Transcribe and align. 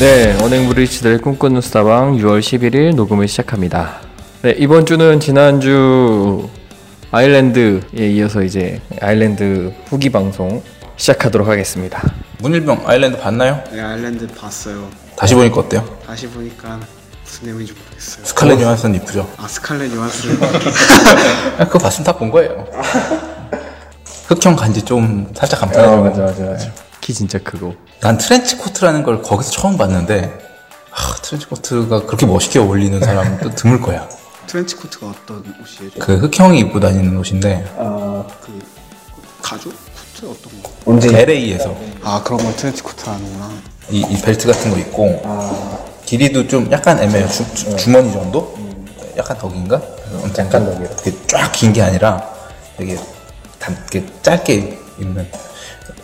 네, 0.00 0.36
언행 0.42 0.66
브리치들의 0.68 1.18
꿈꾸는 1.18 1.60
수다방 1.60 2.16
6월 2.16 2.40
11일 2.40 2.94
녹음을 2.94 3.28
시작합니다. 3.28 4.00
네, 4.42 4.54
이번 4.58 4.86
주는 4.86 5.20
지난주 5.20 6.48
아일랜드에 7.10 8.08
이어서 8.12 8.42
이제 8.42 8.80
아일랜드 9.00 9.72
후기 9.88 10.08
방송 10.10 10.62
시작하도록 10.96 11.46
하겠습니다. 11.46 12.02
문일병 12.38 12.82
아일랜드 12.86 13.18
봤나요? 13.18 13.62
네, 13.72 13.80
아일랜드 13.82 14.26
봤어요. 14.28 14.88
다시 15.16 15.34
보니까 15.34 15.60
어때요? 15.60 15.84
다시 16.06 16.26
보니까 16.28 16.80
무슨 17.22 17.46
내용인지 17.48 17.74
모르겠어요. 17.74 18.24
스칼렛 18.24 18.60
요한슨 18.62 18.94
이쁘죠? 18.94 19.28
아 19.36 19.46
스칼렛 19.46 19.92
요한슨 19.94 20.38
아, 21.58 21.64
그거 21.68 21.78
봤으면 21.78 22.06
다 22.06 22.12
본 22.12 22.30
거예요. 22.30 22.66
흑형 24.28 24.56
간지 24.56 24.80
좀 24.82 25.30
살짝 25.34 25.60
감탄하고 25.60 25.96
어, 25.96 26.04
맞아, 26.04 26.22
맞아, 26.22 26.44
맞아. 26.44 26.70
키 27.10 27.14
진짜 27.14 27.38
크고. 27.38 27.74
난 28.00 28.16
트렌치 28.16 28.56
코트라는 28.56 29.02
걸 29.02 29.20
거기서 29.20 29.50
처음 29.50 29.76
봤는데 29.76 30.32
아, 30.92 31.14
트렌치 31.22 31.46
코트가 31.46 32.06
그렇게 32.06 32.24
멋있게 32.24 32.60
어울리는 32.60 33.00
사람도 33.00 33.54
드물 33.56 33.80
거야. 33.80 34.08
트렌치 34.46 34.76
코트가 34.76 35.08
어떤 35.08 35.38
옷이에요? 35.60 35.90
그 35.98 36.16
흑형이 36.18 36.58
입고 36.60 36.78
다니는 36.80 37.16
옷인데 37.16 37.64
그 37.76 38.62
가죽 39.42 39.72
코트 39.72 40.26
어떤 40.26 40.62
거? 40.62 40.70
언제 40.86 41.08
LA에서 41.08 41.76
아 42.02 42.22
그런 42.24 42.42
걸 42.42 42.54
트렌치 42.56 42.82
코트라는구나. 42.82 43.50
이, 43.90 44.06
이 44.08 44.20
벨트 44.22 44.46
같은 44.46 44.70
거 44.70 44.78
있고 44.78 45.22
길이도 46.06 46.46
좀 46.46 46.70
약간 46.70 46.98
애매해요. 46.98 47.28
주, 47.28 47.76
주, 47.76 47.90
머니 47.90 48.12
정도? 48.12 48.56
약간 49.16 49.36
덕인가? 49.36 49.80
약간 50.38 50.64
덕이요. 50.64 50.88
쫙긴 51.26 51.72
게 51.72 51.82
아니라 51.82 52.24
되게 52.76 52.96
단, 53.58 53.76
게 53.90 54.04
짧게 54.22 54.78
입는. 54.98 55.49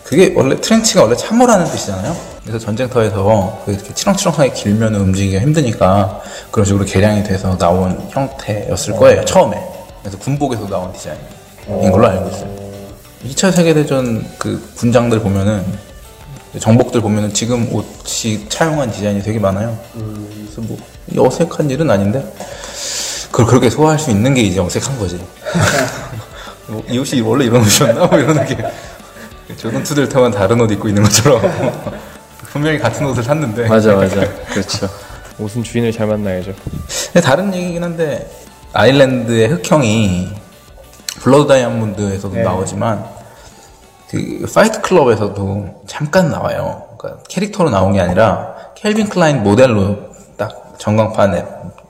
그게 0.07 0.31
원래 0.37 0.55
트렌치가 0.55 1.03
원래 1.03 1.17
참모라는 1.17 1.65
뜻이잖아요. 1.65 2.15
그래서 2.41 2.59
전쟁터에서 2.59 3.61
그 3.65 3.73
이렇게 3.73 3.93
치렁치렁하게 3.93 4.53
길면 4.53 4.95
움직이기가 4.95 5.41
힘드니까 5.41 6.21
그런 6.49 6.65
식으로 6.65 6.85
개량이 6.85 7.23
돼서 7.25 7.57
나온 7.57 8.07
형태였을 8.11 8.95
거예요. 8.95 9.25
처음에. 9.25 9.61
그래서 10.01 10.17
군복에서 10.19 10.65
나온 10.69 10.93
디자인인 10.93 11.91
걸로 11.91 12.07
알고 12.07 12.29
있어요. 12.29 12.57
2차 13.25 13.51
세계대전 13.51 14.25
그 14.37 14.65
군장들 14.77 15.19
보면은 15.19 15.65
정복들 16.57 17.01
보면은 17.01 17.33
지금 17.33 17.67
옷이 17.73 18.47
차용한 18.47 18.91
디자인이 18.91 19.21
되게 19.23 19.39
많아요. 19.39 19.77
그래서 19.91 20.61
뭐 20.61 20.77
어색한 21.17 21.69
일은 21.69 21.89
아닌데 21.89 22.23
그걸 23.29 23.45
그렇게 23.45 23.69
소화할 23.69 23.99
수 23.99 24.09
있는 24.09 24.33
게 24.33 24.41
이제 24.41 24.61
어색한 24.61 24.97
거지. 24.97 25.19
뭐, 26.67 26.81
이 26.89 26.97
옷이 26.97 27.19
원래 27.19 27.45
이런 27.45 27.61
옷이었나? 27.61 28.05
뭐 28.05 28.17
이런 28.17 28.45
게 28.45 28.57
조선투들 29.55 30.09
태만 30.09 30.31
다른 30.31 30.59
옷 30.59 30.71
입고 30.71 30.87
있는 30.87 31.03
것처럼 31.03 31.41
분명히 32.51 32.79
같은 32.79 33.05
옷을 33.05 33.23
샀는데 33.23 33.67
맞아, 33.67 33.95
맞아. 33.95 34.27
그렇죠. 34.49 34.87
옷은 35.39 35.63
주인을 35.63 35.91
잘 35.91 36.07
만나야죠. 36.07 36.53
근데 37.13 37.21
다른 37.21 37.53
얘기긴 37.53 37.83
한데 37.83 38.29
아일랜드의 38.73 39.47
흑형이 39.49 40.29
블러드 41.21 41.47
다이아몬드에서도 41.47 42.35
나오지만 42.35 43.05
그 44.09 44.45
파이트 44.53 44.81
클럽에서도 44.81 45.83
잠깐 45.85 46.29
나와요. 46.31 46.83
그러니까 46.97 47.23
캐릭터로 47.29 47.69
나온 47.69 47.93
게 47.93 47.99
아니라 48.01 48.55
캘빈 48.75 49.09
클라인 49.09 49.43
모델로 49.43 49.97
딱 50.37 50.75
전광판에 50.77 51.43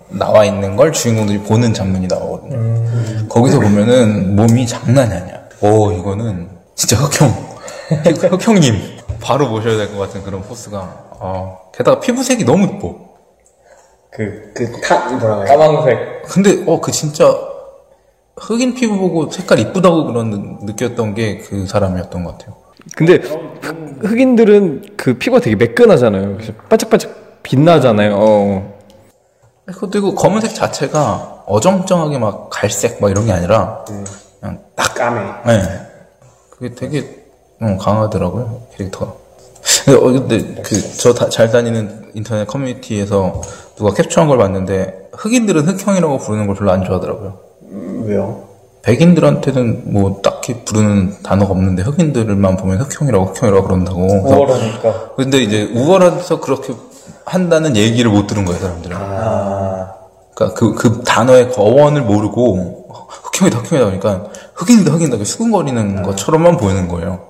나와 0.09 0.45
있는 0.45 0.75
걸 0.75 0.91
주인공들이 0.91 1.39
보는 1.39 1.73
장면이 1.73 2.07
나오거든요. 2.07 3.27
거기서 3.29 3.59
보면은 3.59 4.35
몸이 4.35 4.65
장난이 4.65 5.13
아니야. 5.13 5.35
오 5.61 5.91
이거는 5.91 6.49
진짜 6.75 6.95
흑형 6.97 7.46
흑형님 7.89 8.97
바로 9.21 9.47
모셔야 9.49 9.77
될 9.77 9.91
것 9.91 9.97
같은 9.99 10.23
그런 10.23 10.41
포스가. 10.43 11.07
아, 11.19 11.57
게다가 11.73 11.99
피부색이 11.99 12.43
너무 12.45 12.65
이뻐. 12.65 12.95
그, 14.11 14.51
그, 14.55 14.81
타, 14.81 15.09
뭐라 15.11 15.41
해. 15.41 15.47
까망색. 15.47 16.23
근데 16.23 16.63
어 16.67 16.79
그 16.81 16.91
진짜 16.91 17.33
흑인 18.39 18.75
피부 18.75 18.97
보고 18.97 19.29
색깔 19.31 19.59
이쁘다고 19.59 20.05
그런 20.05 20.29
느- 20.29 20.71
느꼈던 20.71 21.15
게 21.15 21.39
그 21.39 21.65
사람이었던 21.65 22.23
것 22.23 22.37
같아요. 22.37 22.55
근데 22.95 23.15
흑- 23.15 23.99
흑인들은 24.03 24.95
그 24.97 25.17
피부가 25.17 25.41
되게 25.41 25.55
매끈하잖아요. 25.55 26.35
그래서 26.35 26.53
반짝반짝 26.69 27.41
빛나잖아요. 27.43 28.15
어. 28.17 28.77
그리고 29.89 30.15
검은색 30.15 30.53
자체가 30.55 31.43
어정쩡하게 31.47 32.19
막 32.19 32.49
갈색 32.49 33.01
막 33.01 33.09
이런 33.09 33.25
게 33.25 33.31
아니라 33.33 33.83
그냥 34.39 34.61
딱 34.75 34.93
까매. 34.95 35.21
네. 35.45 35.63
그게 36.51 36.73
되게 36.75 37.16
어, 37.59 37.77
강하더라고요 37.79 38.61
캐릭터가. 38.75 39.13
근데, 39.85 39.99
어, 39.99 40.03
근데 40.11 40.61
그 40.61 40.97
저 40.97 41.13
잘 41.29 41.49
다니는 41.51 42.11
인터넷 42.13 42.45
커뮤니티에서 42.47 43.41
누가 43.75 43.93
캡처한 43.93 44.27
걸 44.29 44.37
봤는데 44.37 45.09
흑인들은 45.13 45.67
흑형이라고 45.67 46.17
부르는 46.19 46.47
걸 46.47 46.55
별로 46.55 46.71
안 46.71 46.83
좋아하더라고요. 46.83 47.37
왜요? 48.05 48.43
백인들한테는 48.83 49.91
뭐 49.91 50.21
딱히 50.23 50.63
부르는 50.63 51.21
단어가 51.21 51.51
없는데 51.51 51.83
흑인들만 51.83 52.55
보면 52.57 52.79
흑형이라고 52.81 53.25
흑형이라고 53.25 53.67
그런다고. 53.67 54.01
우월하니까. 54.05 55.11
근데 55.17 55.39
이제 55.39 55.63
우월해서 55.75 56.39
그렇게 56.39 56.73
한다는 57.25 57.75
얘기를 57.75 58.09
못 58.09 58.27
들은 58.27 58.45
거예요, 58.45 58.59
사람들은. 58.61 58.95
그러니까 60.33 60.57
그, 60.57 60.73
그 60.75 61.01
단어의 61.03 61.51
어원을 61.57 62.03
모르고 62.03 62.85
흑형이다, 63.33 63.59
흑형이다 63.59 63.99
그러니까 63.99 64.29
흑인이다, 64.53 64.91
흑인이다 64.93 65.15
이렇게 65.15 65.25
수근거리는 65.25 66.03
것처럼만 66.03 66.55
보이는 66.57 66.87
거예요. 66.87 67.26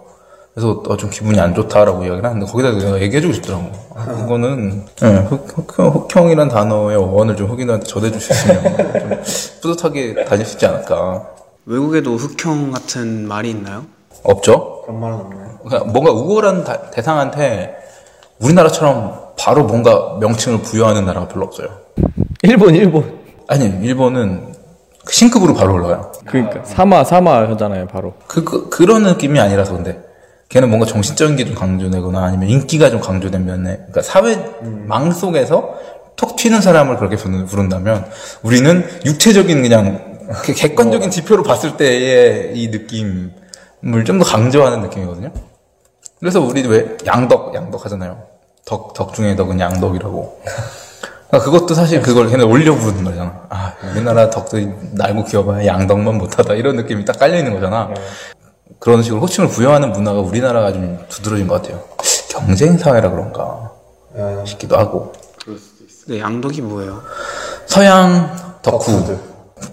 그래서 0.57 0.81
어, 0.87 0.97
좀 0.97 1.11
기분이 1.11 1.39
안 1.39 1.53
좋다라고 1.53 2.03
이야기를 2.03 2.25
하는데 2.27 2.51
거기다 2.51 2.71
내가 2.71 2.99
얘기해주고 2.99 3.31
싶더라고. 3.35 3.69
아, 3.95 4.05
그거는 4.05 4.85
예, 5.03 5.07
흑, 5.29 5.45
흑형, 5.55 5.89
흑형이란 5.89 6.49
단어의 6.49 6.97
어원을 6.97 7.35
좀 7.35 7.47
흑인한테 7.51 7.85
전해주시면 7.85 8.63
좀 8.63 9.21
뿌듯하게 9.61 10.25
다닐 10.25 10.47
수 10.47 10.53
있지 10.53 10.65
않을까. 10.65 11.27
외국에도 11.67 12.15
흑형 12.15 12.71
같은 12.71 13.27
말이 13.27 13.51
있나요? 13.51 13.83
없죠? 14.23 14.81
그런 14.81 14.99
말은 14.99 15.15
없나요? 15.17 15.59
그러니까 15.63 15.91
뭔가 15.91 16.11
우월한 16.11 16.63
다- 16.63 16.89
대상한테 16.89 17.75
우리나라처럼 18.39 19.13
바로 19.37 19.63
뭔가 19.63 20.17
명칭을 20.19 20.63
부여하는 20.63 21.05
나라가 21.05 21.27
별로 21.27 21.45
없어요. 21.45 21.67
일본, 22.41 22.73
일본. 22.73 23.19
아니, 23.47 23.65
일본은 23.65 24.55
신급으로 25.07 25.53
바로 25.53 25.75
올라가요. 25.75 26.11
그러니까 26.25 26.63
사마, 26.65 27.03
사마 27.03 27.47
하잖아요, 27.47 27.85
바로. 27.85 28.13
그, 28.25 28.43
그, 28.43 28.69
그런 28.69 29.03
느낌이 29.03 29.39
아니라서 29.39 29.73
근데. 29.73 30.06
걔는 30.49 30.69
뭔가 30.69 30.85
정신적인 30.85 31.35
게 31.35 31.45
좀 31.45 31.55
강조되거나 31.55 32.23
아니면 32.23 32.49
인기가 32.49 32.89
좀 32.89 32.99
강조된 33.01 33.45
면에, 33.45 33.75
그러니까 33.75 34.01
사회 34.01 34.37
망 34.61 35.11
속에서 35.11 35.75
톡 36.15 36.35
튀는 36.35 36.61
사람을 36.61 36.97
그렇게 36.97 37.15
부른- 37.15 37.47
부른다면 37.47 38.05
우리는 38.43 38.85
육체적인 39.05 39.61
그냥 39.61 40.17
그 40.43 40.53
객관적인 40.53 41.11
지표로 41.11 41.43
봤을 41.43 41.77
때의 41.77 42.51
이 42.57 42.69
느낌을 42.69 44.03
좀 44.05 44.19
더 44.19 44.25
강조하는 44.25 44.81
느낌이거든요. 44.81 45.31
그래서 46.19 46.41
우리 46.41 46.65
왜 46.67 46.97
양덕, 47.05 47.53
양덕 47.53 47.85
하잖아요. 47.85 48.23
덕, 48.65 48.93
덕 48.93 49.13
중에 49.13 49.35
덕은 49.35 49.59
양덕이라고. 49.59 50.41
그러니까 51.29 51.51
그것도 51.51 51.73
사실 51.75 52.01
그걸 52.01 52.29
걔네 52.29 52.43
올려 52.43 52.73
부르는 52.73 53.03
거잖아. 53.03 53.45
아, 53.49 53.73
우리나라 53.93 54.29
덕들이 54.29 54.69
날고 54.93 55.25
기어봐야 55.25 55.65
양덕만 55.67 56.17
못하다. 56.17 56.55
이런 56.55 56.75
느낌이 56.77 57.05
딱 57.05 57.19
깔려 57.19 57.37
있는 57.37 57.53
거잖아. 57.53 57.91
그런 58.79 59.01
식으로 59.03 59.21
호칭을 59.21 59.49
부여하는 59.49 59.91
문화가 59.91 60.19
우리나라가 60.19 60.71
좀 60.71 61.03
두드러진 61.09 61.47
것 61.47 61.61
같아요. 61.61 61.83
경쟁 62.29 62.77
사회라 62.77 63.09
그런가 63.09 63.71
싶기도 64.45 64.77
하고. 64.77 65.13
네, 66.07 66.19
양덕이 66.19 66.61
뭐예요? 66.61 67.01
서양 67.65 68.59
덕후. 68.61 69.17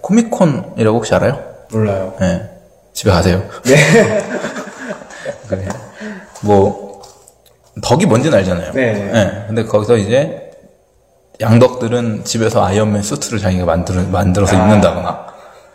코미콘이라고 0.01 0.97
혹시 0.97 1.15
알아요? 1.15 1.41
몰라요. 1.71 2.15
네. 2.21 2.51
집에 2.93 3.11
가세요. 3.11 3.43
네. 3.65 3.77
그래. 5.49 5.69
뭐, 6.43 7.03
덕이 7.83 8.07
뭔지는 8.07 8.39
알잖아요. 8.39 8.73
네. 8.73 9.45
근데 9.47 9.65
거기서 9.65 9.97
이제 9.97 10.51
양덕들은 11.41 12.25
집에서 12.25 12.65
아이언맨 12.65 13.03
수트를 13.03 13.39
자기가 13.41 13.65
만들어, 13.65 14.03
만들어서 14.03 14.55
입는다거나. 14.57 15.27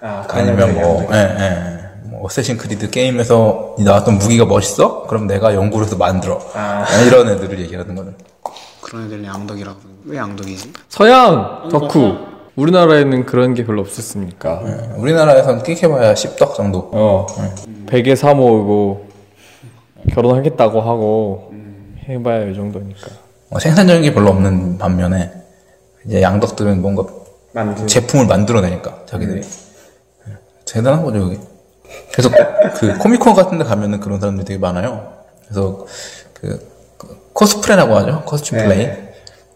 아 0.01 0.41
니면 0.41 0.75
뭐, 0.75 1.07
예, 1.13 1.17
예. 1.17 1.78
뭐, 2.19 2.25
어쌔신 2.25 2.57
크리드 2.57 2.89
게임에서 2.89 3.75
나왔던 3.79 4.17
무기가 4.17 4.45
멋있어? 4.45 5.03
그럼 5.07 5.25
내가 5.25 5.55
연구를 5.55 5.85
해서 5.85 5.95
만들어. 5.95 6.41
예, 6.55 7.07
이런 7.07 7.29
애들을 7.29 7.59
얘기하는 7.61 7.95
거는. 7.95 8.13
그런 8.81 9.05
애들 9.05 9.23
양덕이라고 9.23 9.77
왜 10.05 10.17
양덕이지? 10.17 10.73
서양 10.89 11.69
덕후. 11.69 12.17
우리나라에는 12.57 13.25
그런 13.25 13.53
게 13.53 13.65
별로 13.65 13.79
없었으니까. 13.81 14.61
예, 14.65 14.97
우리나라에서는 14.97 15.63
끽해봐야 15.63 16.13
10덕 16.13 16.55
정도. 16.55 16.89
어. 16.91 17.25
베개 17.87 18.15
사모으고 18.17 19.07
결혼하겠다고 20.13 20.81
하고 20.81 21.53
해봐야 22.09 22.49
이 22.49 22.53
정도니까. 22.55 23.07
어, 23.51 23.59
생산적인 23.59 24.03
게 24.03 24.13
별로 24.13 24.29
없는 24.31 24.77
반면에, 24.77 25.31
이제 26.05 26.21
양덕들은 26.21 26.81
뭔가 26.81 27.03
제품을 27.87 28.25
만들어내니까, 28.27 29.03
자기들이. 29.05 29.39
예, 30.27 30.33
대단한 30.65 31.03
거죠, 31.05 31.19
여기. 31.21 31.39
그래서 32.11 32.29
그 32.75 32.97
코미콘 32.97 33.33
같은 33.33 33.57
데 33.57 33.63
가면은 33.63 33.99
그런 33.99 34.19
사람들이 34.19 34.45
되게 34.45 34.59
많아요. 34.59 35.13
그래서 35.45 35.85
그, 36.33 36.67
그 36.97 37.31
코스프레라고 37.33 37.95
하죠. 37.97 38.23
코스튬 38.25 38.57
플레이. 38.59 38.89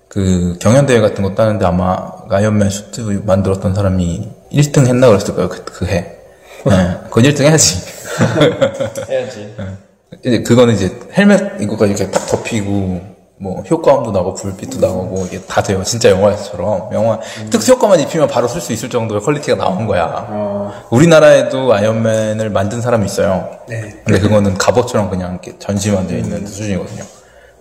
그 0.08 0.58
경연대회 0.60 1.02
같은 1.02 1.24
거 1.24 1.34
하는데 1.34 1.66
아마 1.66 2.12
아이언맨 2.30 2.70
슈트 2.70 3.02
만들었던 3.26 3.74
사람이 3.74 4.30
1등 4.52 4.86
했나 4.86 5.08
그랬을 5.08 5.34
거예요, 5.34 5.50
그, 5.50 5.64
그 5.66 5.86
해. 5.88 6.18
네, 6.66 6.98
그건 7.06 7.24
1등 7.24 7.42
해야지. 7.42 7.82
해야지. 9.10 9.56
이제 10.24 10.44
그거는 10.44 10.76
이제 10.76 11.00
헬멧 11.18 11.62
이거가 11.62 11.88
이렇게 11.88 12.10
딱 12.12 12.28
덮이고 12.28 13.13
뭐 13.44 13.62
효과음도 13.70 14.12
나고 14.12 14.36
불빛도 14.36 14.80
나오고 14.80 15.26
이게 15.26 15.42
다 15.42 15.62
돼요. 15.62 15.84
진짜 15.84 16.10
영화에서처럼 16.10 16.94
영화 16.94 17.20
특수 17.50 17.74
효과만 17.74 18.00
입히면 18.00 18.30
바로 18.30 18.48
쓸 18.48 18.62
수 18.62 18.72
있을 18.72 18.90
정도의 18.90 19.20
퀄리티가 19.20 19.58
나온 19.58 19.86
거야. 19.86 20.72
우리나라에도 20.90 21.74
아이언맨을 21.74 22.50
만든 22.52 22.80
사람이 22.80 23.06
있어요. 23.06 23.50
네. 23.68 24.02
근데 24.06 24.22
그거는 24.22 24.58
갑옷처럼 24.58 25.10
그냥 25.10 25.32
이렇게 25.32 25.60
전시만 25.60 26.08
되어 26.08 26.20
있는 26.20 26.48
수준이거든요. 26.48 27.04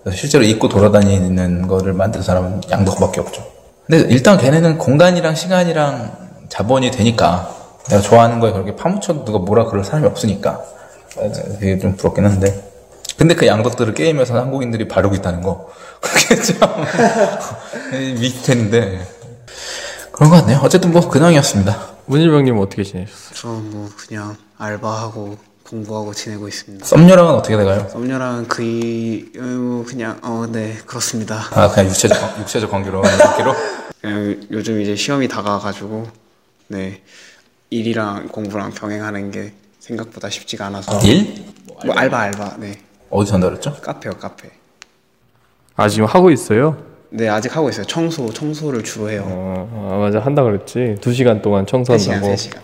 그래서 0.04 0.16
실제로 0.16 0.44
입고 0.44 0.68
돌아다니는 0.68 1.66
거를 1.66 1.94
만든 1.94 2.22
사람은 2.22 2.60
양덕밖에 2.70 3.20
없죠. 3.20 3.44
근데 3.88 4.08
일단 4.08 4.38
걔네는 4.38 4.78
공간이랑 4.78 5.34
시간이랑 5.34 6.12
자본이 6.48 6.92
되니까 6.92 7.52
내가 7.88 8.00
좋아하는 8.00 8.38
거에 8.38 8.52
그렇게 8.52 8.76
파묻혀도 8.76 9.24
누가 9.24 9.40
뭐라 9.40 9.64
그럴 9.64 9.82
사람이 9.82 10.06
없으니까 10.06 10.62
그게 11.58 11.76
좀 11.80 11.96
부럽긴 11.96 12.24
한데 12.24 12.71
근데 13.16 13.34
그 13.34 13.46
양덕들을 13.46 13.94
게임에서 13.94 14.34
한국인들이 14.38 14.88
바르고 14.88 15.14
있다는 15.16 15.42
거 15.42 15.70
그게 16.00 16.40
참 16.42 16.58
미스테리인데 18.20 19.06
그런 20.12 20.30
것 20.30 20.36
같네요. 20.36 20.60
어쨌든 20.62 20.92
뭐 20.92 21.08
근황이었습니다. 21.08 21.92
문일병님 22.06 22.58
어떻게 22.58 22.82
지내셨어요? 22.84 23.34
저뭐 23.34 23.90
그냥 23.96 24.36
알바하고 24.58 25.36
공부하고 25.68 26.12
지내고 26.12 26.48
있습니다. 26.48 26.84
썸녀랑은 26.84 27.34
어떻게 27.34 27.56
돼가요? 27.56 27.88
썸녀랑 27.90 28.46
그이 28.46 29.32
어, 29.38 29.42
뭐 29.42 29.84
그냥 29.84 30.18
어 30.22 30.46
네 30.50 30.78
그렇습니다. 30.86 31.44
아 31.52 31.68
그냥 31.70 31.88
육체적 31.90 32.20
관- 32.20 32.40
육체적 32.42 32.70
관계로 32.70 33.00
관계로 33.02 33.54
그냥 34.00 34.40
요즘 34.50 34.80
이제 34.80 34.96
시험이 34.96 35.28
다가가가지고 35.28 36.06
네 36.68 37.00
일이랑 37.70 38.28
공부랑 38.28 38.72
병행하는 38.72 39.30
게 39.30 39.52
생각보다 39.80 40.28
쉽지가 40.28 40.66
않아서 40.66 40.98
일 41.00 41.44
뭐 41.84 41.94
알바 41.96 42.16
알바 42.18 42.56
네 42.58 42.78
어디서 43.12 43.34
한다 43.34 43.48
그랬죠? 43.48 43.74
카페요 43.80 44.14
카페. 44.14 44.48
아 45.76 45.88
지금 45.88 46.06
하고 46.06 46.30
있어요? 46.30 46.76
네 47.10 47.28
아직 47.28 47.54
하고 47.54 47.68
있어요. 47.68 47.84
청소 47.86 48.32
청소를 48.32 48.82
주로 48.82 49.10
해요. 49.10 49.22
어, 49.26 49.90
아, 49.92 49.96
맞아 49.98 50.18
한다 50.18 50.42
그랬지. 50.42 50.96
두 51.00 51.12
시간 51.12 51.42
동안 51.42 51.66
3시간 51.66 51.84
청소한다고. 51.86 52.34
3시간. 52.34 52.56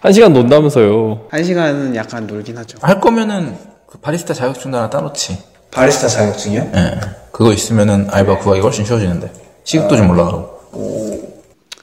한 0.00 0.12
시간 0.12 0.32
논다면서요. 0.32 1.26
한 1.30 1.44
시간은 1.44 1.94
약간 1.94 2.26
놀긴 2.26 2.58
하죠. 2.58 2.78
할 2.82 3.00
거면은 3.00 3.56
그 3.86 3.98
바리스타 3.98 4.34
자격증도 4.34 4.76
하나 4.76 4.90
따놓지. 4.90 5.38
바리스타 5.70 6.08
자격증이요? 6.08 6.70
예. 6.74 7.00
그거 7.30 7.52
있으면은 7.52 8.08
알바 8.10 8.38
구하기 8.38 8.60
훨씬 8.60 8.84
쉬워지는데 8.84 9.30
시급도 9.62 9.96
좀 9.96 10.10
올라가고. 10.10 11.42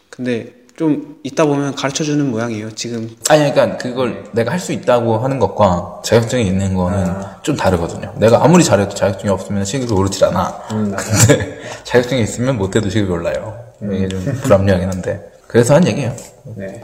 근데 0.09 0.53
좀 0.77 1.18
있다 1.24 1.45
보면 1.45 1.74
가르쳐 1.75 2.04
주는 2.04 2.30
모양이에요. 2.30 2.75
지금 2.75 3.10
아니 3.30 3.50
그러니까 3.54 3.77
그걸 3.77 4.25
내가 4.33 4.51
할 4.51 4.60
수 4.60 4.74
있다고 4.74 5.19
하는 5.19 5.39
것과 5.39 6.01
자격증이 6.04 6.45
있는 6.45 6.74
거는 6.74 7.13
좀 7.44 7.56
다르거든요. 7.56 8.13
내가 8.18 8.44
아무리 8.44 8.63
잘해도 8.63 8.94
자격증이 8.94 9.30
없으면 9.31 9.63
시급이 9.63 9.94
오르질 9.94 10.25
않아. 10.25 10.63
근데 10.69 11.60
자격증이 11.86 12.24
있으면 12.24 12.57
못해도 12.57 12.89
시급이 12.89 13.12
올라요. 13.12 13.57
이게 13.83 14.07
좀 14.10 14.22
불합리하긴 14.44 14.89
한데. 14.89 15.31
그래서 15.48 15.75
한 15.75 15.88
얘기예요. 15.88 16.13
네. 16.56 16.83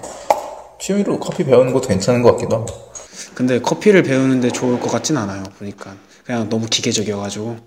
취미로 0.80 1.20
커피 1.20 1.44
배우는 1.44 1.74
것도 1.74 1.88
괜찮은 1.90 2.22
것 2.22 2.34
같기도 2.34 2.58
하고. 2.58 2.68
근데 3.34 3.60
커피를 3.60 4.04
배우는데 4.04 4.52
좋을 4.52 4.80
것 4.80 4.90
같진 4.92 5.18
않아요. 5.18 5.44
보니까 5.60 5.94
그냥 6.26 6.48
너무 6.50 6.68
기계적이어가지고 6.68 7.58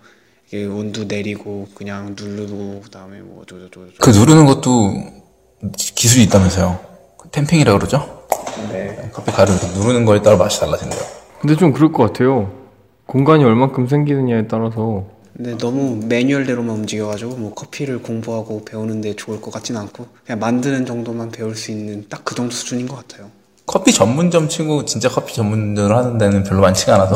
이게 0.49 0.65
온도 0.67 1.05
내리고 1.05 1.67
그냥 1.75 2.15
누르고 2.19 2.83
그다음에 2.85 3.19
뭐 3.19 3.43
어쩌고저쩌고. 3.43 3.87
그 4.01 4.11
누르는 4.11 4.47
것도 4.47 4.93
기술이 5.73 6.25
있다면서요. 6.25 6.79
그 7.19 7.29
템핑이라 7.31 7.73
그러죠? 7.75 8.25
네. 8.71 9.11
커피 9.13 9.33
가루 9.33 9.53
이렇게 9.53 9.67
누르는 9.79 10.05
거에 10.05 10.23
따라 10.23 10.37
맛이 10.37 10.61
달라진대요. 10.61 11.01
근데 11.41 11.57
좀 11.57 11.73
그럴 11.73 11.93
것 11.93 12.05
같아요. 12.05 12.51
공간이 13.07 13.45
얼만큼 13.45 13.87
생기느냐에 13.89 14.47
따라서 14.49 15.05
근데 15.37 15.57
너무 15.59 16.01
매뉴얼대로만 16.07 16.77
움직여가지고 16.77 17.37
뭐 17.37 17.55
커피를 17.55 18.01
공부하고 18.03 18.65
배우는데 18.65 19.17
좋을 19.17 19.41
것 19.41 19.51
같진 19.53 19.77
않고 19.77 20.07
그냥 20.25 20.39
만드는 20.39 20.87
정도만 20.87 21.31
배울 21.31 21.57
수 21.57 21.71
있는 21.73 22.07
딱 22.09 22.23
그 22.25 22.35
정도 22.35 22.55
수준인 22.55 22.87
것 22.89 22.97
같아요. 22.97 23.29
커피 23.67 23.93
전문점 23.93 24.49
치고 24.49 24.85
진짜 24.85 25.09
커피 25.09 25.35
전문점을 25.35 25.95
하는 25.95 26.19
데는 26.19 26.45
별로 26.45 26.61
많지가 26.61 26.95
않아서 26.95 27.15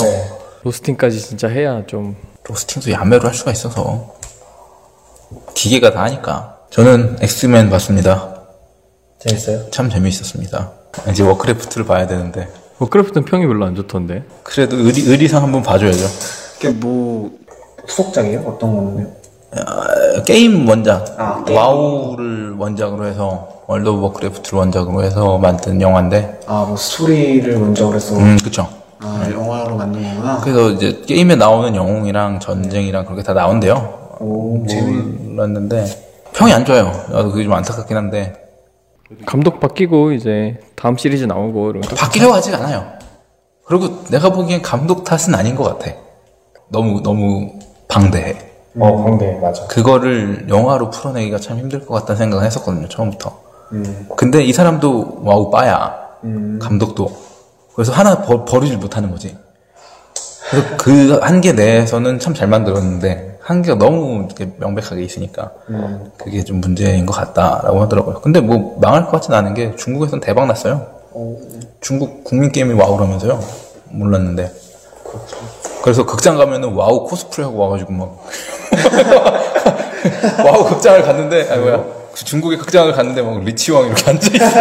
로스팅까지 0.65 1.21
진짜 1.21 1.49
해야 1.49 1.87
좀 1.87 2.17
로스팅도 2.45 2.91
야매로 2.91 3.27
할 3.29 3.35
수가 3.35 3.53
있어서 3.53 4.15
기계가 5.55 5.93
다 5.93 6.03
하니까 6.05 6.59
저는 6.71 7.19
엑스맨 7.21 7.71
봤습니다. 7.71 8.38
재밌어요. 9.19 9.71
참 9.71 9.91
재미있었습니다. 9.91 10.71
이제 11.11 11.23
워크래프트를 11.23 11.87
봐야 11.87 12.07
되는데 12.07 12.49
워크래프트는 12.79 13.25
평이 13.25 13.47
별로 13.47 13.65
안 13.67 13.75
좋던데. 13.75 14.23
그래도 14.43 14.77
의리, 14.77 15.03
의리상 15.03 15.43
한번 15.43 15.63
봐줘야죠. 15.63 16.07
그게 16.55 16.69
뭐 16.71 17.31
후속작이에요? 17.87 18.41
어떤 18.41 18.77
건가요? 18.77 19.07
어, 19.57 20.23
게임 20.25 20.69
원작 20.69 21.15
아, 21.19 21.43
WoW를 21.51 22.57
원작으로 22.59 23.07
해서 23.07 23.49
World 23.67 23.89
of 23.89 24.03
Warcraft를 24.03 24.59
원작으로 24.59 25.03
해서 25.03 25.39
만든 25.39 25.81
영화인데 25.81 26.41
아 26.47 26.67
뭐 26.69 26.77
스토리를 26.77 27.59
먼저 27.59 27.87
그래서 27.89 28.15
음 28.19 28.37
그쵸 28.45 28.69
아 29.01 29.27
영화로 29.33 29.75
만든 29.77 30.03
거구나. 30.03 30.41
그래서 30.43 30.71
이제 30.73 31.01
게임에 31.07 31.37
나오는 31.37 31.75
영웅이랑 31.75 32.41
전쟁이랑 32.41 33.07
그렇게 33.07 33.23
다 33.23 33.33
나온대요 33.33 34.17
오 34.21 34.63
재미. 34.69 34.93
몰랐는데 35.01 35.87
평이 36.35 36.53
안 36.53 36.65
좋아요 36.67 36.93
나도 37.09 37.31
그게 37.31 37.45
좀 37.45 37.55
안타깝긴 37.55 37.97
한데 37.97 38.35
감독 39.27 39.61
바뀌고 39.61 40.13
이제 40.13 40.61
다음 40.77 40.97
시리즈 40.97 41.25
나오고 41.25 41.71
이런 41.71 41.83
거. 41.83 41.95
바뀌려고 41.95 42.35
하지 42.35 42.55
않아요. 42.55 42.87
그리고 43.65 44.05
내가 44.11 44.31
보기엔 44.31 44.63
감독 44.63 45.05
탓은 45.05 45.35
아닌 45.35 45.55
것 45.55 45.65
같아. 45.65 45.95
너무 46.69 47.03
너무 47.03 47.53
방대해. 47.89 48.37
어, 48.79 49.03
광대 49.03 49.39
맞아. 49.41 49.67
그거를 49.67 50.47
영화로 50.49 50.91
풀어내기가 50.91 51.39
참 51.39 51.59
힘들 51.59 51.85
것 51.85 51.95
같다는 51.95 52.17
생각을 52.19 52.45
했었거든요 52.45 52.89
처음부터. 52.89 53.41
근데 54.17 54.43
이 54.43 54.53
사람도 54.53 55.21
WoW 55.25 55.51
빠야. 55.51 56.09
감독도. 56.61 57.11
그래서 57.75 57.93
하나 57.93 58.23
버, 58.23 58.45
버리질 58.45 58.79
못하는 58.79 59.11
거지 59.11 59.37
그래서 60.51 60.77
그 60.79 61.19
한계 61.23 61.53
내에서는 61.53 62.19
참 62.19 62.35
잘 62.35 62.49
만들었는데 62.49 63.39
한계가 63.41 63.79
너무 63.79 64.29
명백하게 64.59 65.03
있으니까 65.03 65.53
그게 66.19 66.45
좀 66.45 66.61
문제인 66.61 67.07
것 67.07 67.13
같다라고 67.15 67.81
하더라고요. 67.83 68.21
근데 68.21 68.41
뭐 68.41 68.77
망할 68.81 69.05
것 69.07 69.13
같진 69.13 69.33
않은 69.35 69.55
게 69.55 69.75
중국에선 69.77 70.21
대박 70.21 70.47
났어요. 70.47 70.87
중국 71.81 72.25
국민 72.25 72.53
게임이 72.53 72.75
WoW라면서요. 72.75 73.41
몰랐는데. 73.91 74.53
그래서 75.83 76.05
극장 76.05 76.37
가면은 76.37 76.75
WoW 76.75 77.05
코스프레 77.07 77.45
하고 77.47 77.59
와가지고 77.59 77.93
막 77.93 78.19
WoW 80.45 80.65
극장을 80.69 81.03
갔는데 81.03 81.49
아니 81.51 81.63
뭐야. 81.63 81.85
그 82.15 82.25
중국의 82.25 82.59
극장을 82.59 82.93
갔는데 82.93 83.23
막 83.23 83.43
Lich왕 83.45 83.87
이렇게 83.87 84.11
앉아 84.11 84.31
있어. 84.35 84.61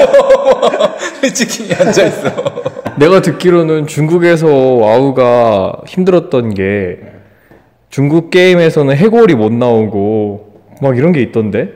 Lich 1.22 1.45
King이 1.45 1.74
앉아 1.74 2.04
있어 2.06 2.30
내가 2.98 3.22
듣기로는 3.22 3.88
중국에서 3.88 4.48
WoW가 4.48 5.82
힘들었던 5.88 6.54
게 6.54 7.00
중국 7.90 8.30
게임에서는 8.32 8.96
해골이 8.96 9.36
못 9.36 9.52
나오고 9.54 10.62
막 10.82 10.98
이런 10.98 11.12
게 11.12 11.22
있던데. 11.22 11.70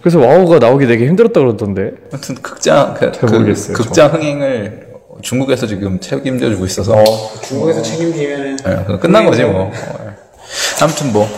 그래서 0.00 0.18
와우가 0.20 0.58
나오기 0.58 0.86
되게 0.86 1.06
힘들었다 1.06 1.40
그러던데. 1.40 1.92
아무튼 2.12 2.34
극장 2.36 2.94
그, 2.94 3.10
그 3.10 3.72
극장 3.72 4.12
흥행을 4.12 4.88
중국에서 5.22 5.66
지금 5.66 5.98
책임져주고 6.00 6.66
있어서 6.66 7.02
중국에서 7.42 7.80
책임지면은 7.82 8.56
예, 8.66 8.74
그거 8.84 8.98
끝난 8.98 9.24
거지 9.24 9.44
뭐 9.44 9.70
예. 9.72 10.82
아무튼 10.82 11.12
뭐 11.12 11.28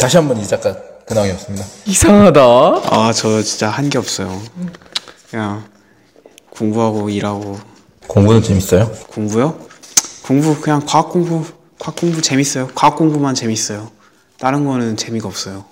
다시 0.00 0.16
한번 0.16 0.38
이 0.38 0.46
작가 0.46 0.74
근황이었습니다 1.06 1.64
이상하다. 1.86 2.40
아 2.42 3.12
저 3.14 3.42
진짜 3.42 3.68
한 3.68 3.88
게 3.90 3.98
없어요. 3.98 4.28
그냥 5.30 5.62
공부하고 6.56 7.10
일하고 7.10 7.58
공부는 8.06 8.42
재밌어요? 8.42 8.90
공부요? 9.08 9.58
공부 10.22 10.58
그냥 10.60 10.82
과학 10.86 11.10
공부 11.10 11.44
과학 11.78 11.96
공부 11.96 12.22
재밌어요. 12.22 12.68
과학 12.74 12.96
공부만 12.96 13.34
재밌어요. 13.34 13.90
다른 14.38 14.64
거는 14.64 14.96
재미가 14.96 15.28
없어요. 15.28 15.64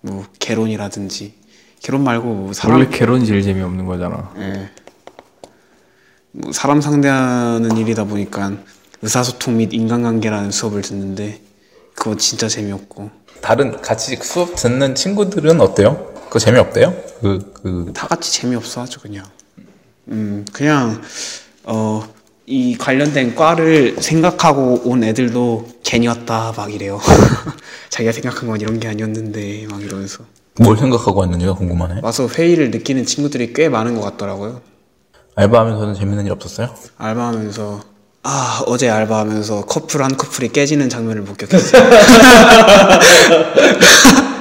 뭐 0.00 0.24
개론이라든지 0.38 1.34
개론 1.80 2.04
말고 2.04 2.26
뭐 2.26 2.52
사람 2.52 2.78
원래 2.78 2.88
개론이 2.90 3.26
제일 3.26 3.42
재미없는 3.42 3.86
거잖아. 3.86 4.32
예. 4.38 4.70
뭐 6.32 6.52
사람 6.52 6.80
상대하는 6.80 7.76
일이다 7.76 8.04
보니까 8.04 8.52
의사소통 9.02 9.56
및 9.56 9.72
인간관계라는 9.72 10.50
수업을 10.50 10.82
듣는데 10.82 11.40
그거 11.94 12.16
진짜 12.16 12.48
재미없고 12.48 13.10
다른 13.40 13.80
같이 13.80 14.16
수업 14.16 14.54
듣는 14.56 14.94
친구들은 14.94 15.60
어때요? 15.60 16.12
그거 16.24 16.38
재미없대요? 16.38 16.94
그, 17.20 17.52
그, 17.62 17.92
다 17.94 18.06
같이 18.06 18.32
재미없어 18.32 18.82
하죠 18.82 19.00
그냥 19.00 19.24
음 20.08 20.44
그냥 20.52 21.00
어 21.64 22.16
이 22.48 22.76
관련된 22.78 23.34
과를 23.34 23.96
생각하고 24.00 24.82
온 24.84 25.02
애들도 25.02 25.66
괜히 25.82 26.06
왔다 26.06 26.52
막 26.56 26.72
이래요. 26.72 27.00
자기가 27.90 28.12
생각한 28.12 28.48
건 28.48 28.60
이런 28.60 28.78
게 28.78 28.86
아니었는데 28.86 29.66
막 29.68 29.82
이러면서 29.82 30.20
뭘 30.60 30.76
생각하고 30.76 31.20
왔는지가 31.20 31.54
궁금하네. 31.54 32.00
와서 32.02 32.28
회의를 32.28 32.70
느끼는 32.70 33.04
친구들이 33.04 33.52
꽤 33.52 33.68
많은 33.68 33.96
것 33.96 34.02
같더라고요. 34.02 34.60
알바하면서는 35.34 35.94
재밌는 35.94 36.26
일 36.26 36.32
없었어요? 36.32 36.68
알바하면서 36.98 37.80
아 38.22 38.62
어제 38.66 38.90
알바하면서 38.90 39.66
커플 39.66 40.04
한 40.04 40.16
커플이 40.16 40.50
깨지는 40.50 40.88
장면을 40.88 41.22
목격했어요. 41.22 41.82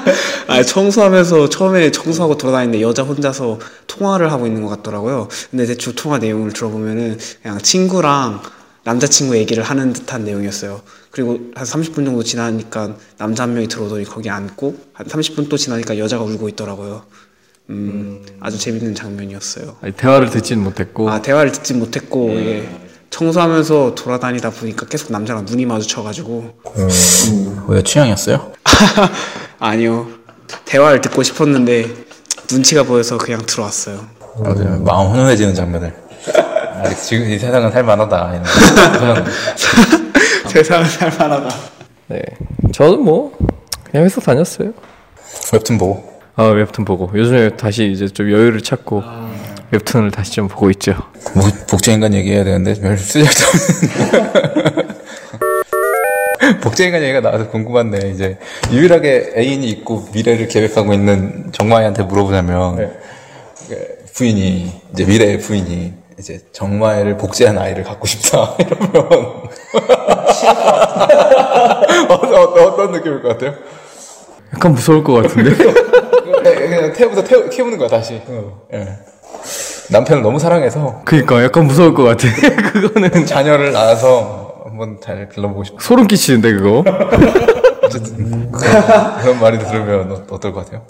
아 0.48 0.62
청소하면서 0.64 1.50
처음에 1.50 1.92
청소하고 1.92 2.38
돌아다니는데 2.38 2.82
여자 2.82 3.04
혼자서 3.04 3.60
통화를 3.88 4.32
하고 4.32 4.46
있는 4.46 4.62
것 4.62 4.70
같더라고요. 4.70 5.28
근데 5.50 5.66
대충 5.66 5.94
통화 5.96 6.18
내용을 6.18 6.54
들어보면은 6.54 7.18
그냥 7.42 7.58
친구랑 7.60 8.42
남자친구 8.84 9.36
얘기를 9.38 9.64
하는 9.64 9.94
듯한 9.94 10.24
내용이었어요. 10.26 10.82
그리고 11.10 11.40
한 11.56 11.66
30분 11.66 12.06
정도 12.06 12.24
지나니까 12.24 12.96
남자 13.18 13.44
한 13.44 13.54
명이 13.56 13.68
들어오더니 13.68 14.06
거기 14.06 14.30
앉고 14.30 14.78
한 14.94 15.08
30분 15.08 15.50
또 15.50 15.58
지나니까 15.58 15.98
여자가 15.98 16.24
울고 16.24 16.50
있더라고요. 16.50 17.04
음, 17.72 18.24
아주 18.40 18.60
재밌는 18.60 18.94
장면이었어요. 18.94 19.78
아니, 19.82 19.92
대화를 19.94 20.30
듣진 20.30 20.64
못했고 20.64 21.10
아 21.10 21.22
대화를 21.22 21.52
듣지 21.52 21.74
못했고 21.74 22.30
이게 22.38 22.70
청소하면서 23.10 23.96
돌아다니다 23.96 24.52
보니까 24.52 24.86
계속 24.86 25.12
남자랑 25.12 25.46
눈이 25.46 25.66
마주쳐가지고 25.66 26.54
왜 27.70 27.82
취향이었어요? 27.82 28.52
아니요 29.58 30.08
대화를 30.66 31.02
듣고 31.02 31.24
싶었는데 31.24 31.90
눈치가 32.52 32.84
보여서 32.84 33.18
그냥 33.18 33.46
들어왔어요. 33.46 34.06
맞아요. 34.40 34.82
마음 34.84 35.12
훈훈해지는 35.12 35.54
장면을. 35.56 35.94
아직 36.84 37.02
지금 37.02 37.30
이 37.30 37.38
세상은 37.40 37.72
살만하다. 37.72 38.34
이런. 38.34 39.26
세상을 40.50 40.86
살만하다. 40.86 41.56
네 42.08 42.22
저는 42.72 43.02
뭐 43.02 43.36
그냥 43.84 44.06
회사 44.06 44.22
다녔어요 44.22 44.72
웹툰 45.54 45.78
보고. 45.78 46.14
아 46.36 46.44
웹툰 46.44 46.86
보고 46.86 47.10
요즘에 47.18 47.56
다시 47.56 47.90
이제 47.92 48.08
좀 48.08 48.30
여유를 48.32 48.62
찾고 48.62 49.04
웹툰을 49.72 50.12
다시 50.12 50.34
좀 50.34 50.48
보고 50.48 50.70
있죠 50.72 50.94
뭐, 51.34 51.50
복제인간 51.70 52.14
얘기해야 52.14 52.44
되는데 52.44 52.74
별 52.80 52.98
쓰잘데없는. 52.98 54.96
복제인간 56.62 57.02
얘기가 57.02 57.22
나와서 57.22 57.50
궁금한데 57.50 58.10
이제 58.10 58.38
유일하게 58.72 59.34
애인이 59.36 59.68
있고 59.70 60.08
미래를 60.14 60.48
계획하고 60.48 60.94
있는 60.94 61.50
정마이한테 61.52 62.04
물어보자면 62.04 62.94
그 63.68 63.98
부인이 64.14 64.72
이제 64.94 65.06
미래의 65.06 65.40
부인이 65.40 65.94
이제 66.20 66.40
정마이를 66.54 67.18
복제한 67.18 67.58
아이를 67.58 67.84
갖고 67.84 68.06
싶다 68.08 68.56
이러면. 68.66 68.96
어떤, 72.10 72.36
어떤, 72.36 72.68
어떤 72.68 72.92
느낌일 72.92 73.22
것 73.22 73.30
같아요? 73.30 73.54
약간 74.54 74.74
무서울 74.74 75.04
것 75.04 75.14
같은데? 75.14 75.56
그냥 76.44 76.94
태우부터 76.94 77.24
태우, 77.24 77.50
키우는 77.50 77.78
거야 77.78 77.90
다시. 77.90 78.22
예. 78.74 78.88
남편을 79.90 80.24
너무 80.24 80.40
사랑해서. 80.40 81.02
그니까 81.04 81.44
약간 81.44 81.68
무서울 81.68 81.94
것 81.94 82.04
같아. 82.04 82.28
그거는. 82.72 83.26
자녀를 83.26 83.74
낳아서 83.74 84.45
한번 84.76 85.00
잘 85.02 85.30
길러보고 85.30 85.64
싶어. 85.64 85.78
소름 85.80 86.08
끼치는데 86.08 86.54
그거? 86.54 86.84
어쨌든 87.84 88.52
그런, 88.52 89.18
그런 89.22 89.40
말이 89.40 89.58
들으면 89.60 90.12
어, 90.12 90.26
어떨 90.32 90.52
것 90.54 90.66
같아요? 90.66 90.86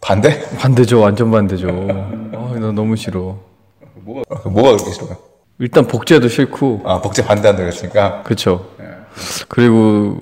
반대? 0.00 0.42
반대죠. 0.58 1.00
완전 1.00 1.30
반대죠. 1.30 1.68
아 1.68 2.52
나 2.58 2.70
너무 2.72 2.96
싫어. 2.96 3.38
뭐가 4.04 4.48
뭐가 4.48 4.72
그렇게 4.72 4.90
싫어요? 4.92 5.16
일단 5.60 5.86
복제도 5.86 6.28
싫고. 6.28 6.82
아 6.84 7.00
복제 7.00 7.24
반대한다 7.24 7.62
그랬으니까? 7.62 8.22
그쵸. 8.24 8.66
그리고 9.48 10.18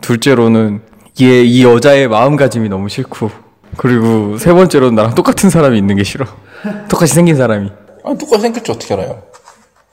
둘째로는 0.00 0.82
얘 1.20 1.44
이 1.44 1.64
여자의 1.64 2.08
마음가짐이 2.08 2.68
너무 2.68 2.88
싫고. 2.88 3.30
그리고 3.76 4.38
세 4.38 4.52
번째로는 4.52 4.94
나랑 4.94 5.14
똑같은 5.16 5.50
사람이 5.50 5.76
있는 5.76 5.96
게 5.96 6.04
싫어. 6.04 6.26
똑같이 6.88 7.12
생긴 7.14 7.36
사람이. 7.36 7.70
아니 8.04 8.18
똑같이 8.18 8.42
생길지 8.42 8.70
어떻게 8.72 8.94
알아요? 8.94 9.22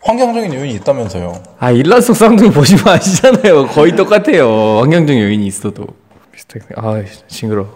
환경적인 0.03 0.53
요인이 0.53 0.75
있다면서요. 0.75 1.43
아 1.60 1.72
일란 1.72 2.01
속 2.01 2.15
쌍둥이 2.15 2.51
보시면 2.51 2.88
아시잖아요 2.88 3.67
거의 3.67 3.96
똑같아요 3.96 4.79
환경적 4.79 5.15
요인이 5.15 5.46
있어도 5.46 5.86
비슷하게 6.31 6.65
아 6.75 7.03
징그러 7.27 7.67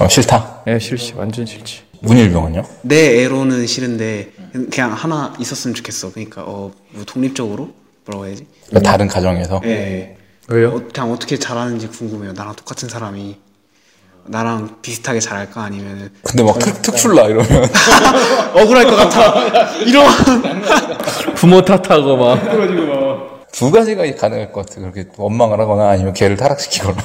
어, 0.00 0.08
싫다. 0.08 0.62
애 0.68 0.78
싫지 0.78 1.14
완전 1.16 1.44
싫지 1.44 1.82
문일병은요? 2.00 2.62
내 2.82 3.22
애로는 3.24 3.66
싫은데 3.66 4.32
그냥 4.70 4.92
하나 4.92 5.34
있었으면 5.38 5.74
좋겠어. 5.74 6.12
그러니까 6.12 6.42
어, 6.46 6.70
뭐 6.92 7.04
독립적으로 7.04 7.70
뭐라고 8.06 8.26
해야지? 8.26 8.46
그러니까 8.68 8.90
다른 8.90 9.08
가정에서 9.08 9.60
예. 9.64 10.16
왜요? 10.48 10.68
어, 10.68 10.82
그냥 10.92 11.12
어떻게 11.12 11.38
잘하는지 11.38 11.88
궁금해요. 11.88 12.32
나랑 12.32 12.54
똑같은 12.54 12.88
사람이 12.88 13.36
나랑 14.28 14.76
비슷하게 14.82 15.20
잘할까 15.20 15.62
아니면 15.62 16.10
근데 16.22 16.42
막 16.42 16.58
특, 16.58 16.82
특출나 16.82 17.22
이러면 17.22 17.46
억울할 18.54 18.84
것 18.84 18.96
같아. 18.96 19.70
이런 19.86 20.06
부모 21.34 21.62
탓하고 21.62 22.16
막 22.16 23.38
두 23.58 23.72
가지가 23.72 24.04
가능할 24.16 24.52
것 24.52 24.66
같아. 24.66 24.80
그렇게 24.80 25.06
원망을 25.16 25.58
하거나 25.58 25.88
아니면 25.90 26.12
걔를 26.12 26.36
타락시키거나. 26.36 26.96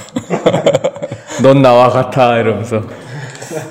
넌 1.42 1.64
나와 1.64 1.90
같아 1.90 2.38
이러면서 2.38 2.82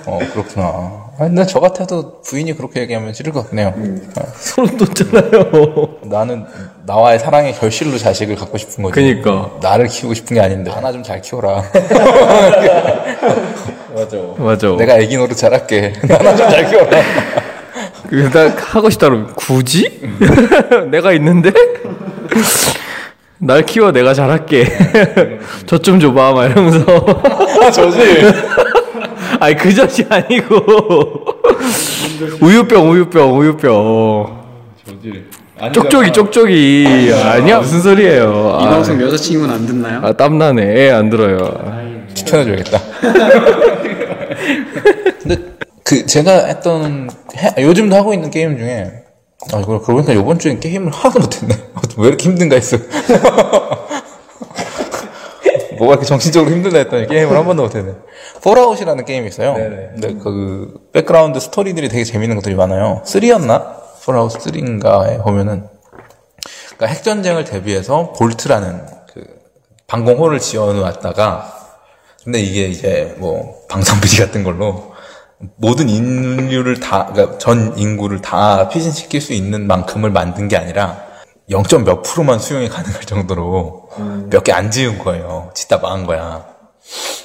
어 0.07 0.19
그렇구나. 0.33 1.02
아, 1.23 1.27
근데 1.27 1.47
저 1.47 1.61
같아도 1.61 2.21
부인이 2.23 2.53
그렇게 2.57 2.81
얘기하면 2.81 3.13
싫을 3.15 3.33
것 3.33 3.43
같긴 3.43 3.61
해요. 3.61 3.73
어. 3.77 4.23
소름 4.41 4.77
돋잖아요 4.77 5.99
나는 6.03 6.45
나와의 6.85 7.21
사랑의 7.21 7.55
결실로 7.55 7.97
자식을 7.97 8.35
갖고 8.35 8.59
싶은 8.59 8.83
거지. 8.83 8.95
그니까. 8.95 9.51
나를 9.63 9.87
키우고 9.87 10.15
싶은 10.15 10.35
게 10.35 10.41
아닌데 10.41 10.71
하나 10.71 10.91
좀 10.91 11.03
잘 11.05 11.21
키워라. 11.21 11.63
맞아. 13.95 14.17
맞아 14.39 14.69
내가 14.77 14.99
애기 14.99 15.17
노릇 15.17 15.37
잘할게. 15.37 15.93
하나 16.09 16.35
좀 16.35 16.49
잘 16.51 16.69
키워라. 16.69 17.01
그나 18.09 18.53
하고 18.59 18.91
싶다 18.91 19.09
그러면 19.09 19.33
굳이? 19.37 20.01
내가 20.91 21.13
있는데? 21.13 21.53
날 23.39 23.65
키워 23.65 23.91
내가 23.93 24.15
잘할게 24.15 24.65
저 25.67 25.79
좀 25.79 25.99
줘봐 25.99 26.33
막 26.33 26.45
이러면서 26.47 26.85
아, 27.63 27.71
저지. 27.71 27.99
아니 29.41 29.57
그 29.57 29.73
젖이 29.75 30.07
아니고. 30.09 31.27
우유병 32.41 32.91
우유병 32.91 33.39
우유병. 33.39 34.43
쪽쪽이 35.73 36.13
쪽쪽이. 36.13 37.11
아니야? 37.25 37.59
무슨 37.61 37.81
소리예요? 37.81 38.59
이 38.61 38.65
아, 38.65 38.69
방송 38.71 39.01
여자친구는 39.01 39.55
안 39.55 39.67
듣나요? 39.67 40.01
아 40.03 40.13
땀나네. 40.13 40.63
애안 40.87 41.09
들어요. 41.11 41.39
추천해줘야겠다. 42.15 42.81
근데 45.23 45.37
그 45.85 46.05
제가 46.07 46.47
했던 46.47 47.09
해- 47.37 47.63
요즘도 47.63 47.95
하고 47.97 48.13
있는 48.13 48.31
게임 48.31 48.59
중에 48.59 48.91
아 49.53 49.59
이거 49.59 49.67
그러고 49.67 49.93
보니까 49.95 50.13
이번 50.13 50.39
주엔 50.39 50.61
게임을 50.61 50.93
하나도 50.93 51.21
못했네. 51.21 51.55
왜 51.99 52.09
이렇게 52.09 52.25
힘든가 52.29 52.57
했어. 52.57 52.77
뭐가 55.83 55.95
이렇게 55.95 56.07
정신적으로 56.07 56.53
힘들다 56.53 56.79
했더니 56.79 57.09
게임을 57.09 57.37
한 57.37 57.45
번도 57.45 57.65
못했네. 57.65 57.93
Fallout이라는 58.43 59.05
게임이 59.05 59.27
있어요. 59.29 59.55
근데 59.55 60.15
그 60.15 60.89
백그라운드 60.93 61.41
스토리들이 61.41 61.89
되게 61.89 62.05
재밌는 62.05 62.37
것들이 62.37 62.55
많아요. 62.55 63.03
3였나? 63.05 63.83
Fallout 64.05 64.33
3인가에 64.33 65.23
보면은 65.23 65.67
그러니까 66.77 66.87
핵전쟁을 66.87 67.45
대비해서 67.45 68.13
Vault라는 68.13 68.81
그 69.13 69.25
방공호를 69.89 70.39
지어놨다가 70.39 71.53
근데 72.23 72.41
이게 72.41 72.67
이제 72.67 73.17
뭐 73.19 73.67
방산비리 73.69 74.19
같은 74.19 74.45
걸로 74.45 74.93
모든 75.57 75.89
인류를 75.89 76.79
다, 76.79 77.11
그러니까 77.13 77.39
전 77.39 77.77
인구를 77.77 78.21
다 78.21 78.69
피신시킬 78.69 79.21
수 79.21 79.33
있는 79.33 79.67
만큼을 79.67 80.11
만든 80.11 80.47
게 80.47 80.57
아니라 80.57 81.05
0. 81.53 81.85
몇 81.85 82.03
프로만 82.03 82.39
수용이 82.39 82.69
가능할 82.69 83.03
정도로 83.03 83.89
몇개 84.31 84.53
안 84.53 84.71
지은 84.71 84.99
거예요. 84.99 85.51
짓다 85.55 85.79
망한 85.79 86.07
거야. 86.07 86.45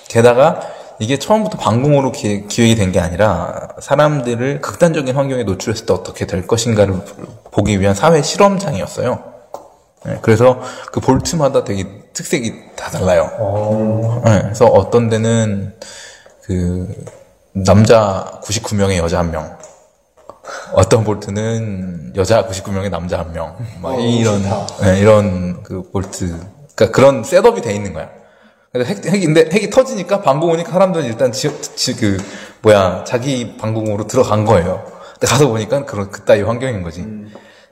게다가 0.07 0.62
이게 1.00 1.17
처음부터 1.19 1.57
방공으로 1.57 2.12
기, 2.12 2.48
기획이 2.48 2.75
된 2.75 2.91
게 2.91 3.00
아니라 3.00 3.69
사람들을 3.79 4.62
극단적인 4.62 5.15
환경에 5.15 5.43
노출했을 5.43 5.86
때 5.86 5.93
어떻게 5.93 6.25
될 6.25 6.48
것인가를 6.48 6.96
보기 7.51 7.79
위한 7.79 7.93
사회 7.96 8.22
실험장이었어요. 8.22 9.24
네, 10.05 10.19
그래서 10.22 10.60
그 10.91 11.00
볼트마다 11.00 11.63
되게 11.63 11.86
특색이 12.13 12.75
다 12.75 12.89
달라요. 12.89 13.29
네, 14.25 14.41
그래서 14.43 14.65
어떤 14.65 15.10
데는 15.10 15.75
그 16.43 16.88
남자 17.53 18.39
99명에 18.43 18.98
여자 18.98 19.19
한 19.19 19.31
명. 19.31 19.57
어떤 20.74 21.04
볼트는 21.04 22.13
여자 22.16 22.48
99명에 22.48 22.89
남자 22.89 23.20
한 23.20 23.34
명. 23.34 23.56
막 23.82 24.00
이런 24.00 24.44
네, 24.82 25.00
이런 25.00 25.63
그 25.63 25.89
Vault. 25.91 26.38
그러니까 26.75 26.96
그런 26.96 27.24
setup이 27.24 27.62
돼 27.62 27.74
있는 27.74 27.94
거야. 27.94 28.10
그래서 28.72 28.94
핵, 28.94 29.06
핵인데 29.06 29.50
핵이 29.51 29.70
터지니까 29.70 30.22
방공호니까 30.22 30.72
사람들은 30.72 31.06
일단 31.06 31.32
지, 31.32 31.50
지, 31.75 31.96
그 31.96 32.18
뭐야 32.62 33.04
자기 33.06 33.58
방공호로 33.57 34.07
들어간 34.08 34.46
거예요. 34.46 34.86
근데 35.13 35.27
가서 35.27 35.48
보니까 35.48 35.86
그런 35.86 36.12
그따위 36.12 36.42
환경인 36.42 36.84
거지. 36.84 37.06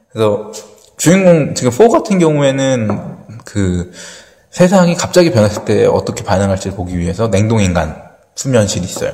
그래서 0.09 0.51
주인공 0.97 1.53
지금 1.53 1.71
4 1.71 1.89
같은 1.89 2.17
경우에는 2.19 3.17
그 3.45 3.91
세상이 4.49 4.95
갑자기 4.95 5.31
변했을 5.31 5.65
때 5.65 5.85
어떻게 5.85 6.23
반응할지 6.23 6.69
를 6.69 6.77
보기 6.77 6.97
위해서 6.97 7.27
냉동인간 7.27 8.01
수면실이 8.35 8.85
있어요. 8.85 9.13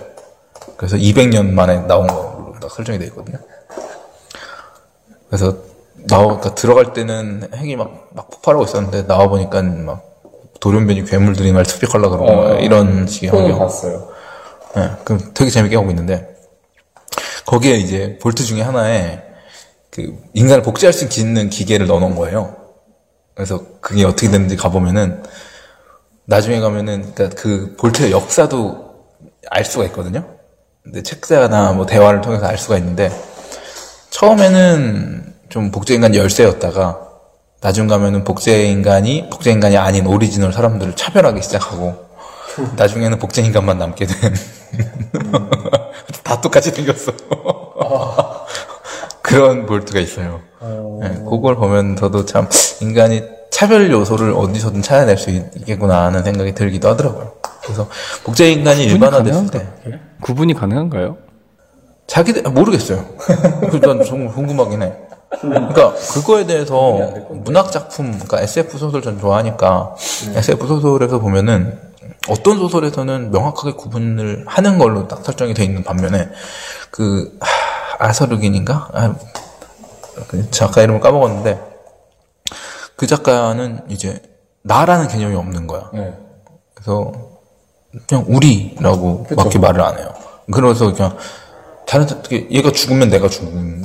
그래서 0.77 0.96
200년 0.98 1.50
만에 1.51 1.80
나온 1.88 2.08
걸로 2.08 2.56
딱 2.62 2.72
설정이 2.72 3.00
되어 3.00 3.08
있거든요. 3.08 3.39
그래서 5.31 5.55
나와 6.07 6.25
그러니까 6.25 6.55
들어갈 6.55 6.91
때는 6.91 7.50
핵이 7.55 7.77
막, 7.77 8.09
막 8.13 8.29
폭발하고 8.29 8.65
있었는데 8.65 9.07
나와 9.07 9.29
보니까 9.29 9.61
막 9.61 10.03
돌연변이 10.59 11.05
괴물들이 11.05 11.53
말 11.53 11.63
투척하려 11.63 12.09
그러고 12.09 12.35
막 12.35 12.61
이런 12.61 13.07
식의 13.07 13.29
환경. 13.29 13.57
봤어요. 13.59 14.09
예, 14.75 14.91
그럼 15.05 15.31
되게 15.33 15.50
재밌게 15.50 15.77
하고 15.77 15.89
있는데 15.89 16.35
거기에 17.45 17.77
이제 17.77 18.19
볼트 18.21 18.43
중에 18.43 18.61
하나에 18.61 19.23
그 19.89 20.17
인간을 20.33 20.63
복제할 20.63 20.91
수 20.91 21.07
있는 21.21 21.50
기계를 21.50 21.88
넣어놓은 21.88 22.15
거예요. 22.15 22.53
그래서 23.33 23.63
그게 23.79 24.03
어떻게 24.03 24.29
됐는지 24.29 24.57
가보면은 24.57 25.23
나중에 26.25 26.59
가면은 26.59 27.13
그러니까 27.13 27.41
그 27.41 27.75
볼트의 27.79 28.11
역사도 28.11 29.05
알 29.50 29.63
수가 29.63 29.85
있거든요. 29.85 30.25
근데 30.83 31.01
책자나 31.03 31.71
뭐 31.71 31.85
대화를 31.85 32.19
통해서 32.19 32.45
알 32.45 32.57
수가 32.57 32.77
있는데 32.77 33.09
처음에는 34.12 35.34
좀 35.50 35.72
복제인간 35.72 36.13
열세였다가 36.15 37.00
나중 37.62 37.88
가면은 37.88 38.24
복제인간이 38.24 39.30
복제인간이 39.32 39.77
아닌 39.77 40.06
오리지널 40.06 40.53
사람들을 40.53 40.96
차별하기 40.96 41.41
시작하고 41.41 42.06
나중에는 42.77 43.18
복제인간만 43.18 43.77
남게 43.80 44.06
된. 44.06 44.36
다 46.24 46.39
똑같이 46.39 46.70
생겼어. 46.72 47.12
그런 49.22 49.65
Vault가 49.65 50.00
있어요. 50.00 50.41
네, 51.01 51.10
그걸 51.30 51.56
보면서도 51.56 52.25
참 52.25 52.50
인간이 52.82 53.24
차별 53.50 53.89
요소를 53.89 54.34
어디서든 54.34 54.82
찾아낼 54.82 55.18
수 55.18 55.30
있겠구나 55.30 56.06
하는 56.06 56.24
생각이 56.24 56.53
들기도 56.53 56.89
하더라고요. 56.89 57.34
그래서 57.63 57.88
복제인간이 58.24 58.84
일반화됐을 58.84 59.48
때 59.51 59.68
구분이 60.22 60.53
가능한가요? 60.53 61.18
자기들 62.12 62.46
아, 62.46 62.50
모르겠어요. 62.50 63.06
일단 63.72 64.03
정말 64.03 64.34
궁금하긴 64.34 64.84
해. 64.84 64.94
그러니까 65.39 65.94
그거에 65.94 66.46
대해서 66.46 66.98
문학 67.30 67.72
작품, 67.72 68.12
그러니까 68.12 68.41
SF 68.41 68.77
소설 68.77 69.01
전 69.01 69.18
좋아하니까 69.18 69.96
SF 70.36 70.68
소설에서 70.68 71.20
보면은 71.20 71.80
어떤 72.27 72.60
소설에서는 72.60 73.32
명확하게 73.32 73.75
구분을 73.77 74.44
하는 74.46 74.77
걸로 74.77 75.08
딱 75.08 75.24
설정이 75.24 75.53
돼 75.53 75.63
있는 75.63 75.84
반면에 75.84 76.30
그 76.91 77.38
하, 77.39 78.08
아서르긴인가? 78.10 78.89
아, 78.94 79.15
그 80.27 80.51
작가 80.51 80.82
이름을 80.82 81.00
까먹었는데 81.00 81.62
그 82.98 83.08
작가는 83.08 83.86
이제 83.88 84.22
나라는 84.63 85.08
개념이 85.08 85.34
없는 85.38 85.65
거야. 85.65 85.89
네. 85.94 86.13
그래서 86.74 87.13
그냥 88.06 88.25
우리라고 88.27 89.27
밖에 89.27 89.60
말을 89.60 89.80
안 89.80 89.98
해요. 89.98 90.13
그래서 90.51 90.94
그냥 90.94 91.15
다른 91.91 92.07
사- 92.07 92.15
얘가 92.31 92.71
죽으면 92.71 93.10
내가 93.10 93.27
죽는 93.27 93.83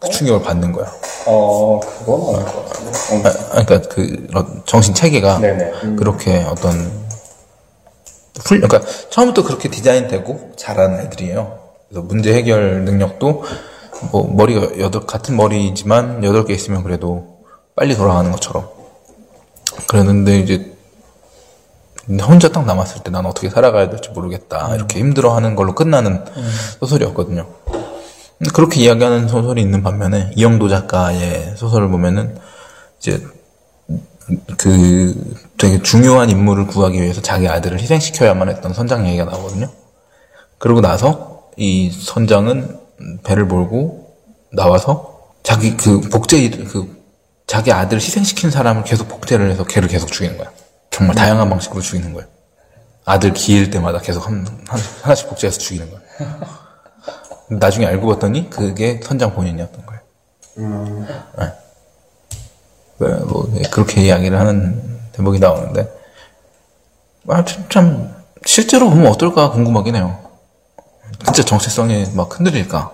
그 0.00 0.08
충격을 0.08 0.40
받는 0.42 0.72
거야. 0.72 0.90
어, 1.26 1.78
그건 1.80 2.34
아닐 2.34 2.46
것 2.46 2.64
같은데. 2.64 3.28
아, 3.28 3.64
그러니까 3.64 3.88
그 3.90 4.26
어, 4.34 4.62
정신 4.64 4.94
체계가 4.94 5.38
네네. 5.40 5.64
음. 5.84 5.96
그렇게 5.96 6.38
어떤 6.48 6.72
풀 8.42 8.62
그러니까 8.62 8.90
처음부터 9.10 9.46
그렇게 9.46 9.68
디자인되고 9.68 10.52
잘하는 10.56 11.00
애들이에요. 11.00 11.58
그래서 11.90 12.06
문제 12.06 12.32
해결 12.32 12.86
능력도 12.86 13.44
뭐 14.12 14.26
머리가 14.32 14.78
여덟 14.80 15.04
같은 15.04 15.36
머리지만 15.36 16.24
여덟 16.24 16.46
개 16.46 16.54
있으면 16.54 16.82
그래도 16.84 17.40
빨리 17.74 17.94
돌아가는 17.94 18.32
것처럼 18.32 18.66
그랬는데 19.88 20.38
이제 20.38 20.74
혼자 22.08 22.48
딱 22.48 22.64
남았을 22.64 23.02
때 23.02 23.10
난 23.10 23.26
어떻게 23.26 23.50
살아가야 23.50 23.90
될지 23.90 24.10
모르겠다 24.10 24.74
이렇게 24.74 24.98
힘들어하는 25.00 25.56
걸로 25.56 25.74
끝나는 25.74 26.24
소설이었거든요. 26.80 27.46
근데 28.38 28.50
그렇게 28.52 28.80
이야기하는 28.82 29.28
소설이 29.28 29.62
있는 29.62 29.82
반면에 29.82 30.30
이영도 30.36 30.68
작가의 30.68 31.54
소설을 31.56 31.88
보면은 31.88 32.36
이제 33.00 33.22
그 34.58 35.14
되게 35.56 35.80
중요한 35.82 36.28
인물을 36.30 36.66
구하기 36.66 37.00
위해서 37.00 37.22
자기 37.22 37.48
아들을 37.48 37.78
희생시켜야만 37.80 38.48
했던 38.48 38.74
선장 38.74 39.06
얘기가 39.06 39.24
나오거든요. 39.24 39.70
그러고 40.58 40.80
나서 40.80 41.44
이 41.56 41.90
선장은 41.90 42.78
배를 43.24 43.46
몰고 43.46 44.14
나와서 44.52 45.20
자기 45.42 45.76
그 45.76 46.00
복제 46.00 46.48
그 46.50 46.96
자기 47.46 47.72
아들을 47.72 48.02
희생시킨 48.02 48.50
사람을 48.50 48.82
계속 48.84 49.08
복제를 49.08 49.50
해서 49.50 49.64
걔를 49.64 49.88
계속 49.88 50.10
죽이는 50.12 50.36
거야. 50.36 50.50
정말 50.96 51.14
다양한 51.14 51.50
방식으로 51.50 51.82
죽이는 51.82 52.14
거야. 52.14 52.24
아들 53.04 53.34
기일 53.34 53.70
때마다 53.70 53.98
계속 53.98 54.26
한, 54.26 54.46
한 54.66 54.80
하나씩 55.02 55.28
복제해서 55.28 55.58
죽이는 55.58 55.90
거야. 55.90 56.00
나중에 57.50 57.84
알고 57.84 58.08
봤더니 58.08 58.48
그게 58.48 58.98
선장 59.04 59.34
본인이었던 59.34 59.84
거예요. 59.84 60.00
네. 61.38 61.52
네, 62.98 63.14
뭐 63.26 63.46
네, 63.52 63.68
그렇게 63.70 64.06
이야기를 64.06 64.40
하는 64.40 64.98
대목이 65.12 65.38
나오는데 65.38 65.86
아, 67.28 67.44
참, 67.44 67.66
참 67.68 68.14
실제로 68.46 68.88
보면 68.88 69.08
어떨까 69.08 69.50
궁금하긴 69.50 69.96
해요. 69.96 70.18
진짜 71.26 71.42
정체성이 71.42 72.12
막 72.14 72.34
흔들릴까? 72.34 72.90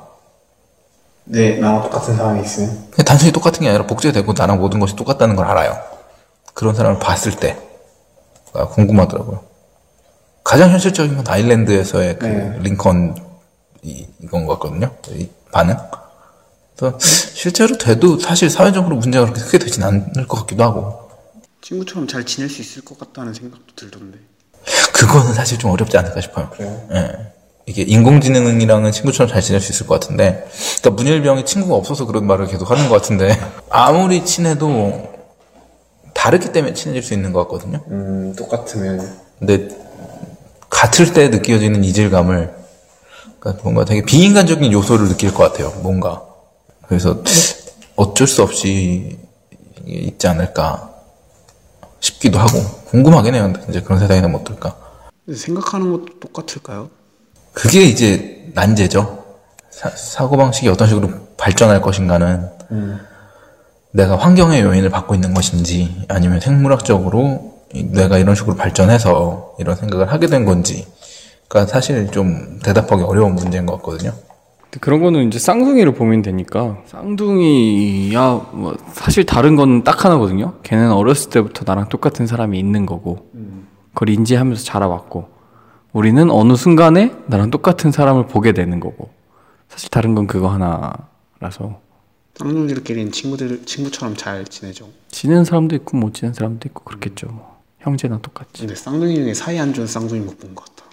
네, 1.26 1.56
나랑 1.60 1.82
똑같은 1.82 2.16
상황이 2.16 2.42
있으면. 2.42 2.90
단순히 3.06 3.30
똑같은 3.30 3.60
게 3.60 3.68
아니라 3.68 3.86
복제되고 3.86 4.32
나랑 4.36 4.58
모든 4.58 4.80
것이 4.80 4.96
똑같다는 4.96 5.36
걸 5.36 5.46
알아요. 5.46 5.80
그런 6.52 6.74
사람을 6.74 6.98
봤을 6.98 7.36
때 7.36 7.56
아, 7.56 7.71
궁금하더라고요. 8.52 9.44
가장 10.44 10.70
현실적인 10.70 11.16
건 11.16 11.24
아일랜드에서의 11.28 12.18
그 12.18 12.26
네. 12.26 12.58
링컨 12.60 13.16
이, 13.82 14.06
이건 14.22 14.46
것 14.46 14.54
같거든요. 14.54 14.90
이 15.10 15.28
반응. 15.50 15.76
그래서 16.76 16.98
실제로 17.00 17.78
돼도 17.78 18.18
사실 18.18 18.50
사회적으로 18.50 18.96
문제가 18.96 19.24
그렇게 19.24 19.40
크게 19.42 19.58
되진 19.58 19.82
않을 19.82 20.26
것 20.26 20.40
같기도 20.40 20.64
하고 20.64 21.10
친구처럼 21.62 22.08
잘 22.08 22.24
지낼 22.24 22.48
수 22.48 22.60
있을 22.60 22.84
것 22.84 22.98
같다는 22.98 23.32
생각도 23.34 23.74
들던데. 23.76 24.18
그거는 24.92 25.32
사실 25.32 25.58
좀 25.58 25.70
어렵지 25.70 25.96
않을까 25.96 26.20
싶어요. 26.20 26.50
예. 26.92 27.32
이게 27.66 27.82
인공지능이랑은 27.82 28.90
친구처럼 28.90 29.30
잘 29.30 29.40
지낼 29.40 29.60
수 29.60 29.72
있을 29.72 29.86
것 29.86 30.00
같은데, 30.00 30.48
그러니까 30.80 30.90
문일병이 30.90 31.44
친구가 31.44 31.74
없어서 31.76 32.06
그런 32.06 32.26
말을 32.26 32.48
계속 32.48 32.70
하는 32.70 32.88
것 32.88 32.96
같은데, 32.96 33.38
아무리 33.70 34.24
친해도 34.24 35.11
다르기 36.14 36.52
때문에 36.52 36.74
친해질 36.74 37.02
수 37.02 37.14
있는 37.14 37.32
것 37.32 37.40
같거든요. 37.44 37.80
음, 37.88 38.34
똑같으면. 38.36 39.18
근데 39.38 39.68
같을 40.70 41.12
때 41.12 41.28
느껴지는 41.28 41.84
이질감을, 41.84 42.54
그러니까 43.38 43.62
뭔가 43.62 43.84
되게 43.84 44.02
비인간적인 44.02 44.72
요소를 44.72 45.08
느낄 45.08 45.32
것 45.34 45.42
같아요. 45.44 45.70
뭔가. 45.82 46.22
그래서 46.86 47.22
어쩔 47.96 48.26
수 48.26 48.42
없이 48.42 49.18
있지 49.86 50.26
않을까 50.28 50.90
싶기도 52.00 52.38
하고 52.38 52.58
궁금하긴 52.86 53.34
해요. 53.34 53.44
근데 53.44 53.64
이제 53.68 53.80
그런 53.80 53.98
세상이 53.98 54.20
되면 54.20 54.40
어떨까? 54.40 54.76
생각하는 55.34 55.92
것도 55.92 56.20
똑같을까요? 56.20 56.90
그게 57.52 57.82
이제 57.82 58.50
난제죠. 58.54 59.24
사, 59.70 60.26
고방식이 60.26 60.68
어떤 60.68 60.88
식으로 60.88 61.10
발전할 61.36 61.80
것인가는 61.80 62.50
내가 63.92 64.16
환경의 64.16 64.62
요인을 64.62 64.90
받고 64.90 65.14
있는 65.14 65.34
것인지 65.34 66.04
아니면 66.08 66.40
생물학적으로 66.40 67.52
이 67.74 67.84
뇌가 67.84 68.18
이런 68.18 68.34
식으로 68.34 68.56
발전해서 68.56 69.54
이런 69.58 69.76
생각을 69.76 70.10
하게 70.12 70.26
된 70.26 70.44
건지 70.44 70.86
그러니까 71.48 71.70
사실 71.72 72.10
좀 72.10 72.58
대답하기 72.62 73.02
어려운 73.02 73.34
문제인 73.34 73.66
것 73.66 73.76
같거든요. 73.76 74.12
그런 74.80 75.02
거는 75.02 75.26
이제 75.28 75.38
쌍둥이를 75.38 75.92
보면 75.92 76.22
되니까 76.22 76.78
쌍둥이야 76.86 78.46
뭐 78.52 78.74
사실 78.92 79.24
다른 79.26 79.54
건 79.56 79.84
딱 79.84 80.04
하나거든요. 80.06 80.54
걔는 80.62 80.90
어렸을 80.92 81.30
때부터 81.30 81.64
나랑 81.66 81.88
똑같은 81.90 82.26
사람이 82.26 82.58
있는 82.58 82.86
거고 82.86 83.26
그걸 83.92 84.08
인지하면서 84.08 84.64
자라왔고 84.64 85.28
우리는 85.92 86.30
어느 86.30 86.56
순간에 86.56 87.12
나랑 87.26 87.50
똑같은 87.50 87.92
사람을 87.92 88.26
보게 88.28 88.52
되는 88.52 88.80
거고 88.80 89.10
사실 89.68 89.90
다른 89.90 90.14
건 90.14 90.26
그거 90.26 90.48
하나라서 90.48 91.80
쌍둥이들끼리는 92.38 93.12
친구들, 93.12 93.64
친구처럼 93.66 94.16
잘 94.16 94.44
지내죠. 94.46 94.88
지내는 95.10 95.44
사람도 95.44 95.74
있고 95.76 95.96
못 95.96 96.14
지내는 96.14 96.34
사람도 96.34 96.68
있고 96.68 96.84
그렇겠죠. 96.84 97.26
뭐. 97.28 97.52
형제나 97.80 98.18
똑같지. 98.22 98.60
근데 98.60 98.74
쌍둥이 98.74 99.14
중에 99.16 99.34
사이 99.34 99.58
안 99.58 99.74
좋은 99.74 99.86
쌍둥이 99.86 100.20
못 100.20 100.38
본 100.38 100.54
것 100.54 100.64
같다. 100.64 100.88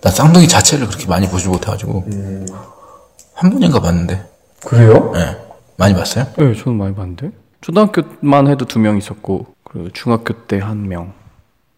나 0.00 0.10
쌍둥이 0.10 0.48
자체를 0.48 0.86
그렇게 0.86 1.06
많이 1.06 1.28
보지 1.28 1.48
못해가지고 1.48 2.06
한 3.34 3.50
번인가 3.50 3.80
봤는데 3.80 4.26
그래요? 4.64 5.12
예 5.16 5.36
많이 5.76 5.92
봤어요? 5.94 6.26
네, 6.38 6.54
저는 6.54 6.78
많이 6.78 6.94
봤는데 6.94 7.30
초등학교만 7.60 8.48
해도 8.48 8.64
두 8.64 8.78
명 8.78 8.96
있었고 8.96 9.46
그리고 9.64 9.90
중학교 9.92 10.32
때 10.46 10.58
한 10.58 10.88
명, 10.88 11.12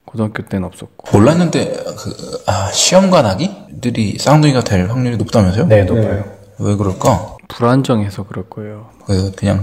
고등학교 0.04 0.44
때는 0.46 0.64
없었고. 0.68 1.18
몰랐는데 1.18 1.72
그 1.98 2.42
아, 2.46 2.70
시험관 2.70 3.26
아기들이 3.26 4.18
쌍둥이가 4.18 4.62
될 4.62 4.88
확률이 4.88 5.16
높다면서요? 5.16 5.64
높아요. 5.66 6.24
왜 6.60 6.76
그럴까? 6.76 7.36
불안정해서 7.48 8.24
그럴 8.26 8.48
거예요. 8.48 8.90
그 9.06 9.32
그냥 9.36 9.62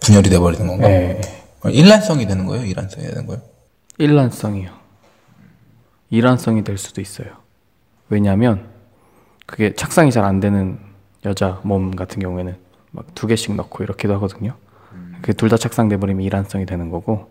분열이 0.00 0.30
돼버리는 0.30 0.66
건가? 0.66 0.88
네. 0.88 1.20
일란성이 1.70 2.26
되는 2.26 2.46
거예요? 2.46 2.64
이란성이 2.64 3.06
되는 3.06 3.26
거예요? 3.26 3.42
일란성이요. 3.98 4.70
일란성이 6.10 6.62
될 6.64 6.78
수도 6.78 7.00
있어요. 7.00 7.28
왜냐하면 8.08 8.66
그게 9.46 9.74
착상이 9.74 10.12
잘 10.12 10.24
안 10.24 10.38
되는 10.40 10.78
여자 11.24 11.60
몸 11.64 11.90
같은 11.96 12.20
경우에는 12.20 12.56
막 12.92 13.06
두 13.14 13.26
개씩 13.26 13.54
넣고 13.56 13.82
이렇게도 13.82 14.14
하거든요. 14.14 14.54
그게 15.20 15.32
둘 15.32 15.48
다 15.48 15.56
착상돼 15.56 15.96
버리면 15.96 16.22
일란성이 16.24 16.66
되는 16.66 16.90
거고. 16.90 17.28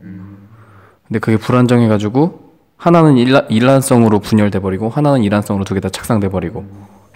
근데 1.08 1.20
그게 1.20 1.38
불안정해 1.38 1.88
가지고 1.88 2.54
하나는 2.78 3.16
일라, 3.18 3.40
일란성으로 3.50 4.20
분열돼 4.20 4.60
버리고 4.60 4.90
하나는 4.90 5.24
일란성으로 5.24 5.64
두 5.64 5.76
개 5.76 5.80
다 5.80 5.90
착상돼 5.90 6.28
버리고 6.30 6.66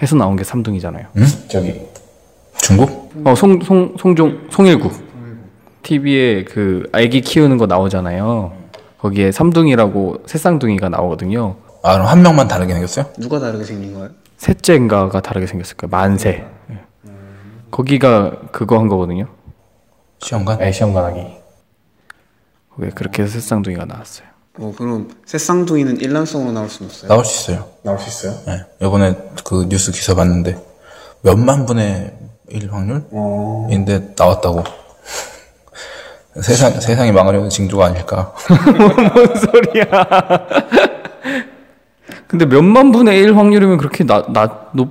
해서 0.02 0.16
나온 0.16 0.38
게 0.38 0.44
삼둥이잖아요. 0.46 1.08
저기 1.50 1.82
중국? 2.70 3.12
어, 3.26 3.34
송, 3.34 3.60
송, 3.62 3.96
송종, 3.98 4.48
송일국. 4.52 4.94
TV에 5.82 6.44
그 6.44 6.88
아기 6.92 7.22
키우는 7.22 7.58
거 7.58 7.66
나오잖아요. 7.66 8.54
거기에 9.00 9.32
삼둥이라고 9.32 10.24
새쌍둥이가 10.28 10.90
나오거든요. 10.90 11.56
아 11.82 11.94
그럼 11.94 12.06
한 12.08 12.22
명만 12.22 12.48
다르게 12.48 12.74
생겼어요? 12.74 13.06
누가 13.18 13.40
다르게 13.40 13.64
생긴 13.64 13.96
거예요? 13.96 14.10
셋째인가가 14.38 15.20
다르게 15.22 15.48
생겼을 15.48 15.78
거예요. 15.78 15.90
만세. 15.90 16.46
예. 16.70 16.80
거기가 17.72 18.34
그거 18.52 18.78
한 18.78 18.88
거거든요. 18.88 19.26
시험관? 20.22 20.60
네, 20.60 20.72
시험관 20.72 21.06
하기. 21.06 21.22
거기에 22.76 22.92
그렇게 22.94 23.24
해서 23.24 23.34
새쌍둥이가 23.40 23.86
나왔어요. 23.86 24.28
어, 24.60 24.74
그럼 24.78 25.10
새쌍둥이는 25.26 26.02
일란성으로 26.02 26.52
나올 26.52 26.70
수는 26.70 26.90
없어요? 26.92 27.10
나올 27.10 27.26
수 27.26 27.52
있어요. 27.52 27.66
나올 27.82 27.98
수 27.98 28.10
있어요? 28.10 28.40
네. 28.46 28.64
이번에 28.86 29.16
그 29.44 29.66
뉴스 29.70 29.92
기사 29.92 30.14
봤는데 30.14 30.62
몇만 31.22 31.66
분의 31.66 32.29
1 32.52 32.70
어. 32.72 32.76
확률인데 33.68 34.14
나왔다고. 34.18 34.64
세상 36.42 36.80
세상이 36.80 37.12
망하려는 37.12 37.50
징조가 37.50 37.86
아닐까. 37.88 38.34
뭔 39.14 39.36
소리야. 39.36 39.86
근데 42.28 42.46
몇만 42.46 42.92
분의 42.92 43.20
1 43.20 43.36
확률이면 43.36 43.78
그렇게 43.78 44.04
높, 44.04 44.90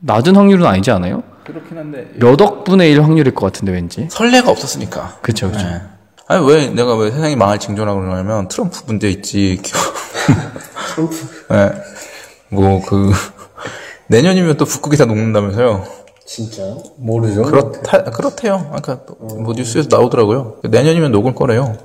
낮은 0.00 0.36
확률은 0.36 0.66
아니지 0.66 0.90
않아요? 0.90 1.22
그렇긴 1.44 1.76
한데 1.76 2.10
몇억 2.14 2.64
분의 2.64 2.90
1 2.92 3.02
확률일 3.02 3.34
것 3.34 3.46
같은데 3.46 3.72
왠지. 3.72 4.08
설레가 4.10 4.50
없었으니까. 4.50 5.18
그쵸, 5.20 5.50
그쵸. 5.50 5.62
네. 5.62 5.82
아니 6.26 6.46
왜 6.46 6.68
내가 6.68 6.96
왜 6.96 7.10
세상이 7.10 7.36
망할 7.36 7.58
징조라고 7.58 8.00
그러냐면 8.00 8.48
트럼프 8.48 8.80
문제 8.86 9.10
있지. 9.10 9.60
트럼프. 10.94 11.16
네. 11.50 11.70
뭐그 12.48 13.12
내년이면 14.06 14.56
또 14.56 14.64
북극이 14.64 14.96
다 14.96 15.04
녹는다면서요. 15.04 15.84
진짜요? 16.26 16.82
모르죠. 16.96 17.42
그렇다 17.42 18.04
그렇대요. 18.04 18.70
아까 18.72 19.00
뭐 19.18 19.52
뉴스에서 19.54 19.88
나오더라고요. 19.90 20.58
내년이면 20.64 21.12
녹을 21.12 21.34
거래요. 21.34 21.76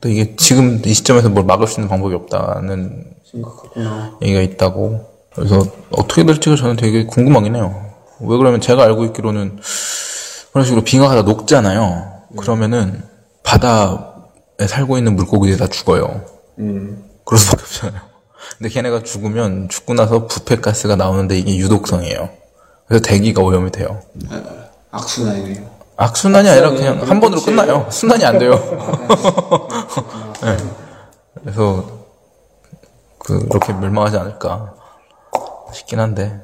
근데 0.00 0.14
이게 0.14 0.36
지금 0.36 0.80
이 0.84 0.92
시점에서 0.94 1.28
뭘 1.30 1.44
막을 1.44 1.66
수 1.66 1.80
있는 1.80 1.88
방법이 1.88 2.14
없다는 2.14 3.04
심각하구나. 3.24 4.18
얘기가 4.22 4.40
있다고. 4.42 5.06
그래서 5.34 5.64
어떻게 5.90 6.24
될지가 6.24 6.56
저는 6.56 6.76
되게 6.76 7.04
궁금하긴 7.06 7.56
해요. 7.56 7.84
왜 8.20 8.36
그러면 8.36 8.60
제가 8.60 8.82
알고 8.84 9.04
있기로는 9.06 9.58
그런 10.52 10.64
식으로 10.64 10.82
빙하가 10.84 11.14
다 11.14 11.22
녹잖아요. 11.22 12.12
그러면은 12.36 13.02
바다에 13.42 14.66
살고 14.68 14.98
있는 14.98 15.16
물고기들이 15.16 15.58
다 15.58 15.68
죽어요. 15.68 16.22
그럴 16.56 17.38
수밖에 17.38 17.62
없잖아요. 17.62 18.00
근데 18.58 18.68
걔네가 18.70 19.02
죽으면 19.02 19.68
죽고 19.68 19.94
나서 19.94 20.26
부패가스가 20.26 20.96
나오는데 20.96 21.38
이게 21.38 21.56
유독성이에요. 21.56 22.30
그래서 22.88 23.02
대기가 23.04 23.42
오염이 23.42 23.70
돼요. 23.70 24.00
악순환이네요. 24.90 25.78
악순환이 25.96 26.48
아니라 26.48 26.70
그냥 26.70 27.02
한 27.02 27.20
번으로 27.20 27.40
끝나요. 27.42 27.86
순환이 27.90 28.24
안 28.24 28.38
돼요. 28.38 28.52
네. 30.42 30.56
그래서 31.40 31.84
그렇게 33.18 33.72
멸망하지 33.72 34.16
않을까 34.16 34.74
싶긴 35.74 36.00
한데 36.00 36.40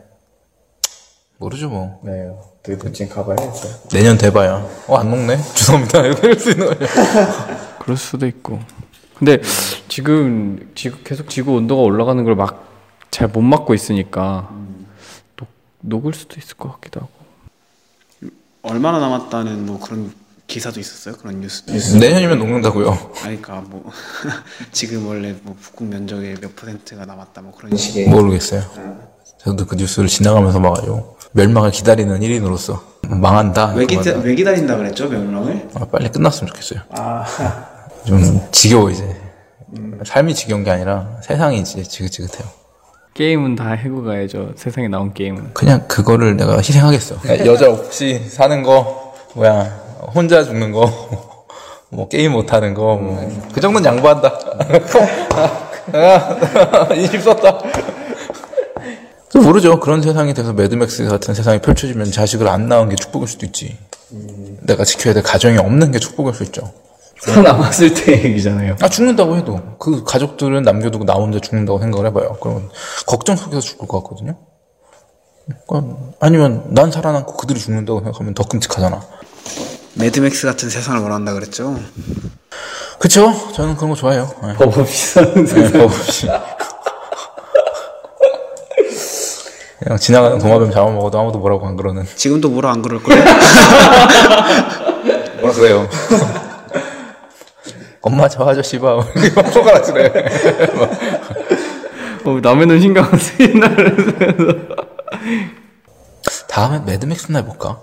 모르죠 1.38 1.68
뭐. 1.68 2.00
네. 2.02 2.30
되게 2.62 2.78
도찐 2.78 3.08
가봐야겠어요. 3.10 3.72
내년 3.92 4.16
돼봐야 4.18 4.66
어 4.88 4.96
안 4.96 5.10
녹네. 5.10 5.36
죄송합니다. 5.54 6.00
이럴 6.00 6.38
수 6.38 6.50
있는 6.50 6.66
거죠. 6.66 6.86
그럴 7.80 7.96
수도 7.96 8.26
있고. 8.26 8.58
근데 9.18 9.40
지금 9.88 10.70
지구 10.74 10.98
계속 11.04 11.28
지구 11.30 11.52
온도가 11.54 11.82
올라가는 11.82 12.22
걸 12.24 12.34
막 12.36 12.64
잘 13.10 13.28
못 13.28 13.42
막고 13.42 13.74
있으니까 13.74 14.48
녹, 15.84 16.02
녹을 16.02 16.14
수도 16.14 16.36
있을 16.38 16.56
것 16.56 16.72
같기도 16.72 17.00
하고. 17.00 17.10
얼마나 18.62 18.98
남았다는 18.98 19.66
뭐 19.66 19.78
그런 19.78 20.12
기사도 20.46 20.80
있었어요? 20.80 21.16
그런 21.16 21.40
뉴스도. 21.40 21.72
내년이면 21.98 22.38
녹는다고요. 22.38 22.90
아니, 23.22 23.40
그러니까 23.40 23.60
뭐 23.68 23.90
지금 24.72 25.06
원래 25.06 25.34
뭐 25.42 25.56
북극 25.60 25.88
면적의 25.88 26.36
몇 26.40 26.56
퍼센트가 26.56 27.04
남았다 27.04 27.42
뭐 27.42 27.52
그런 27.52 27.76
식의 27.76 28.08
모르겠어요. 28.08 28.62
저도 29.38 29.66
그 29.66 29.74
뉴스를 29.74 30.08
지나가면서 30.08 30.60
봐가지고 30.60 31.18
멸망을 31.32 31.70
기다리는 31.70 32.18
1인으로서 32.20 32.80
망한다. 33.08 33.74
왜, 33.74 33.84
기다, 33.86 34.02
말다. 34.12 34.20
왜 34.20 34.34
기다린다 34.34 34.76
그랬죠 34.76 35.08
멸망을? 35.08 35.68
아, 35.74 35.84
빨리 35.86 36.10
끝났으면 36.10 36.52
좋겠어요. 36.52 36.80
좀 38.06 38.40
지겨워 38.52 38.90
이제. 38.90 39.20
삶이 40.06 40.34
지겨운 40.34 40.64
게 40.64 40.70
아니라 40.70 41.18
세상이 41.22 41.60
이제 41.60 41.82
지긋지긋해요. 41.82 42.63
게임은 43.14 43.54
다 43.54 43.70
해고 43.70 44.02
가야죠. 44.02 44.52
세상에 44.56 44.88
나온 44.88 45.14
게임은. 45.14 45.54
그냥 45.54 45.86
그거를 45.86 46.36
내가 46.36 46.56
희생하겠어. 46.56 47.16
여자 47.46 47.70
없이 47.70 48.18
사는 48.28 48.62
거, 48.64 49.14
뭐야, 49.34 49.62
혼자 50.14 50.42
죽는 50.42 50.72
거, 50.72 50.90
뭐 51.90 52.08
게임 52.08 52.32
못하는 52.32 52.74
거, 52.74 52.96
뭐. 52.96 53.48
그 53.52 53.60
정도는 53.60 53.88
양보한다. 53.88 54.36
내가 55.92 56.88
인식 56.94 57.20
썼다. 57.22 57.58
또 59.32 59.40
모르죠. 59.42 59.78
그런 59.78 60.02
세상이 60.02 60.34
돼서 60.34 60.52
Mad 60.52 60.78
Max 60.78 61.04
같은 61.06 61.34
세상이 61.34 61.60
펼쳐지면 61.60 62.10
자식을 62.10 62.48
안 62.48 62.68
낳은 62.68 62.88
게 62.88 62.96
축복일 62.96 63.28
수도 63.28 63.46
있지. 63.46 63.76
내가 64.62 64.84
지켜야 64.84 65.14
될 65.14 65.22
가정이 65.22 65.58
없는 65.58 65.92
게 65.92 65.98
축복일 66.00 66.34
수 66.34 66.42
있죠. 66.44 66.72
살아남았을 67.24 67.94
때 67.94 68.24
얘기잖아요. 68.24 68.76
아 68.80 68.88
죽는다고 68.88 69.36
해도 69.36 69.60
그 69.78 70.04
가족들은 70.04 70.62
남겨두고 70.62 71.04
나 71.04 71.14
혼자 71.14 71.38
죽는다고 71.40 71.78
생각을 71.80 72.06
해봐요. 72.06 72.36
그러면 72.40 72.70
걱정 73.06 73.36
속에서 73.36 73.60
죽을 73.60 73.88
것 73.88 74.02
같거든요. 74.02 74.36
그러니까 75.68 75.96
아니면 76.20 76.64
난 76.68 76.90
살아남고 76.90 77.36
그들이 77.36 77.58
죽는다고 77.60 78.00
생각하면 78.00 78.34
더 78.34 78.44
끔찍하잖아. 78.44 79.00
Mad 79.94 80.20
Max 80.20 80.46
같은 80.46 80.68
세상을 80.68 81.00
원한다 81.00 81.32
그랬죠? 81.34 81.76
그쵸? 82.98 83.32
저는 83.54 83.76
그런 83.76 83.90
거 83.90 83.96
좋아해요. 83.96 84.28
네. 84.42 84.54
법 84.54 84.78
없이 84.78 85.12
사는 85.14 85.44
네, 85.44 85.72
법 85.72 85.82
없이. 85.84 86.28
그냥 89.80 89.98
지나가는 89.98 90.38
도마뱀 90.38 90.70
잡아먹어도 90.70 91.18
아무도 91.18 91.38
뭐라고 91.38 91.66
안 91.66 91.76
그러는. 91.76 92.06
지금도 92.16 92.48
뭐라 92.50 92.72
안 92.72 92.82
그럴 92.82 93.02
거예요? 93.02 93.22
뭐라 95.40 95.54
그래요? 95.54 95.88
엄마 98.04 98.28
저 98.28 98.44
아저씨 98.44 98.78
봐. 98.78 98.96
막 99.34 99.64
나시네. 99.64 100.12
어, 102.26 102.38
남의 102.42 102.66
눈 102.66 102.78
신경 102.80 103.04
안 103.04 103.18
쓰이나 103.18 103.66
다음에 106.46 106.80
매드맥스나 106.84 107.38
해볼까? 107.40 107.80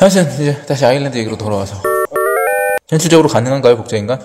하여튼 0.00 0.24
이제 0.34 0.60
다시 0.66 0.84
아일랜드 0.84 1.16
얘기로 1.16 1.38
돌아와서 1.38 1.80
현실적으로 2.88 3.28
가능한가요 3.28 3.76
복제인간? 3.76 4.20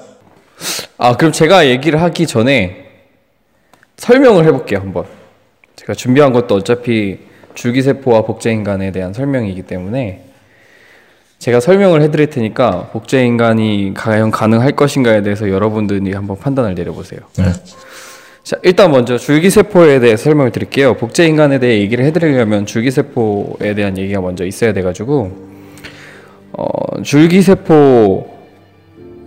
아 0.98 1.16
그럼 1.18 1.32
제가 1.32 1.68
얘기를 1.68 2.02
하기 2.02 2.26
전에 2.26 2.90
설명을 3.98 4.46
해볼게요 4.46 4.80
한번. 4.80 5.06
제가 5.76 5.94
준비한 5.94 6.34
것도 6.34 6.56
어차피 6.56 7.20
줄기세포와 7.54 8.24
복제인간에 8.24 8.92
대한 8.92 9.14
설명이기 9.14 9.64
때문에 9.64 10.31
제가 11.42 11.60
설명을 11.60 12.04
해드릴 12.04 12.30
테니까 12.30 12.90
복제 12.94 13.26
인간이 13.26 13.94
과연 13.96 14.30
가능할 14.30 14.74
것인가에 14.74 15.24
대해서 15.24 15.50
여러분들이 15.50 16.14
한번 16.14 16.38
판단을 16.38 16.76
내려보세요. 16.76 17.20
네. 17.36 17.46
자, 18.44 18.58
일단 18.62 18.92
먼저 18.92 19.18
줄기세포에 19.18 20.00
대해 20.00 20.18
설명을 20.18 20.52
드릴게요. 20.52 20.94
복제 20.98 21.26
인간에 21.26 21.58
대해 21.58 21.80
얘기를 21.80 22.06
해드리려면 22.06 22.68
줄기세포에 22.68 23.74
대한 23.74 23.98
얘기가 23.98 24.22
먼저 24.22 24.46
있어야 24.46 24.72
돼가지고, 24.74 25.32
어, 26.54 27.02
줄기세포, 27.02 27.74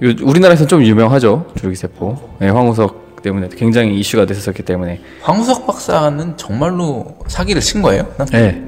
요- 0.05 0.15
우리나라에서는 0.23 0.69
좀 0.69 0.85
유명하죠. 0.85 1.47
줄기세포. 1.57 2.17
네, 2.39 2.49
황우석 2.49 3.23
때문에 3.25 3.49
굉장히 3.57 3.99
이슈가 3.99 4.25
됐었기 4.27 4.63
때문에. 4.63 5.01
황우석 5.23 5.67
박사는 5.67 6.37
정말로 6.37 7.17
사기를 7.27 7.61
친 7.61 7.83
거예요? 7.83 8.07
난 8.19 8.29
네, 8.29 8.63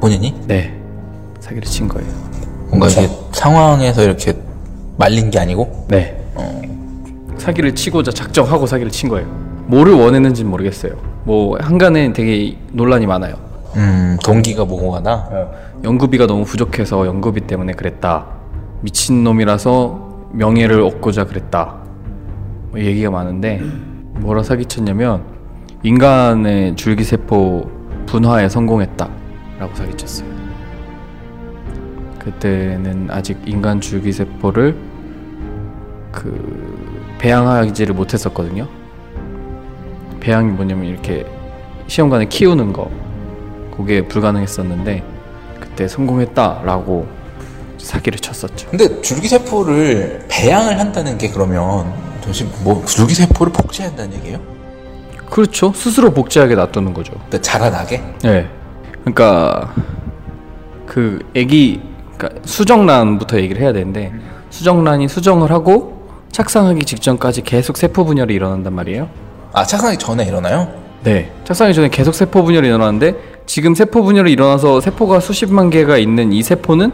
본인이? 0.00 0.34
네. 0.46 0.74
사기를 1.40 1.64
친 1.64 1.86
거예요. 1.88 2.29
뭔가 2.70 2.88
이게 2.88 3.08
상황에서 3.32 4.02
이렇게 4.02 4.34
말린 4.96 5.30
게 5.30 5.38
아니고 5.38 5.86
네. 5.88 6.16
사기를 7.38 7.74
치고자 7.74 8.12
작정하고 8.12 8.66
사기를 8.66 8.90
친 8.92 9.08
거예요. 9.08 9.26
뭐를 9.66 9.94
원했는지 9.94 10.42
는 10.42 10.50
모르겠어요. 10.50 10.92
뭐, 11.24 11.56
한간에 11.58 12.12
되게 12.12 12.56
논란이 12.72 13.06
많아요. 13.06 13.34
음 13.76 14.16
동기가 14.24 14.64
모호하다 14.64 15.30
연구비가 15.84 16.26
너무 16.26 16.44
부족해서 16.44 17.06
연구비 17.06 17.42
때문에 17.42 17.72
그랬다. 17.72 18.26
미친 18.80 19.22
놈이라서 19.22 20.28
명예를 20.32 20.80
얻고자 20.82 21.24
그랬다. 21.24 21.76
뭐 22.70 22.80
얘기가 22.80 23.10
많은데 23.10 23.60
뭐라 24.14 24.42
사기쳤냐면 24.42 25.22
인간의 25.82 26.76
줄기세포 26.76 27.70
분화에 28.06 28.48
성공했다라고 28.48 29.74
사기쳤어요. 29.74 30.39
그때는 32.20 33.08
아직 33.10 33.38
인간 33.46 33.80
줄기세포를 33.80 34.76
그 36.12 37.16
배양하지를 37.18 37.94
못했었거든요. 37.94 38.68
배양이 40.20 40.50
뭐냐면 40.50 40.84
이렇게 40.84 41.26
시험관에 41.86 42.26
키우는 42.26 42.72
거 42.72 42.90
그게 43.76 44.06
불가능했었는데 44.06 45.02
그때 45.58 45.88
성공했다라고 45.88 47.08
사기를 47.78 48.18
쳤었죠. 48.18 48.68
근데 48.68 49.00
줄기세포를 49.00 50.26
배양을 50.28 50.78
한다는 50.78 51.16
게 51.16 51.30
그러면 51.30 51.92
도대체 52.20 52.46
뭐 52.62 52.84
줄기세포를 52.84 53.52
복제한다는 53.52 54.14
얘기예요? 54.18 54.38
그렇죠. 55.30 55.72
스스로 55.74 56.12
복제하게 56.12 56.54
놔두는 56.54 56.92
거죠. 56.92 57.14
근데 57.22 57.40
자라나게? 57.40 58.02
네. 58.22 58.48
그러니까 59.00 59.72
그 60.86 61.20
애기 61.34 61.80
그러니까 62.20 62.40
수정란부터 62.44 63.38
얘기를 63.40 63.62
해야 63.62 63.72
되는데 63.72 64.12
수정란이 64.50 65.08
수정을 65.08 65.50
하고 65.50 66.00
착상하기 66.30 66.84
직전까지 66.84 67.42
계속 67.42 67.76
세포 67.78 68.04
분열이 68.04 68.34
일어난단 68.34 68.74
말이에요. 68.74 69.08
아 69.52 69.64
착상하기 69.64 69.98
전에 69.98 70.24
일어나요? 70.26 70.68
네. 71.02 71.32
착상하기 71.44 71.74
전에 71.74 71.88
계속 71.88 72.14
세포 72.14 72.42
분열이 72.44 72.68
일어나는데 72.68 73.14
지금 73.46 73.74
세포 73.74 74.02
분열이 74.02 74.30
일어나서 74.32 74.80
세포가 74.80 75.20
수십만 75.20 75.70
개가 75.70 75.96
있는 75.96 76.32
이 76.32 76.42
세포는 76.42 76.92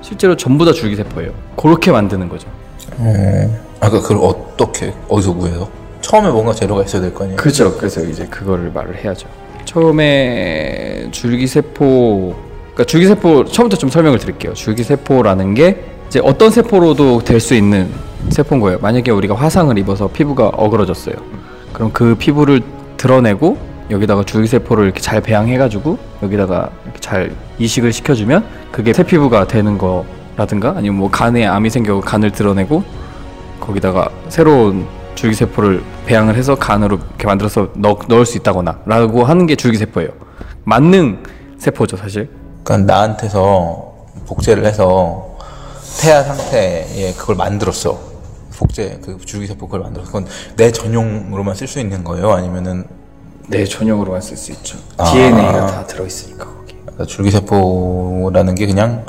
실제로 0.00 0.36
전부 0.36 0.64
다 0.64 0.72
줄기 0.72 0.96
세포예요. 0.96 1.32
그렇게 1.56 1.92
만드는 1.92 2.28
거죠. 2.28 2.48
어. 2.96 3.60
아까 3.80 4.00
그걸 4.00 4.18
어떻게 4.22 4.92
어디서 5.08 5.34
구해서? 5.34 5.68
처음에 6.00 6.30
뭔가 6.30 6.52
재료가 6.52 6.82
있어야 6.84 7.02
될 7.02 7.14
거 7.14 7.24
아니에요? 7.24 7.36
그죠. 7.36 7.76
그래서 7.76 8.02
이제 8.02 8.24
그거를 8.26 8.70
말을 8.72 8.96
해야죠. 9.04 9.28
처음에 9.64 11.08
줄기 11.12 11.46
세포, 11.46 12.34
그러니까 12.74 12.84
줄기세포 12.84 13.44
처음부터 13.46 13.78
좀 13.78 13.90
설명을 13.90 14.18
드릴게요. 14.18 14.54
줄기세포라는 14.54 15.54
게 15.54 15.84
이제 16.08 16.20
어떤 16.22 16.50
세포로도 16.50 17.20
될 17.24 17.40
수 17.40 17.54
있는 17.54 17.88
세포인 18.30 18.60
거예요. 18.60 18.78
만약에 18.80 19.10
우리가 19.10 19.34
화상을 19.34 19.76
입어서 19.78 20.08
피부가 20.08 20.48
어그러졌어요. 20.48 21.14
그럼 21.72 21.90
그 21.92 22.14
피부를 22.14 22.60
드러내고 22.96 23.58
여기다가 23.90 24.22
줄기세포를 24.24 24.84
이렇게 24.84 25.00
잘 25.00 25.20
배양해가지고 25.20 25.98
여기다가 26.22 26.70
이렇게 26.84 27.00
잘 27.00 27.32
이식을 27.58 27.92
시켜주면 27.92 28.44
그게 28.70 28.92
새 28.92 29.02
피부가 29.02 29.46
되는 29.46 29.76
거라든가 29.76 30.74
아니면 30.76 30.98
뭐 30.98 31.10
간에 31.10 31.44
암이 31.46 31.68
생겨 31.68 32.00
간을 32.00 32.30
드러내고 32.30 32.84
거기다가 33.60 34.08
새로운 34.28 34.86
줄기세포를 35.14 35.82
배양을 36.06 36.36
해서 36.36 36.54
간으로 36.54 36.96
이렇게 36.96 37.26
만들어서 37.26 37.68
넣, 37.76 37.98
넣을 38.08 38.24
수 38.24 38.38
있다거나 38.38 38.78
라고 38.86 39.24
하는 39.24 39.46
게 39.46 39.56
줄기세포예요. 39.56 40.10
만능 40.64 41.22
세포죠, 41.58 41.96
사실. 41.96 42.28
그러니까 42.62 42.92
나한테서 42.92 43.92
복제를 44.26 44.64
해서 44.64 45.36
태아 46.00 46.22
상태에 46.22 47.12
그걸 47.16 47.36
만들었어. 47.36 48.12
복제 48.56 49.00
그 49.04 49.18
줄기세포 49.24 49.66
그걸 49.66 49.80
만들었어. 49.80 50.06
그건 50.06 50.26
내 50.56 50.70
전용으로만 50.70 51.54
쓸 51.54 51.66
수 51.66 51.80
있는 51.80 52.04
거예요? 52.04 52.32
아니면은 52.32 52.84
네, 53.48 53.64
전용으로만 53.64 54.20
쓸 54.20 54.36
수 54.36 54.52
있죠. 54.52 54.78
아. 54.96 55.04
DNA가 55.04 55.66
다 55.66 55.86
들어 55.86 56.06
있으니까 56.06 56.46
거기. 56.46 56.74
그러니까 56.82 57.04
줄기세포라는 57.06 58.54
게 58.54 58.66
그냥 58.66 59.04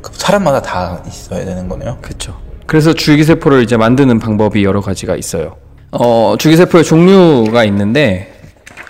그 0.00 0.10
사람마다 0.14 0.62
다 0.62 1.02
있어야 1.06 1.44
되는 1.44 1.68
거네요. 1.68 1.98
그렇죠. 2.00 2.36
그래서 2.66 2.92
줄기세포를 2.94 3.62
이제 3.62 3.76
만드는 3.76 4.18
방법이 4.18 4.64
여러 4.64 4.80
가지가 4.80 5.16
있어요. 5.16 5.56
어, 5.90 6.36
줄기세포의 6.38 6.84
종류가 6.84 7.64
있는데 7.64 8.32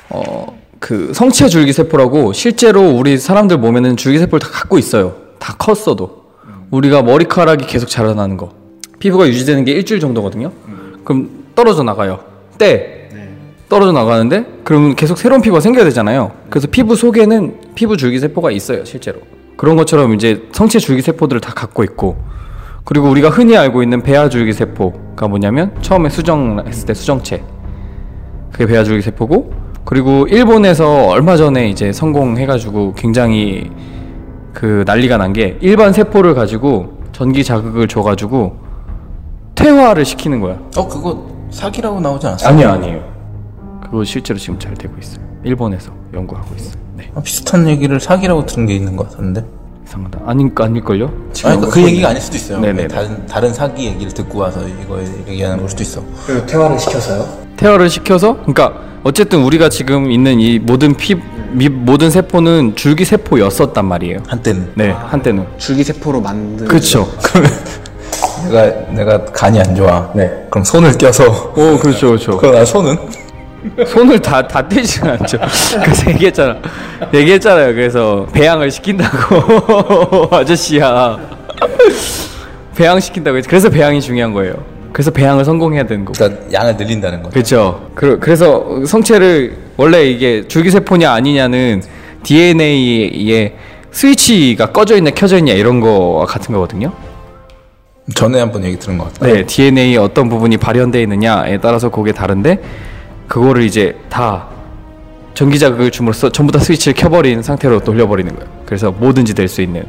어, 0.08 0.46
그 0.82 1.12
성체 1.14 1.46
줄기세포라고 1.46 2.32
실제로 2.32 2.90
우리 2.90 3.16
사람들 3.16 3.56
몸에는 3.58 3.96
줄기세포를 3.96 4.40
다 4.40 4.48
갖고 4.50 4.78
있어요. 4.78 5.14
다 5.38 5.54
컸어도. 5.56 6.24
우리가 6.72 7.02
머리카락이 7.02 7.66
계속 7.66 7.86
자라나는 7.86 8.36
거. 8.36 8.50
피부가 8.98 9.28
유지되는 9.28 9.64
게 9.64 9.70
일주일 9.72 10.00
정도거든요. 10.00 10.50
그럼 11.04 11.30
떨어져 11.54 11.84
나가요. 11.84 12.18
때 12.58 13.08
떨어져 13.68 13.92
나가는데 13.92 14.44
그러면 14.64 14.96
계속 14.96 15.16
새로운 15.18 15.40
피부가 15.40 15.60
생겨야 15.60 15.84
되잖아요. 15.84 16.32
그래서 16.50 16.66
피부 16.68 16.96
속에는 16.96 17.60
피부 17.76 17.96
줄기세포가 17.96 18.50
있어요, 18.50 18.84
실제로. 18.84 19.20
그런 19.56 19.76
것처럼 19.76 20.14
이제 20.14 20.48
성체 20.50 20.80
줄기세포들을 20.80 21.40
다 21.40 21.52
갖고 21.54 21.84
있고 21.84 22.16
그리고 22.84 23.08
우리가 23.08 23.30
흔히 23.30 23.56
알고 23.56 23.84
있는 23.84 24.02
배아 24.02 24.28
줄기세포가 24.28 25.28
뭐냐면 25.28 25.76
처음에 25.80 26.08
수정했을 26.08 26.86
때 26.86 26.94
수정체 26.94 27.44
그게 28.50 28.66
배아 28.66 28.82
줄기세포고 28.82 29.61
그리고 29.84 30.26
일본에서 30.28 31.08
얼마 31.08 31.36
전에 31.36 31.68
이제 31.68 31.92
성공해가지고 31.92 32.94
굉장히 32.94 33.70
그 34.52 34.84
난리가 34.86 35.16
난 35.18 35.32
게 35.32 35.56
일반 35.60 35.92
세포를 35.92 36.34
가지고 36.34 36.98
전기 37.12 37.42
자극을 37.44 37.88
줘가지고 37.88 38.56
퇴화를 39.54 40.04
시키는 40.04 40.40
거야. 40.40 40.58
어 40.76 40.88
그거 40.88 41.26
사기라고 41.50 42.00
나오지 42.00 42.26
않았어요? 42.26 42.48
아니요, 42.50 42.68
아니에요. 42.70 43.12
그거 43.82 44.04
실제로 44.04 44.38
지금 44.38 44.58
잘 44.58 44.74
되고 44.74 44.94
있어요. 45.00 45.22
일본에서 45.44 45.92
연구하고 46.14 46.54
있어요. 46.56 46.74
네, 46.96 47.10
아, 47.14 47.20
비슷한 47.20 47.66
얘기를 47.68 47.98
사기라고 48.00 48.46
들은 48.46 48.66
게 48.66 48.74
있는 48.74 48.96
것 48.96 49.10
같은데. 49.10 49.44
이상하다. 49.86 50.20
아니, 50.26 50.48
아닐걸요? 50.54 51.06
아니, 51.06 51.32
그러니까 51.42 51.68
그 51.68 51.82
얘기가 51.82 52.08
아닐 52.10 52.20
수도 52.20 52.36
있어요. 52.36 52.60
네네네. 52.60 52.88
다른 52.88 53.26
다른 53.26 53.52
사기 53.52 53.86
얘기를 53.86 54.12
듣고 54.14 54.38
와서 54.38 54.60
이거 54.66 54.98
얘기하는 55.28 55.58
걸 55.58 55.68
수도 55.68 55.82
있어. 55.82 56.02
그리고 56.26 56.46
퇴화를 56.46 56.78
시켜서요? 56.78 57.26
퇴화를 57.56 57.90
시켜서 57.90 58.34
그러니까 58.38 58.74
어쨌든 59.04 59.42
우리가 59.42 59.68
지금 59.68 60.10
있는 60.10 60.40
이 60.40 60.58
모든 60.58 60.94
피 60.94 61.16
미, 61.50 61.68
모든 61.68 62.10
세포는 62.10 62.76
줄기 62.76 63.04
세포였었단 63.04 63.84
말이에요. 63.84 64.20
한때는 64.26 64.72
네, 64.74 64.90
한때는. 64.90 65.46
줄기 65.58 65.84
세포로 65.84 66.20
만든 66.20 66.66
그렇죠. 66.66 67.06
내가 68.48 68.64
내가 68.90 69.24
간이 69.26 69.60
안 69.60 69.74
좋아. 69.74 70.10
네. 70.14 70.30
그럼 70.50 70.64
손을 70.64 70.96
떼어서. 70.96 71.52
오, 71.56 71.78
그렇죠, 71.78 72.08
그렇죠. 72.08 72.36
그럼 72.38 72.54
나 72.54 72.64
손은 72.64 72.96
손을 73.86 74.18
다, 74.20 74.46
다 74.46 74.66
떼지는 74.66 75.12
않죠. 75.12 75.38
그래서 75.82 76.10
얘기했잖아. 76.10 76.56
얘기했잖아요. 77.12 77.74
그래서 77.74 78.26
배양을 78.32 78.70
시킨다고. 78.70 80.28
아저씨야. 80.34 81.18
배양시킨다고. 82.74 83.40
그래서 83.46 83.68
배양이 83.68 84.00
중요한 84.00 84.32
거예요. 84.32 84.54
그래서 84.92 85.10
배양을 85.10 85.44
성공해야 85.44 85.84
되는 85.84 86.04
거고. 86.04 86.12
그러니까 86.18 86.52
양을 86.52 86.76
늘린다는 86.76 87.22
거죠. 87.22 87.32
그렇죠. 87.32 87.90
그, 87.94 88.18
그래서 88.18 88.84
성체를 88.86 89.56
원래 89.76 90.04
이게 90.04 90.46
줄기세포냐 90.46 91.10
아니냐는 91.12 91.82
DNA에 92.22 93.52
스위치가 93.90 94.66
꺼져 94.72 94.96
있냐 94.96 95.10
켜져 95.10 95.38
있냐 95.38 95.52
이런 95.52 95.80
거와 95.80 96.26
같은 96.26 96.54
거거든요. 96.54 96.92
전에 98.14 98.40
한번 98.40 98.64
얘기 98.64 98.78
들은 98.78 98.98
것 98.98 99.12
같아요. 99.12 99.34
네, 99.34 99.46
DNA 99.46 99.96
어떤 99.96 100.28
부분이 100.28 100.56
발현되어 100.56 101.00
있느냐에 101.02 101.58
따라서 101.58 101.88
그게 101.88 102.12
다른데 102.12 102.60
그거를 103.28 103.62
이제 103.62 103.96
다 104.08 104.48
전기 105.34 105.58
자극을 105.58 105.90
줌으로써 105.90 106.30
전부 106.30 106.52
다 106.52 106.58
스위치를 106.58 106.94
켜버린 106.94 107.42
상태로 107.42 107.80
돌려버리는 107.80 108.34
거예요. 108.34 108.50
그래서 108.66 108.90
뭐든지 108.90 109.34
될 109.34 109.48
수 109.48 109.62
있는 109.62 109.82
네, 109.82 109.86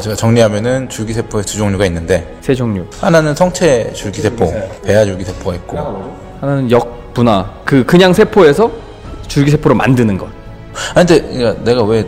제가 0.00 0.16
정리하면은 0.16 0.88
줄기세포의 0.88 1.44
두 1.44 1.56
종류가 1.56 1.86
있는데 1.86 2.36
세 2.40 2.54
종류. 2.54 2.84
하나는 3.00 3.34
성체 3.34 3.92
줄기세포, 3.92 4.52
배아 4.84 5.04
줄기세포가 5.04 5.56
있고 5.56 5.78
하나는 6.40 6.70
역분화, 6.70 7.60
그 7.64 7.84
그냥 7.84 8.12
세포에서 8.12 8.70
줄기세포로 9.26 9.74
만드는 9.74 10.18
것. 10.18 10.26
아 10.94 11.04
근데 11.04 11.20
그러니까 11.20 11.64
내가 11.64 11.82
왜 11.84 12.04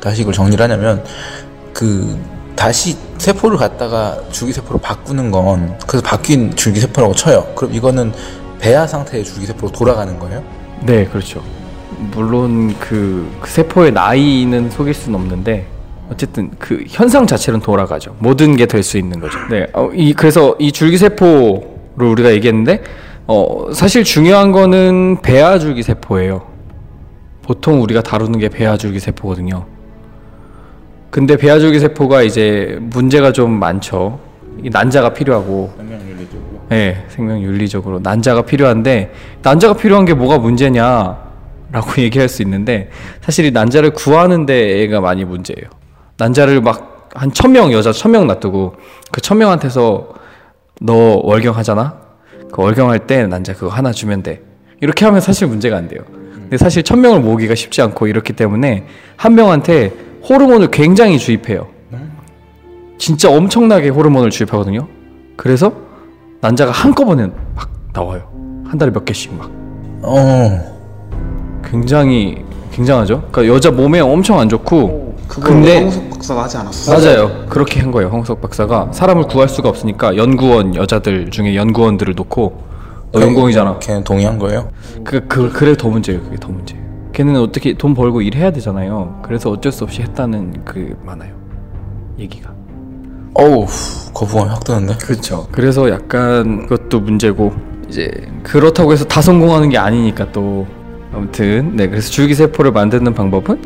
다시 0.00 0.22
이걸 0.22 0.32
정리를 0.32 0.62
하냐면 0.62 1.04
그 1.72 2.18
다시 2.54 2.96
세포를 3.18 3.58
갖다가 3.58 4.18
줄기세포로 4.30 4.78
바꾸는 4.78 5.30
건 5.30 5.78
그래서 5.86 6.04
바뀐 6.06 6.54
줄기세포라고 6.54 7.14
쳐요. 7.14 7.52
그럼 7.54 7.74
이거는 7.74 8.12
배아 8.58 8.86
상태의 8.86 9.24
줄기세포로 9.24 9.72
돌아가는 9.72 10.18
거예요? 10.18 10.42
네, 10.82 11.04
그렇죠. 11.06 11.42
물론 12.12 12.74
그, 12.78 13.30
그 13.40 13.50
세포의 13.50 13.92
나이는 13.92 14.70
속일 14.70 14.94
수는 14.94 15.18
없는데 15.18 15.66
어쨌든 16.10 16.50
그 16.58 16.84
현상 16.88 17.26
자체는 17.26 17.60
돌아가죠. 17.60 18.16
모든 18.18 18.56
게 18.56 18.66
될 18.66 18.82
수 18.82 18.98
있는 18.98 19.20
거죠. 19.20 19.38
네, 19.50 19.66
어, 19.72 19.90
이 19.94 20.12
그래서 20.12 20.54
이 20.58 20.70
줄기세포를 20.72 22.06
우리가 22.06 22.32
얘기했는데 22.32 22.82
어, 23.26 23.66
사실 23.72 24.04
중요한 24.04 24.52
거는 24.52 25.18
배아 25.22 25.58
줄기세포예요. 25.58 26.46
보통 27.42 27.82
우리가 27.82 28.02
다루는 28.02 28.38
게 28.38 28.48
배아 28.48 28.76
줄기세포거든요. 28.76 29.66
근데 31.10 31.36
배아 31.36 31.58
줄기세포가 31.58 32.22
이제 32.22 32.78
문제가 32.80 33.32
좀 33.32 33.50
많죠. 33.52 34.20
이 34.62 34.70
난자가 34.70 35.12
필요하고 35.14 35.72
네, 36.68 37.04
생명 37.08 37.40
윤리적으로 37.42 38.00
난자가 38.00 38.42
필요한데 38.42 39.12
난자가 39.42 39.74
필요한 39.74 40.04
게 40.04 40.14
뭐가 40.14 40.38
문제냐 40.38 41.26
라고 41.72 41.90
얘기할 42.02 42.28
수 42.28 42.42
있는데 42.42 42.90
사실 43.20 43.44
이 43.46 43.50
난자를 43.50 43.90
구하는 43.90 44.46
데가 44.46 45.00
많이 45.00 45.24
문제예요. 45.24 45.68
난자를 46.18 46.60
막 46.60 46.94
한 47.16 47.30
천 47.32 47.52
명 47.52 47.72
여자 47.72 47.92
천 47.92 48.12
명 48.12 48.26
놔두고 48.26 48.74
그 49.10 49.20
천 49.22 49.38
명한테서 49.38 50.08
너 50.82 51.20
월경하잖아. 51.22 51.94
그 52.52 52.62
월경할 52.62 53.06
때 53.06 53.26
남자 53.26 53.54
그거 53.54 53.68
하나 53.68 53.90
주면 53.92 54.22
돼. 54.22 54.42
이렇게 54.82 55.06
하면 55.06 55.22
사실 55.22 55.46
문제가 55.46 55.76
안 55.78 55.88
돼요. 55.88 56.00
근데 56.34 56.58
사실 56.58 56.82
천 56.82 57.00
명을 57.00 57.20
모으기가 57.20 57.54
쉽지 57.54 57.80
않고 57.80 58.06
이렇기 58.08 58.34
때문에 58.34 58.86
한 59.16 59.34
명한테 59.34 59.92
호르몬을 60.28 60.70
굉장히 60.70 61.18
주입해요. 61.18 61.68
진짜 62.98 63.30
엄청나게 63.30 63.88
호르몬을 63.88 64.28
주입하거든요. 64.30 64.86
그래서 65.36 65.72
난자가 66.42 66.70
한꺼번에 66.72 67.28
막 67.54 67.70
나와요. 67.94 68.28
한 68.66 68.76
달에 68.78 68.92
몇 68.92 69.04
개씩 69.06 69.32
막. 69.34 69.50
어. 70.02 70.76
굉장히 71.64 72.44
굉장하죠. 72.72 73.28
그러니까 73.32 73.54
여자 73.54 73.70
몸에 73.70 74.00
엄청 74.00 74.38
안 74.38 74.48
좋고 74.50 75.15
그거 75.28 75.48
근데 75.48 75.82
황석 75.82 76.10
박사가 76.10 76.44
하지 76.44 76.56
않았어? 76.58 76.92
맞아요. 76.92 77.46
그렇게 77.48 77.80
한 77.80 77.90
거예요. 77.90 78.08
황석 78.10 78.40
박사가 78.40 78.88
사람을 78.92 79.24
구할 79.24 79.48
수가 79.48 79.68
없으니까 79.68 80.16
연구원 80.16 80.74
여자들 80.74 81.30
중에 81.30 81.54
연구원들을 81.56 82.14
놓고 82.14 82.64
너 83.12 83.20
연구원이잖아. 83.20 83.78
걔는 83.78 84.04
동의한 84.04 84.38
거예요? 84.38 84.68
그, 85.04 85.26
그 85.26 85.50
그래 85.52 85.76
더 85.76 85.88
문제예요. 85.88 86.22
그게 86.22 86.36
더 86.36 86.48
문제. 86.48 86.76
걔는 87.12 87.36
어떻게 87.36 87.74
돈 87.74 87.94
벌고 87.94 88.20
일해야 88.22 88.50
되잖아요. 88.50 89.20
그래서 89.22 89.50
어쩔 89.50 89.72
수 89.72 89.84
없이 89.84 90.02
했다는 90.02 90.64
그 90.64 90.96
많아요. 91.04 91.34
얘기가. 92.18 92.52
어우, 93.34 93.66
거부감이 94.14 94.48
확 94.50 94.64
드는데? 94.64 94.96
그렇죠. 94.96 95.46
그래서 95.52 95.90
약간 95.90 96.66
그것도 96.66 97.00
문제고 97.00 97.52
이제 97.88 98.10
그렇다고 98.42 98.92
해서 98.92 99.04
다 99.04 99.20
성공하는 99.20 99.68
게 99.68 99.78
아니니까 99.78 100.32
또 100.32 100.66
아무튼 101.12 101.76
네 101.76 101.88
그래서 101.88 102.10
줄기세포를 102.10 102.72
만드는 102.72 103.14
방법은 103.14 103.62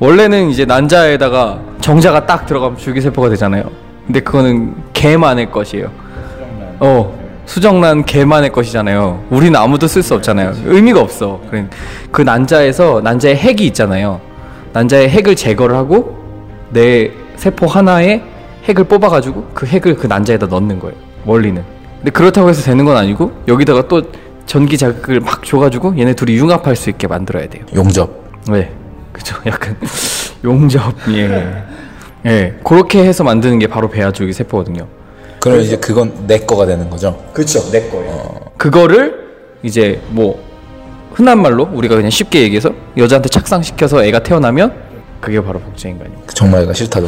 원래는 0.00 0.50
이제 0.50 0.64
난자에다가 0.64 1.60
정자가 1.80 2.26
딱 2.26 2.46
들어가면 2.46 2.78
줄기세포가 2.78 3.28
되잖아요. 3.30 3.64
근데 4.06 4.20
그거는 4.20 4.74
개만의 4.92 5.50
것이에요. 5.50 5.90
어 6.80 7.18
수정란 7.46 8.04
개만의 8.04 8.50
것이잖아요. 8.52 9.24
우리는 9.30 9.58
아무도 9.58 9.86
쓸 9.86 10.02
수 10.02 10.14
없잖아요. 10.14 10.54
의미가 10.64 11.00
없어. 11.00 11.40
그 12.10 12.22
난자에서 12.22 13.00
난자의 13.02 13.36
핵이 13.36 13.66
있잖아요. 13.66 14.20
난자의 14.72 15.08
핵을 15.10 15.36
제거를 15.36 15.76
하고 15.76 16.16
내 16.70 17.12
세포 17.36 17.66
하나에 17.66 18.22
핵을 18.64 18.84
뽑아가지고 18.84 19.50
그 19.54 19.66
핵을 19.66 19.96
그 19.96 20.06
난자에다 20.06 20.46
넣는 20.46 20.80
거예요. 20.80 20.96
원리는. 21.24 21.62
근데 21.98 22.10
그렇다고 22.10 22.48
해서 22.48 22.62
되는 22.62 22.84
건 22.84 22.96
아니고 22.96 23.32
여기다가 23.46 23.88
또 23.88 24.02
전기 24.46 24.76
자극을 24.76 25.20
막 25.20 25.42
줘가지고 25.44 25.96
얘네 25.98 26.14
둘이 26.14 26.36
융합할 26.36 26.76
수 26.76 26.90
있게 26.90 27.06
만들어야 27.06 27.48
돼요. 27.48 27.64
용접. 27.74 28.10
네, 28.48 28.70
그죠. 29.14 29.36
약간 29.46 29.76
용접, 30.44 30.82
예, 31.10 31.64
예, 32.26 32.58
그렇게 32.64 33.02
해서 33.04 33.24
만드는 33.24 33.58
게 33.60 33.66
바로 33.66 33.88
배아줄기 33.88 34.32
세포거든요. 34.32 34.86
그러면 35.40 35.62
이제 35.64 35.76
그건 35.76 36.26
내 36.26 36.38
거가 36.40 36.66
되는 36.66 36.90
거죠? 36.90 37.22
그렇죠, 37.32 37.70
내 37.70 37.88
거예요. 37.88 38.40
그거를 38.58 39.24
이제 39.62 40.00
뭐 40.08 40.42
흔한 41.14 41.40
말로 41.40 41.68
우리가 41.72 41.94
그냥 41.94 42.10
쉽게 42.10 42.42
얘기해서 42.42 42.72
여자한테 42.96 43.28
착상시켜서 43.28 44.04
애가 44.04 44.22
태어나면 44.22 44.74
그게 45.20 45.40
바로 45.42 45.60
복제 45.60 45.88
인간이에요. 45.88 46.22
그 46.26 46.34
정말 46.34 46.66
가 46.66 46.72
싫다고. 46.72 47.06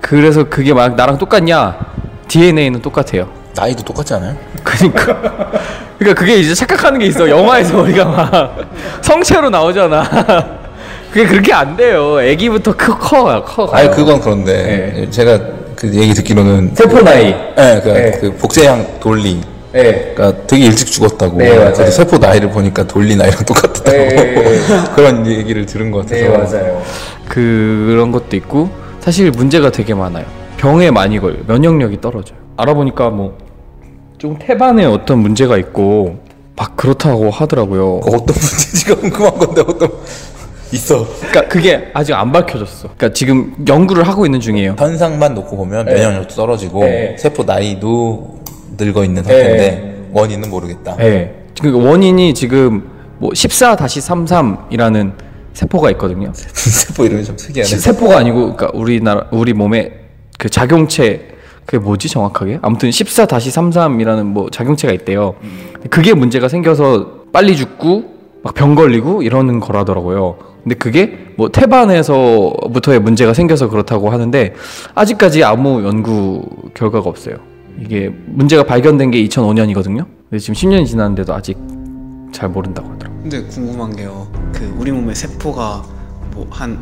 그래서 0.00 0.44
그게 0.44 0.74
막 0.74 0.94
나랑 0.94 1.18
똑같냐? 1.18 1.78
DNA는 2.28 2.82
똑같아요. 2.82 3.28
나이도 3.56 3.82
똑같지 3.84 4.12
않아요? 4.14 4.36
그러니까 4.62 5.50
그러니까 5.98 6.20
그게 6.20 6.36
이제 6.36 6.54
착각하는 6.54 6.98
게 6.98 7.06
있어. 7.06 7.28
영화에서 7.28 7.80
우리가 7.80 8.04
막 8.04 8.56
성체로 9.00 9.48
나오잖아. 9.48 10.63
그게 11.14 11.26
그렇게 11.26 11.52
안 11.52 11.76
돼요. 11.76 12.18
아기부터 12.18 12.72
커 12.74 12.98
커. 12.98 13.44
커 13.44 13.66
아니, 13.66 13.88
그건 13.88 14.20
그런데. 14.20 15.06
제가 15.10 15.38
그 15.76 15.94
얘기 15.94 16.12
듣기로는. 16.12 16.72
세포 16.74 17.00
나이. 17.02 17.26
예, 17.28 17.80
그, 17.84 17.88
네. 17.88 18.18
그 18.20 18.32
복제양 18.36 18.98
돌리. 18.98 19.40
예. 19.76 20.12
그러니까 20.16 20.44
되게 20.48 20.64
일찍 20.66 20.86
죽었다고. 20.88 21.38
네, 21.38 21.56
맞아요. 21.56 21.72
그래서 21.74 21.90
세포 21.92 22.18
나이를 22.18 22.50
보니까 22.50 22.84
돌리 22.88 23.14
나이랑 23.14 23.44
똑같다고. 23.44 23.90
네. 23.92 24.58
그런 24.96 25.24
얘기를 25.24 25.64
들은 25.66 25.92
것 25.92 26.04
같아서. 26.04 26.82
그런 27.28 28.10
것도 28.10 28.34
있고 28.34 28.68
사실 28.98 29.30
문제가 29.30 29.70
되게 29.70 29.94
많아요. 29.94 30.24
병에 30.56 30.90
많이 30.90 31.20
걸 31.20 31.44
면역력이 31.46 32.00
떨어져요. 32.00 32.36
알아보니까 32.56 33.10
뭐 33.10 33.44
좀 34.24 34.38
태반에 34.38 34.86
어떤 34.86 35.18
문제가 35.18 35.58
있고 35.58 36.16
막 36.56 36.76
그렇다고 36.76 37.30
하더라고요. 37.30 38.00
그 38.00 38.08
어떤 38.08 38.26
문제지가 38.34 38.94
궁금한 38.96 39.38
건데 39.38 39.60
어떤 39.60 39.90
있어. 40.74 41.06
그러니까 41.18 41.48
그게 41.48 41.90
아직 41.94 42.12
안 42.14 42.32
밝혀졌어. 42.32 42.88
그러니까 42.96 43.12
지금 43.12 43.54
연구를 43.66 44.06
하고 44.06 44.26
있는 44.26 44.40
중이에요. 44.40 44.76
현상만 44.78 45.34
놓고 45.34 45.56
보면 45.56 45.86
면역력도 45.86 46.34
떨어지고 46.34 46.80
네. 46.80 47.16
세포 47.18 47.44
나이도 47.44 48.40
늙어 48.76 49.04
있는 49.04 49.22
상태인데 49.22 50.08
원인은 50.12 50.50
모르겠다. 50.50 50.96
네. 50.96 51.44
그 51.60 51.72
원인이 51.72 52.34
지금 52.34 52.90
뭐 53.18 53.30
14-33이라는 53.30 55.12
세포가 55.52 55.90
있거든요. 55.92 56.32
세포 56.34 57.04
이름이 57.04 57.24
좀 57.24 57.36
특이하네. 57.36 57.76
세포가 57.76 58.18
아니고 58.18 58.54
그러니까 58.56 58.70
우리나라 58.74 59.26
우리 59.30 59.52
몸에 59.52 59.92
그 60.38 60.48
작용체 60.50 61.28
그게 61.64 61.78
뭐지 61.78 62.08
정확하게? 62.08 62.58
아무튼 62.62 62.90
14-33이라는 62.90 64.24
뭐 64.24 64.50
작용체가 64.50 64.92
있대요. 64.92 65.36
그게 65.88 66.12
문제가 66.12 66.48
생겨서 66.48 67.24
빨리 67.32 67.56
죽고 67.56 68.13
막 68.44 68.54
병 68.54 68.74
걸리고 68.74 69.22
이러는 69.22 69.58
거라더라고요. 69.58 70.36
근데 70.62 70.76
그게 70.76 71.32
뭐 71.36 71.48
태반에서부터의 71.48 73.00
문제가 73.00 73.32
생겨서 73.32 73.68
그렇다고 73.70 74.10
하는데 74.10 74.54
아직까지 74.94 75.42
아무 75.42 75.82
연구 75.82 76.44
결과가 76.74 77.08
없어요. 77.08 77.36
이게 77.80 78.10
문제가 78.26 78.62
발견된 78.62 79.10
게 79.10 79.24
2005년이거든요. 79.24 80.06
근데 80.28 80.38
지금 80.38 80.54
10년이 80.54 80.86
지났는데도 80.86 81.34
아직 81.34 81.58
잘 82.32 82.50
모른다고 82.50 82.90
하더라고요. 82.92 83.22
근데 83.22 83.42
궁금한 83.44 83.96
게요. 83.96 84.28
그 84.52 84.76
우리 84.78 84.92
몸의 84.92 85.14
세포가 85.14 85.82
뭐한한 86.34 86.78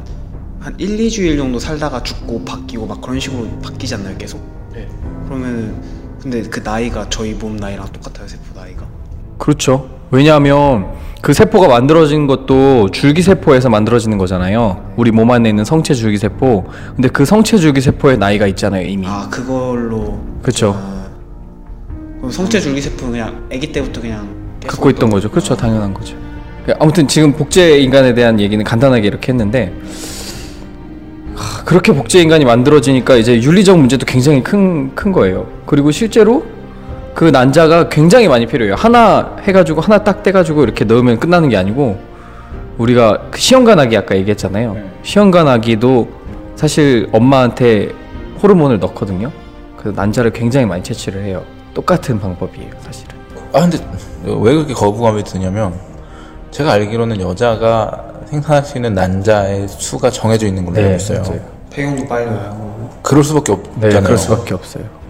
1, 0.78 0.98
2주일 0.98 1.36
정도 1.38 1.58
살다가 1.60 2.02
죽고 2.02 2.44
바뀌고 2.44 2.86
막 2.86 3.00
그런 3.00 3.20
식으로 3.20 3.46
바뀌지 3.62 3.94
않나요, 3.94 4.16
계속? 4.18 4.42
네. 4.74 4.88
그러면은 5.26 5.76
근데 6.20 6.42
그 6.42 6.60
나이가 6.60 7.08
저희 7.08 7.34
몸 7.34 7.56
나이랑 7.56 7.86
똑같아요, 7.92 8.26
세포 8.26 8.58
나이가. 8.58 8.86
그렇죠. 9.38 9.88
왜냐하면 10.10 10.92
그 11.22 11.32
세포가 11.32 11.68
만들어진 11.68 12.26
것도 12.26 12.88
줄기세포에서 12.90 13.70
만들어지는 13.70 14.18
거잖아요. 14.18 14.92
우리 14.96 15.12
몸 15.12 15.30
안에 15.30 15.48
있는 15.48 15.64
성체 15.64 15.94
줄기세포. 15.94 16.64
근데 16.96 17.08
그 17.08 17.24
성체 17.24 17.58
줄기세포의 17.58 18.18
나이가 18.18 18.48
있잖아요, 18.48 18.88
이미. 18.88 19.06
아, 19.06 19.28
그걸로 19.30 20.18
그렇죠. 20.42 20.74
아, 20.76 21.06
그럼 22.16 22.32
성체 22.32 22.58
줄기세포는 22.58 23.12
그냥 23.12 23.48
아기 23.54 23.70
때부터 23.70 24.00
그냥 24.00 24.28
계속 24.58 24.74
갖고 24.74 24.90
있던 24.90 25.10
거죠. 25.10 25.30
그렇죠. 25.30 25.54
당연한 25.56 25.94
거죠. 25.94 26.16
아무튼 26.80 27.06
지금 27.06 27.32
복제 27.32 27.78
인간에 27.78 28.14
대한 28.14 28.40
얘기는 28.40 28.62
간단하게 28.64 29.06
이렇게 29.06 29.30
했는데 29.30 29.72
하, 31.36 31.62
그렇게 31.62 31.92
복제 31.92 32.20
인간이 32.20 32.44
만들어지니까 32.44 33.14
이제 33.14 33.40
윤리적 33.40 33.78
문제도 33.78 34.04
굉장히 34.04 34.42
큰, 34.42 34.92
큰 34.96 35.12
거예요. 35.12 35.46
그리고 35.66 35.92
실제로 35.92 36.44
그 37.14 37.24
난자가 37.24 37.88
굉장히 37.88 38.28
많이 38.28 38.46
필요해요. 38.46 38.74
하나 38.74 39.36
해가지고 39.42 39.80
하나 39.80 39.98
딱 39.98 40.22
떼가지고 40.22 40.64
이렇게 40.64 40.84
넣으면 40.84 41.20
끝나는 41.20 41.48
게 41.48 41.56
아니고 41.56 41.98
우리가 42.78 43.28
그 43.30 43.38
시험관아기 43.38 43.96
아까 43.96 44.16
얘기했잖아요. 44.16 44.76
시험관아기도 45.02 46.08
사실 46.56 47.08
엄마한테 47.12 47.90
호르몬을 48.42 48.78
넣거든요. 48.80 49.30
그래서 49.76 49.94
난자를 50.00 50.30
굉장히 50.32 50.66
많이 50.66 50.82
채취를 50.82 51.24
해요. 51.24 51.42
똑같은 51.74 52.18
방법이에요, 52.20 52.70
사실은. 52.80 53.14
아 53.52 53.60
근데 53.60 53.78
왜 54.24 54.54
그렇게 54.54 54.72
거부감이 54.72 55.22
드냐면 55.24 55.74
제가 56.50 56.72
알기로는 56.72 57.20
여자가 57.20 58.04
생산할 58.26 58.64
수 58.64 58.78
있는 58.78 58.94
난자의 58.94 59.68
수가 59.68 60.10
정해져 60.10 60.46
있는 60.46 60.64
걸로 60.64 60.78
알고 60.78 60.96
있어요. 60.96 61.22
맞아요. 61.22 61.40
배경도 61.70 62.06
빨리 62.08 62.26
와요. 62.26 62.90
그럴 63.02 63.22
수밖에 63.24 63.52
네, 63.52 63.86
없잖아요. 63.86 64.02
그럴 64.04 64.18
수밖에 64.18 64.54
없어요. 64.54 65.01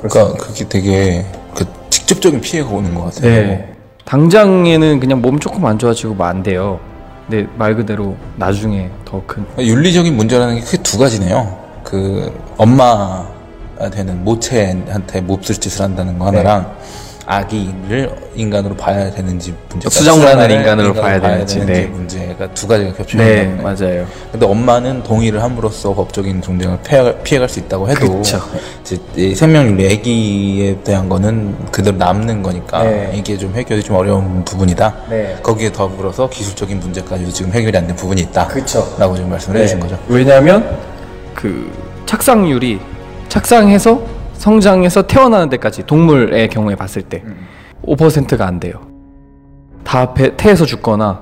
그러니까 0.00 0.36
그게 0.36 0.68
되게 0.68 1.26
그 1.54 1.64
직접적인 1.90 2.40
피해가 2.40 2.70
오는 2.70 2.94
것 2.94 3.14
같아요. 3.14 3.30
네. 3.30 3.74
당장에는 4.04 5.00
그냥 5.00 5.20
몸 5.20 5.38
조금 5.38 5.64
안 5.66 5.78
좋아지고 5.78 6.14
뭐안 6.14 6.42
돼요. 6.42 6.80
근데 7.28 7.46
말 7.56 7.74
그대로 7.76 8.16
나중에 8.36 8.88
더 9.04 9.22
큰. 9.26 9.44
윤리적인 9.58 10.16
문제라는 10.16 10.56
게 10.56 10.60
크게 10.62 10.78
두 10.82 10.98
가지네요. 10.98 11.58
그 11.84 12.32
엄마가 12.56 13.90
되는 13.92 14.24
모체한테 14.24 15.20
몹쓸 15.20 15.56
짓을 15.56 15.82
한다는 15.82 16.18
거 16.18 16.26
하나랑 16.26 16.74
아기를 17.30 18.10
인간으로 18.34 18.74
봐야 18.74 19.10
되는지 19.10 19.54
문제. 19.68 19.90
수정란을 19.90 20.50
인간으로 20.50 20.94
봐야 20.94 21.20
되는지, 21.20 21.58
네. 21.66 21.84
문제가 21.84 22.50
두 22.54 22.66
가지가 22.66 22.94
겹쳐 22.94 23.18
네, 23.18 23.44
거예요. 23.44 23.62
맞아요. 23.62 24.06
근데 24.32 24.46
엄마는 24.46 25.02
동의를 25.02 25.42
함으로써 25.42 25.92
법적인 25.92 26.40
전쟁을 26.40 26.78
피해갈, 26.82 27.22
피해 27.22 27.38
갈 27.38 27.46
수 27.48 27.60
있다고 27.60 27.86
해도. 27.90 28.22
이제 28.82 28.98
이 29.16 29.34
생명윤리 29.34 29.92
아기에 29.92 30.78
대한 30.84 31.08
거는 31.10 31.54
그대로 31.70 31.98
남는 31.98 32.42
거니까 32.42 32.82
네. 32.84 33.12
이게 33.14 33.36
좀 33.36 33.54
해결이 33.54 33.82
좀 33.82 33.96
어려운 33.96 34.42
부분이다. 34.46 34.94
네. 35.10 35.36
거기에 35.42 35.70
더불어서 35.70 36.30
기술적인 36.30 36.80
문제까지도 36.80 37.30
지금 37.30 37.52
해결이 37.52 37.76
안 37.76 37.86
된 37.86 37.94
부분이 37.94 38.22
있다. 38.22 38.46
그쵸. 38.48 38.86
라고 38.98 39.14
지금 39.16 39.30
말씀을 39.30 39.58
해주신 39.60 39.80
거죠. 39.80 39.98
왜냐하면 40.08 40.78
그 41.34 41.70
착상률이 42.06 42.80
착상해서 43.28 44.00
성장해서 44.38 45.02
태어나는 45.02 45.48
데까지 45.50 45.82
동물의 45.84 46.48
경우에 46.48 46.74
봤을 46.76 47.02
때 47.02 47.22
5%가 47.84 48.46
안 48.46 48.58
돼요. 48.60 48.74
다 49.84 50.14
배, 50.14 50.34
태에서 50.36 50.64
죽거나 50.64 51.20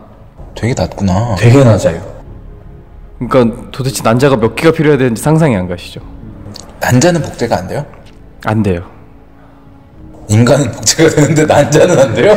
되게 0.54 0.74
낮구나. 0.76 1.34
되게 1.36 1.64
낮아요. 1.64 2.02
그러니까 3.18 3.68
도대체 3.72 4.02
난자가 4.02 4.36
몇 4.36 4.54
개가 4.54 4.72
필요해야 4.72 4.98
되는지 4.98 5.22
상상이 5.22 5.56
안 5.56 5.66
가시죠? 5.68 6.00
난자는 6.80 7.22
복제가 7.22 7.56
안 7.56 7.68
돼요? 7.68 7.86
안 8.44 8.62
돼요. 8.62 8.82
인간은 10.28 10.70
복제가 10.72 11.10
되는데 11.10 11.46
난자는 11.46 11.98
안 11.98 12.14
돼요? 12.14 12.36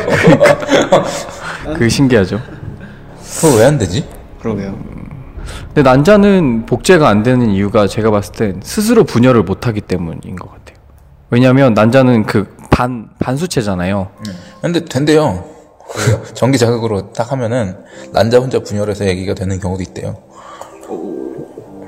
그게 1.74 1.90
신기하죠. 1.90 2.40
그거 3.42 3.58
왜 3.58 3.66
안 3.66 3.78
되지? 3.78 4.08
그러게요. 4.42 4.78
근데 5.68 5.84
난자는 5.84 6.66
복제가 6.66 7.08
안 7.08 7.24
되는 7.24 7.50
이유가 7.50 7.88
제가 7.88 8.12
봤을 8.12 8.34
땐 8.34 8.60
스스로 8.64 9.04
분열을 9.04 9.44
못 9.44 9.68
하기 9.68 9.82
때문인 9.82 10.36
것 10.36 10.52
같아요. 10.52 10.78
왜냐하면 11.30 11.74
난자는 11.74 12.26
그 12.26 12.60
반 12.80 13.10
반수체잖아요. 13.20 14.08
근데 14.62 14.86
된대요. 14.86 15.44
전기 16.34 16.58
자극으로 16.58 17.12
딱 17.12 17.30
하면은 17.34 17.76
난자 18.14 18.40
혼자 18.40 18.60
분열해서 18.60 19.06
얘기가 19.06 19.34
되는 19.34 19.60
경우도 19.60 19.84
있대요. 19.84 20.16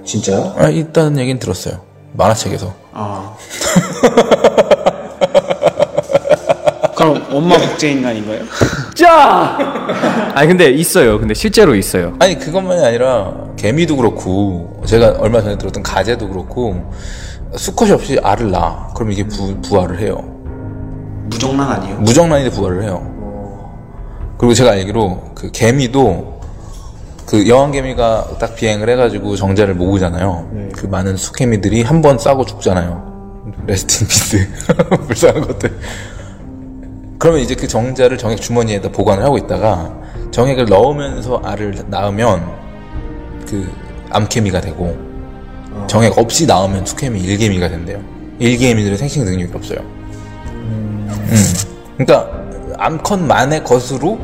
진짜요? 0.03 0.53
아, 0.57 0.67
있다는 0.67 1.17
얘기는 1.17 1.39
들었어요. 1.39 1.79
만화책에서. 2.11 2.73
아. 2.91 3.37
엄마 7.41 7.57
복제 7.57 7.91
인간인가요? 7.91 8.41
짜! 8.93 9.57
아니 10.35 10.47
근데 10.47 10.69
있어요. 10.69 11.19
근데 11.19 11.33
실제로 11.33 11.73
있어요. 11.75 12.13
아니 12.19 12.37
그것만이 12.37 12.83
아니라 12.85 13.33
개미도 13.57 13.97
그렇고 13.97 14.81
제가 14.85 15.15
얼마 15.19 15.41
전에 15.41 15.57
들었던 15.57 15.81
가재도 15.81 16.29
그렇고 16.29 16.91
수컷이 17.55 17.91
없이 17.91 18.19
알을 18.21 18.51
낳아. 18.51 18.89
그럼 18.95 19.11
이게 19.11 19.23
부, 19.27 19.59
부화를 19.61 19.99
해요. 19.99 20.23
무정란 21.25 21.71
아니에요? 21.71 21.95
무정란인데 21.97 22.55
부화를 22.55 22.83
해요. 22.83 23.07
그리고 24.37 24.53
제가 24.53 24.71
알기로 24.71 25.31
그 25.35 25.51
개미도 25.51 26.41
그 27.25 27.47
여왕개미가 27.47 28.37
딱 28.39 28.55
비행을 28.55 28.89
해가지고 28.89 29.35
정자를 29.35 29.73
모으잖아요. 29.75 30.69
그 30.75 30.85
많은 30.85 31.17
수개미들이 31.17 31.81
한 31.83 32.01
번 32.01 32.17
싸고 32.19 32.45
죽잖아요. 32.45 33.09
Rest 33.65 33.93
in 33.93 34.07
peace. 34.07 34.47
불쌍한 35.07 35.41
것들. 35.47 35.77
그러면 37.21 37.41
이제 37.41 37.53
그 37.53 37.67
정자를 37.67 38.17
정액 38.17 38.41
주머니에다 38.41 38.89
보관을 38.89 39.23
하고 39.23 39.37
있다가 39.37 39.93
정액을 40.31 40.65
넣으면서 40.65 41.39
알을 41.45 41.83
낳으면 41.85 42.51
그 43.47 43.71
암개미가 44.09 44.59
되고 44.59 44.97
정액 45.85 46.17
없이 46.17 46.47
낳으면 46.47 46.83
수개미 46.83 47.21
일개미가 47.21 47.69
된대요. 47.69 47.99
일개미들은 48.39 48.97
생식 48.97 49.23
능력이 49.23 49.51
없어요. 49.53 49.81
음. 50.47 51.07
그러니까 51.95 52.41
암컷만의 52.79 53.65
것으로 53.65 54.17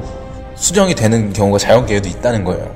수정이 0.55 0.95
되는 0.95 1.31
경우가 1.31 1.59
자연계에도 1.59 2.09
있다는 2.09 2.43
거예요. 2.45 2.67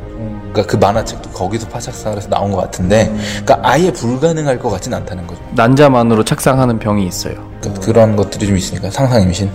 그러니까 0.52 0.68
그 0.68 0.76
만화책도 0.76 1.32
거기서 1.32 1.68
파착사에서 1.70 2.30
나온 2.30 2.52
것 2.52 2.58
같은데, 2.58 3.12
그러니까 3.44 3.60
아예 3.64 3.92
불가능할 3.92 4.60
것 4.60 4.70
같진 4.70 4.94
않다는 4.94 5.26
거죠. 5.26 5.42
난자만으로 5.56 6.24
착상하는 6.24 6.78
병이 6.78 7.08
있어요. 7.08 7.34
그러니까 7.60 7.84
그런 7.84 8.16
것들이 8.16 8.46
좀 8.46 8.56
있으니까 8.56 8.92
상상 8.92 9.24
임신. 9.24 9.50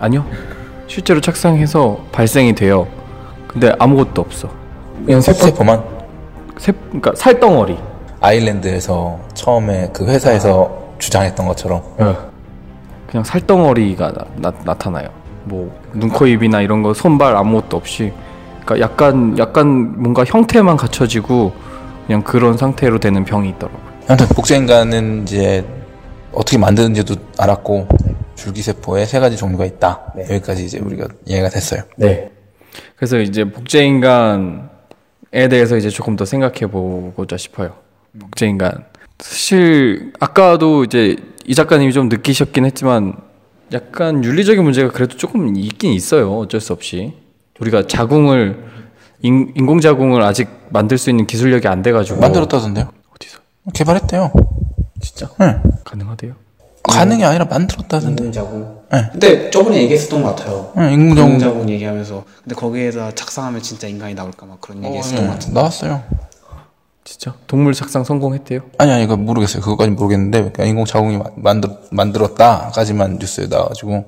아니요. 0.00 0.24
실제로 0.86 1.20
착상해서 1.20 1.98
발생이 2.12 2.54
돼요. 2.54 2.86
근데 3.46 3.72
아무것도 3.78 4.20
없어. 4.20 4.48
그냥 5.04 5.20
세포, 5.20 5.38
세포만 5.46 5.82
세, 6.58 6.72
그러니까 6.72 7.12
살덩어리. 7.16 7.78
아일랜드에서 8.20 9.18
처음에 9.34 9.90
그 9.92 10.06
회사에서 10.06 10.94
주장했던 10.98 11.46
것처럼 11.46 11.82
그냥 13.06 13.22
살덩어리가 13.22 14.12
나, 14.36 14.74
타나요뭐 14.74 15.80
눈코입이나 15.92 16.62
이런 16.62 16.82
거 16.82 16.94
손발 16.94 17.36
아무것도 17.36 17.76
없이. 17.76 18.12
그러니까 18.64 18.80
약간 18.80 19.36
약간 19.38 20.00
뭔가 20.00 20.24
형태만 20.24 20.76
갖춰지고 20.78 21.52
그냥 22.06 22.22
그런 22.22 22.56
상태로 22.56 22.98
되는 22.98 23.24
병이 23.24 23.50
있더라고요. 23.50 23.82
아무튼 24.08 24.26
복제인간은 24.28 25.22
이제 25.22 25.64
어떻게 26.32 26.56
만드는지도 26.58 27.16
알았고 27.38 27.86
줄기세포에 28.34 29.06
세 29.06 29.20
가지 29.20 29.36
종류가 29.36 29.64
있다. 29.64 30.14
여기까지 30.18 30.64
이제 30.64 30.78
우리가 30.78 31.08
이해가 31.26 31.48
됐어요. 31.48 31.82
네. 31.96 32.30
그래서 32.96 33.18
이제 33.18 33.44
복제인간에 33.44 34.68
대해서 35.50 35.76
이제 35.76 35.90
조금 35.90 36.16
더 36.16 36.24
생각해 36.24 36.66
보고자 36.70 37.36
싶어요. 37.36 37.74
복제인간. 38.18 38.84
사실 39.18 40.12
아까도 40.20 40.84
이제 40.84 41.16
이 41.46 41.54
작가님이 41.54 41.92
좀 41.92 42.08
느끼셨긴 42.08 42.64
했지만 42.64 43.14
약간 43.72 44.24
윤리적인 44.24 44.62
문제가 44.62 44.90
그래도 44.90 45.16
조금 45.16 45.56
있긴 45.56 45.92
있어요. 45.92 46.32
어쩔 46.38 46.60
수 46.60 46.72
없이. 46.72 47.14
우리가 47.60 47.86
자궁을 47.86 48.64
인, 49.22 49.52
인공자궁을 49.56 50.22
아직 50.22 50.48
만들 50.70 50.98
수 50.98 51.10
있는 51.10 51.26
기술력이 51.26 51.66
안 51.68 51.82
돼가지고 51.82 52.20
만들었다던데요? 52.20 52.90
어디서 53.14 53.38
개발했대요. 53.72 54.32
진짜 55.00 55.30
응. 55.40 55.62
가능하대요? 55.84 56.34
가능이 56.92 57.24
아니라 57.24 57.44
만들었다던데. 57.46 58.24
인공자궁. 58.24 58.78
네. 58.92 59.08
근데 59.12 59.50
저번에 59.50 59.78
얘기했었던 59.82 60.22
것 60.22 60.36
같아요. 60.36 60.72
응, 60.76 60.92
인공자궁 60.92 61.32
인공자궁 61.32 61.70
얘기하면서 61.70 62.24
근데 62.42 62.54
거기에다 62.54 63.12
착상하면 63.14 63.62
진짜 63.62 63.88
인간이 63.88 64.14
나올까 64.14 64.46
막 64.46 64.60
그런 64.60 64.84
얘기했었던 64.84 65.16
것 65.18 65.22
네, 65.24 65.28
같은데. 65.30 65.54
나왔어요. 65.54 66.02
진짜 67.04 67.34
동물 67.46 67.74
착상 67.74 68.02
성공했대요? 68.02 68.60
아니 68.78 68.90
아니 68.90 69.04
그거 69.06 69.18
모르겠어요. 69.18 69.60
그거까지 69.60 69.90
모르겠는데 69.90 70.38
그러니까 70.38 70.64
인공 70.64 70.86
자궁이 70.86 71.18
마- 71.18 71.24
만들 71.36 71.68
만들었다까지만 71.90 73.18
뉴스에 73.20 73.46
나와가지고 73.48 74.04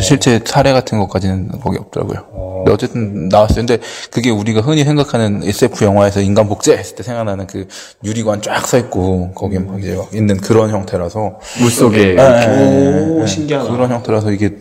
실제 0.00 0.40
사례 0.44 0.72
같은 0.72 1.00
것까지는 1.00 1.58
거기 1.60 1.76
없더라고요. 1.78 2.26
근데 2.58 2.72
어쨌든 2.72 3.28
나왔어요. 3.28 3.66
근데 3.66 3.78
그게 4.12 4.30
우리가 4.30 4.60
흔히 4.60 4.84
생각하는 4.84 5.42
SF 5.42 5.84
영화에서 5.84 6.20
인간 6.20 6.48
복제 6.48 6.76
했을 6.76 6.94
때 6.94 7.02
생각나는 7.02 7.48
그 7.48 7.66
유리관 8.04 8.42
쫙 8.42 8.64
서 8.68 8.78
있고 8.78 9.32
거기에 9.32 9.58
막 9.58 9.80
이제 9.80 9.96
막 9.96 10.14
있는 10.14 10.36
그런 10.36 10.70
형태라서 10.70 11.40
물 11.60 11.70
속에 11.70 12.16
오 13.22 13.26
신기하다. 13.26 13.70
그런 13.72 13.90
형태라서 13.90 14.30
이게 14.30 14.56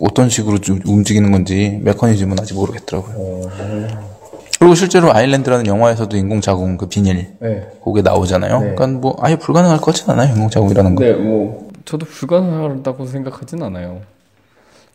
어떤 0.00 0.28
식으로 0.28 0.58
좀 0.60 0.80
움직이는 0.86 1.32
건지 1.32 1.80
메커니즘은 1.82 2.38
아직 2.40 2.54
모르겠더라고요. 2.54 4.15
그리고 4.58 4.74
실제로 4.74 5.12
아일랜드라는 5.14 5.66
영화에서도 5.66 6.16
인공 6.16 6.40
자궁 6.40 6.76
그 6.76 6.86
비닐 6.88 7.26
네. 7.40 7.68
그게 7.84 8.02
나오잖아요. 8.02 8.58
그러니까 8.60 8.86
뭐 8.86 9.16
아예 9.20 9.36
불가능할 9.36 9.78
것 9.78 9.86
같진 9.86 10.10
않아요. 10.10 10.32
인공 10.34 10.48
자궁이라는 10.50 10.94
거. 10.94 11.04
네, 11.04 11.12
뭐 11.12 11.68
저도 11.84 12.06
불가능하다고 12.06 13.06
생각하진 13.06 13.62
않아요. 13.62 14.00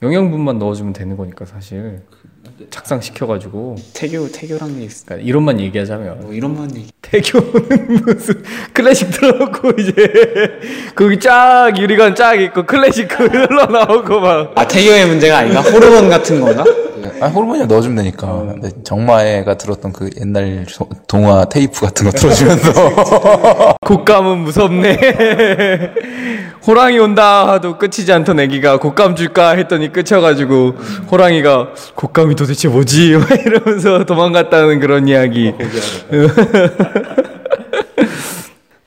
영양분만 0.02 0.58
넣어주면 0.58 0.94
되는 0.94 1.16
거니까 1.16 1.46
사실 1.46 2.02
착상시켜가지고 2.72 3.76
태교 3.94 4.32
태교란 4.32 4.80
게 4.80 4.86
있어. 4.86 5.06
그러니까 5.06 5.28
이론만 5.28 5.60
얘기하자면 5.60 6.22
뭐 6.22 6.34
이런만 6.34 6.76
얘기. 6.76 6.90
태교는 7.04 8.04
무슨 8.06 8.44
클래식 8.74 9.12
틀어놓고 9.12 9.70
이제 9.80 9.94
거기 10.96 11.20
쫙 11.20 11.72
유리관 11.78 12.16
쫙 12.16 12.34
있고 12.42 12.66
클래식 12.66 13.08
그 13.10 13.26
흘러나오고 13.30 14.20
막 14.22 14.52
아 14.56 14.68
태교의 14.68 15.06
문제가 15.08 15.40
아닌가? 15.40 15.62
호르몬 15.62 16.10
같은 16.10 16.42
건가? 16.42 16.64
아, 17.22 17.28
호르몬이 17.28 17.66
넣어주면 17.66 17.98
되니까. 17.98 18.28
근데 18.46 18.70
정마애가 18.84 19.58
들었던 19.58 19.92
그 19.94 20.10
옛날 20.20 20.66
소- 20.70 20.88
동화 21.08 21.46
테이프 21.46 21.82
같은 21.82 22.06
거 22.06 22.12
틀어주면서. 22.12 23.76
곶감은 23.86 24.38
무섭네 24.40 24.98
호랑이 26.66 26.98
온다 27.00 27.48
하도 27.48 27.78
끝이지 27.78 28.12
않던 28.14 28.40
애기가 28.40 28.78
곶감 28.78 29.16
줄까 29.16 29.52
했더니 29.58 29.92
끝쳐가지고 29.92 30.76
호랑이가 31.12 31.70
곶감이 31.96 32.36
도대체 32.36 32.68
뭐지 32.70 33.18
막 33.20 33.30
이러면서 33.46 34.06
도망갔다는 34.06 34.80
그런 34.80 35.08
이야기 35.10 35.54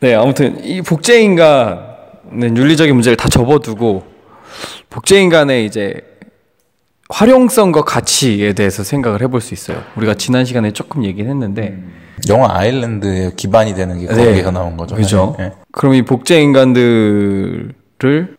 네 0.00 0.14
아무튼 0.14 0.62
이 0.64 0.80
복제 0.82 1.20
인간은 1.22 2.56
윤리적인 2.56 2.94
문제를 2.94 3.16
다 3.16 3.28
접어두고 3.28 4.04
복제 4.90 5.20
인간의 5.20 5.66
이제 5.66 5.94
활용성과 7.10 7.82
가치에 7.84 8.52
대해서 8.54 8.82
생각을 8.82 9.20
해볼 9.22 9.40
수 9.40 9.54
있어요 9.54 9.82
우리가 9.96 10.14
지난 10.14 10.44
시간에 10.44 10.70
조금 10.72 11.04
얘기를 11.04 11.30
했는데 11.30 11.78
영화 12.28 12.56
아일랜드의 12.58 13.36
기반이 13.36 13.74
되는 13.74 13.98
게 14.00 14.06
거기서 14.06 14.50
나온 14.52 14.76
거죠. 14.76 14.94
그죠. 14.94 15.34
네. 15.38 15.52
그럼 15.72 15.94
이 15.94 16.02
복제 16.04 16.40
인간들을 16.40 17.74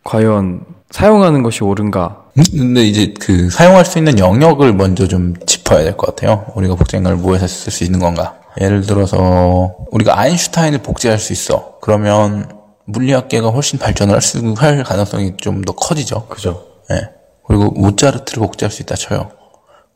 과연 0.04 0.66
사용하는 0.90 1.44
것이 1.44 1.64
옳은가? 1.64 2.24
음, 2.38 2.44
근데 2.52 2.84
이제 2.84 3.14
그 3.20 3.50
사용할 3.50 3.86
수 3.86 3.98
있는 3.98 4.18
영역을 4.18 4.74
먼저 4.74 5.08
좀 5.08 5.34
짚어야 5.46 5.84
될 5.84 5.98
것 5.98 6.16
같아요. 6.16 6.46
우리가 6.56 6.76
복제 6.76 6.98
인간을 6.98 7.18
뭐해서 7.18 7.48
쓸수 7.48 7.84
있는 7.84 8.00
건가? 8.00 8.40
예를 8.62 8.82
들어서 8.82 9.76
우리가 9.92 10.18
아인슈타인을 10.20 10.80
복제할 10.80 11.20
수 11.20 11.34
있어. 11.34 11.76
그러면 11.82 12.50
물리학계가 12.86 13.50
훨씬 13.50 13.78
발전을 13.78 14.14
할, 14.16 14.22
수, 14.22 14.54
할 14.58 14.84
가능성이 14.84 15.36
좀 15.38 15.64
더 15.66 15.74
커지죠. 15.74 16.28
그죠. 16.28 16.64
예. 16.92 17.10
그리고 17.48 17.72
모차르트를 17.72 18.42
복제할 18.42 18.72
수 18.72 18.82
있다 18.82 18.96
쳐요. 18.96 19.32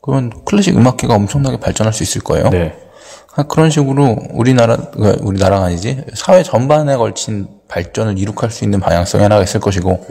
그러면 0.02 0.32
클래식 0.44 0.76
음악계가 0.76 1.14
엄청나게 1.14 1.58
발전할 1.58 1.92
수 1.92 2.02
있을 2.02 2.22
거예요. 2.22 2.48
네. 2.50 2.76
아, 3.36 3.44
그런 3.44 3.70
식으로 3.70 4.16
우리나라 4.32 4.76
그, 4.76 5.16
우리나라가 5.20 5.66
아니지 5.66 6.04
사회 6.14 6.42
전반에 6.42 6.96
걸친 6.96 7.48
발전을 7.68 8.18
이룩할 8.18 8.50
수 8.50 8.64
있는 8.64 8.80
방향성이 8.80 9.22
하나가 9.22 9.42
있을 9.44 9.60
것이고 9.60 10.04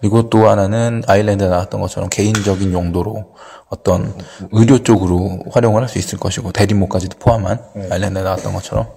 그리고 0.00 0.28
또 0.28 0.48
하나는 0.48 1.04
아일랜드에 1.06 1.46
나왔던 1.46 1.80
것처럼 1.80 2.08
개인적인 2.08 2.72
용도로 2.72 3.34
어떤 3.68 4.12
의료 4.50 4.82
쪽으로 4.82 5.44
활용을 5.52 5.82
할 5.82 5.88
수 5.88 5.98
있을 5.98 6.18
것이고 6.18 6.50
대리모까지도 6.50 7.18
포함한 7.18 7.60
아일랜드에 7.92 8.22
나왔던 8.22 8.52
것처럼 8.52 8.88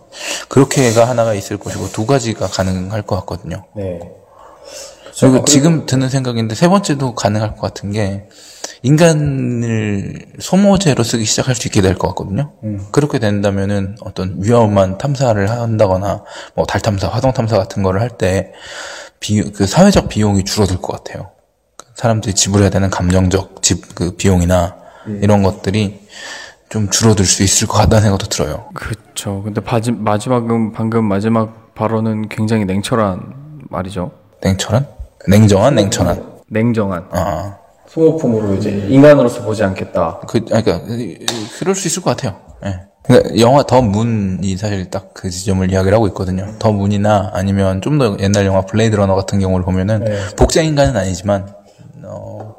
그렇게가 0.49 1.07
하나가 1.07 1.35
있을 1.35 1.57
것이고 1.57 1.89
두 1.91 2.07
가지가 2.07 2.47
가능할 2.47 3.03
것 3.03 3.15
같거든요. 3.17 3.65
네. 3.75 3.99
그리고 5.19 5.45
지금 5.45 5.85
드는 5.85 6.09
생각인데 6.09 6.55
세 6.55 6.67
번째도 6.67 7.15
가능할 7.15 7.55
것 7.55 7.61
같은 7.61 7.91
게 7.91 8.27
인간을 8.83 10.25
소모제로 10.39 11.03
쓰기 11.03 11.25
시작할 11.25 11.55
수 11.55 11.67
있게 11.67 11.81
될 11.81 11.95
것 11.95 12.07
같거든요. 12.09 12.51
그렇게 12.91 13.19
된다면은 13.19 13.95
어떤 14.01 14.35
위험한 14.39 14.97
탐사를 14.97 15.49
한다거나 15.49 16.23
뭐 16.55 16.65
달 16.65 16.81
탐사, 16.81 17.07
화성 17.07 17.33
탐사 17.33 17.57
같은 17.57 17.83
거를 17.83 18.01
할때그 18.01 19.67
사회적 19.67 20.09
비용이 20.09 20.43
줄어들 20.45 20.77
것 20.81 20.93
같아요. 21.03 21.31
사람들이 21.95 22.33
지불해야 22.33 22.69
되는 22.69 22.89
감정적 22.89 23.61
집 23.61 23.93
그 23.95 24.15
비용이나 24.15 24.75
이런 25.21 25.43
것들이 25.43 25.99
좀 26.69 26.89
줄어들 26.89 27.25
수 27.25 27.43
있을 27.43 27.67
것 27.67 27.77
같다는 27.77 28.03
생각도 28.03 28.27
들어요. 28.27 28.69
그렇죠. 28.73 29.43
근데 29.43 29.61
바지, 29.61 29.91
마지막은 29.91 30.71
방금 30.71 31.03
마지막 31.05 31.75
발언은 31.75 32.29
굉장히 32.29 32.65
냉철한 32.65 33.65
말이죠. 33.69 34.11
냉철한? 34.41 34.87
냉정한? 35.27 35.75
냉철한? 35.75 36.31
냉정한. 36.49 37.07
아, 37.11 37.57
소모품으로 37.87 38.55
이제 38.55 38.69
인간으로서 38.89 39.43
보지 39.43 39.63
않겠다. 39.63 40.21
그, 40.27 40.39
그러니까 40.45 40.81
그럴 41.59 41.75
수 41.75 41.87
있을 41.87 42.01
것 42.01 42.15
같아요. 42.15 42.39
예. 42.65 42.81
그러니까 43.03 43.39
영화 43.39 43.63
The 43.63 43.81
Moon이 43.81 44.55
사실 44.57 44.89
딱 44.89 45.11
그 45.13 45.29
지점을 45.29 45.69
이야기를 45.71 45.93
하고 45.95 46.07
있거든요. 46.07 46.53
The 46.59 46.71
Moon이나 46.71 47.31
아니면 47.33 47.81
좀 47.81 47.97
더 47.99 48.17
옛날 48.19 48.45
영화 48.45 48.61
Blade 48.61 48.95
Runner 48.95 49.15
같은 49.15 49.39
경우를 49.39 49.63
보면은 49.65 50.03
복제 50.37 50.63
인간은 50.63 50.95
아니지만 50.97 51.53
어 52.03 52.55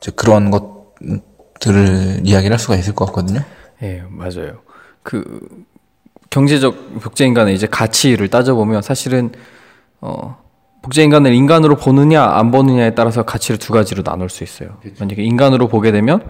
이제 0.00 0.10
그런 0.16 0.50
것들을 0.50 2.20
이야기를 2.24 2.52
할 2.54 2.58
수가 2.58 2.76
있을 2.76 2.94
것 2.94 3.06
같거든요. 3.06 3.40
예, 3.82 4.02
맞아요. 4.08 4.58
그 5.02 5.40
경제적 6.30 7.00
복제 7.00 7.26
인간의 7.26 7.54
이제 7.54 7.66
가치를 7.66 8.28
따져 8.28 8.54
보면 8.54 8.82
사실은 8.82 9.30
어 10.00 10.36
복제 10.84 11.02
인간을 11.02 11.32
인간으로 11.32 11.76
보느냐 11.76 12.22
안 12.22 12.50
보느냐에 12.50 12.90
따라서 12.94 13.22
가치를 13.22 13.58
두 13.58 13.72
가지로 13.72 14.02
나눌 14.02 14.28
수 14.28 14.44
있어요. 14.44 14.68
만약에 15.00 15.22
인간으로 15.22 15.66
보게 15.68 15.90
되면 15.92 16.20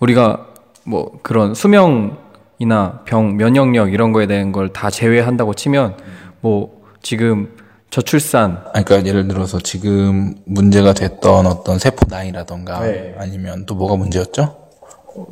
우리가 0.00 0.46
뭐 0.84 1.12
그런 1.22 1.54
수명이나 1.54 3.00
병 3.04 3.36
면역력 3.36 3.92
이런 3.92 4.12
거에 4.14 4.26
대한 4.26 4.50
걸 4.50 4.70
다 4.72 4.88
제외한다고 4.88 5.52
치면 5.52 5.96
뭐 6.40 6.80
지금 7.02 7.50
저출산 7.90 8.64
그러니까 8.72 9.04
예를 9.04 9.28
들어서 9.28 9.58
지금 9.60 10.34
문제가 10.46 10.94
됐던 10.94 11.46
어떤 11.46 11.78
세포 11.78 12.06
나이라던가 12.08 12.80
네. 12.80 13.14
아니면 13.18 13.66
또 13.66 13.74
뭐가 13.74 13.96
문제였죠? 13.96 14.56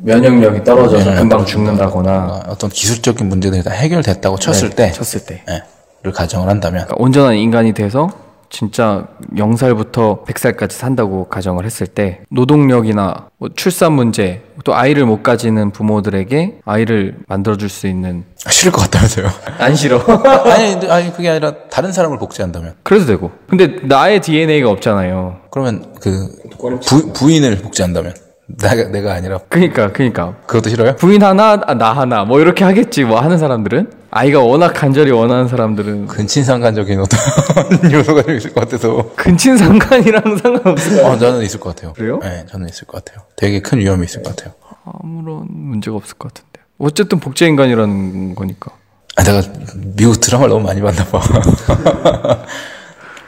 면역력이 0.01 0.63
떨어져서 0.63 0.97
면역력이 0.97 1.19
금방 1.19 1.45
죽는다거나 1.45 2.43
어떤 2.47 2.69
기술적인 2.69 3.27
문제들이 3.27 3.63
다 3.63 3.71
해결됐다고 3.71 4.37
쳤을 4.37 4.69
때, 4.69 4.91
쳤을 4.91 5.25
때 5.25 5.43
예, 5.49 5.63
를 6.03 6.11
가정을 6.13 6.47
한다면 6.47 6.83
그러니까 6.85 7.03
온전한 7.03 7.35
인간이 7.37 7.73
돼서 7.73 8.26
진짜 8.49 9.07
0살부터 9.35 10.25
100살까지 10.25 10.71
산다고 10.71 11.25
가정을 11.25 11.65
했을 11.65 11.87
때 11.87 12.21
노동력이나 12.29 13.29
뭐 13.37 13.49
출산 13.55 13.93
문제 13.93 14.41
또 14.63 14.75
아이를 14.75 15.05
못 15.05 15.23
가지는 15.23 15.71
부모들에게 15.71 16.59
아이를 16.65 17.17
만들어줄 17.27 17.69
수 17.69 17.87
있는 17.87 18.23
싫을 18.35 18.71
것 18.71 18.81
같다면서요? 18.83 19.27
안 19.59 19.75
싫어. 19.75 19.99
아니, 20.45 20.87
아니 20.89 21.13
그게 21.13 21.29
아니라 21.29 21.53
다른 21.69 21.91
사람을 21.91 22.17
복제한다면? 22.17 22.75
그래도 22.83 23.05
되고. 23.05 23.31
근데 23.49 23.77
나의 23.83 24.21
DNA가 24.21 24.69
없잖아요. 24.69 25.41
그러면 25.51 25.93
그 26.01 26.27
부, 26.85 27.13
부인을 27.13 27.57
복제한다면? 27.57 28.13
내가 28.47 28.83
내가 28.89 29.13
아니라? 29.13 29.39
그니까 29.49 29.91
그니까. 29.91 30.35
그것도 30.45 30.69
싫어요? 30.69 30.95
부인 30.95 31.21
하나 31.21 31.59
아, 31.67 31.73
나 31.73 31.91
하나 31.91 32.23
뭐 32.23 32.39
이렇게 32.39 32.63
하겠지 32.63 33.03
뭐 33.03 33.19
하는 33.19 33.37
사람들은 33.37 33.91
아이가 34.09 34.39
워낙 34.41 34.73
간절히 34.73 35.11
원하는 35.11 35.47
사람들은 35.47 36.07
근친상간적인 36.07 36.99
어떤 36.99 37.19
요소가 37.91 38.23
좀 38.23 38.35
있을 38.37 38.53
것 38.53 38.61
같아서 38.61 39.11
근친상간이랑 39.15 40.37
상관없어요 40.37 41.05
어, 41.05 41.17
저는 41.17 41.41
있을 41.43 41.59
것 41.59 41.75
같아요. 41.75 41.93
그래요? 41.93 42.19
네, 42.21 42.45
저는 42.49 42.69
있을 42.69 42.87
것 42.87 43.03
같아요. 43.03 43.25
되게 43.35 43.59
큰 43.61 43.79
위험이 43.79 44.05
있을 44.05 44.23
것 44.23 44.35
같아요. 44.35 44.53
아무런 44.85 45.47
문제가 45.49 45.97
없을 45.97 46.17
것 46.17 46.33
같은데 46.33 46.61
어쨌든 46.77 47.19
복제 47.19 47.45
인간이라는 47.47 48.35
거니까 48.35 48.71
아, 49.17 49.23
내가 49.23 49.41
미국 49.75 50.19
드라마를 50.21 50.49
너무 50.51 50.63
많이 50.65 50.79
봤나 50.79 51.03
봐. 51.05 51.19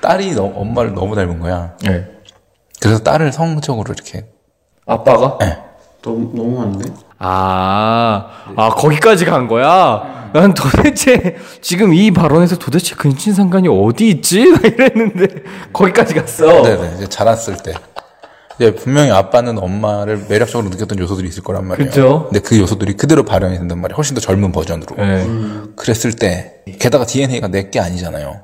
딸이 0.02 0.34
너, 0.34 0.44
엄마를 0.46 0.94
너무 0.94 1.16
닮은 1.16 1.40
거야. 1.40 1.76
네. 1.84 2.08
그래서 2.80 3.00
딸을 3.04 3.34
성적으로 3.34 3.92
이렇게 3.94 4.26
아빠가 4.86 5.38
너무 6.02 6.32
너무한데? 6.34 6.90
아, 7.20 8.28
아, 8.56 8.70
거기까지 8.70 9.26
간 9.26 9.48
거야? 9.48 10.30
난 10.34 10.54
도대체, 10.54 11.36
지금 11.62 11.94
이 11.94 12.12
발언에서 12.12 12.58
도대체 12.58 12.96
근친상간이 12.96 13.68
어디 13.68 14.10
있지? 14.10 14.46
나 14.52 14.60
이랬는데, 14.68 15.28
거기까지 15.74 16.14
갔어. 16.14 16.62
네네 16.64 16.94
이제 16.96 17.08
자랐을 17.08 17.58
때. 17.64 17.74
이제 18.56 18.76
분명히 18.76 19.10
아빠는 19.12 19.58
엄마를 19.58 20.26
매력적으로 20.30 20.70
느꼈던 20.70 21.00
요소들이 21.00 21.28
있을 21.30 21.44
거란 21.44 21.66
말이에요. 21.68 21.90
그쵸. 21.90 22.24
근데 22.30 22.40
그 22.42 22.60
요소들이 22.60 22.94
그대로 22.98 23.24
발현이 23.24 23.58
된단 23.58 23.80
말이에요. 23.80 23.96
훨씬 23.96 24.16
더 24.16 24.22
젊은 24.22 24.52
버전으로. 24.52 24.96
네. 24.98 25.26
그랬을 25.78 26.14
때 26.14 26.56
게다가 26.80 27.06
DNA가 27.06 27.48
내 27.48 27.70
게 27.70 27.80
아니잖아요. 27.80 28.42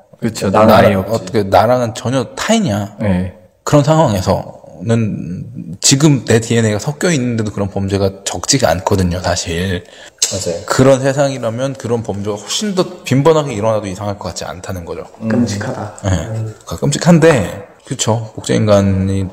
난 0.52 0.72
아예 0.72 0.94
없지. 0.96 1.12
어떻게 1.14 1.44
나랑은 1.44 1.94
전혀 1.96 2.24
타인이야. 2.36 2.96
네. 3.02 3.34
그런 3.66 3.84
상황에서 3.84 4.54
는 4.84 5.78
지금 5.82 6.26
내 6.26 6.40
DNA가 6.40 6.80
섞여 6.80 7.10
있는데도 7.12 7.52
그런 7.52 7.70
범죄가 7.70 8.24
적지가 8.26 8.70
않거든요, 8.72 9.20
사실. 9.22 9.84
맞아요. 10.32 10.62
그런 10.66 11.02
세상이라면 11.02 11.74
그런 11.76 12.04
범죄가 12.04 12.36
훨씬 12.36 12.76
더 12.76 13.04
빈번하게 13.04 13.54
일어나도 13.54 13.88
이상할 13.88 14.18
것 14.20 14.30
같지 14.30 14.44
않다는 14.46 14.84
거죠. 14.86 15.06
끔찍하다. 15.30 15.98
네. 16.04 16.46
끔찍한데, 16.80 17.68
그쵸. 17.86 18.32
복제인간이 18.36 19.26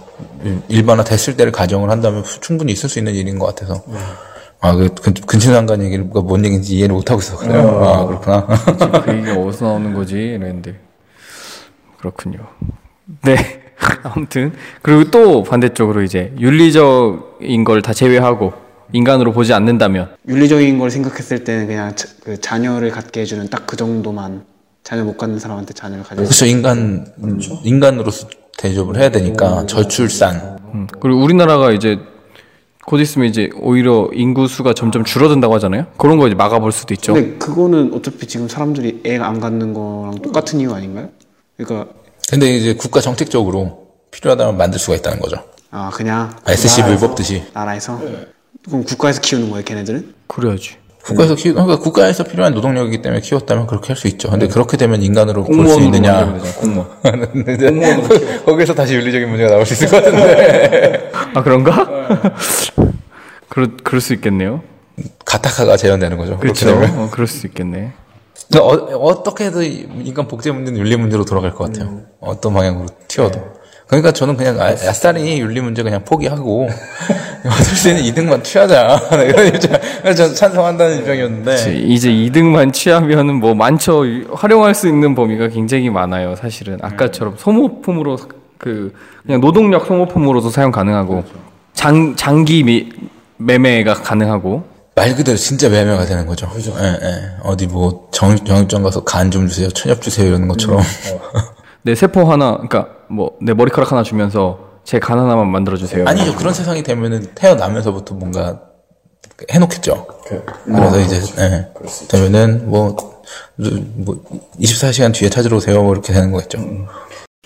일반화 0.68 1.02
됐을 1.04 1.36
때를 1.36 1.50
가정을 1.52 1.90
한다면 1.90 2.22
충분히 2.40 2.72
있을 2.72 2.88
수 2.88 2.98
있는 2.98 3.14
일인 3.14 3.38
것 3.38 3.46
같아서. 3.46 3.82
아, 4.60 4.74
그, 4.76 4.90
근- 4.94 5.14
근친상간 5.14 5.82
얘기가 5.82 6.20
뭔 6.20 6.44
얘기인지 6.44 6.76
이해를 6.76 6.94
못하고 6.94 7.20
있어. 7.20 7.36
그래요? 7.36 7.82
아, 7.84 8.06
그렇구나. 8.06 8.46
그 9.04 9.12
얘기가 9.16 9.34
어디서 9.40 9.64
나오는 9.64 9.92
거지? 9.94 10.14
이랬는데. 10.14 10.78
그렇군요. 11.98 12.38
네. 13.22 13.61
아무튼. 14.04 14.52
그리고 14.82 15.04
또 15.10 15.42
반대쪽으로 15.42 16.02
이제, 16.02 16.32
윤리적인 16.38 17.64
걸 17.64 17.82
다 17.82 17.92
제외하고, 17.92 18.52
인간으로 18.92 19.32
보지 19.32 19.52
않는다면, 19.52 20.10
윤리적인 20.28 20.78
걸 20.78 20.90
생각했을 20.90 21.44
때는 21.44 21.66
그냥 21.66 21.94
자, 21.96 22.08
그 22.22 22.40
자녀를 22.40 22.90
갖게 22.90 23.20
해주는 23.22 23.48
딱 23.48 23.66
그 23.66 23.76
정도만 23.76 24.44
자녀 24.84 25.04
못 25.04 25.16
갖는 25.16 25.38
사람한테 25.38 25.72
자녀를 25.74 26.04
가져. 26.04 26.22
그쵸. 26.22 26.44
인간, 26.46 27.06
인간으로서 27.64 28.28
대접을 28.58 28.96
해야 28.98 29.10
되니까, 29.10 29.64
저출산. 29.66 30.58
음. 30.74 30.86
그리고 31.00 31.20
우리나라가 31.22 31.72
이제, 31.72 31.98
곧 32.84 32.98
있으면 32.98 33.28
이제 33.28 33.48
오히려 33.60 34.08
인구 34.12 34.48
수가 34.48 34.74
점점 34.74 35.04
줄어든다고 35.04 35.54
하잖아요? 35.54 35.86
그런 35.96 36.18
거 36.18 36.26
이제 36.26 36.34
막아볼 36.34 36.72
수도 36.72 36.92
있죠. 36.94 37.14
근데 37.14 37.38
그거는 37.38 37.94
어차피 37.94 38.26
지금 38.26 38.48
사람들이 38.48 39.02
애가 39.06 39.24
안 39.26 39.38
갖는 39.38 39.72
거랑 39.72 40.16
똑같은 40.20 40.58
이유 40.58 40.72
아닌가요? 40.74 41.08
그러니까 41.56 41.92
근데 42.32 42.48
이제 42.56 42.72
국가 42.72 43.02
정책적으로 43.02 43.88
필요하다면 44.10 44.56
만들 44.56 44.78
수가 44.80 44.96
있다는 44.96 45.20
거죠. 45.20 45.36
아 45.70 45.90
그냥 45.92 46.34
SC 46.48 46.82
불법듯이. 46.82 47.42
나라에서 47.52 48.00
그럼 48.64 48.84
국가에서 48.84 49.20
키우는 49.20 49.50
거예요, 49.50 49.62
걔네들은? 49.62 50.14
그래야지. 50.28 50.76
국가에서 51.04 51.34
키 51.34 51.52
그러니까 51.52 51.78
국가에서 51.78 52.24
필요한 52.24 52.54
노동력이기 52.54 53.02
때문에 53.02 53.20
키웠다면 53.20 53.66
그렇게 53.66 53.88
할 53.88 53.96
수 53.98 54.06
있죠. 54.08 54.30
근데 54.30 54.48
그렇게 54.48 54.78
되면 54.78 55.02
인간으로 55.02 55.44
볼 55.44 55.68
수 55.68 55.78
있느냐? 55.82 56.24
공무원. 56.56 56.88
근데 57.34 57.98
거기서 58.46 58.72
다시 58.72 58.94
윤리적인 58.94 59.28
문제가 59.28 59.50
나올 59.50 59.66
수 59.66 59.74
있을 59.74 59.88
것 59.90 60.02
같은데. 60.02 61.10
아, 61.34 61.42
그런가? 61.42 61.86
그럴, 63.50 63.76
그럴 63.84 64.00
수 64.00 64.14
있겠네요. 64.14 64.62
가타카가 65.26 65.76
재현되는 65.76 66.16
거죠. 66.16 66.38
그렇죠. 66.38 66.70
어, 66.96 67.08
그럴 67.12 67.26
수 67.26 67.46
있겠네. 67.46 67.92
근데 68.52 68.58
어, 68.58 68.98
어떻게 68.98 69.46
해도 69.46 69.62
이 69.62 69.88
인간 70.04 70.28
복제 70.28 70.52
문제는 70.52 70.78
윤리 70.78 70.94
문제로 70.96 71.24
돌아갈 71.24 71.52
것 71.52 71.72
같아요. 71.72 72.02
어떤 72.20 72.52
방향으로 72.52 72.86
튀어도. 73.08 73.40
그러니까 73.86 74.12
저는 74.12 74.36
그냥 74.36 74.60
아, 74.60 74.66
아싸리 74.66 75.40
윤리 75.40 75.60
문제 75.62 75.82
그냥 75.82 76.04
포기하고 76.04 76.68
얻을 77.44 77.64
수 77.64 77.88
있는 77.88 78.04
이득만 78.04 78.42
취하자. 78.42 79.00
이런 79.24 79.46
입장. 79.48 79.80
그래서 80.02 80.34
찬성한다는 80.34 80.98
입장이었는데. 80.98 81.78
이제 81.86 82.10
2등만 82.10 82.74
취하면은 82.74 83.36
뭐 83.36 83.54
많죠. 83.54 84.04
활용할 84.34 84.74
수 84.74 84.86
있는 84.86 85.14
범위가 85.14 85.48
굉장히 85.48 85.88
많아요. 85.88 86.36
사실은 86.36 86.78
아까처럼 86.82 87.36
소모품으로 87.38 88.18
그 88.58 88.92
그냥 89.26 89.40
노동력 89.40 89.86
소모품으로도 89.86 90.50
사용 90.50 90.70
가능하고 90.70 91.24
장 91.72 92.14
장기 92.16 92.62
미, 92.62 92.90
매매가 93.38 93.94
가능하고 93.94 94.71
말 94.94 95.14
그대로 95.16 95.36
진짜 95.38 95.68
매매가 95.70 96.04
되는 96.04 96.26
거죠. 96.26 96.50
예, 96.78 96.84
예. 96.84 97.30
어디 97.42 97.66
뭐 97.66 98.08
정, 98.12 98.36
정육점 98.36 98.82
가서 98.82 99.04
간 99.04 99.30
좀 99.30 99.48
주세요, 99.48 99.68
천엽 99.70 100.02
주세요 100.02 100.26
이러는 100.28 100.48
것처럼. 100.48 100.80
내 101.82 101.94
세포 101.94 102.24
하나, 102.30 102.52
그러니까 102.56 102.88
뭐 103.08 103.32
내 103.40 103.54
머리카락 103.54 103.90
하나 103.92 104.02
주면서 104.02 104.70
제 104.84 104.98
간 105.00 105.18
하나만 105.18 105.48
만들어 105.48 105.76
주세요. 105.76 106.04
아니죠. 106.06 106.34
그런 106.36 106.52
세상이 106.52 106.82
되면은 106.82 107.32
태어나면서부터 107.34 108.14
뭔가 108.16 108.60
해놓겠죠. 109.50 110.06
그, 110.26 110.44
그래서 110.66 111.00
이제 111.00 111.20
예. 111.38 111.68
되면은 112.08 112.68
뭐, 112.68 112.96
뭐 113.56 114.16
24시간 114.60 115.14
뒤에 115.14 115.30
찾으러 115.30 115.56
오세요 115.56 115.82
뭐 115.82 115.92
이렇게 115.92 116.12
되는 116.12 116.30
거겠죠. 116.32 116.58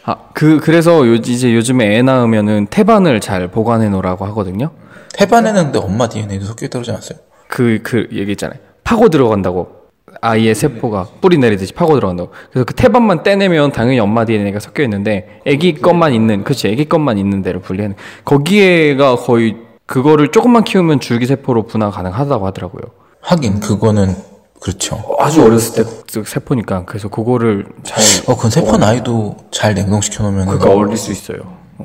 아, 0.04 0.16
그 0.34 0.58
그래서 0.60 1.06
요, 1.06 1.14
이제 1.14 1.54
요즘에 1.54 1.96
애 1.96 2.02
낳으면은 2.02 2.66
태반을 2.70 3.20
잘 3.20 3.48
보관해 3.48 3.88
놓으라고 3.88 4.24
하거든요. 4.26 4.70
태반에는 5.14 5.64
근데 5.64 5.78
엄마 5.78 6.08
DNA도 6.08 6.44
섞여 6.44 6.66
있다고 6.66 6.82
그러지 6.84 6.90
않았어요? 6.90 7.18
그, 7.48 7.80
그 7.82 8.08
얘기 8.12 8.32
있잖아요. 8.32 8.58
파고 8.84 9.08
들어간다고. 9.08 9.74
아이의 10.20 10.54
세포가 10.54 11.08
뿌리 11.20 11.36
내리듯이 11.38 11.72
파고 11.74 11.94
들어간다고. 11.94 12.30
그래서 12.50 12.64
그 12.64 12.74
태반만 12.74 13.22
떼내면 13.22 13.72
당연히 13.72 13.98
엄마 13.98 14.24
DNA가 14.24 14.60
섞여 14.60 14.82
있는데, 14.84 15.40
애기 15.44 15.74
것만 15.74 16.14
있는, 16.14 16.42
그치, 16.42 16.68
애기 16.68 16.88
것만 16.88 17.18
있는 17.18 17.42
데를 17.42 17.60
분리하는. 17.60 17.96
거기에가 18.24 19.16
거의, 19.16 19.56
그거를 19.84 20.28
조금만 20.28 20.64
키우면 20.64 21.00
줄기세포로 21.00 21.66
분화 21.66 21.90
가능하다고 21.90 22.46
하더라고요. 22.46 22.82
하긴 23.20 23.60
그거는 23.60 24.14
그렇죠. 24.60 25.02
아주 25.18 25.44
어렸을 25.44 25.84
때그 25.84 26.24
세포니까. 26.24 26.84
그래서 26.86 27.08
그거를 27.08 27.66
잘, 27.84 28.02
어, 28.26 28.36
그건 28.36 28.50
세포 28.50 28.76
나이도 28.76 29.36
잘 29.50 29.74
냉동시켜 29.74 30.24
놓으면 30.24 30.46
그니까 30.46 30.70
어릴 30.72 30.96
수 30.96 31.12
있어요. 31.12 31.38
어. 31.78 31.84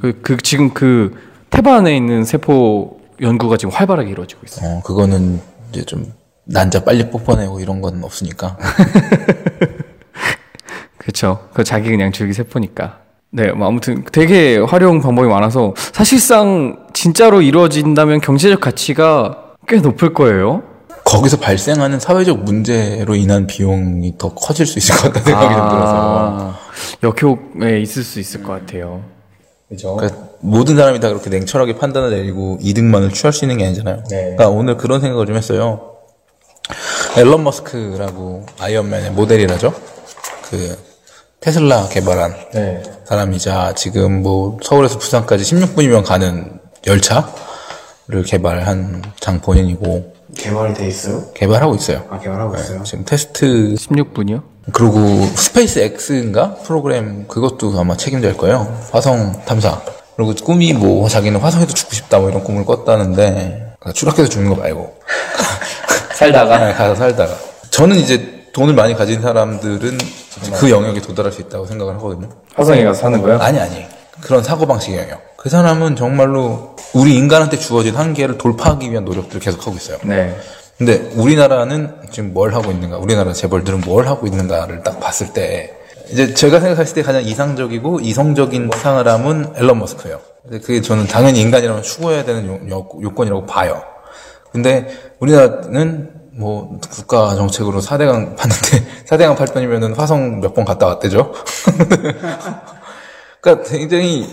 그, 0.00 0.20
그, 0.22 0.36
지금 0.36 0.70
그 0.70 1.16
태반에 1.50 1.96
있는 1.96 2.24
세포 2.24 2.93
연구가 3.20 3.56
지금 3.56 3.72
활발하게 3.74 4.10
이루어지고 4.10 4.42
있어요. 4.44 4.68
어, 4.76 4.82
그거는 4.82 5.40
이제 5.70 5.84
좀 5.84 6.12
난자 6.44 6.84
빨리 6.84 7.10
뽑아내고 7.10 7.60
이런 7.60 7.80
건 7.80 8.02
없으니까. 8.04 8.56
그렇죠. 10.98 11.48
그 11.52 11.64
자기 11.64 11.90
그냥 11.90 12.12
줄기 12.12 12.32
세포니까. 12.32 13.00
네, 13.30 13.50
뭐 13.52 13.66
아무튼 13.66 14.04
되게 14.12 14.58
활용 14.58 15.00
방법이 15.00 15.28
많아서 15.28 15.74
사실상 15.92 16.86
진짜로 16.92 17.42
이루어진다면 17.42 18.20
경제적 18.20 18.60
가치가 18.60 19.54
꽤 19.66 19.78
높을 19.80 20.14
거예요. 20.14 20.62
거기서 21.04 21.38
발생하는 21.38 22.00
사회적 22.00 22.44
문제로 22.44 23.14
인한 23.14 23.46
비용이 23.46 24.16
더 24.16 24.32
커질 24.34 24.64
수 24.66 24.78
있을 24.78 24.94
것 24.96 25.12
같다는 25.12 25.24
생각이 25.24 25.54
좀 25.54 25.68
들어서. 25.68 25.94
아, 25.94 26.58
역효에 27.02 27.80
있을 27.80 28.02
수 28.02 28.20
있을 28.20 28.42
것 28.42 28.52
같아요. 28.52 29.02
그죠? 29.76 29.96
그러니까 29.96 30.20
모든 30.40 30.76
사람이 30.76 31.00
다 31.00 31.08
그렇게 31.08 31.30
냉철하게 31.30 31.76
판단을 31.76 32.10
내리고 32.10 32.58
이득만을 32.60 33.12
취할 33.12 33.32
수 33.32 33.44
있는 33.44 33.58
게 33.58 33.66
아니잖아요. 33.66 34.04
네. 34.10 34.22
그러니까 34.22 34.48
오늘 34.48 34.76
그런 34.76 35.00
생각을 35.00 35.26
좀 35.26 35.36
했어요. 35.36 35.96
앨런 37.16 37.44
머스크라고 37.44 38.46
Iron 38.58 38.82
Man의 38.82 39.12
모델이라죠. 39.12 39.72
그 40.50 40.78
Tesla 41.40 41.88
개발한 41.88 42.34
네. 42.54 42.82
사람이자 43.04 43.74
지금 43.74 44.22
뭐 44.22 44.58
서울에서 44.62 44.98
부산까지 44.98 45.44
16분이면 45.44 46.04
가는 46.04 46.58
열차를 46.86 48.22
개발한 48.26 49.02
장본인이고 49.20 50.13
개발이 50.36 50.74
돼 50.74 50.86
있어요? 50.88 51.24
개발하고 51.34 51.74
있어요. 51.76 52.04
아, 52.10 52.18
개발하고 52.18 52.54
있어요? 52.56 52.82
지금 52.84 53.04
테스트 53.04 53.74
16분이요? 53.74 54.42
그리고 54.72 55.26
SpaceX인가 55.36 56.54
프로그램 56.64 57.26
그것도 57.28 57.78
아마 57.78 57.96
책임질 57.96 58.36
거예요. 58.36 58.76
화성 58.92 59.42
탐사. 59.44 59.80
그리고 60.16 60.32
꿈이 60.44 60.72
뭐 60.72 61.08
자기는 61.08 61.38
화성에서 61.40 61.72
죽고 61.74 61.92
싶다 61.94 62.18
뭐 62.18 62.30
이런 62.30 62.42
꿈을 62.44 62.64
꿨다는데 62.64 63.74
그러니까 63.80 63.92
추락해서 63.92 64.28
죽는 64.28 64.50
거 64.50 64.56
말고 64.56 64.94
살다가 66.14 66.58
네, 66.58 66.72
가서 66.72 66.94
살다가 66.94 67.34
저는 67.70 67.96
이제 67.96 68.44
돈을 68.52 68.74
많이 68.74 68.94
가진 68.94 69.20
사람들은 69.20 69.98
그 70.54 70.70
영역에 70.70 71.00
도달할 71.00 71.32
수 71.32 71.40
있다고 71.40 71.66
생각을 71.66 71.94
하거든요. 71.96 72.28
화성에 72.54 72.84
가서 72.84 73.00
사는 73.00 73.20
거요? 73.20 73.38
아니 73.40 73.58
아니 73.58 73.84
그런 74.20 74.42
사고 74.42 74.64
방식의 74.66 75.00
영역. 75.00 75.33
그 75.44 75.50
사람은 75.50 75.94
정말로 75.94 76.74
우리 76.94 77.16
인간한테 77.16 77.58
주어진 77.58 77.94
한계를 77.96 78.38
돌파하기 78.38 78.90
위한 78.90 79.04
노력들을 79.04 79.42
계속 79.42 79.66
하고 79.66 79.76
있어요. 79.76 79.98
네. 80.02 80.34
근데 80.78 81.10
우리나라는 81.16 81.96
지금 82.10 82.32
뭘 82.32 82.54
하고 82.54 82.70
있는가? 82.70 82.96
우리나라 82.96 83.34
재벌들은 83.34 83.82
뭘 83.82 84.06
하고 84.08 84.26
있는가를 84.26 84.82
딱 84.82 84.98
봤을 85.00 85.34
때 85.34 85.76
이제 86.10 86.32
제가 86.32 86.60
생각했을 86.60 86.94
때 86.94 87.02
가장 87.02 87.22
이상적이고 87.22 88.00
이성적인 88.00 88.70
사람은 88.74 89.52
앨런 89.56 89.78
머스크예요. 89.80 90.18
근데 90.44 90.60
그게 90.60 90.80
저는 90.80 91.08
당연히 91.08 91.42
인간이라면 91.42 91.82
추구해야 91.82 92.24
되는 92.24 92.70
요, 92.70 92.88
요건이라고 93.02 93.44
봐요. 93.44 93.82
근데 94.50 94.88
우리나라는 95.18 96.10
뭐 96.32 96.78
국가 96.90 97.34
정책으로 97.34 97.82
4대강 97.82 98.34
봤는데 98.34 98.86
4대강 99.08 99.36
팔 99.36 99.48
돈이면은 99.48 99.92
화성 99.92 100.40
몇 100.40 100.54
번 100.54 100.64
갔다 100.64 100.86
왔대죠. 100.86 101.34
그러니까 103.42 103.68
굉장히 103.68 104.26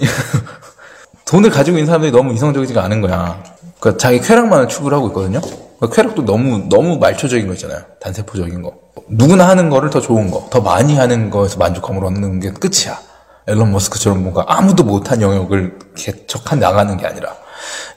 돈을 1.26 1.50
가지고 1.50 1.78
있는 1.78 1.88
사람들이 1.88 2.12
너무 2.12 2.34
이성적이지가 2.34 2.84
않은 2.86 3.02
거야. 3.02 3.42
그러니까 3.80 4.00
자기 4.02 4.20
쾌락만을 4.20 4.68
추구를 4.68 4.98
하고 4.98 5.08
있거든요. 5.08 5.40
그러니까 5.42 5.96
쾌락도 5.96 6.26
너무 6.26 6.68
너무 6.70 6.98
말초적인 6.98 7.48
거 7.48 7.54
있잖아요. 7.54 7.80
단세포적인 8.00 8.62
거. 8.62 8.74
누구나 9.10 9.48
하는 9.48 9.70
거를 9.70 9.90
더 9.90 10.00
좋은 10.00 10.30
거, 10.30 10.48
더 10.52 10.62
많이 10.62 10.96
하는 10.96 11.30
거에서 11.30 11.58
만족감을 11.58 12.04
얻는 12.06 12.40
게 12.40 12.52
끝이야. 12.52 13.00
앨런 13.48 13.72
머스크처럼 13.72 14.22
뭔가 14.22 14.46
아무도 14.48 14.84
못한 14.84 15.22
영역을 15.22 15.80
개척한 15.96 16.60
나가는 16.60 16.96
게 16.98 17.08
아니라 17.08 17.36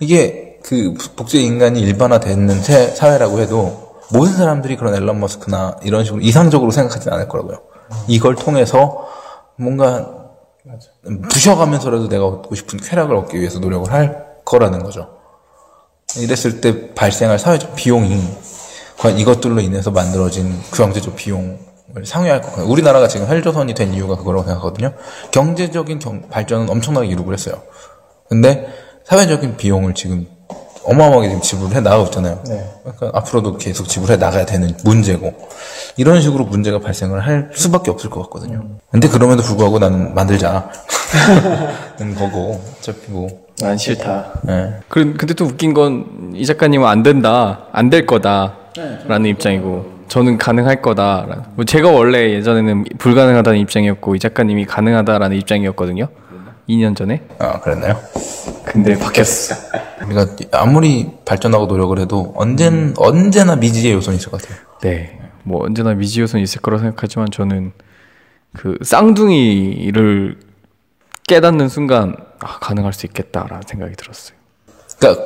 이게 0.01 0.59
그 0.65 0.95
복제 1.17 1.39
인간이 1.39 1.81
일반화되는 1.83 2.63
세- 2.63 2.89
사회라고 2.89 3.41
해도 3.41 3.93
모든 4.11 4.33
사람들이 4.35 4.77
그런 4.77 4.95
앨런 4.95 5.21
머스크나 5.21 5.77
이런 5.83 6.05
식으로 6.05 6.23
이상적으로 6.23 6.71
생각하진 6.71 7.13
않을 7.13 7.29
거라고요. 7.29 7.59
이걸 8.09 8.35
통해서 8.37 9.07
뭔가 9.57 10.24
부셔가면서라도 11.31 12.09
내가 12.09 12.27
얻고 12.27 12.55
싶은 12.55 12.79
쾌락을 12.79 13.15
얻기 13.17 13.39
위해서 13.39 13.59
노력을 13.59 13.91
할 13.93 14.27
거라는 14.45 14.83
거죠. 14.83 15.11
이랬을 16.17 16.61
때 16.61 16.95
발생할 16.95 17.39
사회적 17.39 17.75
비용이 17.75 18.23
과연 18.99 19.19
이것들로 19.19 19.61
인해서 19.61 19.91
만들어진 19.91 20.59
그 20.71 20.79
경제적 20.79 21.17
비용을 21.17 21.59
상회할 22.05 22.41
것 22.41 22.51
같아요. 22.51 22.67
우리나라가 22.69 23.09
지금 23.09 23.27
헬조선이 23.27 23.75
된 23.75 23.93
이유가 23.93 24.17
그거라고 24.17 24.45
생각하거든요. 24.45 24.95
경제적인 25.33 25.99
경- 25.99 26.29
발전은 26.29 26.71
엄청나게 26.71 27.09
이루고 27.09 27.33
했어요. 27.33 27.63
근데 28.29 28.67
사회적인 29.05 29.57
비용을 29.57 29.95
지금 29.95 30.27
어마어마하게 30.85 31.29
지금 31.29 31.41
지불해 31.43 31.81
나가고 31.81 32.05
있잖아요. 32.05 32.41
그러니까 32.83 33.19
앞으로도 33.19 33.57
계속 33.59 33.89
지불해 33.89 34.17
나가야 34.17 34.45
되는 34.47 34.75
문제고 34.85 35.33
이런 35.97 36.21
식으로 36.21 36.45
문제가 36.45 36.79
발생을 36.79 37.27
할 37.27 37.51
수밖에 37.55 37.91
없을 37.91 38.11
것 38.11 38.23
같거든요. 38.25 38.63
근데 38.91 39.09
그럼에도 39.09 39.43
불구하고 39.43 39.79
나는 39.79 40.15
만들자. 40.15 40.71
는 41.99 42.15
거고 42.15 42.61
어차피 42.79 43.11
뭐 43.11 43.45
난 43.61 43.79
싫다. 43.79 44.33
예. 44.49 44.75
그, 44.89 45.15
근데 45.17 45.33
또 45.35 45.45
웃긴 45.45 45.75
건 45.75 46.33
이 46.35 46.45
작가님은 46.45 46.89
안 46.89 47.05
된다, 47.05 47.67
안 47.73 47.89
될 47.89 48.05
거다라는 48.07 49.27
입장이고 49.27 49.87
저는 50.09 50.37
가능할 50.39 50.83
거다. 50.83 51.45
뭐 51.55 51.65
제가 51.65 51.89
원래 51.91 52.31
예전에는 52.33 52.85
불가능하다는 52.99 53.61
입장이었고 53.61 54.17
이 54.17 54.19
작가님이 54.19 54.65
가능하다라는 54.67 55.37
입장이었거든요. 55.37 56.09
2년 56.69 56.97
전에. 56.97 57.23
아 57.39 57.61
그랬나요? 57.61 57.99
근데 58.65 58.99
바뀌었어. 58.99 59.55
우리가 60.07 60.27
아무리 60.53 61.11
발전하고 61.25 61.67
노력을 61.67 61.99
해도 61.99 62.33
언젠 62.37 62.95
언제나 62.97 63.57
미지의 63.57 63.95
요소는 63.95 64.19
있을 64.19 64.31
것 64.31 64.41
같아요. 64.43 64.59
네. 64.81 65.21
뭐 65.43 65.65
언제나 65.65 65.95
미지 65.95 66.21
요소는 66.21 66.43
있을 66.43 66.61
거라 66.61 66.79
생각하지만 66.79 67.29
저는 67.31 67.73
그 68.57 68.79
쌍둥이를 68.83 70.39
깨닫는 71.27 71.69
순간 71.69 72.17
아, 72.41 72.59
가능할 72.59 72.93
수 72.93 73.07
있겠다라는 73.07 73.63
생각이 73.67 73.95
들었어요. 73.97 74.37
그러니까 74.99 75.25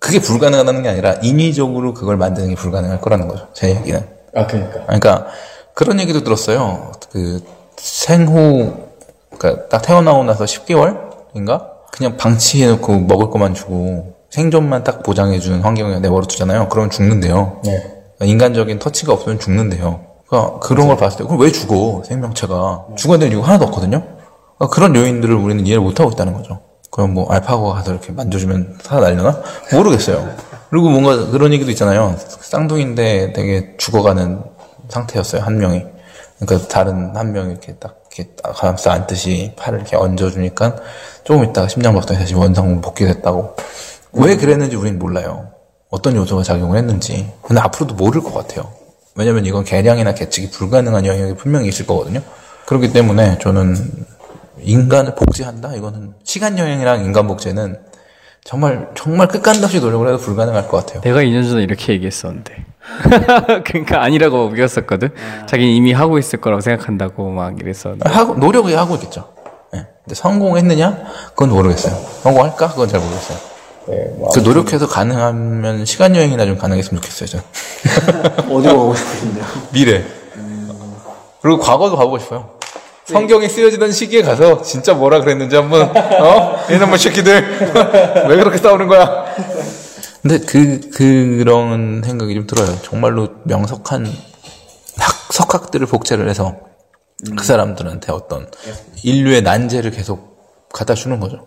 그게 0.00 0.20
불가능하다는 0.20 0.82
게 0.82 0.88
아니라 0.88 1.14
인위적으로 1.22 1.94
그걸 1.94 2.16
만드는 2.16 2.50
게 2.50 2.54
불가능할 2.54 3.00
거라는 3.00 3.28
거죠. 3.28 3.48
제 3.52 3.70
얘기는. 3.70 4.00
아, 4.34 4.46
그니까. 4.46 4.84
그러니까 4.86 5.26
그런 5.74 6.00
얘기도 6.00 6.22
들었어요. 6.22 6.92
그 7.10 7.40
생후 7.76 8.87
그러니까 9.38 9.68
딱 9.68 9.82
태어나고 9.82 10.24
나서 10.24 10.44
10개월인가 10.44 11.78
그냥 11.92 12.16
방치해놓고 12.16 13.00
먹을 13.00 13.30
것만 13.30 13.54
주고 13.54 14.14
생존만 14.30 14.84
딱 14.84 15.02
보장해주는 15.02 15.60
환경에 15.60 16.00
내버려 16.00 16.26
두잖아요. 16.26 16.68
그러면 16.68 16.90
죽는데요. 16.90 17.60
네. 17.64 17.80
그러니까 18.16 18.24
인간적인 18.26 18.78
터치가 18.78 19.12
없으면 19.12 19.38
죽는데요. 19.38 20.00
그러니까 20.26 20.58
그런 20.58 20.88
걸 20.88 20.96
봤을 20.96 21.18
때 21.18 21.24
그럼 21.24 21.40
왜 21.40 21.50
죽어 21.50 22.02
생명체가 22.04 22.88
죽어야 22.96 23.18
될 23.18 23.30
이유가 23.30 23.48
하나도 23.48 23.64
없거든요. 23.66 24.02
그러니까 24.58 24.74
그런 24.74 24.94
요인들을 24.94 25.34
우리는 25.34 25.66
이해를 25.66 25.82
못 25.82 25.98
하고 25.98 26.10
있다는 26.10 26.34
거죠. 26.34 26.60
그럼 26.90 27.14
뭐 27.14 27.30
알파고가 27.30 27.74
가서 27.74 27.92
이렇게 27.92 28.12
만져주면 28.12 28.78
살아날려나 28.82 29.40
모르겠어요. 29.72 30.28
그리고 30.70 30.90
뭔가 30.90 31.30
그런 31.30 31.52
얘기도 31.52 31.70
있잖아요. 31.70 32.14
쌍둥이인데 32.18 33.32
되게 33.32 33.74
죽어가는 33.78 34.42
상태였어요 34.88 35.42
한 35.42 35.58
명이. 35.58 35.84
그러니까 36.40 36.68
다른 36.68 37.16
한 37.16 37.32
명이 37.32 37.52
이렇게 37.52 37.74
딱 37.74 38.02
이렇게 38.12 38.30
딱 38.42 38.52
가슴 38.54 38.90
앉듯이 38.90 39.52
팔을 39.56 39.80
이렇게 39.80 39.96
얹어주니까 39.96 40.76
조금 41.24 41.44
있다가 41.44 41.68
심장박동이 41.68 42.18
다시 42.18 42.34
원상 42.34 42.80
복귀됐다고. 42.80 43.56
왜 44.12 44.36
그랬는지 44.36 44.76
우리는 44.76 44.98
몰라요. 44.98 45.50
어떤 45.90 46.16
요소가 46.16 46.42
작용을 46.42 46.78
했는지. 46.78 47.32
근데 47.42 47.60
앞으로도 47.60 47.94
모를 47.94 48.22
것 48.22 48.32
같아요. 48.34 48.72
왜냐면 49.14 49.46
이건 49.46 49.64
계량이나 49.64 50.14
계측이 50.14 50.50
불가능한 50.50 51.06
영역이 51.06 51.34
분명히 51.34 51.68
있을 51.68 51.86
거거든요. 51.86 52.22
그렇기 52.66 52.92
때문에 52.92 53.38
저는 53.38 54.06
인간을 54.60 55.14
복제한다? 55.14 55.74
이거는 55.74 56.14
시간 56.24 56.58
여행이랑 56.58 57.04
인간 57.04 57.26
복제는 57.26 57.87
정말 58.44 58.88
정말 58.94 59.28
끝간도 59.28 59.64
없이 59.66 59.80
노력을 59.80 60.06
해도 60.08 60.18
불가능할 60.18 60.68
것 60.68 60.78
같아요. 60.78 61.00
내가 61.02 61.20
2년 61.20 61.48
전에 61.48 61.62
이렇게 61.62 61.92
얘기했었는데. 61.92 62.64
그러니까 63.64 64.02
아니라고 64.02 64.46
우겼었거든. 64.46 65.10
자기는 65.46 65.72
이미 65.72 65.92
하고 65.92 66.18
있을 66.18 66.40
거라고 66.40 66.60
생각한다고 66.62 67.28
막 67.30 67.60
이랬었는데. 67.60 68.08
하고 68.08 68.34
노력을 68.34 68.76
하고 68.78 68.94
있겠죠. 68.94 69.28
예. 69.74 69.86
근데 70.04 70.14
성공했느냐? 70.14 70.98
그건 71.30 71.50
모르겠어요. 71.50 71.94
성공할까? 72.22 72.68
그건 72.68 72.88
잘 72.88 73.00
모르겠어요. 73.00 73.38
네, 73.88 73.96
뭐 74.18 74.28
그 74.34 74.40
노력해서 74.40 74.86
가능하면 74.86 75.84
시간 75.86 76.14
여행이나 76.16 76.44
좀 76.46 76.56
가능했으면 76.58 77.02
좋겠어요. 77.02 77.40
저는. 77.40 77.44
어디로 78.56 78.78
가고 78.78 78.94
싶으신데요? 78.94 79.44
미래. 79.72 80.04
그리고 81.42 81.58
과거도 81.58 81.96
가보고 81.96 82.18
싶어요. 82.18 82.57
성경이 83.08 83.48
쓰여지던 83.48 83.90
시기에 83.92 84.22
가서 84.22 84.60
진짜 84.62 84.92
뭐라 84.92 85.20
그랬는지 85.20 85.56
한번 85.56 85.90
어 85.96 86.58
이놈의 86.70 86.98
새끼들 86.98 87.32
왜 88.28 88.36
그렇게 88.36 88.58
싸우는 88.58 88.86
거야? 88.86 89.24
근데 90.20 90.38
그 90.40 90.90
그런 90.92 92.02
생각이 92.04 92.34
좀 92.34 92.46
들어요. 92.46 92.76
정말로 92.82 93.28
명석한 93.44 94.06
학 94.98 95.32
석학들을 95.32 95.86
복제를 95.86 96.28
해서 96.28 96.58
그 97.36 97.44
사람들한테 97.44 98.12
어떤 98.12 98.50
인류의 99.02 99.42
난제를 99.42 99.90
계속 99.90 100.68
갖다 100.72 100.94
주는 100.94 101.18
거죠. 101.18 101.46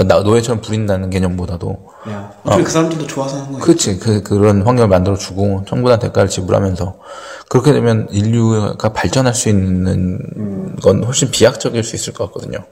그러니까 0.00 0.14
나 0.16 0.22
노예처럼 0.22 0.60
부린다는 0.62 1.10
개념보다도 1.10 1.86
그냥 2.02 2.32
어차피 2.44 2.64
그 2.64 2.70
사람들도 2.70 3.06
좋아서 3.06 3.36
하는 3.36 3.46
거예요. 3.52 3.60
그렇지. 3.64 3.98
그, 3.98 4.22
그런 4.22 4.62
환경을 4.62 4.88
만들어 4.88 5.16
주고, 5.16 5.62
충분한 5.66 5.98
대가를 5.98 6.28
지불하면서, 6.30 6.96
그렇게 7.48 7.72
되면 7.72 8.08
인류가 8.10 8.92
발전할 8.92 9.34
수 9.34 9.48
있는 9.48 10.76
건 10.82 11.04
훨씬 11.04 11.30
비약적일 11.30 11.84
수 11.84 11.96
있을 11.96 12.12
것 12.14 12.26
같거든요. 12.26 12.64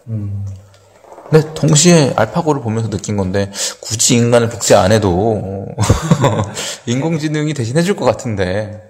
근데 1.31 1.53
동시에 1.55 2.15
알파고를 2.17 2.63
보면서 2.63 2.89
느낀 2.89 3.17
건데, 3.19 3.53
굳이 3.81 4.17
인간을 4.17 4.49
복제 4.49 4.75
안 4.75 4.93
해도, 4.93 5.67
인공지능이 6.87 7.53
대신해 7.53 7.83
줄 7.83 7.97
것 7.97 8.05
같은데, 8.07 8.83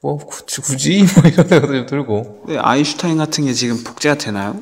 뭐, 0.00 0.18
굳이, 0.18 0.60
굳이? 0.60 1.04
뭐 1.20 1.28
이런 1.30 1.48
생각도 1.48 1.74
좀 1.74 1.86
들고. 1.86 2.42
근데 2.46 2.58
아인슈타인 2.60 3.18
같은 3.18 3.44
게 3.44 3.52
지금 3.52 3.82
복제가 3.82 4.16
되나요? 4.16 4.56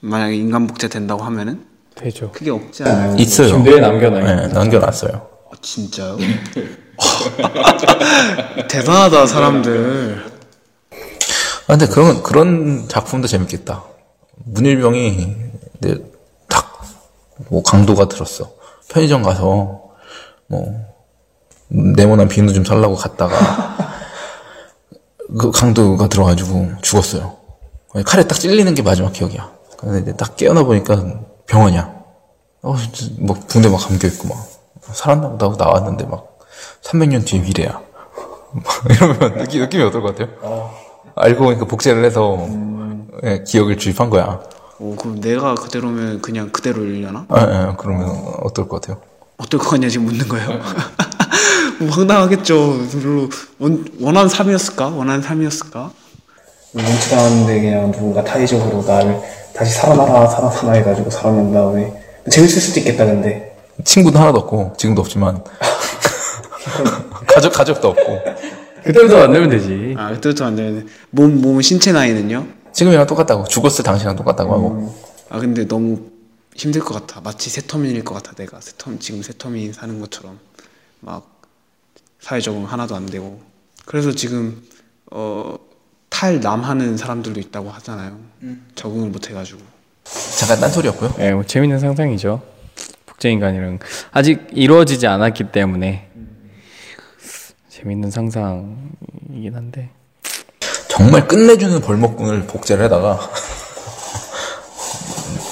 만약에 0.00 0.34
인간 0.36 0.66
복제 0.66 0.88
된다고 0.88 1.22
하면은 1.24 1.64
되죠. 1.96 2.30
그게 2.30 2.50
없지 2.50 2.84
않아요? 2.84 3.16
있어요. 3.16 3.48
지금 3.48 3.62
뇌에 3.64 3.80
남겨놔요. 3.80 4.24
네, 4.24 4.46
남겨놨어요. 4.48 5.12
아, 5.14 5.56
진짜요? 5.60 6.16
대단하다 8.68 9.26
사람들. 9.26 10.24
아, 10.92 11.66
근데 11.66 11.86
그런, 11.86 12.22
그런 12.22 12.88
작품도 12.88 13.26
재밌겠다. 13.26 13.84
문일병이, 14.44 15.36
이제 15.82 16.04
딱, 16.48 16.80
뭐, 17.48 17.62
강도가 17.62 18.08
들었어. 18.08 18.52
편의점 18.88 19.22
가서, 19.22 19.82
뭐, 20.46 20.74
네모난 21.68 22.28
비누 22.28 22.52
좀 22.52 22.64
살라고 22.64 22.94
갔다가, 22.94 23.76
그 25.38 25.50
강도가 25.50 26.08
들어가지고 26.08 26.70
죽었어요. 26.82 27.36
칼에 28.04 28.22
딱 28.24 28.38
찔리는 28.38 28.72
게 28.74 28.82
마지막 28.82 29.12
기억이야. 29.12 29.50
근데 29.78 30.00
이제 30.02 30.16
딱 30.16 30.36
깨어나 30.36 30.62
보니까 30.62 31.20
병원이야. 31.46 31.94
어, 32.62 32.74
뭐, 33.18 33.36
붕대 33.48 33.68
막 33.68 33.78
감겨있고 33.78 34.28
막. 34.28 34.36
살았나 34.92 35.28
보다 35.30 35.46
하고 35.46 35.56
나왔는데 35.56 36.04
막, 36.06 36.38
300년 36.82 37.26
뒤에 37.26 37.40
미래야. 37.40 37.80
이러면 38.90 39.38
느낌, 39.38 39.60
느낌이 39.62 39.82
어떨 39.82 40.02
것 40.02 40.16
같아요? 40.16 40.70
알고 41.14 41.44
보니까 41.44 41.64
복제를 41.64 42.04
해서 42.04 42.46
예, 43.24 43.42
기억을 43.44 43.76
주입한 43.78 44.10
거야. 44.10 44.40
오, 44.78 44.94
그럼 44.94 45.20
내가 45.20 45.54
그대로면 45.54 46.20
그냥 46.20 46.50
그대로 46.50 46.84
일려나? 46.84 47.26
예, 47.34 47.40
예, 47.40 47.74
그러면 47.78 48.08
어떨 48.42 48.68
것 48.68 48.80
같아요? 48.80 49.00
어떨 49.38 49.58
것 49.60 49.70
같냐 49.70 49.88
지금 49.88 50.06
묻는 50.06 50.28
거예요. 50.28 50.48
뭐 51.80 51.90
황당하겠죠. 51.90 52.88
별로 53.02 53.28
원, 53.58 53.84
원한 54.00 54.28
삶이었을까? 54.28 54.88
원한 54.88 55.20
삶이었을까? 55.22 55.90
눈치도 56.72 57.16
않는데 57.16 57.60
그냥 57.62 57.92
누군가 57.92 58.22
타의적으로 58.22 58.82
나를 58.86 59.18
다시 59.56 59.72
살아나라 59.72 60.26
살아나라 60.26 60.72
해가지고 60.72 61.10
살아낸 61.10 61.52
다음에 61.52 61.92
재밌을 62.30 62.60
수도 62.60 62.80
있겠다 62.80 63.04
근데 63.04 63.56
친구도 63.84 64.18
하나도 64.18 64.40
없고 64.40 64.74
지금도 64.76 65.00
없지만 65.02 65.42
가족 67.26 67.52
가족도 67.52 67.88
없고 67.88 68.18
그때부터 68.84 69.18
만들면 69.18 69.50
되지. 69.50 69.94
아 69.98 70.10
그때부터 70.12 70.44
안 70.44 70.56
되는 70.56 70.86
몸몸 71.10 71.60
신체 71.62 71.92
나이는요? 71.92 72.46
지금이랑 72.72 73.06
똑같다고 73.06 73.44
죽었을 73.44 73.84
당시랑 73.84 74.14
똑같다고 74.16 74.52
하고 74.54 74.94
아 75.28 75.38
근데 75.40 75.66
너무 75.66 76.00
힘들 76.54 76.80
것 76.80 76.94
같아. 76.94 77.20
마치 77.20 77.50
세터민일 77.50 78.04
것 78.04 78.14
같아. 78.14 78.32
내가 78.34 78.60
세터 78.60 78.92
지금 79.00 79.22
세터민 79.22 79.72
사는 79.72 80.00
것처럼 80.00 80.38
막 81.00 81.40
사회 82.20 82.40
적응 82.40 82.64
하나도 82.64 82.94
안 82.96 83.06
되고. 83.06 83.40
그래서 83.84 84.12
지금 84.12 84.62
어 85.10 85.56
탈남하는 86.20 86.96
사람들도 86.96 87.38
있다고 87.40 87.70
하잖아요. 87.72 88.16
적응을 88.74 89.10
못 89.10 89.28
해가지고. 89.28 89.60
잠깐 90.38 90.60
딴 90.60 90.70
소리였고요. 90.70 91.14
예, 91.18 91.32
뭐 91.32 91.44
재밌는 91.44 91.78
상상이죠. 91.78 92.40
복제 93.04 93.30
인간이랑 93.30 93.78
아직 94.12 94.46
이루어지지 94.52 95.06
않았기 95.06 95.52
때문에 95.52 96.08
재밌는 97.68 98.10
상상이긴 98.10 99.52
한데 99.54 99.90
정말 100.88 101.28
끝내주는 101.28 101.78
벌목꾼을 101.82 102.46
복제를 102.46 102.86
해다가 102.86 103.20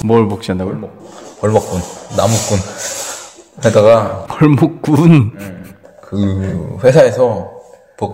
뭘 0.04 0.26
복제한다고요? 0.28 0.80
벌목꾼 1.40 1.80
나무꾼 2.16 2.58
해다가 3.66 4.26
벌목군. 4.30 5.64
그 6.02 6.78
회사에서 6.82 7.28
버- 7.28 7.53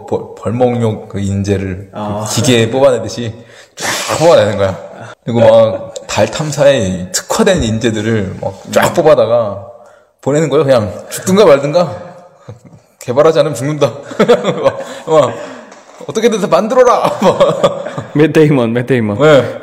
벌- 0.06 0.34
벌목용 0.36 1.08
그 1.08 1.20
인재를 1.20 1.90
그 1.92 2.34
기계에 2.34 2.70
뽑아내듯이 2.70 3.34
쫙 3.76 4.18
뽑아내는 4.18 4.56
거야. 4.56 4.78
그리고 5.24 5.40
막 5.40 5.90
달 6.10 6.26
탐사에 6.26 7.12
특화된 7.12 7.62
인재들을 7.62 8.36
막 8.40 8.54
쫙 8.72 8.92
뽑아다가 8.94 9.66
보내는 10.20 10.48
거예요. 10.50 10.64
그냥 10.64 10.92
죽든가 11.08 11.44
말든가 11.46 11.96
개발하지 12.98 13.38
않으면 13.38 13.54
죽는다. 13.54 13.90
막, 14.62 14.78
막 15.06 15.34
어떻게든 16.08 16.40
다 16.40 16.46
만들어라. 16.48 17.18
막, 17.22 18.10
맷데이먼, 18.14 18.72
맷데이먼. 18.72 19.18
네. 19.20 19.58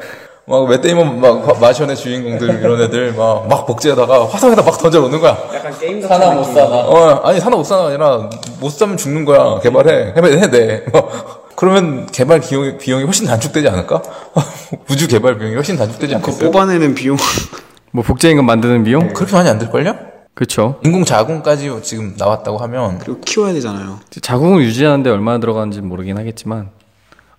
막 0.49 0.65
맷데이먼 0.69 1.19
막 1.19 1.59
마션의 1.59 1.97
주인공들 1.97 2.61
이런 2.61 2.81
애들 2.81 3.11
막, 3.15 3.45
막 3.49 3.65
복제하다가 3.65 4.29
화성에다 4.29 4.61
막 4.61 4.77
던져 4.77 5.01
놓는 5.01 5.19
거야. 5.19 5.37
약간 5.53 5.77
게임 5.77 5.99
같은 5.99 6.07
사나 6.21 6.33
못 6.35 6.43
사나. 6.45 6.75
어, 6.87 7.21
아니, 7.27 7.37
사나 7.41 7.57
못 7.57 7.65
사나 7.65 7.87
아니라, 7.87 8.29
못 8.61 8.69
사면 8.69 8.95
죽는 8.95 9.25
거야. 9.25 9.59
개발해. 9.59 10.13
해야 10.15 10.39
해, 10.39 10.49
돼. 10.49 10.85
뭐, 10.93 11.09
그러면 11.57 12.05
개발 12.13 12.39
비용이, 12.39 12.77
비용이 12.77 13.03
훨씬 13.03 13.25
단축되지 13.27 13.67
않을까? 13.67 14.01
우주 14.89 15.09
개발 15.09 15.37
비용이 15.37 15.53
훨씬 15.55 15.75
단축되지 15.75 16.13
그 16.13 16.15
않겠어요? 16.19 16.49
뽑아내는 16.49 16.95
비용 16.95 17.17
뭐 17.91 18.01
복제인간 18.05 18.45
만드는 18.45 18.85
비용? 18.85 19.11
그렇게 19.11 19.35
많이 19.35 19.49
안 19.49 19.59
들걸요? 19.59 19.97
그렇죠. 20.33 20.79
인공 20.85 21.03
자궁까지 21.03 21.71
지금 21.83 22.15
나왔다고 22.17 22.57
하면, 22.59 22.99
그리고 22.99 23.19
키워야 23.19 23.51
되잖아요. 23.51 23.99
자궁을 24.21 24.63
유지하는데 24.63 25.09
얼마나 25.09 25.41
들어가는지 25.41 25.81
모르긴 25.81 26.17
하겠지만, 26.17 26.69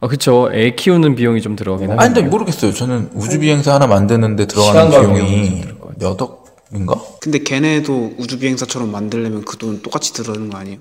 아 0.00 0.06
그쵸. 0.06 0.48
애 0.52 0.74
키우는 0.74 1.16
비용이 1.16 1.42
좀 1.42 1.56
들어가긴 1.56 1.90
아니, 1.90 1.98
하는데. 1.98 2.20
근데 2.20 2.30
모르겠어요. 2.30 2.72
저는 2.72 3.10
우주 3.14 3.38
비행사 3.40 3.74
하나 3.74 3.86
만드는데 3.86 4.46
들어가는 4.46 4.90
시간과 4.92 5.12
비용이 5.12 5.64
몇 5.98 6.16
억인가? 6.22 6.94
근데 7.20 7.40
걔네도 7.42 8.12
우주 8.18 8.38
비행사처럼 8.38 8.92
만들려면 8.92 9.44
그 9.44 9.56
돈 9.58 9.82
똑같이 9.82 10.12
들어가는 10.12 10.50
거 10.50 10.58
아니에요? 10.58 10.78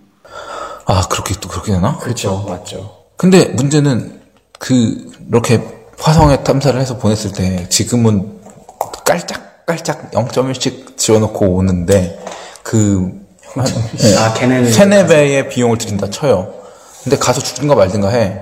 아, 0.86 1.02
그렇게 1.10 1.34
또 1.42 1.50
그렇게 1.50 1.72
되나? 1.74 1.98
그렇죠, 1.98 2.46
맞죠. 2.48 2.96
근데 3.18 3.46
문제는 3.46 4.22
그 4.60 5.10
이렇게 5.30 5.62
화성에 5.98 6.44
탐사를 6.44 6.80
해서 6.80 6.98
보냈을 6.98 7.32
때 7.34 7.68
지금은 7.70 8.38
깔짝깔짝 9.04 10.12
0.1씩 10.12 10.96
지어놓고 10.98 11.56
오는데 11.56 12.20
그 12.62 13.12
한, 13.56 13.66
아 14.20 14.34
걔네는 14.36 14.72
세네 14.72 15.08
배의 15.08 15.50
비용을 15.50 15.80
들인다 15.80 16.10
쳐요. 16.12 16.54
근데 17.04 17.18
가서 17.18 17.42
죽든가 17.42 17.74
말든가 17.74 18.10
해. 18.10 18.42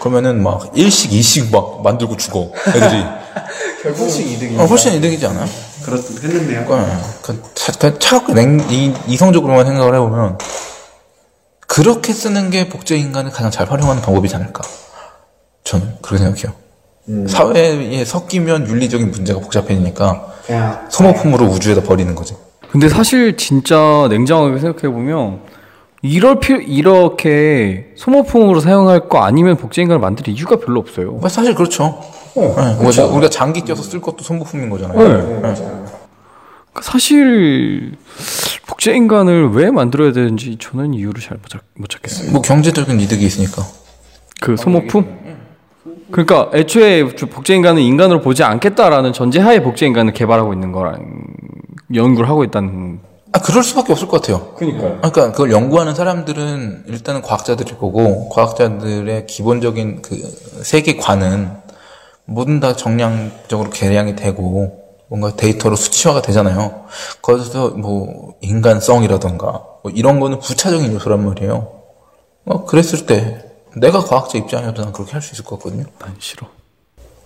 그러면은 0.00 0.42
막 0.42 0.72
1씩 0.72 1.10
2씩 1.10 1.52
막 1.52 1.82
만들고 1.82 2.16
죽어 2.16 2.52
애들이. 2.68 3.04
훨씬 3.98 4.28
이득이 4.28 4.58
어, 4.58 4.64
훨씬 4.64 4.94
이득이지 4.94 5.26
않아요? 5.26 5.46
그렇겠는데요. 5.84 6.64
어, 6.68 7.14
그, 7.22 7.42
차, 7.54 7.72
그 7.72 7.98
차갑게 7.98 8.34
냉, 8.34 8.60
이, 8.70 8.92
이성적으로만 9.06 9.64
생각을 9.66 9.94
해보면 9.94 10.38
그렇게 11.66 12.12
쓰는 12.12 12.50
게 12.50 12.68
복제 12.68 12.96
인간을 12.96 13.30
가장 13.30 13.50
잘 13.50 13.70
활용하는 13.70 14.02
방법이지 14.02 14.34
않을까. 14.34 14.62
저는 15.64 15.96
그렇게 16.00 16.24
생각해요. 16.24 16.66
사회에 17.28 18.04
섞이면 18.04 18.66
윤리적인 18.68 19.10
문제가 19.12 19.38
복잡해지니까 19.40 20.26
그냥 20.46 20.86
소모품으로 20.90 21.46
우주에다 21.46 21.82
버리는 21.82 22.12
거지. 22.14 22.36
근데 22.70 22.88
사실 22.88 23.36
진짜 23.36 24.06
냉정하게 24.10 24.58
생각해 24.58 24.92
보면 24.92 25.40
이럴 26.06 26.40
필요 26.40 26.60
이렇게 26.60 27.92
소모품으로 27.96 28.60
사용할 28.60 29.08
거 29.08 29.18
아니면 29.18 29.56
복제인간을 29.56 30.00
만들 30.00 30.28
이유가 30.28 30.56
별로 30.56 30.80
없어요. 30.80 31.12
뭐 31.12 31.28
사실 31.28 31.54
그렇죠. 31.54 32.00
네, 32.34 32.76
우리가, 32.80 33.06
우리가 33.06 33.30
장기 33.30 33.62
껴서 33.62 33.82
쓸 33.82 34.00
것도 34.00 34.22
소모품인 34.22 34.68
거잖아요. 34.70 34.98
네. 34.98 35.40
그러니까 35.40 36.82
사실 36.82 37.94
복제 38.66 38.94
인간을 38.94 39.50
왜 39.50 39.70
만들어야 39.70 40.12
되는지 40.12 40.58
저는 40.60 40.92
이유를 40.94 41.20
잘못못 41.20 41.88
찾겠어요. 41.88 42.32
뭐 42.32 42.42
경제적인 42.42 43.00
이득이 43.00 43.24
있으니까. 43.24 43.62
그 44.40 44.56
소모품? 44.56 45.06
그러니까 46.10 46.50
애초에 46.54 47.04
복제 47.04 47.54
인간은 47.54 47.80
인간으로 47.82 48.20
보지 48.20 48.44
않겠다라는 48.44 49.12
전제하에 49.12 49.62
복제 49.62 49.86
인간을 49.86 50.12
개발하고 50.12 50.52
있는 50.52 50.72
거랑 50.72 51.24
연구를 51.94 52.28
하고 52.28 52.44
있다는 52.44 53.00
아, 53.36 53.38
그럴 53.38 53.62
수밖에 53.62 53.92
없을 53.92 54.08
것 54.08 54.22
같아요. 54.22 54.54
그니까요. 54.54 54.96
그러니까 54.96 55.32
그걸 55.32 55.50
연구하는 55.52 55.94
사람들은 55.94 56.84
일단은 56.86 57.20
과학자들일 57.20 57.76
거고 57.76 58.30
과학자들의 58.30 59.26
기본적인 59.26 60.00
그 60.00 60.16
세계관은 60.62 61.50
모든 62.24 62.60
다 62.60 62.74
정량적으로 62.74 63.68
계량이 63.68 64.16
되고 64.16 64.84
뭔가 65.08 65.36
데이터로 65.36 65.76
수치화가 65.76 66.22
되잖아요. 66.22 66.86
거기서 67.20 67.72
뭐 67.72 68.36
인간성이라던가 68.40 69.46
뭐 69.82 69.92
이런 69.94 70.18
거는 70.18 70.38
부차적인 70.40 70.94
요소란 70.94 71.22
말이에요. 71.26 71.72
어, 72.46 72.64
그랬을 72.64 73.04
때 73.04 73.44
내가 73.76 74.00
과학자 74.00 74.38
입장이어도 74.38 74.82
난 74.82 74.92
그렇게 74.94 75.12
할 75.12 75.20
수 75.20 75.34
있을 75.34 75.44
것 75.44 75.58
같거든요. 75.58 75.84
난 75.98 76.14
싫어. 76.18 76.46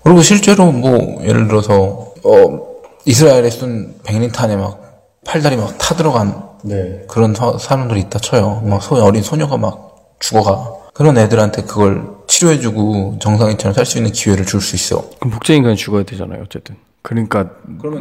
그리고 0.03 0.23
실제로 0.23 0.73
뭐 0.73 1.21
예를 1.23 1.47
들어서 1.47 2.13
어 2.25 2.67
이스라엘에 3.05 3.49
쏜 3.51 3.95
백린탄에 4.03 4.57
막 4.57 4.90
팔다리 5.27 5.57
막 5.57 5.77
타들어간 5.79 6.43
네. 6.65 7.05
그런 7.09 7.35
사- 7.35 7.57
사람들이 7.59 8.01
있다 8.01 8.19
쳐요. 8.19 8.63
막 8.65 8.83
소, 8.83 8.97
어린 8.97 9.23
소녀가 9.23 9.57
막 9.57 10.15
죽어가. 10.19 10.75
그런 10.95 11.17
애들한테 11.19 11.63
그걸 11.63 12.03
치료해주고 12.27 13.17
정상인처럼 13.21 13.75
살 13.75 13.87
수 13.87 13.99
있는 13.99 14.13
기회를 14.13 14.45
줄 14.45 14.61
수 14.61 14.77
있어. 14.77 15.05
그럼 15.19 15.33
복제인간이 15.33 15.77
죽어야 15.77 16.03
되잖아요, 16.05 16.43
어쨌든. 16.45 16.77
그러니까 17.03 17.49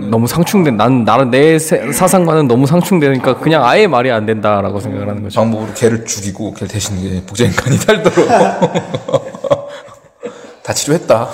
너무 0.10 0.28
상충된 0.28 0.76
난 0.76 1.06
나는 1.06 1.32
내 1.32 1.58
세- 1.58 1.90
사상과는 1.94 2.50
너무 2.50 2.68
상충되니까 2.68 3.38
그냥 3.40 3.64
아예 3.66 3.88
말이 3.88 4.12
안 4.12 4.26
된다라고 4.26 4.82
생각을 4.82 5.08
하는 5.08 5.24
거죠. 5.24 5.40
방법으로 5.40 5.74
걔를 5.74 6.06
죽이고 6.06 6.54
걔 6.56 6.68
대신 6.68 7.24
복제인간이 7.26 7.78
살도록. 7.80 8.28
다 10.64 10.74
치료했다. 10.74 11.30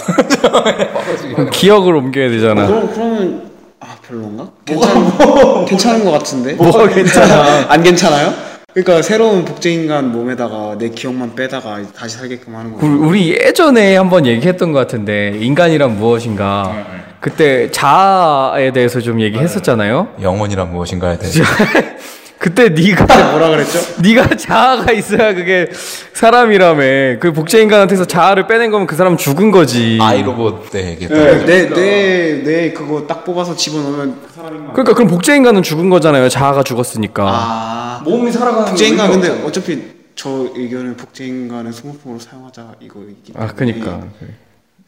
기억을 1.52 1.96
옮겨야 1.96 2.30
되잖아. 2.30 2.68
그럼 2.68 2.92
그러면 2.94 3.52
아 3.86 3.96
별론가? 4.02 4.50
괜찮은 4.66 5.66
괜찮은 5.66 6.06
것 6.06 6.12
같은데. 6.12 6.54
뭐가 6.54 6.88
괜찮아? 6.90 7.66
안 7.70 7.84
괜찮아요? 7.84 8.34
그러니까 8.74 9.02
새로운 9.04 9.46
복제인간 9.46 10.12
몸에다가 10.12 10.76
내 10.78 10.90
기억만 10.90 11.36
빼다가 11.36 11.80
다시 11.96 12.18
살게끔 12.18 12.56
하는 12.56 12.74
거. 12.74 12.86
우리, 12.86 12.94
우리 12.96 13.30
예전에 13.32 13.96
한번 13.96 14.26
얘기했던 14.26 14.74
것 14.74 14.80
같은데 14.80 15.38
인간이란 15.40 15.98
무엇인가. 15.98 16.86
그때 17.22 17.72
자아에 17.72 18.72
대해서 18.72 19.00
좀 19.00 19.22
얘기했었잖아요. 19.22 20.16
영혼이란 20.22 20.72
무엇인가에 20.72 21.18
대해서. 21.18 21.44
그때 22.38 22.70
네가 22.70 23.06
뭐라 23.32 23.50
그랬죠? 23.50 23.80
네가 24.04 24.36
자아가 24.36 24.92
있어야 24.92 25.34
그게 25.34 25.70
사람이라며. 26.14 27.20
그 27.20 27.32
복제 27.34 27.62
인간한테서 27.62 28.06
자아를 28.06 28.48
빼낸 28.48 28.72
거면 28.72 28.88
그 28.88 28.96
사람 28.96 29.18
죽은 29.18 29.52
거지. 29.52 29.98
아이로봇 30.02 30.70
때 30.72 30.92
얘기했던 30.92 31.46
네, 31.46 31.46
내 31.46 31.70
내 31.70 32.44
내 32.44 32.74
그거 32.74 33.08
딱 33.08 33.24
뽑아서 33.26 33.56
집어넣으면 33.56 34.22
그 34.28 34.34
사람인 34.34 34.68
거. 34.68 34.74
그러니까 34.74 34.94
그럼 34.94 35.08
복제 35.10 35.36
인간은 35.36 35.64
죽은 35.64 35.90
거잖아요. 35.90 36.30
자아가 36.30 36.64
죽었으니까. 36.64 37.24
아 37.28 38.02
몸이 38.04 38.32
살아가는 38.32 38.66
복제 38.70 38.88
인간 38.88 39.12
의미가 39.12 39.34
근데. 39.34 39.48
어차피 39.48 39.84
저 40.16 40.30
의견은 40.56 40.98
복제 40.98 41.26
인간은 41.26 41.72
소모품으로 41.72 42.20
사용하자 42.20 42.76
이거이기 42.82 43.34
때문에 43.34 43.46
아, 43.46 43.54
그니까. 43.56 44.04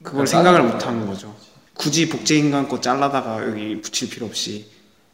그걸 0.04 0.28
생각을 0.28 0.64
못 0.64 0.86
하는 0.86 1.08
거죠. 1.08 1.34
굳이 1.74 2.08
복제 2.10 2.36
인간 2.36 2.68
거 2.68 2.80
잘라다가 2.82 3.46
여기 3.48 3.80
붙일 3.82 4.10
필요 4.10 4.26
없이 4.26 4.66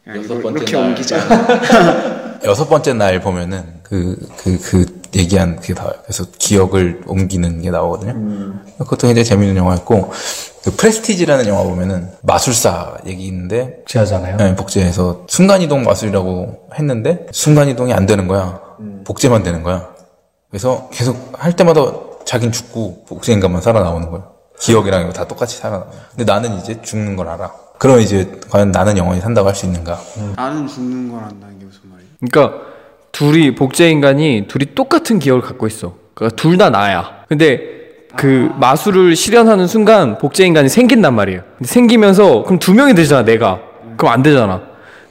여섯 0.07 0.41
번째 0.41 0.59
이렇게 0.59 0.77
날. 0.77 0.85
옮기자. 0.85 2.39
여섯 2.43 2.67
번째 2.67 2.93
날 2.93 3.21
보면은 3.21 3.63
그, 3.83 4.17
그, 4.37 4.59
그 4.59 5.01
얘기한 5.15 5.57
그게 5.57 5.73
나와요. 5.73 5.93
그래서 6.03 6.25
기억을 6.37 7.01
옮기는 7.05 7.61
게 7.61 7.71
나오거든요. 7.71 8.13
그것도 8.79 9.07
굉장히 9.07 9.23
재밌는 9.23 9.55
영화였고, 9.55 10.11
그 10.63 10.71
프레스티지라는 10.75 11.47
영화 11.47 11.63
보면은 11.63 12.09
마술사 12.21 12.97
얘기 13.05 13.27
있는데, 13.27 13.77
복제하잖아요. 13.77 14.37
네, 14.37 14.55
복제해서 14.55 15.25
순간이동 15.29 15.83
마술이라고 15.83 16.69
했는데, 16.75 17.27
순간이동이 17.31 17.93
안 17.93 18.05
되는 18.05 18.27
거야. 18.27 18.59
복제만 19.05 19.43
되는 19.43 19.63
거야. 19.63 19.87
그래서 20.49 20.89
계속 20.91 21.31
할 21.33 21.55
때마다 21.55 21.81
자긴 22.25 22.51
죽고 22.51 23.05
복제인간만 23.05 23.61
살아나오는 23.61 24.09
거야. 24.09 24.27
기억이랑 24.59 25.03
이거 25.03 25.13
다 25.13 25.27
똑같이 25.27 25.57
살아나. 25.57 25.85
근데 26.11 26.25
나는 26.25 26.57
이제 26.59 26.81
죽는 26.81 27.15
걸 27.15 27.29
알아. 27.29 27.51
그럼 27.83 27.99
이제 27.99 28.31
과연 28.49 28.71
나는 28.71 28.95
영원히 28.97 29.19
산다고 29.19 29.49
할 29.49 29.55
수 29.55 29.65
있는가? 29.65 29.99
나는 30.37 30.65
죽는 30.65 31.11
걸 31.11 31.19
안다는 31.21 31.59
게 31.59 31.65
무슨 31.65 31.81
말이야? 31.91 32.07
그러니까 32.31 32.61
둘이 33.11 33.55
복제 33.55 33.89
인간이 33.89 34.45
둘이 34.47 34.73
똑같은 34.73 35.19
기억을 35.19 35.41
갖고 35.41 35.67
있어. 35.67 35.93
그러니까 36.13 36.33
둘 36.37 36.57
다 36.57 36.69
나야. 36.69 37.25
근데 37.27 37.59
그 38.15 38.49
마술을 38.57 39.17
실현하는 39.17 39.67
순간 39.67 40.17
복제 40.17 40.45
인간이 40.45 40.69
생긴단 40.69 41.13
말이에요. 41.13 41.41
근데 41.57 41.67
생기면서 41.67 42.43
그럼 42.43 42.57
두 42.57 42.73
명이 42.73 42.95
되잖아, 42.95 43.23
내가. 43.25 43.59
그럼 43.97 44.13
안 44.13 44.23
되잖아. 44.23 44.61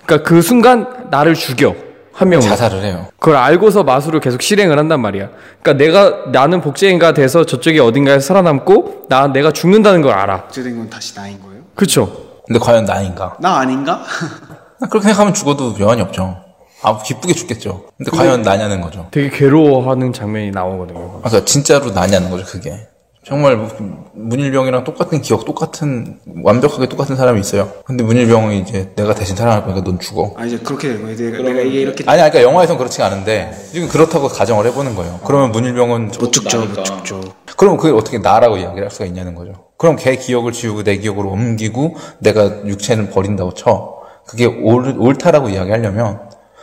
그러니까 0.07 0.27
그 0.27 0.41
순간 0.41 0.87
나를 1.11 1.35
죽여. 1.35 1.75
한 2.15 2.31
명은. 2.31 2.47
자살을 2.49 2.83
해요. 2.85 3.09
그걸 3.19 3.37
알고서 3.37 3.83
마술을 3.85 4.21
계속 4.21 4.41
실행을 4.41 4.79
한단 4.79 5.01
말이야. 5.01 5.29
그러니까 5.61 5.85
내가 5.85 6.31
나는 6.33 6.63
복제 6.63 6.89
인가 6.89 7.13
돼서 7.13 7.45
저쪽에 7.45 7.81
어딘가에 7.81 8.19
살아남고 8.19 9.07
나 9.11 9.27
내가 9.31 9.51
죽는다는 9.51 10.01
걸 10.01 10.13
알아. 10.15 10.45
복제된 10.45 10.79
건 10.79 10.89
다시 10.89 11.15
나인 11.15 11.39
거예요? 11.43 11.61
그렇죠? 11.75 12.32
근데 12.53 12.63
과연 12.63 12.85
나인가? 12.85 13.35
나 13.41 13.57
아닌가? 13.57 14.03
그렇게 14.91 15.05
생각하면 15.05 15.33
죽어도 15.33 15.75
여한이 15.81 16.03
없죠. 16.03 16.37
아, 16.83 16.99
기쁘게 16.99 17.33
죽겠죠. 17.33 17.87
근데 17.97 18.11
과연 18.11 18.43
나냐는 18.43 18.83
거죠. 18.83 19.09
되게 19.11 19.31
괴로워하는 19.31 20.13
장면이 20.13 20.51
나오거든요. 20.51 21.21
아, 21.23 21.29
그러니까 21.29 21.47
진짜로 21.47 21.93
나냐는 21.93 22.29
거죠, 22.29 22.45
그게. 22.45 22.89
정말 23.25 23.57
뭐, 23.57 23.69
문일병이랑 24.15 24.83
똑같은 24.83 25.23
기억, 25.23 25.45
똑같은, 25.45 26.19
완벽하게 26.43 26.89
똑같은 26.89 27.15
사람이 27.15 27.41
있어요. 27.41 27.71
근데 27.85 28.03
문일병이 28.03 28.59
이제 28.59 28.93
내가 28.97 29.15
대신 29.15 29.37
살아날 29.37 29.63
거니까 29.63 29.85
넌 29.85 30.01
죽어. 30.01 30.35
아 30.37 30.45
이제 30.45 30.59
그렇게 30.59 30.89
된 30.89 31.03
거예요. 31.03 31.17
내가, 31.17 31.43
내가 31.43 31.61
이게 31.61 31.83
이렇게 31.83 32.03
아니, 32.09 32.19
그러니까 32.19 32.43
영화에선 32.43 32.79
그렇지 32.79 33.01
않은데, 33.01 33.53
지금 33.71 33.89
그렇다고 33.89 34.27
가정을 34.27 34.67
해보는 34.67 34.97
거예요. 34.97 35.21
그러면 35.25 35.53
문일병은, 35.53 36.11
못 36.19 36.33
죽죠, 36.33 36.63
못 36.67 36.85
죽죠. 36.85 37.21
그럼 37.57 37.77
그게 37.77 37.93
어떻게 37.97 38.19
나라고 38.19 38.57
이야기를 38.57 38.83
할 38.85 38.91
수가 38.91 39.05
있냐는 39.05 39.37
거죠. 39.37 39.53
그럼 39.77 39.95
걔 39.97 40.17
기억을 40.17 40.51
지우고 40.51 40.83
내 40.83 40.97
기억으로 40.97 41.31
옮기고 41.31 41.95
내가 42.19 42.67
육체를 42.67 43.11
버린다고 43.11 43.55
쳐. 43.55 44.01
그게 44.27 44.47
옳, 44.47 44.97
옳다라고 44.99 45.49
이야기하려면 45.49 46.21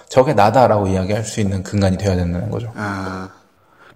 저게 0.09 0.33
나다라고 0.33 0.87
이야기할 0.87 1.23
수 1.23 1.39
있는 1.39 1.63
근간이 1.63 1.97
되어야 1.97 2.15
된다는 2.17 2.49
거죠. 2.49 2.71
아 2.75 3.29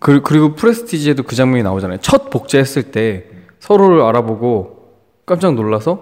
그, 0.04 0.22
그리고 0.22 0.54
프레스티지에도 0.54 1.24
그 1.24 1.34
장면이 1.36 1.64
나오잖아요. 1.64 2.00
첫 2.02 2.30
복제했을 2.30 2.92
때 2.92 3.24
서로를 3.62 4.02
알아보고 4.02 4.76
깜짝 5.26 5.54
놀라서 5.56 6.00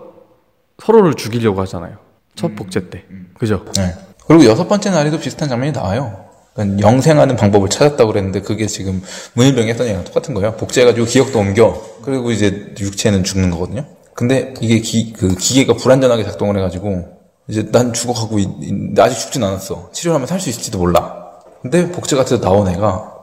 서로를 0.84 1.14
죽이려고 1.14 1.62
하잖아요. 1.62 1.98
첫 2.36 2.56
복제 2.56 2.90
때. 2.90 3.04
그죠? 3.38 3.64
네. 3.76 3.94
그리고 4.26 4.46
여섯 4.46 4.68
번째 4.68 4.90
날에도 4.90 5.20
비슷한 5.20 5.48
장면이 5.50 5.72
나와요. 5.74 6.26
그러니까 6.56 6.80
영생하는 6.82 7.36
방법을 7.36 7.70
찾았다고 7.70 8.12
그랬는데 8.12 8.42
그게 8.42 8.66
지금 8.66 9.04
문일병이 9.36 9.70
했던 9.70 9.86
얘기랑 9.86 10.04
똑같은 10.04 10.34
거예요. 10.34 10.54
복제해가지고 10.54 11.06
기억도 11.06 11.38
옮겨. 11.38 11.80
그리고 12.02 12.32
이제 12.32 12.74
육체는 12.80 13.24
죽는 13.24 13.52
거거든요. 13.52 13.86
근데 14.16 14.56
이게 14.62 14.80
기, 14.80 15.14
그 15.14 15.36
기계가 15.36 15.74
불안전하게 15.76 16.24
작동을 16.24 16.58
해가지고 16.58 17.20
이제 17.48 17.70
난 17.72 17.94
죽어가고 17.94 18.40
있, 18.40 18.48
있- 18.62 19.00
아직 19.00 19.20
죽진 19.20 19.44
않았어. 19.44 19.90
치료하면 19.94 20.26
살 20.26 20.40
수 20.40 20.50
있을지도 20.50 20.80
몰라. 20.80 21.30
근데 21.62 21.92
복제 21.92 22.16
같은 22.16 22.38
데 22.38 22.44
나온 22.44 22.68
애가 22.68 23.21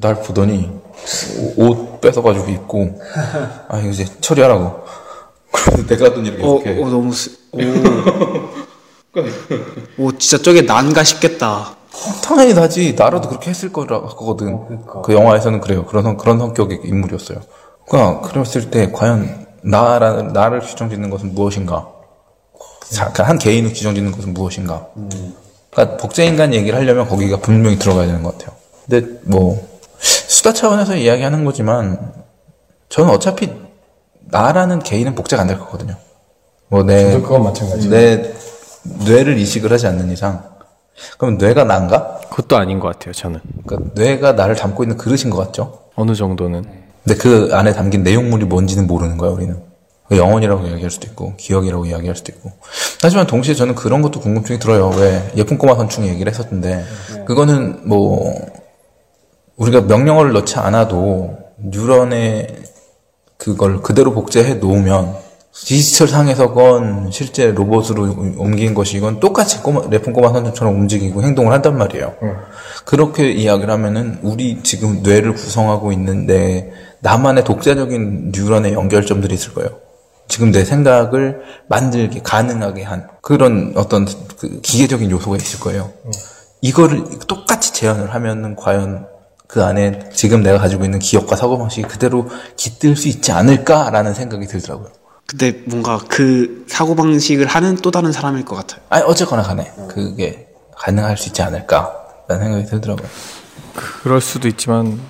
날 0.00 0.14
보더니 0.22 0.70
오- 1.56 1.64
옷 1.66 2.00
뺏어가지고 2.00 2.48
입고 2.48 3.00
아 3.68 3.78
이거 3.78 3.88
이제 3.88 4.04
처리하라고. 4.20 4.80
그래서 5.50 5.86
내가 5.86 6.14
돈 6.14 6.26
이렇게 6.26 6.42
어, 6.44 6.56
이렇게 6.60 6.82
어 6.82 6.88
너무 6.88 7.12
쓰... 7.12 7.30
오. 7.52 7.58
오 9.98 10.12
진짜 10.18 10.42
저게 10.42 10.62
난가 10.62 11.02
싶겠다. 11.04 11.76
당연히 12.22 12.54
나지. 12.54 12.94
나라도 12.96 13.28
그렇게 13.28 13.50
했을 13.50 13.72
거라 13.72 14.00
거거든. 14.02 14.78
그 15.02 15.12
영화에서는 15.12 15.60
그래요. 15.60 15.84
그런 15.86 16.04
성- 16.04 16.16
그런 16.16 16.38
성격의 16.38 16.80
인물이었어요. 16.84 17.40
그러니까 17.88 18.20
그랬을 18.28 18.70
때 18.70 18.92
과연 18.92 19.46
나라는 19.62 20.28
나를 20.32 20.60
규정짓는 20.60 21.10
것은 21.10 21.34
무엇인가? 21.34 21.88
자, 22.90 23.12
그한 23.12 23.38
개인을 23.38 23.72
규정짓는 23.72 24.12
것은 24.12 24.34
무엇인가? 24.34 24.86
그러니까 25.72 25.96
복제 25.96 26.24
인간 26.26 26.54
얘기를 26.54 26.78
하려면 26.78 27.08
거기가 27.08 27.38
분명히 27.38 27.78
들어가야 27.78 28.06
되는 28.06 28.22
것 28.22 28.38
같아요. 28.38 28.54
근데 28.88 29.18
뭐 29.24 29.67
수다 30.00 30.52
차원에서 30.52 30.96
이야기하는 30.96 31.44
거지만 31.44 32.12
저는 32.88 33.10
어차피 33.10 33.50
나라는 34.20 34.80
개인은 34.80 35.14
복제가 35.14 35.42
안 35.42 35.48
될 35.48 35.58
거거든요. 35.58 35.96
뭐내 36.68 37.20
그건 37.20 37.44
마찬가지. 37.44 37.88
내 37.88 38.32
뇌를 39.04 39.38
이식을 39.38 39.72
하지 39.72 39.86
않는 39.86 40.10
이상 40.10 40.44
그럼 41.16 41.38
뇌가 41.38 41.64
난가? 41.64 42.20
그것도 42.30 42.56
아닌 42.56 42.78
것 42.80 42.88
같아요. 42.88 43.12
저는 43.12 43.40
그러니까 43.66 43.90
뇌가 43.94 44.32
나를 44.32 44.54
담고 44.54 44.82
있는 44.84 44.96
그릇인 44.96 45.30
것 45.30 45.36
같죠. 45.38 45.80
어느 45.94 46.14
정도는 46.14 46.64
근데 47.04 47.18
그 47.18 47.50
안에 47.52 47.72
담긴 47.72 48.02
내용물이 48.02 48.44
뭔지는 48.44 48.86
모르는 48.86 49.16
거야 49.16 49.30
우리는. 49.30 49.56
그 50.08 50.16
영혼이라고 50.16 50.66
이야기할 50.66 50.90
수도 50.90 51.06
있고 51.06 51.34
기억이라고 51.36 51.84
이야기할 51.86 52.16
수도 52.16 52.32
있고. 52.32 52.50
하지만 53.02 53.26
동시에 53.26 53.54
저는 53.54 53.74
그런 53.74 54.00
것도 54.00 54.20
궁금증이 54.20 54.58
들어요. 54.58 54.88
왜 54.96 55.30
예쁜 55.36 55.58
꼬마 55.58 55.74
선충 55.74 56.06
얘기를 56.06 56.32
했었는데 56.32 56.84
그거는 57.26 57.86
뭐 57.88 58.34
우리가 59.58 59.82
명령어를 59.82 60.32
넣지 60.32 60.56
않아도 60.56 61.36
뉴런에 61.58 62.46
그걸 63.36 63.82
그대로 63.82 64.12
복제해 64.12 64.54
놓으면 64.54 65.16
디지털 65.52 66.06
상에서건 66.06 67.10
실제 67.10 67.50
로봇으로 67.50 68.02
옮긴 68.36 68.74
것이건 68.74 69.18
똑같이 69.18 69.60
꼬마, 69.60 69.82
래픈 69.90 70.12
꼬마 70.12 70.32
선수처럼 70.32 70.74
움직이고 70.74 71.22
행동을 71.22 71.52
한단 71.52 71.76
말이에요. 71.76 72.14
그렇게 72.84 73.30
이야기를 73.32 73.72
하면은 73.74 74.18
우리 74.22 74.62
지금 74.62 75.02
뇌를 75.02 75.34
구성하고 75.34 75.90
있는데 75.92 76.72
나만의 77.00 77.44
독자적인 77.44 78.32
뉴런의 78.32 78.72
연결점들이 78.74 79.34
있을 79.34 79.54
거예요. 79.54 79.70
지금 80.28 80.52
내 80.52 80.64
생각을 80.64 81.40
만들게 81.68 82.20
가능하게 82.22 82.82
한 82.84 83.08
그런 83.20 83.72
어떤 83.76 84.06
그 84.38 84.60
기계적인 84.60 85.10
요소가 85.10 85.36
있을 85.36 85.58
거예요. 85.58 85.90
이거를 86.60 87.04
똑같이 87.26 87.72
재현을 87.72 88.14
하면은 88.14 88.54
과연 88.54 89.06
그 89.48 89.64
안에 89.64 90.10
지금 90.12 90.42
내가 90.42 90.58
가지고 90.58 90.84
있는 90.84 90.98
기억과 90.98 91.34
사고 91.34 91.58
방식이 91.58 91.88
그대로 91.88 92.28
깃들 92.56 92.96
수 92.96 93.08
있지 93.08 93.32
않을까라는 93.32 94.12
생각이 94.12 94.46
들더라고요. 94.46 94.88
근데 95.26 95.62
뭔가 95.66 95.98
그 96.06 96.66
사고 96.68 96.94
방식을 96.94 97.46
하는 97.46 97.76
또 97.76 97.90
다른 97.90 98.12
사람일 98.12 98.44
것 98.44 98.56
같아요. 98.56 98.82
아니, 98.90 99.02
어쨌거나 99.04 99.42
간에 99.42 99.72
그게 99.88 100.48
가능할 100.76 101.16
수 101.16 101.28
있지 101.28 101.42
않을까라는 101.42 102.44
생각이 102.44 102.64
들더라고요. 102.66 103.08
그럴 103.74 104.20
수도 104.20 104.48
있지만 104.48 105.00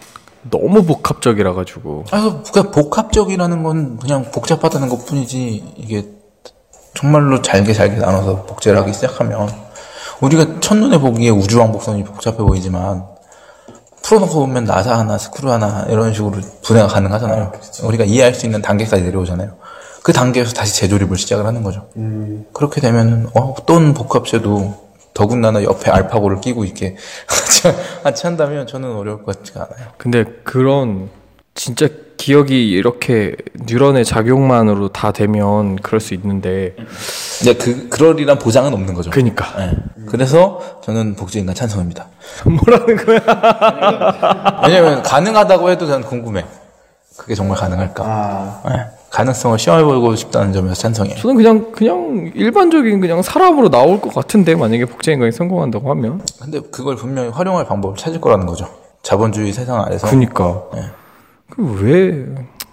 너무 0.51 0.85
복합적이라 0.85 1.53
가지고 1.55 2.05
아, 2.11 2.43
그 2.53 2.71
복합적이라는 2.71 3.63
건 3.65 3.99
그냥 3.99 4.31
복잡하다는 4.31 4.89
것 4.89 5.05
뿐이지, 5.05 5.75
이게 5.77 6.07
정말로 6.95 7.43
잘게 7.43 7.73
잘게 7.73 7.97
나눠서 7.97 8.47
복제를 8.47 8.79
하기 8.81 8.93
시작하면, 8.93 9.51
우리가 10.21 10.61
첫눈에 10.61 10.99
보기에 10.99 11.31
우주왕복선이 11.31 12.05
복잡해 12.05 12.39
보이지만, 12.39 13.18
풀어놓고 14.09 14.41
보면 14.41 14.65
나사 14.65 14.99
하나, 14.99 15.19
스크류 15.19 15.53
하나, 15.53 15.85
이런 15.91 16.15
식으로 16.15 16.41
분해가 16.63 16.89
가능하잖아요. 16.89 17.53
우리가 17.83 18.05
이해할 18.05 18.35
수 18.35 18.47
있는 18.47 18.63
단계까지 18.63 19.03
내려오잖아요. 19.03 19.59
그 20.03 20.15
단계에서 20.15 20.55
다시 20.55 20.75
재조립을 20.77 21.19
시작을 21.19 21.45
하는 21.45 21.63
거죠. 21.63 21.91
그렇게 22.55 22.81
되면, 22.81 23.29
어, 23.35 23.55
어떤 23.59 23.93
복합체도 23.93 24.89
더군다나 25.13 25.63
옆에 25.63 25.91
알파고를 25.91 26.41
끼고 26.41 26.65
있게 26.65 26.97
같이 28.03 28.27
한다면 28.27 28.67
저는 28.67 28.95
어려울 28.95 29.25
것 29.25 29.37
같지가 29.37 29.69
않아요. 29.69 29.89
근데 29.99 30.25
그런 30.43 31.11
진짜 31.55 31.89
기억이 32.19 32.71
이렇게 32.71 33.35
뉴런의 33.67 34.05
작용만으로 34.05 34.89
다 34.89 35.13
되면 35.13 35.77
그럴 35.77 36.01
수 36.01 36.13
있는데 36.15 36.75
이제 37.41 37.55
그, 37.55 37.89
그러리란 37.89 38.39
보장은 38.39 38.75
없는 38.75 38.93
거죠. 38.93 39.11
그니까 39.11 39.47
예. 39.61 39.77
그래서 40.07 40.81
저는 40.83 41.15
복제인간 41.15 41.55
찬성입니다. 41.55 42.07
뭐라는 42.45 42.97
거야? 42.97 44.61
왜냐면 44.67 45.03
가능하다고 45.03 45.71
해도 45.71 45.87
난 45.87 46.03
궁금해. 46.03 46.45
그게 47.17 47.35
정말 47.35 47.57
가능할까? 47.57 48.05
아, 48.05 48.63
예. 48.71 48.99
가능성을 49.11 49.59
시험해보고 49.59 50.15
싶다는 50.17 50.53
점에서 50.53 50.75
찬성이에요. 50.75 51.19
저는 51.19 51.37
그냥 51.37 51.73
그냥 51.73 52.31
일반적인 52.35 53.01
그냥 53.01 53.23
사람으로 53.23 53.71
나올 53.71 54.01
것 54.01 54.13
같은데 54.13 54.55
만약에 54.55 54.85
복제 54.85 55.13
인간이 55.13 55.33
성공한다고 55.33 55.89
하면 55.91 56.21
근데 56.41 56.61
그걸 56.71 56.97
분명히 56.97 57.31
활용할 57.31 57.65
방법을 57.67 57.97
찾을 57.97 58.21
거라는 58.21 58.47
거죠. 58.47 58.69
자본주의 59.03 59.53
세상 59.53 59.81
아래서. 59.81 60.09
그니까 60.09 60.63
예. 60.77 60.98
그 61.59 61.92
왜 61.92 62.25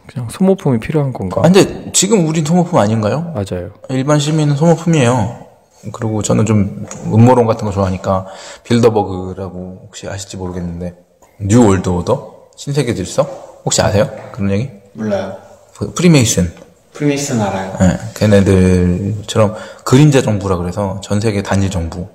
그냥 0.07 0.29
소모품이 0.29 0.79
필요한 0.79 1.11
건가? 1.11 1.41
아, 1.43 1.49
근데 1.49 1.91
지금 1.91 2.27
우린 2.27 2.45
소모품 2.45 2.77
아닌가요? 2.77 3.33
맞아요. 3.33 3.71
일반 3.89 4.19
시민은 4.19 4.55
소모품이에요. 4.55 5.43
그리고 5.91 6.21
저는 6.21 6.45
좀 6.45 6.85
음모론 7.07 7.47
같은 7.47 7.65
거 7.65 7.71
좋아하니까 7.71 8.27
Bilderberg라고 8.63 9.81
혹시 9.85 10.07
아실지 10.07 10.37
모르겠는데 10.37 10.95
New 11.41 11.65
World 11.67 11.89
Order 11.89 12.33
신세계 12.55 12.93
질서 12.93 13.23
혹시 13.65 13.81
아세요? 13.81 14.09
그런 14.31 14.51
얘기? 14.51 14.69
몰라요. 14.93 15.35
그 15.77 15.93
Freemason 15.93 16.51
Freemason 16.93 17.41
알아요. 17.41 17.77
예, 17.81 17.97
걔네들처럼 18.15 19.55
그림자 19.83 20.21
정부라 20.21 20.57
그래서 20.57 21.01
전 21.03 21.19
세계 21.19 21.43
단일 21.43 21.69
정부를 21.69 22.07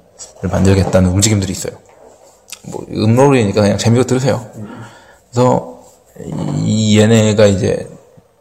만들겠다는 0.50 1.10
움직임들이 1.10 1.52
있어요. 1.52 1.74
뭐 2.72 2.84
음모론이니까 2.90 3.60
그냥 3.60 3.76
재미로 3.78 4.04
들으세요. 4.04 4.46
그래서 5.30 5.79
이 6.64 6.98
얘네가 6.98 7.46
이제 7.46 7.88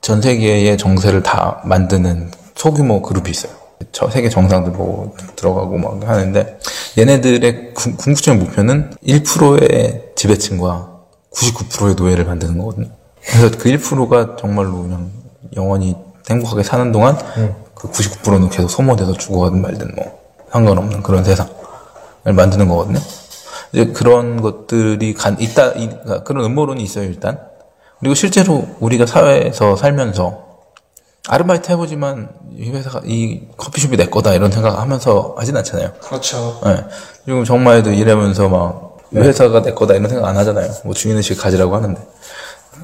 전 0.02 0.22
세계의 0.22 0.78
정세를 0.78 1.24
다 1.24 1.62
만드는 1.66 2.32
소규모 2.56 3.02
그룹이 3.02 3.30
있어요. 3.32 3.52
저 3.92 4.10
세계 4.10 4.30
정상들 4.30 4.74
뭐 4.74 5.14
들어가고 5.36 5.78
막 5.78 6.08
하는데 6.08 6.60
얘네들의 6.98 7.74
궁- 7.74 7.96
궁극적인 7.96 8.40
목표는 8.40 8.92
1%의 9.06 10.12
지배층과 10.16 10.90
99%의 11.34 11.96
노예를 11.96 12.26
만드는 12.26 12.58
거거든요. 12.58 12.88
그래서 13.26 13.58
그 13.58 13.70
1%가 13.70 14.36
정말로 14.38 14.82
그냥 14.84 15.12
영원히 15.56 15.96
행복하게 16.30 16.64
사는 16.64 16.92
동안 16.92 17.18
그 17.74 17.90
99%는 17.90 18.50
계속 18.50 18.70
소모돼서 18.70 19.14
죽어가든 19.14 19.62
말든 19.62 19.96
뭐 19.96 20.20
상관없는 20.52 21.02
그런 21.04 21.24
세상을 21.24 21.50
만드는 22.26 22.68
거거든요. 22.68 23.00
이제 23.72 23.86
그런 23.88 24.42
것들이 24.42 25.14
간, 25.14 25.40
있다, 25.40 25.72
이- 25.74 25.88
그러니까 25.90 26.24
그런 26.24 26.44
음모론이 26.46 26.84
있어요, 26.84 27.06
일단. 27.06 27.40
그리고 28.00 28.16
실제로 28.16 28.66
우리가 28.80 29.06
사회에서 29.06 29.76
살면서 29.76 30.48
아르바이트 31.28 31.72
해보지만 31.72 32.30
이 32.58 32.70
회사가, 32.72 33.02
이 33.06 33.42
커피숍이 33.58 33.98
내 33.98 34.06
거다 34.08 34.34
이런 34.34 34.52
생각 34.52 34.80
하면서 34.80 35.36
하진 35.38 35.56
않잖아요. 35.58 35.92
그렇죠. 36.02 36.60
예. 36.66 36.86
지금 37.26 37.44
정말도 37.44 37.92
일하면서 37.92 38.50
막, 38.50 38.98
이 39.14 39.18
회사가 39.18 39.62
내 39.62 39.74
거다 39.74 39.96
이런 39.96 40.10
생각 40.10 40.28
안 40.28 40.38
하잖아요. 40.38 40.72
뭐 40.86 40.94
주인의식 40.94 41.40
가지라고 41.40 41.76
하는데. 41.76 42.02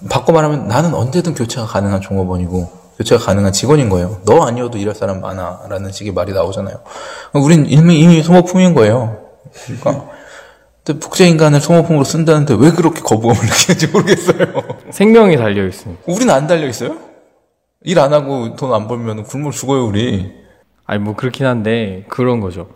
바꿔 0.10 0.34
말하면 0.34 0.68
나는 0.68 0.94
언제든 0.94 1.34
교체가 1.34 1.66
가능한 1.66 2.02
종업원이고, 2.02 2.70
교체가 2.98 3.24
가능한 3.24 3.54
직원인 3.54 3.90
거예요. 3.90 4.22
너 4.26 4.44
아니어도 4.44 4.78
일할 4.78 4.94
사람 4.94 5.22
많아. 5.22 5.62
라는 5.70 5.92
식의 5.92 6.14
말이 6.14 6.34
나오잖아요. 6.34 6.76
우린 7.34 7.66
이미, 7.68 8.00
이미 8.00 8.22
소모품인 8.22 8.74
거예요. 8.74 9.18
그러니까. 9.66 10.06
근데 10.86 11.00
복제인간을 11.00 11.62
소모품으로 11.62 12.04
쓴다는데 12.04 12.56
왜 12.60 12.72
그렇게 12.72 13.02
거부감을 13.02 13.42
느끼는지 13.42 13.88
모르겠어요. 13.88 14.64
생명이 14.92 15.36
달려 15.38 15.66
있으니까. 15.68 16.02
우리는 16.08 16.32
안 16.34 16.46
달려 16.48 16.68
있어요? 16.68 16.96
일 17.84 18.00
안 18.00 18.14
하고 18.14 18.56
돈 18.56 18.72
안 18.74 18.88
벌면 18.88 19.24
굶어 19.24 19.52
죽어요, 19.52 19.86
우리. 19.88 20.32
아니 20.86 21.00
뭐 21.02 21.16
그렇긴 21.16 21.46
한데 21.48 22.06
그런 22.10 22.40
거죠. 22.40 22.68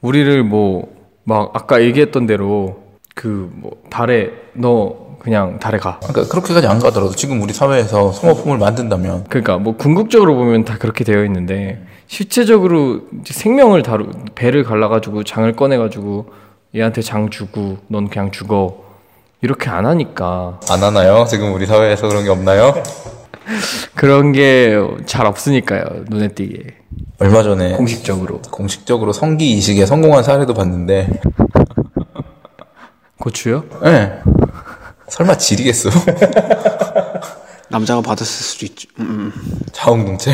우리를 0.00 0.42
뭐 0.44 0.92
막 1.26 1.52
아까 1.54 1.80
얘기했던 1.82 2.26
대로 2.26 2.82
그 3.14 3.48
뭐 3.54 3.72
달에 3.88 4.30
너 4.52 5.16
그냥 5.20 5.58
달에 5.58 5.78
가. 5.78 5.98
그러니까 6.00 6.28
그렇게까지 6.28 6.66
안 6.66 6.78
가더라도 6.80 7.14
지금 7.14 7.40
우리 7.40 7.52
사회에서 7.54 8.12
소모품을 8.12 8.58
만든다면 8.58 9.24
그러니까 9.30 9.56
뭐 9.58 9.74
궁극적으로 9.76 10.34
보면 10.34 10.64
다 10.66 10.76
그렇게 10.78 11.02
되어 11.04 11.24
있는데 11.24 11.82
실제적으로 12.08 13.00
생명을 13.24 13.82
다루 13.82 14.10
배를 14.34 14.64
갈라가지고 14.64 15.24
장을 15.24 15.50
꺼내가지고 15.56 16.26
얘한테 16.74 17.02
장 17.02 17.30
주고 17.30 17.78
넌 17.88 18.08
그냥 18.08 18.30
죽어 18.30 18.82
이렇게 19.42 19.70
안 19.70 19.86
하니까 19.86 20.60
안 20.70 20.82
하나요? 20.82 21.24
지금 21.28 21.52
우리 21.54 21.66
사회에서 21.66 22.08
그런 22.08 22.24
게 22.24 22.30
없나요? 22.30 22.74
그런 23.94 24.32
게 24.32 24.74
잘 25.06 25.26
없으니까요 25.26 26.04
눈에 26.08 26.28
띄게 26.28 26.62
얼마 27.18 27.42
전에 27.42 27.72
공식적으로 27.76 28.40
공식적으로 28.50 29.12
성기 29.12 29.52
이식에 29.52 29.86
성공한 29.86 30.24
사례도 30.24 30.52
봤는데, 30.54 31.20
고추요? 33.20 33.64
예. 33.84 34.18
설마 35.08 35.36
지리겠어? 35.36 35.90
남자가 37.68 38.00
받았을 38.00 38.26
수도 38.26 38.66
있죠. 38.66 38.88
음, 39.00 39.32
음. 39.34 39.60
자웅동체? 39.72 40.32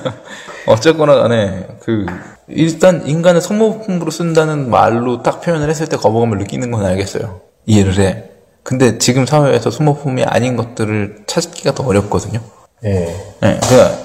어쨌거나 0.66 1.16
간에, 1.16 1.66
그, 1.80 2.06
일단 2.48 3.06
인간을 3.06 3.40
소모품으로 3.40 4.10
쓴다는 4.10 4.70
말로 4.70 5.22
딱 5.22 5.40
표현을 5.40 5.68
했을 5.68 5.86
때 5.88 5.96
거부감을 5.96 6.38
느끼는 6.38 6.70
건 6.70 6.84
알겠어요. 6.84 7.40
이해를 7.66 7.98
해. 7.98 8.24
근데 8.62 8.98
지금 8.98 9.24
사회에서 9.24 9.70
소모품이 9.70 10.24
아닌 10.24 10.56
것들을 10.56 11.24
찾기가 11.26 11.74
더 11.74 11.84
어렵거든요. 11.84 12.40
예. 12.84 13.16
네, 13.40 13.60
그냥, 13.68 13.98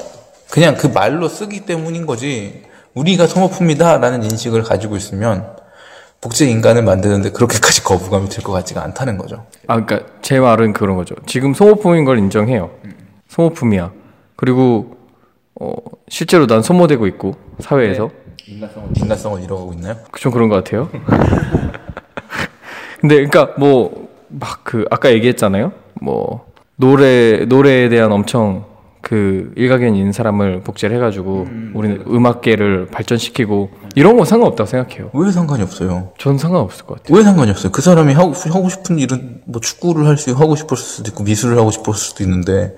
그냥 0.49 0.75
그 0.75 0.87
말로 0.87 1.27
쓰기 1.27 1.65
때문인 1.65 2.05
거지, 2.05 2.63
우리가 2.93 3.27
소모품이다라는 3.27 4.23
인식을 4.23 4.63
가지고 4.63 4.95
있으면, 4.95 5.57
복제 6.21 6.45
인간을 6.45 6.83
만드는데 6.83 7.31
그렇게까지 7.31 7.72
거부감이 7.83 8.29
들 8.29 8.43
것 8.43 8.51
같지가 8.53 8.83
않다는 8.83 9.17
거죠. 9.17 9.45
아, 9.67 9.79
그러니까 9.83 10.07
제 10.21 10.39
말은 10.39 10.73
그런 10.73 10.95
거죠. 10.95 11.15
지금 11.25 11.53
소모품인 11.53 12.05
걸 12.05 12.17
인정해요. 12.19 12.71
소모품이야. 13.27 13.91
그리고 14.35 14.97
어, 15.59 15.73
실제로 16.07 16.47
난 16.47 16.61
소모되고 16.61 17.07
있고 17.07 17.35
사회에서 17.59 18.09
인간성을, 18.47 18.89
인간성을 18.97 19.43
잃어가고 19.43 19.73
있나요? 19.73 19.95
좀 20.17 20.31
그런 20.31 20.49
것 20.49 20.63
같아요. 20.63 20.89
근데 22.99 23.15
그러니까 23.25 23.53
뭐 23.57 24.03
막 24.35 24.63
그 24.63 24.85
아까 24.89 25.11
얘기했잖아요. 25.11 25.71
뭐 26.01 26.47
노래 26.75 27.45
노래에 27.45 27.87
대한 27.89 28.11
엄청 28.11 28.65
그 29.03 29.51
일가견이 29.57 29.99
있는 29.99 30.13
사람을 30.13 30.61
복제를 30.61 30.95
해가지고 30.95 31.45
우리는 31.73 32.05
음악계를 32.07 32.87
발전시키고 32.87 33.69
이런 33.95 34.17
거 34.17 34.23
상관없다고 34.23 34.65
생각해요. 34.65 35.09
왜 35.13 35.29
상관이 35.29 35.61
없어요? 35.61 36.13
전 36.17 36.37
상관없을 36.37 36.85
것 36.85 37.03
같아요. 37.03 37.17
왜 37.17 37.21
상관이 37.21 37.51
없어요? 37.51 37.73
그 37.73 37.81
사람이 37.81 38.13
하고, 38.13 38.31
하고 38.31 38.69
싶은 38.69 38.99
일은 38.99 39.41
뭐 39.45 39.59
축구를 39.59 40.07
할 40.07 40.17
수, 40.17 40.31
하고 40.31 40.55
싶었을 40.55 40.83
수도 40.83 41.09
있고 41.09 41.25
미술을 41.25 41.57
하고 41.57 41.69
싶었을 41.69 41.99
수도 41.99 42.23
있는데 42.23 42.77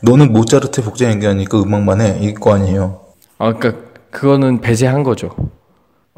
너는 0.00 0.32
모차르트 0.32 0.82
복제 0.82 1.04
연기하니까 1.10 1.60
음악만 1.60 2.00
해. 2.00 2.18
이거 2.22 2.40
거 2.40 2.54
아니에요. 2.54 3.02
아 3.36 3.52
그러니까 3.52 3.82
그거는 4.10 4.62
배제한 4.62 5.02
거죠. 5.02 5.30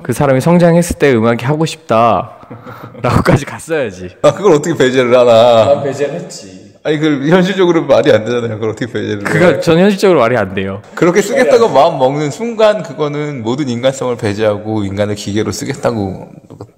그 0.05 0.13
사람이 0.13 0.41
성장했을 0.41 1.01
때 1.01 1.13
음악이 1.13 1.45
하고 1.45 1.67
싶다라고까지 1.67 3.45
갔어야지. 3.45 4.11
아, 4.23 4.33
그걸 4.33 4.53
어떻게 4.53 4.77
배제를 4.77 5.19
하나. 5.19 5.83
배제를 5.83 6.15
했지. 6.15 6.58
아니, 6.89 6.99
그 6.99 7.29
현실적으로 7.29 7.85
말이 7.85 8.11
안 8.11 8.25
되잖아요. 8.25 8.55
그걸 8.55 8.71
어떻게 8.71 8.87
배제를 8.91 9.19
해. 9.19 9.23
그가 9.25 9.61
전 9.61 9.79
현실적으로 9.79 10.21
말이 10.21 10.39
안 10.39 10.55
돼요. 10.55 10.81
그렇게 10.95 11.21
쓰겠다고 11.21 11.69
마음 11.69 11.99
먹는 11.99 12.31
순간 12.31 12.83
그거는 12.83 13.43
모든 13.43 13.69
인간성을 13.69 14.17
배제하고 14.17 14.85
인간을 14.85 15.15
기계로 15.15 15.53
쓰겠다고 15.53 16.29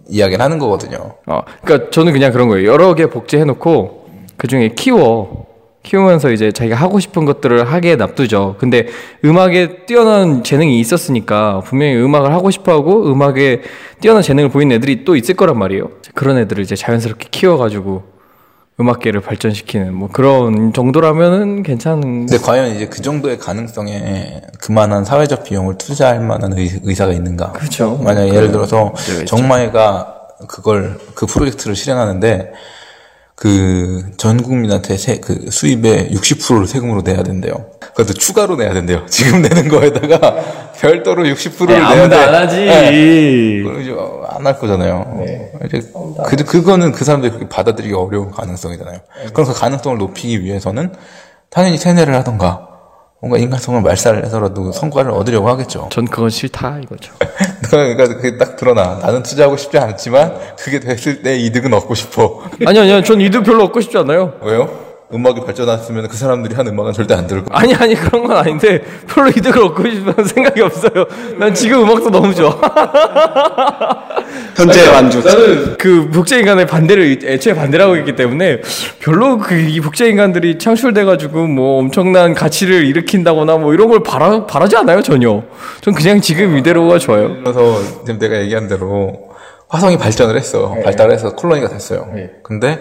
이야기를 0.09 0.45
하는 0.45 0.59
거거든요. 0.59 1.15
어, 1.27 1.43
그러니까 1.63 1.91
저는 1.91 2.13
그냥 2.13 2.33
그런 2.33 2.49
거예요. 2.49 2.69
여러 2.69 2.93
개 2.95 3.07
복제해놓고 3.07 4.07
그 4.37 4.49
중에 4.49 4.71
키워 4.75 5.47
키우면서 5.85 6.33
이제 6.33 6.51
자기가 6.51 6.75
하고 6.75 6.99
싶은 6.99 7.25
것들을 7.25 7.73
하게 7.73 7.95
납두죠. 7.95 8.57
근데 8.59 8.89
음악에 9.25 9.87
뛰어난 9.87 10.43
재능이 10.43 10.81
있었으니까 10.81 11.61
분명히 11.65 11.95
음악을 12.03 12.33
하고 12.33 12.51
싶어하고 12.51 13.13
음악에 13.13 13.63
뛰어난 14.01 14.23
재능을 14.23 14.51
보이는 14.51 14.75
애들이 14.75 15.05
또 15.05 15.15
있을 15.15 15.37
거란 15.37 15.57
말이에요. 15.57 15.89
그런 16.15 16.37
애들을 16.37 16.65
이제 16.65 16.75
자연스럽게 16.75 17.29
키워가지고 17.31 18.20
음악계를 18.81 19.21
발전시키는 19.21 19.95
뭐 19.95 20.09
그런 20.11 20.73
정도라면은 20.73 21.63
괜찮은. 21.63 22.27
근데 22.27 22.39
과연 22.39 22.75
이제 22.75 22.87
그 22.87 23.03
정도의 23.03 23.39
가능성에 23.39 24.43
그만한 24.59 25.05
사회적 25.05 25.45
비용을 25.45 25.77
투자할 25.77 26.21
만한 26.21 26.57
의, 26.57 26.81
의사가 26.83 27.13
있는가? 27.13 27.53
그렇죠. 27.53 27.97
만약 28.03 28.25
에 28.25 28.29
예를 28.35 28.51
들어서 28.51 28.87
문제가 28.87 29.21
있죠. 29.21 29.37
정마이가 29.37 30.17
그걸 30.49 30.99
그 31.15 31.27
프로젝트를 31.27 31.77
실행하는데 31.77 32.53
그 33.41 34.03
전 34.19 34.43
국민한테 34.43 34.99
세, 34.99 35.17
그 35.19 35.47
수입의 35.51 36.11
60%를 36.13 36.67
세금으로 36.67 37.01
내야 37.01 37.23
된대요. 37.23 37.55
그것도 37.81 38.13
추가로 38.13 38.57
내야 38.57 38.75
된대요. 38.75 39.07
지금 39.09 39.41
내는 39.41 39.67
거에다가 39.69 40.37
별도로 40.79 41.25
60%를 41.25 41.75
내야 41.75 41.87
아무도 41.87 42.09
돼. 42.11 42.17
안 42.17 42.35
하지. 42.35 42.69
안할 44.29 44.59
거잖아요. 44.59 45.25
이제 45.65 45.81
그 46.27 46.37
그거는 46.45 46.93
그 46.93 47.07
사람들이 47.07 47.33
그렇게 47.33 47.49
받아들이기 47.49 47.95
어려운 47.95 48.31
가능성이잖아요. 48.31 48.99
그럼 49.33 49.47
그 49.49 49.59
가능성을 49.59 49.97
높이기 49.97 50.43
위해서는 50.45 50.93
당연히 51.49 51.79
세뇌를 51.79 52.15
하던가 52.15 52.69
뭔가 53.23 53.39
인간성을 53.39 53.81
말살해서라도 53.81 54.73
성과를 54.73 55.13
얻으려고 55.13 55.49
하겠죠. 55.49 55.89
전 55.91 56.05
그건 56.05 56.29
싫다 56.29 56.81
이거죠. 56.85 57.15
그러니까 57.71 58.09
그게 58.09 58.37
딱 58.37 58.57
드러나. 58.57 58.99
나는 59.03 59.23
투자하고 59.23 59.57
싶지 59.57 59.79
않지만 59.79 60.35
그게 60.59 60.81
됐을 60.81 61.23
때 61.23 61.37
이득은 61.37 61.73
얻고 61.73 61.95
싶어. 61.95 62.43
아니 62.67 62.79
아니요, 62.79 63.03
전 63.03 63.21
이득 63.21 63.45
별로 63.45 63.65
얻고 63.65 63.81
싶지 63.81 63.97
않아요. 63.99 64.35
왜요? 64.43 64.90
음악이 65.13 65.41
발전했으면 65.45 66.07
그 66.07 66.17
사람들이 66.17 66.55
한 66.55 66.67
음악은 66.69 66.93
절대 66.93 67.15
안 67.15 67.27
들을 67.27 67.45
거야. 67.45 67.59
아니 67.59 67.75
아니 67.75 67.95
그런 67.97 68.27
건 68.27 68.37
아닌데 68.37 68.81
별로 69.09 69.29
이득을 69.29 69.63
얻고 69.65 69.91
싶은 69.91 70.25
생각이 70.25 70.61
없어요. 70.63 71.07
난 71.37 71.53
지금 71.53 71.83
음악도 71.83 72.11
너무 72.11 72.33
좋아. 72.33 72.57
현재 74.55 74.87
완주. 74.89 75.21
나는 75.23 75.77
그 75.79 76.09
복제 76.11 76.39
인간의 76.39 76.67
반대를 76.69 77.19
애초에 77.25 77.55
반대라고 77.55 77.97
했기 77.97 78.15
때문에 78.15 78.61
별로 79.01 79.39
그이 79.39 79.81
복제 79.81 80.09
인간들이 80.09 80.59
창출돼 80.59 81.05
가지고 81.05 81.49
뭐 81.49 81.81
엄청난 81.81 82.33
가치를 82.35 82.87
일으킨다거나 82.87 83.57
뭐 83.57 83.75
이런 83.75 83.89
걸 83.89 84.05
바라 84.05 84.47
바라지 84.47 84.77
않아요 84.77 85.03
전혀. 85.03 85.43
전 85.81 85.93
그냥 85.95 86.21
지금 86.21 86.57
이대로가 86.57 86.99
좋아요. 87.01 87.35
그래서 87.43 87.81
지금 88.07 88.21
내가 88.21 88.37
얘기한 88.41 88.69
대로 88.69 89.31
화성이 89.69 89.99
발전을 89.99 90.37
했어. 90.37 90.77
발달을 90.85 91.13
해서 91.13 91.35
콜로니가 91.35 91.69
됐어요. 91.69 92.09
근데 92.45 92.79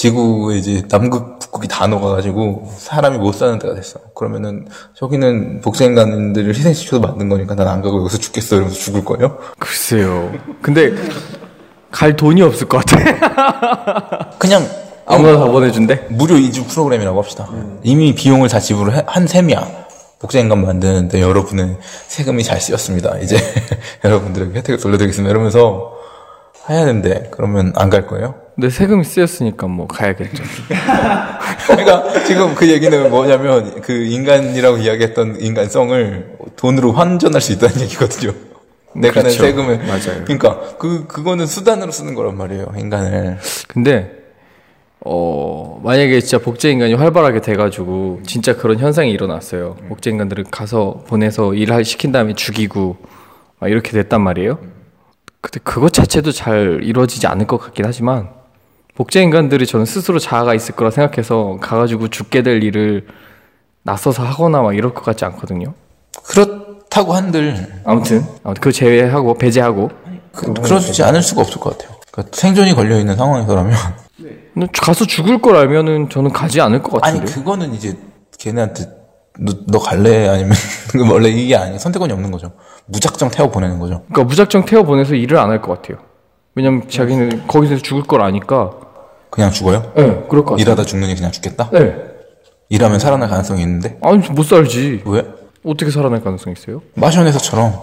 지구에 0.00 0.58
이제 0.58 0.82
남극, 0.90 1.38
북극이 1.38 1.68
다 1.68 1.86
녹아가지고 1.86 2.70
사람이 2.76 3.16
못 3.16 3.32
사는 3.34 3.58
데가 3.58 3.74
됐어. 3.74 3.98
그러면은 4.14 4.68
저기는 4.94 5.62
복제인간들을 5.62 6.54
희생시켜서 6.54 7.00
만든 7.00 7.30
거니까 7.30 7.54
난 7.54 7.66
안 7.66 7.80
가고 7.80 8.00
여기서 8.00 8.18
죽겠어 8.18 8.56
이러면서 8.56 8.78
죽을 8.78 9.02
거예요? 9.06 9.38
글쎄요. 9.58 10.30
근데 10.60 10.92
갈 11.90 12.14
돈이 12.14 12.42
없을 12.42 12.68
것 12.68 12.84
같아. 12.84 14.32
그냥 14.38 14.68
아무나 15.06 15.38
다 15.38 15.46
보내준대. 15.46 16.08
무료 16.10 16.36
이주 16.36 16.66
프로그램이라고 16.66 17.22
합시다. 17.22 17.48
이미 17.82 18.14
비용을 18.14 18.50
다 18.50 18.60
지불을 18.60 18.96
해- 18.98 19.04
한 19.06 19.26
셈이야. 19.26 19.86
복제인간 20.18 20.60
만드는데 20.62 21.22
여러분의 21.22 21.78
세금이 22.08 22.44
잘 22.44 22.60
쓰였습니다. 22.60 23.16
이제 23.20 23.36
여러분들에게 24.04 24.58
혜택을 24.58 24.78
돌려드리겠습니다. 24.78 25.30
이러면서 25.30 25.95
해야 26.68 26.84
되는데 26.84 27.28
그러면 27.30 27.72
안 27.76 27.90
갈 27.90 28.06
거예요? 28.06 28.34
근데 28.54 28.70
세금이 28.70 29.04
쓰였으니까 29.04 29.66
뭐 29.66 29.86
가야겠죠. 29.86 30.42
그러니까 31.66 32.24
지금 32.24 32.54
그 32.54 32.68
얘기는 32.70 33.10
뭐냐면 33.10 33.80
그 33.82 33.92
인간이라고 33.92 34.78
이야기했던 34.78 35.40
인간성을 35.40 36.36
돈으로 36.56 36.92
환전할 36.92 37.40
수 37.40 37.52
있다는 37.52 37.80
얘기거든요. 37.82 38.32
내가 38.94 39.14
낸 39.22 39.24
그렇죠. 39.24 39.42
세금을 39.42 39.78
맞아요. 39.78 40.24
그러니까 40.24 40.58
그 40.78 41.06
그거는 41.06 41.46
수단으로 41.46 41.92
쓰는 41.92 42.14
거란 42.14 42.36
말이에요. 42.38 42.72
인간을 42.78 43.38
근데 43.68 44.10
어 45.04 45.78
만약에 45.84 46.18
진짜 46.20 46.38
복제 46.42 46.70
인간이 46.70 46.94
활발하게 46.94 47.42
돼가지고 47.42 48.20
진짜 48.26 48.56
그런 48.56 48.78
현상이 48.78 49.10
일어났어요. 49.12 49.76
복제 49.88 50.10
인간들을 50.10 50.44
가서 50.50 51.04
보내서 51.06 51.52
일을 51.54 51.84
시킨 51.84 52.10
다음에 52.10 52.32
죽이고 52.32 52.96
막 53.60 53.70
이렇게 53.70 53.92
됐단 53.92 54.20
말이에요. 54.22 54.58
근데 55.46 55.60
그것 55.62 55.92
자체도 55.92 56.32
잘 56.32 56.80
이루어지지 56.82 57.28
않을 57.28 57.46
것 57.46 57.58
같긴 57.58 57.84
하지만 57.84 58.28
복제 58.96 59.22
인간들이 59.22 59.64
저는 59.64 59.86
스스로 59.86 60.18
자아가 60.18 60.54
있을 60.54 60.74
거라 60.74 60.90
생각해서 60.90 61.58
가가지고 61.60 62.08
죽게 62.08 62.42
될 62.42 62.64
일을 62.64 63.06
나서서 63.84 64.24
하거나 64.24 64.60
막 64.60 64.74
이럴 64.74 64.92
것 64.92 65.04
같지 65.04 65.24
않거든요. 65.26 65.72
그렇다고 66.24 67.12
한들 67.12 67.82
아무튼 67.84 68.24
아무튼 68.42 68.60
그 68.60 68.72
제외하고 68.72 69.34
배제하고 69.34 69.90
그, 70.32 70.52
그러지 70.52 71.04
않을 71.04 71.22
수가 71.22 71.42
없을 71.42 71.60
것 71.60 71.78
같아요. 71.78 71.96
그러니까 72.10 72.36
생존이 72.36 72.74
걸려 72.74 72.98
있는 72.98 73.14
상황에서라면 73.14 73.76
가서 74.72 75.04
죽을 75.06 75.40
걸 75.40 75.54
알면은 75.54 76.08
저는 76.10 76.32
가지 76.32 76.60
않을 76.60 76.82
것 76.82 77.04
아니 77.04 77.20
같은데. 77.20 77.32
그거는 77.32 77.72
이제 77.72 77.96
걔네한테 78.38 78.95
너, 79.38 79.52
너 79.66 79.78
갈래 79.78 80.28
아니면 80.28 80.52
그 80.92 81.10
원래 81.10 81.28
이게 81.28 81.56
아니 81.56 81.78
선택권이 81.78 82.12
없는 82.12 82.30
거죠. 82.30 82.52
무작정 82.86 83.30
태워 83.30 83.50
보내는 83.50 83.78
거죠. 83.78 84.02
그러니까 84.08 84.24
무작정 84.24 84.64
태워 84.64 84.82
보내서 84.84 85.14
일을 85.14 85.38
안 85.38 85.50
할 85.50 85.60
것 85.60 85.80
같아요. 85.82 85.98
왜냐면 86.54 86.88
자기는 86.88 87.46
거기서 87.46 87.76
죽을 87.78 88.02
걸 88.04 88.22
아니까. 88.22 88.70
그냥 89.30 89.50
죽어요? 89.50 89.92
네, 89.96 90.04
그럴 90.28 90.44
것 90.44 90.52
같아요. 90.52 90.62
일하다 90.62 90.84
죽느니 90.84 91.14
그냥 91.14 91.30
죽겠다? 91.32 91.68
네. 91.70 91.94
일하면 92.68 92.98
살아날 92.98 93.28
가능성이 93.28 93.62
있는데 93.62 93.98
아니 94.02 94.18
못 94.30 94.42
살지. 94.44 95.02
왜? 95.04 95.24
어떻게 95.64 95.90
살아날 95.90 96.22
가능성 96.22 96.52
이 96.52 96.54
있어요? 96.58 96.80
마션에서처럼 96.94 97.74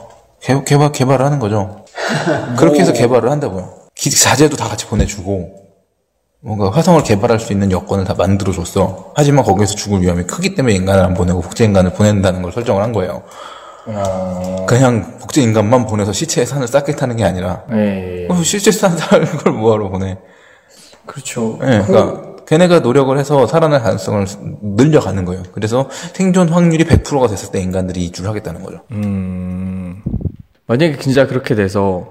개, 0.41 0.61
개발 0.63 0.91
개발을 0.91 1.23
하는 1.25 1.39
거죠. 1.39 1.85
그렇게 2.57 2.79
해서 2.79 2.93
개발을 2.93 3.29
한다고요. 3.29 3.73
기- 3.95 4.09
자재도 4.09 4.55
다 4.57 4.67
같이 4.67 4.87
보내주고 4.87 5.62
뭔가 6.45 6.69
화성을 6.69 7.01
개발할 7.03 7.39
수 7.39 7.53
있는 7.53 7.71
여건을 7.71 8.03
다 8.03 8.15
만들어줬어. 8.17 9.13
하지만 9.15 9.45
거기에서 9.45 9.75
죽을 9.75 10.01
위험이 10.01 10.23
크기 10.23 10.55
때문에 10.55 10.75
인간을 10.75 11.01
안 11.01 11.13
보내고 11.13 11.39
복제 11.39 11.63
인간을 11.63 11.93
보낸다는 11.93 12.41
걸 12.41 12.51
설정을 12.51 12.83
한 12.83 12.91
거예요. 12.91 13.23
그냥 14.67 15.19
복제 15.19 15.41
인간만 15.41 15.85
보내서 15.87 16.11
시체의 16.11 16.45
산을 16.45 16.67
쌓게 16.67 16.97
타는 16.97 17.15
게 17.15 17.23
아니라 17.23 17.63
네. 17.69 18.27
어, 18.29 18.35
시체 18.43 18.71
산 18.71 18.97
사는 18.97 19.25
걸 19.37 19.53
뭐하러 19.53 19.89
보내? 19.89 20.17
그렇죠. 21.05 21.59
예, 21.63 21.81
그러니까 21.87 22.35
걔네가 22.45 22.79
노력을 22.79 23.17
해서 23.17 23.47
살아날 23.47 23.81
가능성을 23.81 24.25
늘려가는 24.61 25.23
거예요. 25.23 25.43
그래서 25.53 25.89
생존 26.13 26.49
확률이 26.49 26.83
100%가 26.83 27.27
됐을 27.27 27.51
때 27.51 27.61
인간들이 27.61 28.03
이주를 28.03 28.29
하겠다는 28.29 28.63
거죠. 28.63 28.81
만약에 30.67 30.97
진짜 30.97 31.25
그렇게 31.25 31.55
돼서 31.55 32.09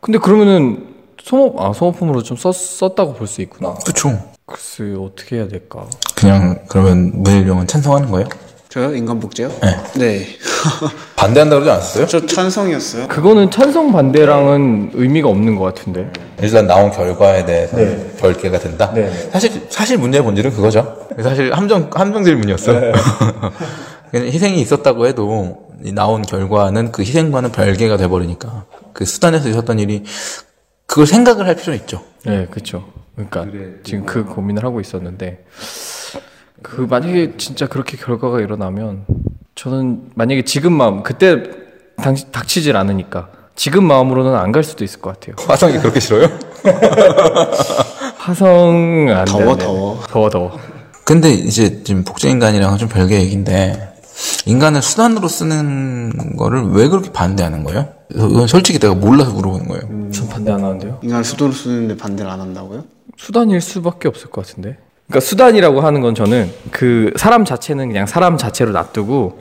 근데 0.00 0.18
그러면은 0.18 0.89
소모 1.22 1.54
아 1.58 1.72
소모품으로 1.72 2.22
좀 2.22 2.36
썼, 2.36 2.52
썼다고 2.54 3.14
볼 3.14 3.26
수 3.26 3.40
있구나. 3.42 3.74
그렇죠. 3.84 4.18
글쎄 4.46 4.94
어떻게 4.98 5.36
해야 5.36 5.48
될까? 5.48 5.86
그냥 6.16 6.58
그러면 6.68 7.12
문일용은 7.22 7.66
찬성하는 7.66 8.10
거예요? 8.10 8.26
저요? 8.68 8.94
인간 8.94 9.18
복제요? 9.18 9.48
네. 9.62 9.76
네. 9.96 10.26
반대한다고 11.16 11.62
그러지 11.62 11.70
않았어요? 11.76 12.06
저 12.06 12.24
찬성이었어요. 12.24 13.08
그거는 13.08 13.50
찬성 13.50 13.90
반대랑은 13.92 14.92
의미가 14.94 15.28
없는 15.28 15.56
것 15.56 15.64
같은데. 15.64 16.10
일단 16.40 16.66
나온 16.66 16.90
결과에 16.90 17.44
대해서 17.44 17.76
별개가 18.18 18.58
된다. 18.60 18.92
네. 18.94 19.10
사실 19.32 19.66
사실 19.70 19.98
문제의 19.98 20.22
본질은 20.22 20.52
그거죠. 20.52 21.06
사실 21.20 21.52
함정 21.52 21.90
함정 21.92 22.24
질문이었어. 22.24 22.72
네. 22.72 22.92
그냥 24.10 24.26
희생이 24.26 24.60
있었다고 24.60 25.06
해도 25.06 25.68
이 25.84 25.92
나온 25.92 26.22
결과는 26.22 26.92
그 26.92 27.02
희생과는 27.02 27.52
별개가 27.52 27.96
돼버리니까 27.96 28.64
그 28.92 29.04
수단에서 29.04 29.48
있었던 29.48 29.78
일이 29.78 30.04
그걸 30.90 31.06
생각을 31.06 31.46
할 31.46 31.54
필요는 31.54 31.78
있죠. 31.82 32.02
네, 32.24 32.48
그렇죠. 32.50 32.84
그러니까 33.14 33.46
지금 33.84 34.04
그 34.04 34.24
고민을 34.24 34.64
하고 34.64 34.80
있었는데 34.80 35.44
그 36.62 36.80
만약에 36.80 37.34
진짜 37.38 37.68
그렇게 37.68 37.96
결과가 37.96 38.40
일어나면 38.40 39.04
저는 39.54 40.10
만약에 40.16 40.42
지금 40.42 40.72
마음 40.72 41.04
그때 41.04 41.44
당, 41.96 42.16
닥치질 42.32 42.76
않으니까 42.76 43.28
지금 43.54 43.84
마음으로는 43.84 44.34
안 44.34 44.50
갈 44.50 44.64
수도 44.64 44.82
있을 44.82 45.00
것 45.00 45.12
같아요. 45.20 45.36
화성이 45.46 45.78
그렇게 45.78 46.00
싫어요? 46.00 46.28
화성 48.16 49.08
안 49.14 49.24
돼, 49.26 49.30
더워, 49.30 49.52
안 49.52 49.58
돼. 49.58 49.64
더워. 49.64 50.00
더워 50.08 50.28
더워. 50.30 50.58
근데 51.04 51.30
이제 51.30 51.84
지금 51.84 52.02
복제 52.04 52.28
인간이랑은 52.30 52.78
좀 52.78 52.88
별개 52.88 53.14
얘기인데 53.20 53.94
인간을 54.46 54.82
수단으로 54.82 55.28
쓰는 55.28 56.36
거를 56.36 56.64
왜 56.72 56.88
그렇게 56.88 57.12
반대하는 57.12 57.62
거예요? 57.62 57.88
이건 58.14 58.46
솔직히 58.46 58.78
내가 58.78 58.94
몰라서 58.94 59.32
물어보는 59.32 59.68
거예요. 59.68 60.10
전 60.10 60.28
반대 60.28 60.50
안 60.50 60.62
하는데요. 60.64 60.98
인간을 61.02 61.24
수도로 61.24 61.52
쓰는데 61.52 61.96
반대를 61.96 62.30
안 62.30 62.40
한다고요? 62.40 62.84
수단일 63.16 63.60
수밖에 63.60 64.08
없을 64.08 64.30
것 64.30 64.46
같은데. 64.46 64.78
그러니까 65.06 65.26
수단이라고 65.26 65.80
하는 65.80 66.00
건 66.00 66.14
저는 66.14 66.50
그 66.70 67.12
사람 67.16 67.44
자체는 67.44 67.88
그냥 67.88 68.06
사람 68.06 68.36
자체로 68.36 68.72
놔두고 68.72 69.38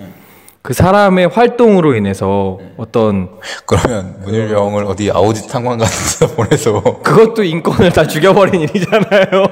그 0.62 0.74
사람의 0.74 1.28
활동으로 1.30 1.96
인해서 1.96 2.60
어떤 2.76 3.30
그러면 3.66 4.18
문일병을 4.26 4.84
어디 4.86 5.10
아우디 5.10 5.48
탄광 5.48 5.78
같은 5.78 6.28
데 6.28 6.36
보내서 6.36 6.82
그것도 7.02 7.44
인권을 7.44 7.92
다 7.92 8.06
죽여버린 8.06 8.62
일이잖아요. 8.62 9.44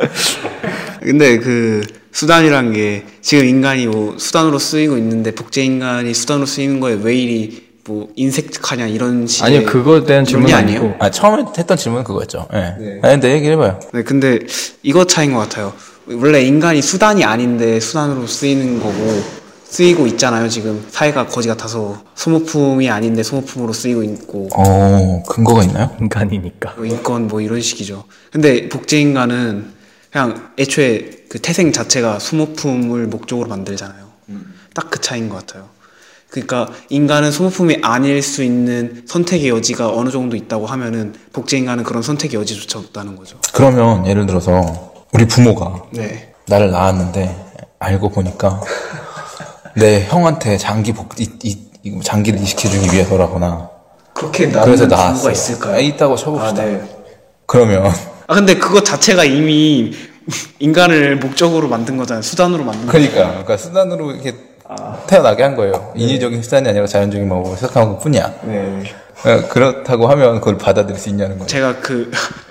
근데 1.00 1.38
그 1.38 1.82
수단이란 2.12 2.72
게 2.72 3.04
지금 3.20 3.44
인간이 3.44 3.86
뭐 3.86 4.16
수단으로 4.18 4.58
쓰이고 4.58 4.96
있는데 4.96 5.32
복제 5.32 5.62
인간이 5.62 6.12
수단으로 6.14 6.46
쓰이는 6.46 6.80
거에 6.80 6.94
왜 6.94 7.14
이리 7.14 7.65
뭐 7.86 8.08
인색하냐 8.16 8.86
이런 8.88 9.26
식의 9.26 9.58
아니요, 9.58 9.70
그거에 9.70 10.04
대한 10.04 10.24
질문이 10.24 10.52
아니에요? 10.52 10.96
아 10.98 11.10
처음에 11.10 11.44
했던 11.56 11.76
질문은 11.76 12.04
그거였죠. 12.04 12.48
예. 12.52 13.00
아니 13.02 13.12
근데 13.14 13.32
얘기를 13.32 13.54
해봐요. 13.54 13.80
네, 13.92 14.02
근데 14.02 14.40
이거 14.82 15.04
차이인 15.06 15.32
것 15.32 15.40
같아요. 15.40 15.72
원래 16.08 16.42
인간이 16.42 16.82
수단이 16.82 17.24
아닌데 17.24 17.80
수단으로 17.80 18.26
쓰이는 18.26 18.80
거고 18.80 19.22
쓰이고 19.64 20.06
있잖아요. 20.08 20.48
지금 20.48 20.84
사회가 20.90 21.26
거지 21.26 21.48
같아서 21.48 22.02
소모품이 22.14 22.88
아닌데 22.88 23.22
소모품으로 23.22 23.72
쓰이고 23.72 24.02
있고 24.04 24.48
어 24.56 25.22
근거가 25.28 25.64
있나요? 25.64 25.96
인간이니까. 26.00 26.74
뭐 26.76 26.86
인권 26.86 27.26
뭐 27.28 27.40
이런 27.40 27.60
식이죠. 27.60 28.04
근데 28.30 28.68
복제 28.68 29.00
인간은 29.00 29.74
그냥 30.10 30.50
애초에 30.58 31.10
그 31.28 31.40
태생 31.40 31.72
자체가 31.72 32.18
소모품을 32.20 33.06
목적으로 33.06 33.48
만들잖아요. 33.48 34.06
딱 34.74 34.90
그 34.90 35.00
차이인 35.00 35.28
것 35.28 35.36
같아요. 35.46 35.68
그러니까 36.30 36.68
인간은 36.88 37.30
소모품이 37.30 37.78
아닐 37.82 38.20
수 38.22 38.42
있는 38.42 39.04
선택의 39.06 39.48
여지가 39.48 39.92
어느 39.92 40.10
정도 40.10 40.36
있다고 40.36 40.66
하면은 40.66 41.14
복제 41.32 41.56
인간은 41.56 41.84
그런 41.84 42.02
선택의 42.02 42.38
여지조차 42.40 42.78
없다는 42.78 43.16
거죠. 43.16 43.38
그러면 43.52 44.06
예를 44.06 44.26
들어서 44.26 44.92
우리 45.12 45.26
부모가 45.26 45.84
네. 45.92 46.34
나를 46.46 46.70
낳았는데 46.70 47.44
알고 47.78 48.10
보니까 48.10 48.60
내 49.76 50.04
형한테 50.04 50.56
장기 50.58 50.92
복 50.92 51.18
이, 51.20 51.28
이, 51.42 51.58
이 51.82 52.00
장기를 52.02 52.40
이식해주기 52.40 52.92
위해서라거나 52.92 53.70
그렇게 54.12 54.50
그래서 54.50 54.86
낳았어. 54.86 55.30
있을까요? 55.30 55.74
아, 55.76 55.78
있다고 55.78 56.16
쳐봅시다. 56.16 56.62
아, 56.62 56.64
네. 56.66 56.82
그러면 57.46 57.92
아 58.26 58.34
근데 58.34 58.56
그거 58.56 58.82
자체가 58.82 59.24
이미 59.24 59.92
인간을 60.58 61.16
목적으로 61.16 61.68
만든 61.68 61.96
거잖아요. 61.96 62.22
수단으로 62.22 62.64
만든 62.64 62.86
거. 62.86 62.92
그러니까 62.92 63.28
그러니까 63.28 63.56
수단으로 63.56 64.12
이렇게 64.12 64.34
태어나게 65.06 65.42
한 65.42 65.56
거예요. 65.56 65.92
인위적인 65.94 66.42
수단이 66.42 66.68
아니라 66.68 66.86
자연적인 66.86 67.28
방법으로 67.28 67.56
시작한 67.56 67.88
것 67.88 67.98
뿐이야. 68.00 68.34
네. 68.44 68.82
어, 69.24 69.48
그렇다고 69.48 70.08
하면 70.08 70.40
그걸 70.40 70.58
받아들일 70.58 70.98
수 71.00 71.08
있냐는 71.08 71.36
거예요. 71.38 71.46
제가 71.46 71.76
그 71.80 72.10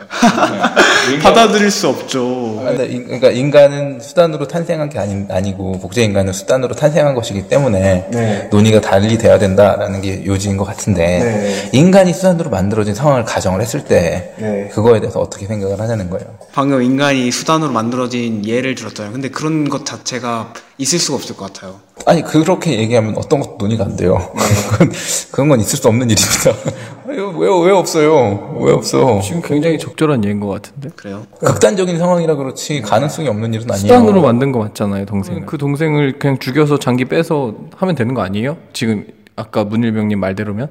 받아들일 1.22 1.70
수 1.70 1.88
없죠. 1.90 2.62
근데 2.64 2.86
인- 2.88 3.06
그러니까 3.06 3.30
인간은 3.30 4.00
수단으로 4.00 4.48
탄생한 4.48 4.90
게 4.90 4.98
아니, 4.98 5.26
아니고 5.30 5.80
복제 5.80 6.04
인간은 6.04 6.34
수단으로 6.34 6.74
탄생한 6.76 7.14
것이기 7.14 7.48
때문에 7.48 8.08
네. 8.12 8.48
논의가 8.52 8.82
달리 8.82 9.18
돼야 9.18 9.38
된다라는 9.38 10.02
게 10.02 10.26
요지인 10.26 10.58
것 10.58 10.66
같은데 10.66 11.06
네. 11.20 11.70
인간이 11.74 12.14
수단으로 12.14 12.50
만들어진 12.50 12.96
상황을 12.96 13.26
가정을 13.26 13.62
했을 13.62 13.84
때 13.84 14.34
네. 14.38 14.70
그거에 14.74 15.00
대해서 15.00 15.20
어떻게 15.20 15.46
생각을 15.46 15.80
하냐는 15.80 16.10
거예요. 16.10 16.26
방금 16.54 16.82
인간이 16.82 17.30
수단으로 17.32 17.72
만들어진 17.72 18.44
예를 18.46 18.74
들었잖아요. 18.76 19.14
근데 19.14 19.30
그런 19.30 19.70
것 19.70 19.86
자체가 19.86 20.54
있을 20.80 20.98
수가 21.00 21.18
없을 21.18 21.36
것 21.36 21.54
같아요. 21.54 21.80
아니 22.06 22.22
그렇게 22.22 22.78
얘기하면 22.78 23.16
어떤 23.18 23.40
것도 23.40 23.56
논의가 23.58 23.86
안 23.86 23.96
돼요. 23.96 24.18
그건, 24.72 24.92
그런 25.32 25.50
건 25.50 25.60
있을 25.62 25.80
수 25.80 25.88
없는 25.88 26.10
일입니다. 26.10 26.52
왜, 27.08 27.16
왜, 27.18 27.66
왜 27.68 27.72
없어요? 27.72 28.58
왜 28.62 28.74
없어? 28.74 29.22
지금 29.22 29.42
굉장히 29.42 29.80
적절한 29.80 30.24
예인 30.26 30.40
것 30.40 30.48
같은데. 30.48 30.90
그래요? 30.96 31.26
극단적인 31.40 31.98
상황이라 31.98 32.36
그렇지 32.36 32.82
가능성이 32.82 33.30
없는 33.30 33.54
일은 33.54 33.72
아니에요. 33.72 33.88
수단으로 33.88 34.22
만든 34.22 34.52
거 34.52 34.60
맞잖아요, 34.60 35.06
동생. 35.06 35.46
그 35.46 35.58
동생을 35.58 36.20
그냥 36.20 36.38
죽여서 36.38 36.80
장기 36.80 37.06
빼서 37.06 37.56
하면 37.78 37.96
되는 37.96 38.14
거 38.14 38.22
아니에요? 38.22 38.58
지금 38.74 39.08
아까 39.36 39.64
문일병님 39.64 40.20
말대로면? 40.20 40.70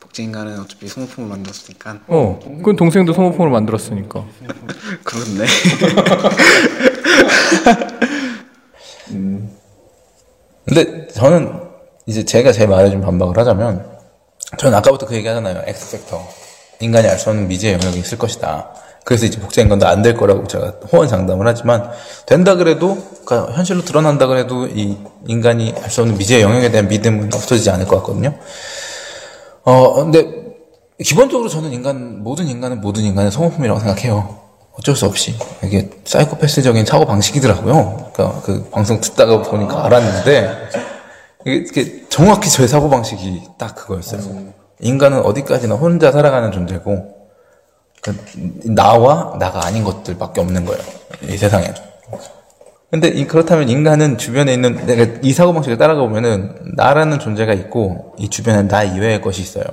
복제 0.00 0.22
인간은 0.22 0.58
어차피 0.60 0.88
소모품을 0.88 1.28
만들었으니까 1.28 2.00
어, 2.06 2.40
그건 2.58 2.76
동생도 2.76 3.12
소모품을 3.12 3.50
만들었으니까. 3.50 4.24
그렇네. 5.04 5.46
근데 10.66 11.06
저는 11.08 11.52
이제 12.06 12.24
제가 12.24 12.52
제 12.52 12.66
말에 12.66 12.90
좀 12.90 13.00
반박을 13.00 13.36
하자면 13.38 13.96
저는 14.58 14.76
아까부터 14.78 15.06
그 15.06 15.14
얘기 15.14 15.26
하잖아요. 15.28 15.62
엑스팩터. 15.66 16.22
인간이 16.80 17.08
알 17.08 17.18
수 17.18 17.30
없는 17.30 17.48
미지의 17.48 17.74
영역이 17.74 17.98
있을 18.00 18.18
것이다. 18.18 18.70
그래서 19.04 19.24
이제 19.26 19.40
복제 19.40 19.62
인간도 19.62 19.86
안 19.86 20.02
될 20.02 20.14
거라고 20.16 20.46
제가 20.46 20.74
호언 20.92 21.08
장담을 21.08 21.46
하지만 21.46 21.90
된다 22.26 22.56
그래도 22.56 22.98
그러니까 23.24 23.52
현실로 23.54 23.82
드러난다 23.82 24.26
그래도 24.26 24.66
이 24.66 24.96
인간이 25.26 25.74
알 25.82 25.90
수 25.90 26.02
없는 26.02 26.18
미지의 26.18 26.42
영역에 26.42 26.70
대한 26.70 26.88
믿음은 26.88 27.32
없어지지 27.32 27.70
않을 27.70 27.86
것 27.86 27.96
같거든요. 27.98 28.34
어 29.64 29.94
근데 29.94 30.46
기본적으로 31.02 31.48
저는 31.48 31.72
인간 31.72 32.22
모든 32.22 32.46
인간은 32.46 32.80
모든 32.80 33.04
인간의 33.04 33.30
소모품이라고 33.30 33.78
생각해요. 33.80 34.45
어쩔 34.78 34.94
수 34.94 35.06
없이 35.06 35.34
이게 35.64 35.90
사이코패스적인 36.04 36.84
사고 36.84 37.06
방식이더라고요. 37.06 38.10
그러니까 38.12 38.40
그 38.42 38.68
방송 38.70 39.00
듣다가 39.00 39.42
보니까 39.42 39.84
알았는데 39.84 40.68
이게, 41.46 42.06
정확히 42.08 42.50
제 42.50 42.66
사고 42.66 42.90
방식이 42.90 43.42
딱 43.58 43.74
그거였어요. 43.74 44.20
인간은 44.80 45.20
어디까지나 45.20 45.76
혼자 45.76 46.12
살아가는 46.12 46.52
존재고 46.52 47.16
그 48.02 48.14
나와 48.64 49.36
나가 49.38 49.64
아닌 49.64 49.84
것들밖에 49.84 50.40
없는 50.40 50.64
거예요. 50.64 50.82
이 51.28 51.36
세상에. 51.36 51.72
근데 52.90 53.08
이 53.08 53.26
그렇다면 53.26 53.68
인간은 53.68 54.18
주변에 54.18 54.52
있는 54.52 54.86
내가 54.86 55.18
이 55.22 55.32
사고 55.32 55.52
방식을 55.52 55.76
따라가 55.76 56.00
보면은 56.02 56.54
나라는 56.76 57.18
존재가 57.18 57.52
있고 57.54 58.14
이 58.18 58.28
주변에 58.28 58.68
나 58.68 58.84
이외의 58.84 59.22
것이 59.22 59.42
있어요. 59.42 59.64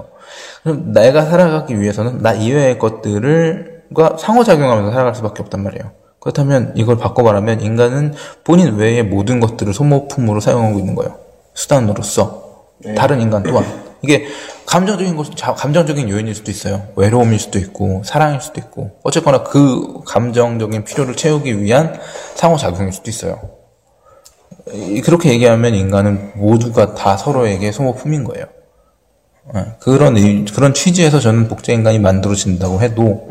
그럼 0.63 0.93
내가 0.93 1.25
살아가기 1.25 1.79
위해서는 1.79 2.19
나 2.19 2.33
이외의 2.33 2.79
것들을 2.79 3.72
과 3.93 4.15
상호작용하면서 4.17 4.91
살아갈 4.91 5.15
수밖에 5.15 5.41
없단 5.43 5.63
말이에요. 5.63 5.91
그렇다면 6.19 6.71
이걸 6.75 6.97
바꿔 6.97 7.21
말하면 7.23 7.61
인간은 7.61 8.13
본인 8.43 8.75
외의 8.75 9.03
모든 9.03 9.39
것들을 9.39 9.73
소모품으로 9.73 10.39
사용하고 10.39 10.79
있는 10.79 10.95
거예요. 10.95 11.17
수단으로서 11.53 12.43
다른 12.95 13.21
인간 13.21 13.43
또한 13.43 13.65
이게 14.01 14.25
감정적인 14.65 15.15
것, 15.15 15.35
자- 15.35 15.53
감정적인 15.53 16.09
요인일 16.09 16.33
수도 16.35 16.49
있어요. 16.51 16.87
외로움일 16.95 17.39
수도 17.39 17.59
있고 17.59 18.01
사랑일 18.05 18.41
수도 18.41 18.59
있고 18.61 18.91
어쨌거나 19.03 19.43
그 19.43 20.01
감정적인 20.05 20.83
필요를 20.85 21.15
채우기 21.15 21.61
위한 21.61 21.99
상호작용일 22.35 22.91
수도 22.93 23.09
있어요. 23.09 23.39
이- 24.73 25.01
그렇게 25.01 25.29
얘기하면 25.29 25.75
인간은 25.75 26.31
모두가 26.35 26.95
다 26.95 27.17
서로에게 27.17 27.71
소모품인 27.71 28.23
거예요. 28.23 28.45
예, 29.55 29.65
그런 29.79 30.15
의- 30.17 30.45
그런 30.45 30.73
취지에서 30.73 31.19
저는 31.19 31.47
복제 31.47 31.73
인간이 31.73 31.99
만들어진다고 31.99 32.81
해도 32.81 33.27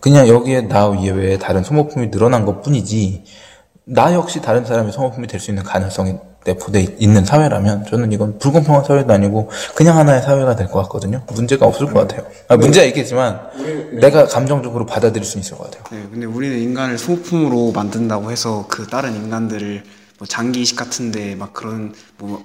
그냥 0.00 0.26
여기에 0.28 0.62
나 0.62 0.86
이외에 1.00 1.38
다른 1.38 1.62
소모품이 1.62 2.10
늘어난 2.10 2.44
것 2.44 2.62
뿐이지 2.62 3.24
나 3.86 4.12
역시 4.14 4.40
다른 4.40 4.64
사람의 4.64 4.92
소모품이 4.92 5.26
될 5.26 5.38
수 5.40 5.50
있는 5.50 5.62
가능성이 5.62 6.14
내포돼 6.44 6.80
있- 6.80 6.96
있는 7.02 7.24
사회라면 7.24 7.86
저는 7.86 8.12
이건 8.12 8.38
불공평한 8.38 8.84
사회도 8.84 9.10
아니고 9.12 9.50
그냥 9.74 9.96
하나의 9.96 10.20
사회가 10.22 10.56
될 10.56 10.68
것 10.68 10.82
같거든요. 10.82 11.22
문제가 11.32 11.66
없을 11.66 11.86
것 11.86 12.00
같아요. 12.06 12.26
아, 12.48 12.56
문제가 12.56 12.84
있겠지만 12.86 13.40
내가 13.92 14.26
감정적으로 14.26 14.84
받아들일 14.84 15.24
수 15.24 15.38
있을 15.38 15.56
것 15.56 15.70
같아요. 15.70 15.84
네, 15.90 16.06
근데 16.10 16.26
우리는 16.26 16.58
인간을 16.58 16.98
소모품으로 16.98 17.72
만든다고 17.72 18.30
해서 18.30 18.66
그 18.68 18.86
다른 18.86 19.14
인간들을 19.14 19.84
뭐 20.18 20.26
장기 20.28 20.60
이식 20.62 20.76
같은데 20.76 21.34
막 21.34 21.54
그런 21.54 21.94
뭐 22.18 22.44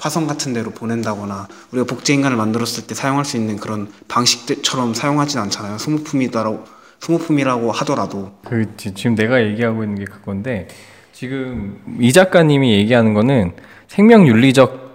화성 0.00 0.26
같은 0.26 0.52
데로 0.52 0.70
보낸다거나 0.70 1.46
우리가 1.72 1.86
복제 1.86 2.14
인간을 2.14 2.36
만들었을 2.36 2.86
때 2.86 2.94
사용할 2.94 3.24
수 3.24 3.36
있는 3.36 3.56
그런 3.56 3.88
방식처럼 4.08 4.94
사용하진 4.94 5.38
않잖아요. 5.40 5.78
소모품이다라고 5.78 6.64
소모품이라고 7.00 7.72
하더라도 7.72 8.32
그 8.46 8.76
지- 8.76 8.92
지금 8.94 9.14
내가 9.14 9.42
얘기하고 9.42 9.82
있는 9.84 9.98
게 9.98 10.04
그건데 10.04 10.68
지금 11.12 11.80
이 12.00 12.12
작가님이 12.12 12.72
얘기하는 12.72 13.14
거는 13.14 13.52
생명 13.88 14.26
윤리적 14.26 14.90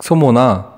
소모나 0.00 0.72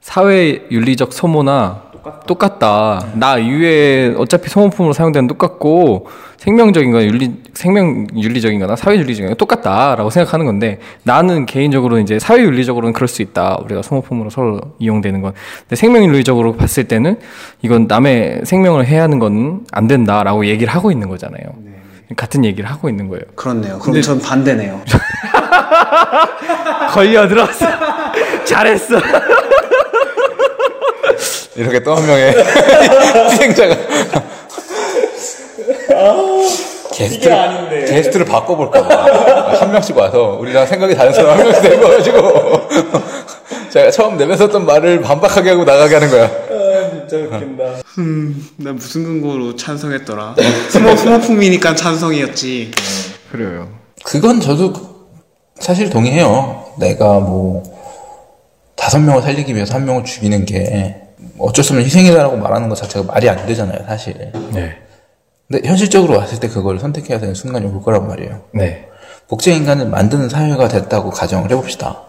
사회 0.00 0.66
윤리적 0.70 1.12
소모나 1.12 1.83
똑같다. 2.26 3.06
나 3.14 3.38
이외에 3.38 4.14
어차피 4.16 4.48
소모품으로 4.50 4.92
사용되는 4.92 5.26
똑같고 5.28 6.06
생명적인 6.38 6.90
건 6.92 7.02
윤리 7.02 7.32
생명 7.54 8.06
윤리적인 8.14 8.60
거나 8.60 8.76
사회 8.76 8.96
윤리적인 8.96 9.28
건 9.28 9.36
똑같다라고 9.36 10.10
생각하는 10.10 10.46
건데 10.46 10.78
나는 11.02 11.46
개인적으로 11.46 11.98
이제 11.98 12.18
사회 12.18 12.42
윤리적으로는 12.42 12.92
그럴 12.92 13.08
수 13.08 13.22
있다. 13.22 13.58
우리가 13.64 13.82
소모품으로 13.82 14.30
서로 14.30 14.60
이용되는 14.78 15.22
건. 15.22 15.32
근데 15.60 15.76
생명 15.76 16.04
윤리적으로 16.04 16.56
봤을 16.56 16.84
때는 16.84 17.18
이건 17.62 17.86
남의 17.88 18.42
생명을 18.44 18.86
해하는 18.86 19.18
건 19.18 19.44
안 19.72 19.88
된다라고 19.88 20.46
얘기를 20.46 20.72
하고 20.72 20.90
있는 20.92 21.08
거잖아요. 21.08 21.42
같은 22.16 22.44
얘기를 22.44 22.68
하고 22.70 22.88
있는 22.88 23.08
거예요. 23.08 23.22
그렇네요. 23.34 23.78
그럼 23.78 24.00
전 24.02 24.20
반대네요. 24.20 24.80
걸려 26.90 27.26
들었어. 27.26 27.66
잘했어. 28.44 28.98
이렇게 31.56 31.82
또 31.82 31.94
한 31.94 32.06
명의 32.06 32.34
희생자가 33.30 33.76
게스트 36.92 37.28
게스트를 37.86 38.26
바꿔볼까 38.26 38.86
봐. 38.86 39.54
한 39.60 39.72
명씩 39.72 39.96
와서 39.96 40.36
우리랑 40.40 40.66
생각이 40.66 40.94
다른 40.94 41.12
사람 41.12 41.38
한 41.38 41.44
명씩 41.44 41.62
데려가지고 41.62 42.68
제가 43.70 43.90
처음 43.90 44.16
내뱉었던 44.16 44.64
말을 44.66 45.00
반박하게 45.02 45.50
하고 45.50 45.64
나가게 45.64 45.94
하는 45.94 46.10
거야. 46.10 46.30
음, 47.98 48.48
난 48.56 48.76
무슨 48.76 49.04
근거로 49.04 49.56
찬성했더라. 49.56 50.36
소모, 50.70 50.96
소모품이니까 50.96 51.74
찬성이었지. 51.74 52.70
그래요. 53.32 53.68
그건 54.04 54.40
저도 54.40 54.72
사실 55.58 55.90
동의해요. 55.90 56.64
내가 56.78 57.18
뭐 57.20 57.62
다섯 58.76 58.98
명을 58.98 59.22
살리기 59.22 59.54
위해서 59.54 59.74
한 59.74 59.84
명을 59.84 60.04
죽이는 60.04 60.44
게 60.44 61.00
어쩔 61.38 61.64
수 61.64 61.72
없는 61.72 61.84
희생이다라고 61.84 62.36
말하는 62.36 62.68
것 62.68 62.76
자체가 62.76 63.04
말이 63.12 63.28
안 63.28 63.44
되잖아요, 63.46 63.84
사실. 63.86 64.32
네. 64.52 64.76
근데 65.48 65.68
현실적으로 65.68 66.18
왔을 66.18 66.40
때 66.40 66.48
그걸 66.48 66.78
선택해야 66.78 67.18
되는 67.18 67.34
순간이 67.34 67.66
올 67.66 67.82
거란 67.82 68.06
말이에요. 68.06 68.40
네. 68.52 68.88
복제 69.28 69.52
인간을 69.52 69.86
만드는 69.86 70.28
사회가 70.28 70.68
됐다고 70.68 71.10
가정을 71.10 71.50
해봅시다. 71.50 72.02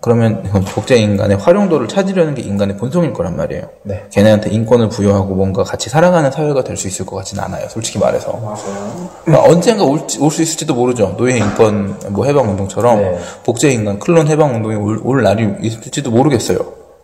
그러면 0.00 0.44
그 0.44 0.60
복제 0.60 0.96
인간의 0.96 1.38
활용도를 1.38 1.88
찾으려는 1.88 2.34
게 2.34 2.42
인간의 2.42 2.76
본성일 2.76 3.12
거란 3.12 3.36
말이에요. 3.36 3.68
네. 3.82 4.04
걔네한테 4.12 4.50
인권을 4.50 4.88
부여하고 4.90 5.34
뭔가 5.34 5.64
같이 5.64 5.90
살아가는 5.90 6.30
사회가 6.30 6.62
될 6.62 6.76
수 6.76 6.86
있을 6.86 7.04
것 7.06 7.16
같지는 7.16 7.42
않아요. 7.44 7.68
솔직히 7.68 7.98
말해서. 7.98 8.32
맞아요. 8.32 9.10
그러니까 9.24 9.48
언젠가 9.50 9.84
올 9.84 9.98
수 10.30 10.42
있을지도 10.42 10.74
모르죠. 10.74 11.14
노예 11.16 11.38
인권 11.38 11.98
뭐 12.10 12.26
해방 12.26 12.48
운동처럼 12.50 13.00
네. 13.00 13.18
복제 13.44 13.70
인간 13.70 13.98
클론 13.98 14.28
해방 14.28 14.54
운동이 14.54 14.76
올, 14.76 15.00
올 15.02 15.22
날이 15.22 15.48
있을지도 15.62 16.10
모르겠어요. 16.12 16.58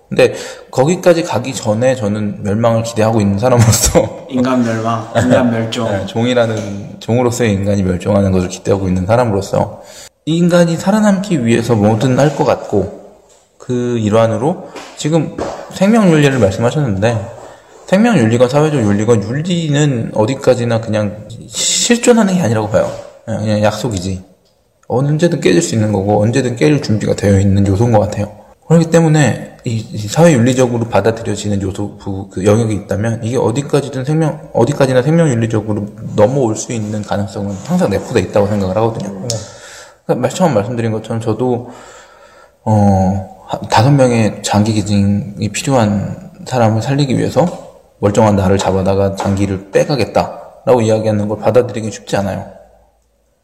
근데 0.08 0.34
거기까지 0.70 1.22
가기 1.22 1.54
전에 1.54 1.96
저는 1.96 2.42
멸망을 2.42 2.82
기대하고 2.82 3.20
있는 3.20 3.38
사람으로서 3.38 4.26
인간 4.30 4.62
멸망, 4.62 5.08
인간 5.16 5.50
멸종. 5.50 5.90
네, 5.90 6.06
종이라는 6.06 6.96
종으로서의 7.00 7.52
인간이 7.52 7.82
멸종하는 7.82 8.30
것을 8.30 8.48
기대하고 8.48 8.86
있는 8.88 9.06
사람으로서 9.06 9.82
이 10.26 10.36
인간이 10.38 10.76
살아남기 10.76 11.44
위해서 11.44 11.74
뭐든 11.74 12.18
할 12.18 12.36
것 12.36 12.44
같고 12.44 13.02
그 13.58 13.98
일환으로 13.98 14.68
지금 14.96 15.36
생명 15.72 16.10
윤리를 16.10 16.38
말씀하셨는데 16.38 17.26
생명 17.86 18.16
윤리건 18.18 18.48
사회적 18.48 18.80
윤리건 18.80 19.22
윤리는 19.22 20.12
어디까지나 20.14 20.80
그냥 20.80 21.26
실존하는 21.48 22.34
게 22.34 22.40
아니라고 22.42 22.68
봐요. 22.70 22.90
그냥 23.24 23.40
그냥 23.40 23.62
약속이지. 23.62 24.22
언제든 24.86 25.40
깨질 25.40 25.62
수 25.62 25.74
있는 25.74 25.92
거고 25.92 26.22
언제든 26.22 26.56
깨질 26.56 26.82
준비가 26.82 27.14
되어 27.14 27.38
있는 27.40 27.66
요소인 27.66 27.92
것 27.92 28.00
같아요. 28.00 28.43
그렇기 28.68 28.90
때문에 28.90 29.56
이, 29.64 29.86
이 29.92 29.98
사회 30.08 30.32
윤리적으로 30.32 30.88
받아들여지는 30.88 31.60
요소 31.62 31.96
부, 31.98 32.28
그 32.30 32.44
영역이 32.44 32.74
있다면 32.74 33.22
이게 33.24 33.36
어디까지든 33.36 34.04
생명 34.04 34.48
어디까지나 34.52 35.02
생명 35.02 35.28
윤리적으로 35.28 35.86
넘어올 36.16 36.56
수 36.56 36.72
있는 36.72 37.02
가능성은 37.02 37.54
항상 37.66 37.90
내포돼 37.90 38.20
있다고 38.20 38.46
생각을 38.46 38.76
하거든요. 38.76 39.26
그러니까 40.06 40.28
처음 40.30 40.54
말씀드린 40.54 40.92
것처럼 40.92 41.20
저도 41.20 41.70
어 42.64 43.44
한- 43.46 43.60
다섯 43.70 43.90
명의 43.90 44.42
장기 44.42 44.72
기증이 44.72 45.48
필요한 45.50 46.30
사람을 46.46 46.82
살리기 46.82 47.16
위해서 47.18 47.46
멀쩡한 48.00 48.36
나를 48.36 48.58
잡아다가 48.58 49.16
장기를 49.16 49.70
빼가겠다라고 49.70 50.80
이야기하는 50.82 51.28
걸 51.28 51.38
받아들이기 51.38 51.90
쉽지 51.90 52.16
않아요. 52.16 52.46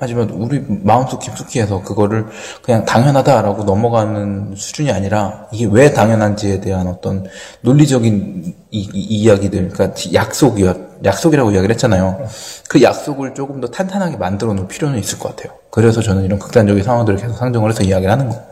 하지만 0.01 0.31
우리 0.31 0.64
마음속 0.66 1.20
깊숙이 1.20 1.60
해서 1.60 1.82
그거를 1.82 2.27
그냥 2.62 2.86
당연하다라고 2.86 3.64
넘어가는 3.64 4.55
수준이 4.56 4.90
아니라 4.90 5.47
이게 5.52 5.68
왜 5.70 5.93
당연한지에 5.93 6.60
대한 6.60 6.86
어떤 6.86 7.27
논리적인 7.60 8.55
이, 8.70 9.28
야기들 9.28 9.68
그러니까 9.68 10.01
약속이야, 10.14 10.74
약속이라고 11.05 11.51
이야기를 11.51 11.74
했잖아요. 11.74 12.27
그 12.66 12.81
약속을 12.82 13.35
조금 13.35 13.60
더 13.60 13.68
탄탄하게 13.68 14.16
만들어 14.16 14.55
놓을 14.55 14.68
필요는 14.68 14.98
있을 14.98 15.18
것 15.18 15.36
같아요. 15.36 15.56
그래서 15.68 16.01
저는 16.01 16.24
이런 16.24 16.39
극단적인 16.39 16.82
상황들을 16.82 17.18
계속 17.18 17.35
상정을 17.36 17.68
해서 17.68 17.82
이야기를 17.82 18.10
하는 18.10 18.31
거예요. 18.31 18.43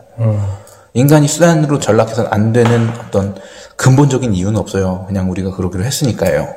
인간이 0.93 1.27
수단으로 1.27 1.79
전락해서는 1.79 2.31
안 2.31 2.53
되는 2.53 2.89
어떤 3.07 3.35
근본적인 3.75 4.35
이유는 4.35 4.59
없어요. 4.59 5.05
그냥 5.07 5.31
우리가 5.31 5.51
그러기로 5.51 5.83
했으니까요. 5.83 6.47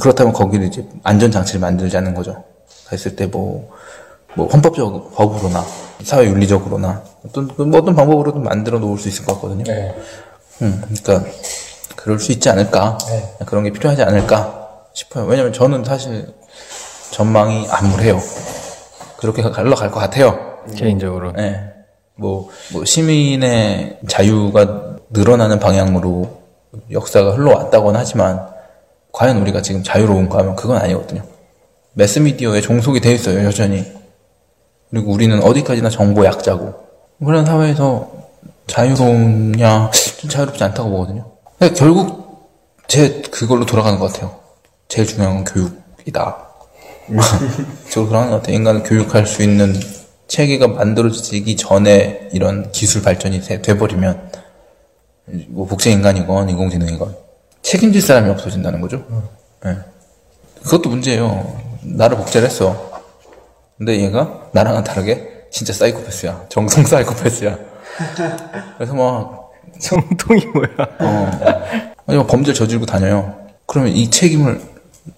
그렇다면 0.00 0.32
거기를 0.32 0.66
이제 0.66 0.88
안전장치를 1.04 1.60
만들자는 1.60 2.14
거죠. 2.14 2.42
그랬을 2.86 3.16
때 3.16 3.26
뭐, 3.26 3.70
뭐 4.38 4.46
헌법적 4.46 5.16
법으로나 5.16 5.64
사회 6.04 6.26
윤리적으로나 6.26 7.02
어떤 7.26 7.48
그 7.48 7.68
어떤 7.76 7.96
방법으로든 7.96 8.44
만들어 8.44 8.78
놓을 8.78 8.96
수 8.96 9.08
있을 9.08 9.24
것 9.24 9.34
같거든요. 9.34 9.64
네. 9.64 9.96
음, 10.62 10.80
그러니까 10.80 11.28
그럴 11.96 12.20
수 12.20 12.30
있지 12.30 12.48
않을까 12.48 12.98
네. 13.08 13.34
그런 13.46 13.64
게 13.64 13.72
필요하지 13.72 14.04
않을까 14.04 14.84
싶어요. 14.94 15.24
왜냐면 15.24 15.52
저는 15.52 15.82
사실 15.82 16.32
전망이 17.10 17.66
암울해요. 17.68 18.20
그렇게 19.16 19.42
갈러갈 19.42 19.90
것 19.90 19.98
같아요. 19.98 20.38
개인적으로. 20.76 21.32
예. 21.38 21.60
뭐, 22.14 22.48
뭐, 22.72 22.84
시민의 22.84 23.98
자유가 24.06 24.98
늘어나는 25.10 25.58
방향으로 25.58 26.42
역사가 26.90 27.32
흘러왔다고는 27.32 27.98
하지만, 27.98 28.48
과연 29.12 29.38
우리가 29.38 29.62
지금 29.62 29.82
자유로운가 29.82 30.38
하면 30.38 30.54
그건 30.54 30.76
아니거든요. 30.78 31.22
매스미디어에 31.94 32.60
종속이 32.60 33.00
돼 33.00 33.12
있어요, 33.12 33.44
여전히. 33.44 33.98
그리고 34.90 35.12
우리는 35.12 35.42
어디까지나 35.42 35.90
정보 35.90 36.24
약자고. 36.24 36.74
그런 37.24 37.44
사회에서 37.44 38.10
자유로우냐, 38.66 39.90
좀 40.18 40.30
자유롭지 40.30 40.62
않다고 40.64 40.90
보거든요. 40.90 41.24
근데 41.58 41.74
결국, 41.74 42.48
제 42.86 43.22
그걸로 43.30 43.66
돌아가는 43.66 43.98
것 43.98 44.12
같아요. 44.12 44.36
제일 44.88 45.06
중요한 45.06 45.42
건 45.42 45.44
교육이다. 45.44 46.36
저도 47.90 48.08
그런 48.08 48.30
것 48.30 48.36
같아요. 48.36 48.54
인간을 48.56 48.82
교육할 48.82 49.26
수 49.26 49.42
있는 49.42 49.74
체계가 50.28 50.68
만들어지기 50.68 51.56
전에 51.56 52.28
이런 52.32 52.70
기술 52.72 53.02
발전이 53.02 53.40
돼- 53.40 53.62
돼버리면 53.62 54.30
뭐 55.48 55.66
복제 55.66 55.90
인간이건 55.90 56.50
인공지능이건 56.50 57.16
책임질 57.62 58.00
사람이 58.02 58.30
없어진다는 58.30 58.80
거죠. 58.80 59.04
예. 59.66 59.76
그것도 60.62 60.88
문제예요. 60.90 61.60
나를 61.82 62.16
복제를 62.18 62.48
했어. 62.48 62.87
근데 63.78 64.00
얘가 64.00 64.48
나랑은 64.52 64.84
다르게 64.84 65.44
진짜 65.50 65.72
사이코패스야. 65.72 66.46
정성 66.48 66.84
사이코패스야. 66.84 67.56
그래서 68.76 68.94
막 68.94 69.50
정통이 69.80 70.44
뭐야? 70.46 70.68
아니, 72.06 72.26
범죄를 72.26 72.54
저지르고 72.54 72.86
다녀요. 72.86 73.34
그러면 73.66 73.92
이 73.92 74.10
책임을 74.10 74.60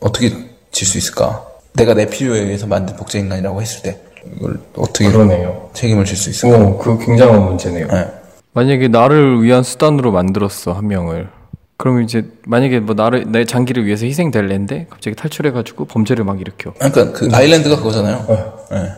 어떻게 0.00 0.30
질 0.70 0.86
수 0.86 0.98
있을까? 0.98 1.44
내가 1.72 1.94
내 1.94 2.06
필요에 2.06 2.40
의해서 2.40 2.66
만든 2.66 2.96
복제 2.96 3.18
인간이라고 3.18 3.60
했을 3.62 3.82
때 3.82 4.00
이걸 4.36 4.60
어떻게 4.76 5.10
그러네요. 5.10 5.70
책임을 5.72 6.04
질 6.04 6.16
수 6.16 6.30
있을까? 6.30 6.56
오, 6.58 6.78
그 6.78 6.98
굉장한 7.04 7.44
문제네요. 7.44 7.86
네. 7.88 8.08
만약에 8.52 8.88
나를 8.88 9.42
위한 9.42 9.62
수단으로 9.62 10.12
만들었어 10.12 10.72
한 10.72 10.86
명을. 10.88 11.28
그러면 11.80 12.04
이제 12.04 12.30
만약에 12.44 12.78
뭐 12.78 12.94
나를 12.94 13.32
내 13.32 13.46
장기를 13.46 13.86
위해서 13.86 14.04
희생될 14.04 14.48
랜데 14.48 14.86
갑자기 14.90 15.16
탈출해가지고 15.16 15.86
범죄를 15.86 16.24
막 16.24 16.38
일으켜. 16.38 16.74
그러니까 16.74 17.10
그 17.12 17.26
아일랜드가 17.32 17.76
그거잖아요. 17.76 18.26
예. 18.72 18.92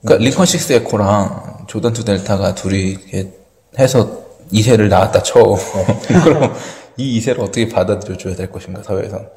그러니까 0.00 0.24
링컨 0.24 0.46
식스 0.46 0.72
에코랑 0.72 1.64
조던 1.66 1.92
투 1.92 2.04
델타가 2.04 2.54
둘이 2.54 2.90
이렇게 2.90 3.32
해서 3.76 4.22
2세를 4.52 4.86
낳았다 4.88 5.24
쳐. 5.24 5.42
그럼 6.22 6.54
이 6.96 7.18
2세를 7.18 7.40
어떻게 7.40 7.68
받아들여줘야 7.68 8.36
될 8.36 8.52
것인가 8.52 8.80
사회에선. 8.84 9.28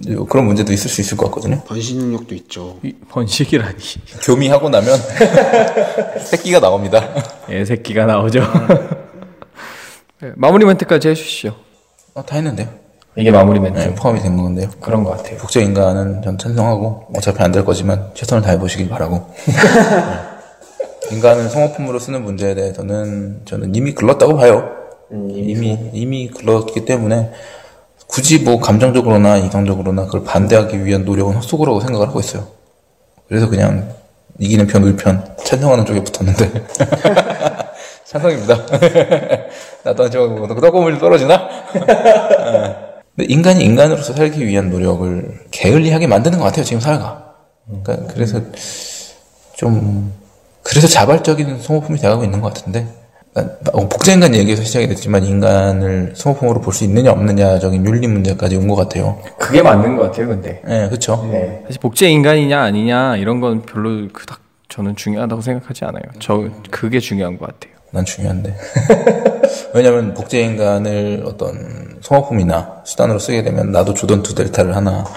이제 0.00 0.16
그런 0.28 0.46
문제도 0.46 0.72
있을 0.72 0.90
수 0.90 1.00
있을 1.00 1.16
것 1.16 1.26
같거든요. 1.26 1.62
번식 1.62 1.96
능력도 1.96 2.34
있죠. 2.34 2.80
이 2.82 2.92
번식이라니. 3.08 3.76
교미하고 4.24 4.68
나면 4.68 4.98
새끼가 6.26 6.58
나옵니다. 6.58 7.08
애 7.48 7.64
새끼가 7.64 8.06
나오죠. 8.06 8.42
네, 10.22 10.32
마무리 10.36 10.64
멘트까지 10.64 11.08
해주시죠. 11.08 11.54
어, 12.14 12.24
다 12.24 12.36
했는데요. 12.36 12.68
이게 13.16 13.30
마무리 13.30 13.58
멘트. 13.60 13.78
네, 13.78 13.94
포함이 13.94 14.20
된 14.20 14.36
건데요. 14.36 14.68
그런 14.80 15.02
것 15.04 15.10
같아요. 15.16 15.36
복제 15.38 15.60
인간은 15.62 16.22
전 16.22 16.38
찬성하고 16.38 17.08
어차피 17.16 17.42
안 17.42 17.50
될 17.52 17.64
거지만 17.64 18.10
최선을 18.14 18.42
다해 18.42 18.58
보시길 18.58 18.88
바라고. 18.88 19.26
네. 19.46 21.14
인간을 21.16 21.50
성호품으로 21.50 21.98
쓰는 21.98 22.22
문제에 22.24 22.54
대해서는 22.54 23.42
저는 23.44 23.74
이미 23.74 23.92
글렀다고 23.92 24.36
봐요. 24.36 24.70
이미 25.10 25.90
이미 25.92 26.28
그렇기 26.28 26.84
때문에 26.86 27.32
굳이 28.06 28.38
뭐 28.38 28.60
감정적으로나 28.60 29.36
이성적으로나 29.38 30.06
그걸 30.06 30.24
반대하기 30.24 30.84
위한 30.86 31.04
노력은 31.04 31.34
헛소고라고 31.34 31.80
생각을 31.80 32.08
하고 32.08 32.20
있어요. 32.20 32.46
그래서 33.28 33.48
그냥 33.48 33.92
이기는 34.38 34.66
편 34.68 34.84
울편 34.84 35.36
찬성하는 35.44 35.84
쪽에 35.84 36.02
붙었는데 36.02 36.64
찬성입니다. 38.12 38.58
나도 39.84 40.10
좀 40.10 40.46
떡고물 40.60 40.98
떨어지나? 40.98 41.48
근데 43.16 43.26
인간이 43.32 43.64
인간으로서 43.64 44.12
살기 44.12 44.46
위한 44.46 44.70
노력을 44.70 45.40
게을리하게 45.50 46.06
만드는 46.06 46.38
것 46.38 46.44
같아요 46.44 46.64
지금 46.64 46.80
사회가. 46.80 47.34
그러니까 47.66 48.12
그래서 48.12 48.40
좀 49.56 50.12
그래서 50.62 50.86
자발적인 50.86 51.58
소모품이 51.58 51.98
돼가고 51.98 52.24
있는 52.24 52.40
것 52.40 52.52
같은데 52.52 52.86
그러니까 53.32 53.72
복제인간 53.88 54.34
얘기에서 54.34 54.62
시작이 54.62 54.88
됐지만 54.88 55.24
인간을 55.24 56.12
소모품으로 56.14 56.60
볼 56.60 56.74
수 56.74 56.84
있느냐 56.84 57.12
없느냐적인 57.12 57.84
윤리 57.86 58.06
문제까지 58.08 58.56
온 58.56 58.68
것 58.68 58.76
같아요. 58.76 59.18
그게 59.38 59.62
맞는 59.62 59.96
것 59.96 60.02
같아요, 60.04 60.28
근데. 60.28 60.60
네, 60.66 60.86
그렇죠. 60.88 61.16
사실 61.66 61.80
복제 61.80 62.08
인간이냐 62.10 62.60
아니냐 62.60 63.16
이런 63.16 63.40
건 63.40 63.62
별로 63.62 64.08
그닥 64.12 64.40
저는 64.68 64.96
중요하다고 64.96 65.40
생각하지 65.42 65.84
않아요. 65.86 66.02
저 66.18 66.44
그게 66.70 66.98
중요한 67.00 67.38
것 67.38 67.46
같아요. 67.46 67.71
난 67.92 68.04
중요한데. 68.04 68.56
왜냐면 69.74 70.14
복제인간을 70.14 71.22
어떤 71.26 71.98
소모품이나 72.00 72.80
수단으로 72.84 73.18
쓰게 73.18 73.42
되면 73.42 73.70
나도 73.70 73.94
조던 73.94 74.22
투 74.22 74.34
델타를 74.34 74.74
하나. 74.74 75.04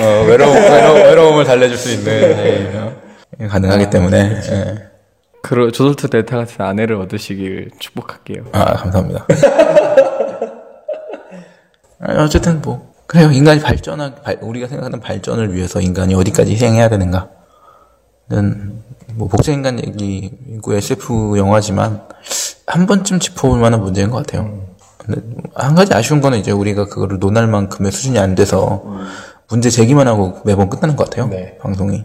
어, 0.00 0.24
외로움, 0.26 0.54
외로움, 0.54 0.96
외로움을 0.96 1.44
달래줄 1.44 1.76
수 1.76 1.92
있는, 1.92 2.90
예, 3.40 3.46
가능하기 3.46 3.90
때문에. 3.90 4.40
예. 4.50 4.88
그러 5.42 5.70
조던 5.70 5.98
투 5.98 6.08
델타 6.08 6.36
같은 6.36 6.64
아내를 6.64 6.96
얻으시길 6.96 7.70
축복할게요. 7.78 8.44
아, 8.52 8.74
감사합니다. 8.74 9.26
아, 12.00 12.22
어쨌든 12.24 12.62
뭐, 12.62 12.92
그래요. 13.06 13.30
인간이 13.30 13.60
발전하, 13.60 14.14
발, 14.14 14.38
우리가 14.40 14.68
생각하는 14.68 15.00
발전을 15.00 15.54
위해서 15.54 15.80
인간이 15.80 16.14
어디까지 16.14 16.52
희생해야 16.52 16.88
되는가. 16.88 17.28
는, 18.30 18.82
뭐, 19.14 19.28
복제인간 19.28 19.78
얘기고 19.78 20.74
SF 20.74 21.38
영화지만, 21.38 22.06
한 22.66 22.86
번쯤 22.86 23.20
짚어볼 23.20 23.58
만한 23.58 23.80
문제인 23.82 24.10
것 24.10 24.18
같아요. 24.18 24.66
근데, 24.98 25.20
한 25.54 25.74
가지 25.74 25.94
아쉬운 25.94 26.20
거는 26.20 26.38
이제 26.38 26.50
우리가 26.50 26.86
그거를 26.86 27.18
논할 27.18 27.46
만큼의 27.46 27.90
수준이 27.92 28.18
안 28.18 28.34
돼서, 28.34 28.84
문제 29.48 29.70
제기만 29.70 30.06
하고 30.06 30.40
매번 30.44 30.68
끝나는 30.68 30.94
것 30.96 31.08
같아요. 31.08 31.28
네. 31.28 31.56
방송이. 31.58 32.04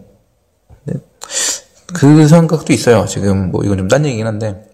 그 1.94 2.28
생각도 2.28 2.74
있어요. 2.74 3.06
지금, 3.06 3.52
뭐, 3.52 3.64
이건 3.64 3.78
좀 3.78 3.88
딴 3.88 4.06
얘기긴 4.06 4.26
한데, 4.26 4.70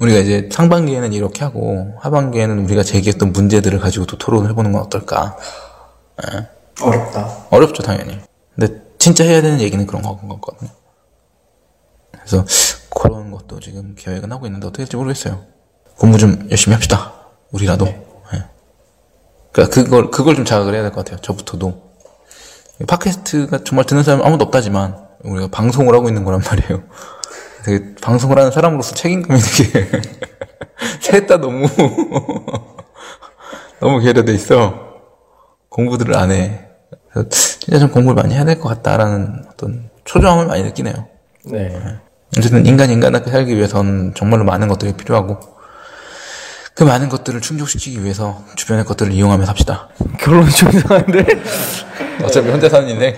우리가 0.00 0.18
이제 0.18 0.48
상반기에는 0.52 1.12
이렇게 1.12 1.44
하고 1.44 1.94
하반기에는 2.00 2.64
우리가 2.64 2.82
제기했던 2.82 3.32
문제들을 3.32 3.78
가지고 3.78 4.06
또 4.06 4.18
토론을 4.18 4.50
해보는 4.50 4.72
건 4.72 4.82
어떨까? 4.82 5.36
어렵다. 6.82 7.46
어렵죠 7.50 7.82
당연히. 7.82 8.18
근데 8.54 8.82
진짜 9.04 9.22
해야 9.22 9.42
되는 9.42 9.60
얘기는 9.60 9.86
그런 9.86 10.00
거 10.00 10.16
같거든요. 10.16 10.70
그래서 12.12 12.46
그런 12.88 13.30
것도 13.30 13.60
지금 13.60 13.94
계획은 13.98 14.32
하고 14.32 14.46
있는데 14.46 14.66
어떻게 14.66 14.84
될지 14.84 14.96
모르겠어요. 14.96 15.44
공부 15.98 16.16
좀 16.16 16.48
열심히 16.50 16.72
합시다. 16.72 17.12
우리라도. 17.52 17.86
예. 17.86 18.44
그러니까 19.52 19.74
그걸 19.74 20.10
그걸 20.10 20.36
좀 20.36 20.46
자각을 20.46 20.72
해야 20.72 20.80
될 20.80 20.90
것 20.90 21.04
같아요. 21.04 21.20
저부터도. 21.20 21.82
팟캐스트가 22.88 23.64
정말 23.64 23.84
듣는 23.84 24.04
사람 24.04 24.24
아무도 24.24 24.46
없다지만 24.46 24.96
우리가 25.22 25.48
방송을 25.48 25.94
하고 25.94 26.08
있는 26.08 26.24
거란 26.24 26.40
말이에요. 26.40 26.82
되게 27.66 27.94
방송을 28.00 28.38
하는 28.38 28.52
사람으로서 28.52 28.94
책임감이 28.94 29.38
되게 29.38 29.90
셋다 31.02 31.36
너무 31.42 31.68
너무 33.80 34.00
계려돼 34.00 34.32
있어. 34.32 34.80
공부들을 35.68 36.16
안 36.16 36.32
해. 36.32 36.63
그래서 37.14 37.28
진짜 37.30 37.78
좀 37.78 37.90
공부를 37.90 38.20
많이 38.20 38.34
해야 38.34 38.44
될 38.44 38.58
것 38.60 38.68
같다라는 38.68 39.44
어떤 39.52 39.88
초조함을 40.04 40.46
많이 40.46 40.64
느끼네요. 40.64 41.08
네. 41.46 41.80
어쨌든 42.36 42.66
인간 42.66 42.90
인간답게 42.90 43.30
살기 43.30 43.54
위해선 43.56 44.14
정말로 44.16 44.44
많은 44.44 44.66
것들이 44.68 44.94
필요하고 44.94 45.38
그 46.74 46.82
많은 46.82 47.08
것들을 47.08 47.40
충족시키기 47.40 48.02
위해서 48.02 48.44
주변의 48.56 48.84
것들을 48.84 49.12
이용하며 49.12 49.46
삽시다. 49.46 49.90
결론이 50.18 50.50
좀 50.50 50.70
이상한데? 50.70 51.26
어차피 52.24 52.48
혼자 52.50 52.68
사는 52.68 52.88
인생. 52.88 53.14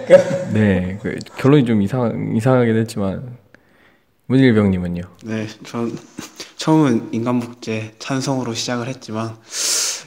네. 0.52 0.98
그 1.02 1.16
결론이 1.39 1.64
좀 1.64 1.81
이상 1.81 2.35
이상하긴 2.36 2.77
했지만 2.77 3.39
문일병님은요. 4.27 5.02
네, 5.24 5.47
전 5.64 5.97
처음은 6.56 7.09
인간복제 7.12 7.94
찬성으로 7.98 8.52
시작을 8.52 8.89
했지만 8.89 9.36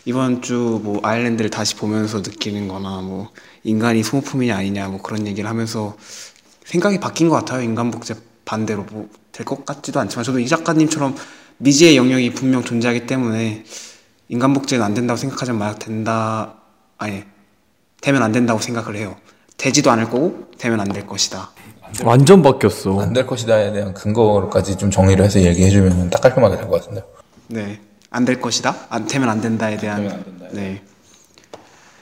이번 0.06 0.42
주 0.42 0.80
뭐 0.84 1.00
아일랜드를 1.04 1.50
다시 1.50 1.76
보면서 1.76 2.18
느끼는 2.20 2.68
거나 2.68 3.02
뭐 3.02 3.30
인간이 3.64 4.04
소모품이냐 4.04 4.56
아니냐 4.56 4.88
뭐 4.90 5.02
그런 5.02 5.28
얘기를 5.28 5.50
하면서 5.50 5.96
생각이 6.66 7.00
바뀐 7.00 7.30
것 7.30 7.36
같아요. 7.36 7.62
인간 7.62 7.92
복제 7.92 8.16
반대로 8.46 8.84
뭐 8.92 9.08
될 9.32 9.46
것 9.46 9.64
같지도 9.66 10.00
않지만 10.02 10.24
저도 10.26 10.40
이 10.40 10.48
작가님처럼 10.48 11.16
미지의 11.60 11.96
영역이 11.96 12.34
분명 12.34 12.62
존재하기 12.64 13.06
때문에 13.08 13.64
인간 14.28 14.54
복제는 14.54 14.84
안 14.84 14.94
된다고 14.94 15.18
생각하지만 15.18 15.60
만약 15.60 15.80
된다 15.80 16.56
아니 16.98 17.24
되면 18.02 18.22
안 18.24 18.32
된다고 18.34 18.60
생각을 18.60 18.96
해요. 18.98 19.16
되지도 19.58 19.92
않을 19.92 20.06
거고 20.10 20.50
되면 20.58 20.80
안 20.80 20.90
될 20.92 21.06
것이다. 21.08 21.52
완전 22.04 22.42
바뀌었어. 22.42 23.00
안 23.02 23.14
될 23.14 23.26
것이다에 23.26 23.72
대한 23.72 23.94
근거까지 23.94 24.78
좀 24.78 24.92
정리를 24.92 25.24
해서 25.24 25.40
얘기해주면 25.42 26.10
딱 26.10 26.22
깔끔하게 26.22 26.58
될 26.58 26.68
것 26.68 26.82
같은데. 26.82 27.04
네, 27.48 27.80
안 28.12 28.26
될 28.26 28.42
것이다. 28.42 28.88
안 28.90 29.06
되면 29.08 29.30
안 29.30 29.40
된다에 29.42 29.78
대한 29.78 30.24
네. 30.52 30.82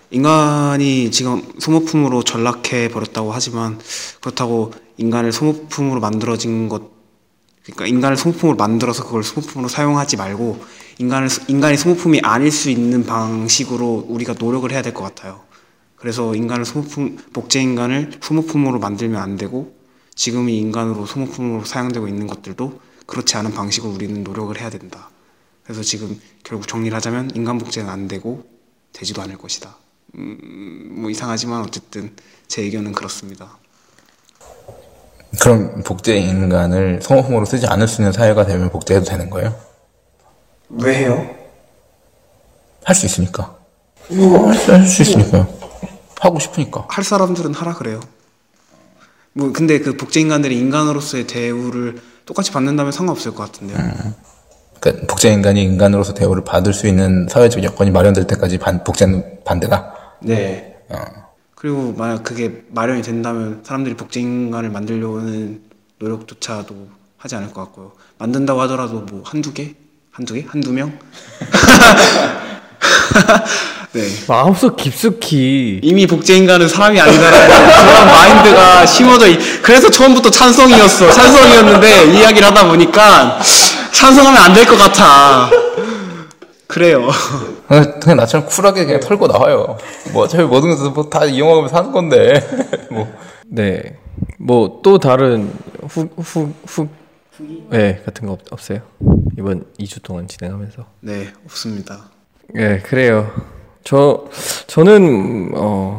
인간이 0.10 1.12
지금 1.12 1.42
소모품으로 1.60 2.24
전락해 2.24 2.88
버렸다고 2.90 3.34
하지만 3.34 3.78
그렇다고 4.22 4.72
인간을 4.98 5.34
소모품으로 5.34 6.00
만들어진 6.00 6.70
것 6.70 6.92
그러니까 7.66 7.88
인간을 7.88 8.16
소모품으로 8.16 8.56
만들어서 8.56 9.04
그걸 9.04 9.24
소모품으로 9.24 9.68
사용하지 9.68 10.16
말고 10.16 10.64
인간을 11.00 11.28
인간이 11.50 11.76
소모품이 11.76 12.22
아닐 12.24 12.52
수 12.52 12.70
있는 12.70 13.06
방식으로 13.06 14.06
우리가 14.08 14.36
노력을 14.40 14.72
해야 14.72 14.82
될 14.82 14.94
것 14.94 15.04
같아요. 15.04 15.42
그래서 15.98 16.34
인간을 16.36 16.64
소모품 16.64 17.18
복제 17.34 17.60
인간을 17.62 18.12
소모품으로 18.22 18.80
만들면 18.80 19.22
안 19.22 19.36
되고 19.36 19.76
지금 20.16 20.48
이 20.50 20.58
인간으로 20.60 21.06
소모품으로 21.06 21.66
사용되고 21.66 22.08
있는 22.08 22.28
것들도 22.28 22.80
그렇지 23.06 23.36
않은 23.38 23.52
방식으로 23.52 23.92
우리는 23.92 24.24
노력을 24.24 24.58
해야 24.60 24.70
된다. 24.70 25.10
그래서 25.68 25.82
지금 25.84 26.20
결국 26.44 26.66
정리를 26.66 26.96
하자면 26.96 27.32
인간 27.36 27.58
복제는 27.58 27.90
안 27.90 28.08
되고 28.08 28.46
되지도 28.94 29.22
않을 29.22 29.38
것이다. 29.38 29.76
음, 30.16 30.96
뭐 31.02 31.10
이상하지만 31.10 31.62
어쨌든 31.62 32.16
제 32.48 32.62
의견은 32.62 32.94
그렇습니다. 32.94 33.58
그럼 35.42 35.84
복제 35.84 36.16
인간을 36.18 37.02
소모품으로 37.04 37.46
쓰지 37.46 37.68
않을 37.68 37.86
수 37.90 38.02
있는 38.02 38.14
사회가 38.14 38.46
되면 38.46 38.70
복제해도 38.70 39.06
되는 39.06 39.30
거예요? 39.30 39.54
왜 40.70 41.00
해요? 41.00 41.36
할 42.86 42.96
수 42.96 43.06
있으니까. 43.06 43.58
할수 44.10 45.02
있으니까요. 45.02 45.46
하고 46.22 46.40
싶으니까. 46.40 46.86
할 46.90 47.04
사람들은 47.04 47.54
하라 47.54 47.74
그래요. 47.74 48.00
뭐 49.34 49.52
근데 49.52 49.80
그 49.80 49.98
복제 49.98 50.22
인간들이 50.22 50.58
인간으로서의 50.58 51.28
대우를 51.28 52.02
똑같이 52.26 52.52
받는다면 52.52 52.94
상관없을 52.94 53.36
것 53.36 53.44
같은데요. 53.52 53.78
그러니까 54.80 55.08
복제 55.08 55.32
인간이 55.32 55.64
인간으로서 55.64 56.14
대우를 56.14 56.44
받을 56.44 56.74
수 56.74 56.88
있는 56.88 57.28
사회적 57.30 57.64
여건이 57.64 57.92
마련될 57.92 58.28
때까지 58.28 58.58
반, 58.58 58.84
복제는 58.84 59.44
반대다. 59.46 59.94
네. 60.22 60.76
그리고 61.56 61.94
만약 61.98 62.24
그게 62.24 62.64
마련이 62.70 63.02
된다면 63.02 63.62
사람들이 63.64 63.96
복제 63.96 64.20
인간을 64.20 64.70
만들려는 64.70 65.62
노력조차도 66.00 66.90
하지 67.18 67.36
않을 67.36 67.52
것 67.52 67.62
같고요. 67.62 67.94
만든다고 68.20 68.62
하더라도 68.62 69.02
뭐 69.02 69.24
한두 69.26 69.54
개? 69.54 69.74
한두 70.12 70.36
개? 70.36 70.46
한두 70.48 70.72
명? 70.72 70.98
네. 73.94 74.04
마음속 74.28 74.78
깊숙이 74.78 75.80
이미 75.82 76.06
복제 76.06 76.36
인간은 76.36 76.68
사람이 76.68 77.00
아니다라는 77.00 77.48
그런 77.48 78.08
마인드가 78.08 78.86
심어져 78.86 79.28
있... 79.28 79.64
그래서 79.64 79.90
처음부터 79.90 80.30
찬성이었어. 80.30 81.12
찬성이었는데 81.12 82.20
이야기를 82.20 82.48
하다 82.48 82.68
보니까 82.68 83.40
찬성하면 83.92 84.42
안 84.42 84.54
될 84.54 84.66
것 84.66 84.78
같아. 84.78 85.50
그래요. 86.68 87.08
그냥, 87.68 88.00
그냥 88.00 88.18
나처럼 88.18 88.46
쿨하게 88.48 88.86
그냥 88.86 89.00
털고 89.00 89.28
나와요. 89.28 89.78
뭐 90.14 90.24
어차피 90.24 90.44
모든 90.44 90.70
것을 90.70 90.92
뭐다 90.92 91.26
이용하면서 91.26 91.76
사는 91.76 91.92
건데. 91.92 92.34
뭐. 92.92 93.08
네. 93.48 93.98
뭐 94.40 94.82
또 94.84 94.98
다른 95.00 95.54
후 95.88 96.10
후 96.18 96.54
후 96.66 96.88
네, 97.70 98.02
같은 98.04 98.26
거 98.28 98.34
없, 98.34 98.40
없어요? 98.52 98.80
이번 99.38 99.66
2주 99.80 100.02
동안 100.04 100.28
진행하면서. 100.28 100.86
네, 101.02 101.28
없습니다. 101.46 102.10
네, 102.54 102.80
그래요. 102.80 103.32
저 103.84 104.26
저는 104.68 105.52
어 105.56 105.98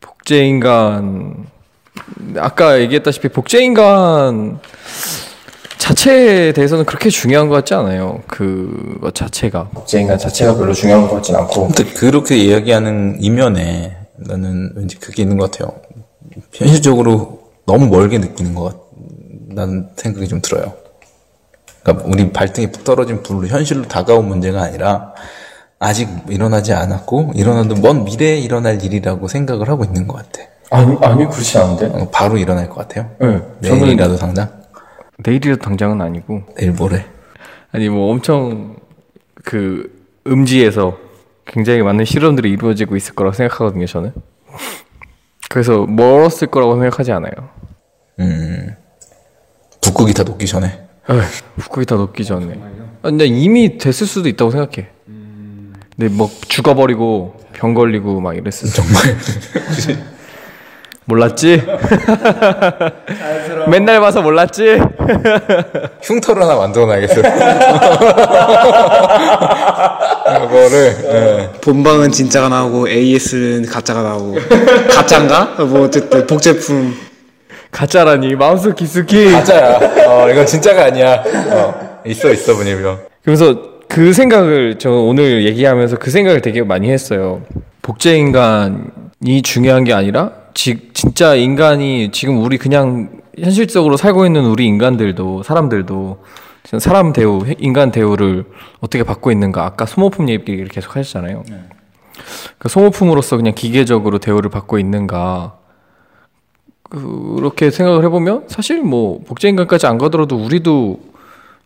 복제 0.00 0.44
인간 0.46 1.46
아까 2.38 2.80
얘기했다시피 2.80 3.28
복제 3.28 3.62
인간 3.62 4.58
자체에 5.84 6.52
대해서는 6.52 6.86
그렇게 6.86 7.10
중요한 7.10 7.48
것 7.50 7.56
같지 7.56 7.74
않아요. 7.74 8.22
그거 8.26 9.10
자체가 9.10 9.68
복제인간 9.68 10.16
자체가 10.16 10.56
별로 10.56 10.72
중요한 10.72 11.06
것 11.06 11.16
같진 11.16 11.36
않고 11.36 11.68
근데 11.68 11.84
그렇게 11.84 12.38
이야기하는 12.38 13.18
이면에 13.20 13.94
나는 14.16 14.72
왠지 14.76 14.98
그게 14.98 15.22
있는 15.22 15.36
것 15.36 15.50
같아요. 15.50 15.76
현실적으로 16.54 17.50
너무 17.66 17.86
멀게 17.88 18.16
느끼는 18.16 18.54
것 18.54 18.74
같다는 19.50 19.90
생각이 19.94 20.26
좀 20.26 20.40
들어요. 20.40 20.72
그러니까 21.82 22.06
우리 22.08 22.32
발등에 22.32 22.70
푹 22.70 22.84
떨어진 22.84 23.22
불로 23.22 23.46
현실로 23.46 23.82
다가온 23.86 24.26
문제가 24.26 24.62
아니라 24.62 25.12
아직 25.78 26.08
일어나지 26.30 26.72
않았고 26.72 27.32
일어나도 27.34 27.74
먼 27.76 28.04
미래에 28.04 28.38
일어날 28.38 28.82
일이라고 28.82 29.28
생각을 29.28 29.68
하고 29.68 29.84
있는 29.84 30.06
것 30.06 30.16
같아. 30.16 30.48
아니 30.70 30.96
아니 31.02 31.28
그렇지 31.28 31.58
않은데 31.58 31.86
어, 31.92 32.08
바로 32.10 32.38
일어날 32.38 32.70
것 32.70 32.76
같아요. 32.76 33.10
네, 33.20 33.68
내일이라도 33.68 34.16
당장 34.16 34.63
내일이라도 35.24 35.62
당장은 35.62 36.00
아니고 36.00 36.42
내일 36.56 36.72
모레. 36.72 37.04
아니 37.72 37.88
뭐 37.88 38.10
엄청 38.12 38.76
그 39.44 39.90
음지에서 40.26 40.98
굉장히 41.46 41.82
많은 41.82 42.04
실험들이 42.04 42.50
이루어지고 42.50 42.96
있을 42.96 43.14
거라고 43.14 43.34
생각하거든요. 43.34 43.86
저는 43.86 44.12
그래서 45.50 45.86
멀었을 45.86 46.48
거라고 46.48 46.74
생각하지 46.74 47.12
않아요. 47.12 47.32
음 48.20 48.74
북극이 49.82 50.14
다 50.14 50.22
녹기 50.22 50.46
전에. 50.46 50.80
에휴, 51.10 51.20
북극이 51.56 51.86
다 51.86 51.96
녹기 51.96 52.24
전에. 52.24 52.58
아, 53.02 53.08
근데 53.10 53.26
이미 53.26 53.76
됐을 53.76 54.06
수도 54.06 54.28
있다고 54.28 54.50
생각해. 54.50 54.88
근데 55.96 56.08
뭐 56.14 56.30
죽어버리고 56.48 57.36
병 57.52 57.74
걸리고 57.74 58.20
막 58.20 58.34
이랬을 58.36 58.70
정말. 58.72 59.16
몰랐지? 61.06 61.62
맨날 63.68 64.00
봐서 64.00 64.22
몰랐지? 64.22 64.78
흉터를 66.02 66.42
하나 66.42 66.56
만들어놔야겠어. 66.56 67.14
그거를 70.24 70.96
예. 71.04 71.50
본방은 71.60 72.10
진짜가 72.10 72.48
나오고 72.48 72.88
AS는 72.88 73.66
가짜가 73.66 74.02
나오고 74.02 74.38
가짜인가? 74.90 75.44
뭐 75.66 75.82
어쨌든 75.84 76.26
복제품 76.26 76.94
가짜라니 77.70 78.34
마음속 78.36 78.74
깊숙이. 78.76 79.30
가짜야. 79.32 80.06
어 80.08 80.30
이건 80.30 80.46
진짜가 80.46 80.84
아니야. 80.86 81.22
어, 81.50 82.00
있어 82.06 82.30
있어 82.32 82.54
분위명. 82.54 82.98
그래서 83.24 83.54
그 83.88 84.12
생각을 84.12 84.76
저 84.78 84.90
오늘 84.90 85.44
얘기하면서 85.44 85.96
그 85.98 86.10
생각을 86.10 86.40
되게 86.40 86.62
많이 86.62 86.90
했어요. 86.90 87.42
복제 87.82 88.16
인간이 88.16 89.42
중요한 89.42 89.84
게 89.84 89.92
아니라 89.92 90.30
지, 90.54 90.90
진짜 90.94 91.34
인간이 91.34 92.10
지금 92.12 92.42
우리 92.42 92.56
그냥 92.56 93.20
현실적으로 93.38 93.96
살고 93.96 94.24
있는 94.24 94.46
우리 94.46 94.66
인간들도 94.66 95.42
사람들도 95.42 96.24
사람 96.78 97.12
대우 97.12 97.44
인간 97.58 97.90
대우를 97.90 98.44
어떻게 98.80 99.02
받고 99.02 99.30
있는가 99.32 99.66
아까 99.66 99.84
소모품 99.84 100.28
얘기를 100.30 100.66
계속 100.68 100.96
하셨잖아요. 100.96 101.44
그 102.58 102.68
소모품으로서 102.68 103.36
그냥 103.36 103.54
기계적으로 103.54 104.18
대우를 104.18 104.50
받고 104.50 104.78
있는가 104.78 105.58
그렇게 106.88 107.70
생각을 107.70 108.04
해보면 108.04 108.44
사실 108.46 108.82
뭐 108.82 109.20
복제 109.26 109.48
인간까지 109.48 109.86
안 109.86 109.98
가더라도 109.98 110.36
우리도 110.36 111.00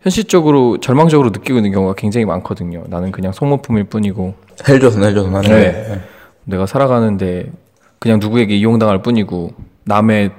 현실적으로 0.02 0.78
절망적으로 0.81 1.31
느끼고 1.31 1.59
있는 1.59 1.73
경우가 1.73 1.94
굉장히 1.94 2.24
많거든요. 2.24 2.85
나는 2.89 3.12
그냥 3.12 3.32
소모품일 3.32 3.85
뿐이고 3.85 4.35
헬조선 4.66 5.05
헬조선 5.05 5.35
하는 5.35 5.51
네. 5.51 5.89
거. 5.89 5.97
내가 6.44 6.66
살아가는데 6.66 7.52
그냥 7.99 8.19
누구에게 8.20 8.57
이용당할 8.57 9.03
뿐이고 9.03 9.53
남의 9.85 10.31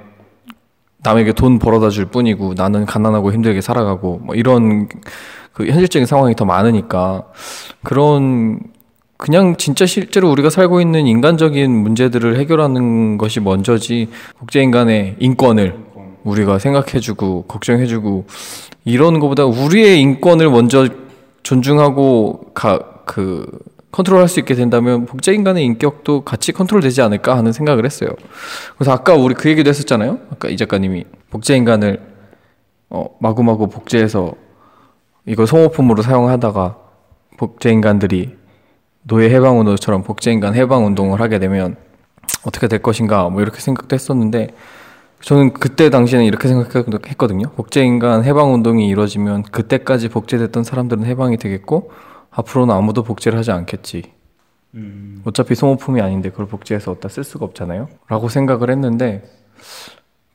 남에게 1.02 1.32
돈 1.32 1.58
벌어다 1.58 1.88
줄 1.88 2.06
뿐이고 2.06 2.54
나는 2.54 2.84
가난하고 2.84 3.32
힘들게 3.32 3.60
살아가고 3.60 4.20
뭐 4.22 4.34
이런 4.34 4.88
그 5.52 5.66
현실적인 5.66 6.06
상황이 6.06 6.34
더 6.34 6.44
많으니까 6.44 7.24
그런 7.82 8.60
그냥 9.16 9.56
진짜 9.56 9.84
실제로 9.84 10.30
우리가 10.30 10.48
살고 10.48 10.80
있는 10.80 11.06
인간적인 11.06 11.70
문제들을 11.70 12.38
해결하는 12.38 13.18
것이 13.18 13.40
먼저지 13.40 14.08
국제 14.38 14.62
인간의 14.62 15.16
인권을 15.18 15.74
우리가 16.24 16.58
생각해주고 16.58 17.44
걱정해주고 17.44 18.26
이런 18.84 19.20
것보다 19.20 19.44
우리의 19.44 20.00
인권을 20.00 20.50
먼저 20.50 20.88
존중하고 21.42 22.52
가, 22.54 22.78
그 23.04 23.46
컨트롤할 23.92 24.28
수 24.28 24.38
있게 24.40 24.54
된다면 24.54 25.06
복제 25.06 25.32
인간의 25.32 25.64
인격도 25.64 26.22
같이 26.22 26.52
컨트롤되지 26.52 27.02
않을까 27.02 27.36
하는 27.36 27.52
생각을 27.52 27.84
했어요. 27.84 28.10
그래서 28.76 28.92
아까 28.92 29.14
우리 29.14 29.34
그 29.34 29.48
얘기도 29.48 29.68
했었잖아요. 29.68 30.18
아까 30.30 30.48
이 30.48 30.56
작가님이 30.56 31.04
복제 31.30 31.56
인간을 31.56 32.00
어, 32.90 33.06
마구마구 33.20 33.68
복제해서 33.68 34.34
이걸 35.26 35.46
소모품으로 35.46 36.02
사용하다가 36.02 36.76
복제 37.36 37.70
인간들이 37.70 38.36
노예 39.02 39.30
해방 39.30 39.58
운동처럼 39.58 40.02
복제 40.02 40.30
인간 40.32 40.54
해방 40.54 40.86
운동을 40.86 41.20
하게 41.20 41.38
되면 41.38 41.76
어떻게 42.44 42.68
될 42.68 42.80
것인가 42.80 43.28
뭐 43.28 43.42
이렇게 43.42 43.60
생각도 43.60 43.94
했었는데 43.94 44.48
저는 45.22 45.52
그때 45.52 45.90
당시에는 45.90 46.24
이렇게 46.26 46.48
생각했거든요. 46.48 47.50
복제 47.56 47.82
인간 47.82 48.24
해방 48.24 48.54
운동이 48.54 48.88
이루어지면 48.88 49.44
그때까지 49.44 50.08
복제됐던 50.08 50.64
사람들은 50.64 51.04
해방이 51.04 51.36
되겠고 51.36 51.90
앞으로는 52.40 52.74
아무도 52.74 53.02
복제를 53.02 53.38
하지 53.38 53.50
않겠지. 53.50 54.02
어차피 55.24 55.54
소모품이 55.54 56.00
아닌데 56.00 56.30
그걸 56.30 56.46
복제해서 56.46 56.92
어디다 56.92 57.08
쓸 57.08 57.24
수가 57.24 57.44
없잖아요. 57.44 57.88
라고 58.08 58.28
생각을 58.28 58.70
했는데 58.70 59.22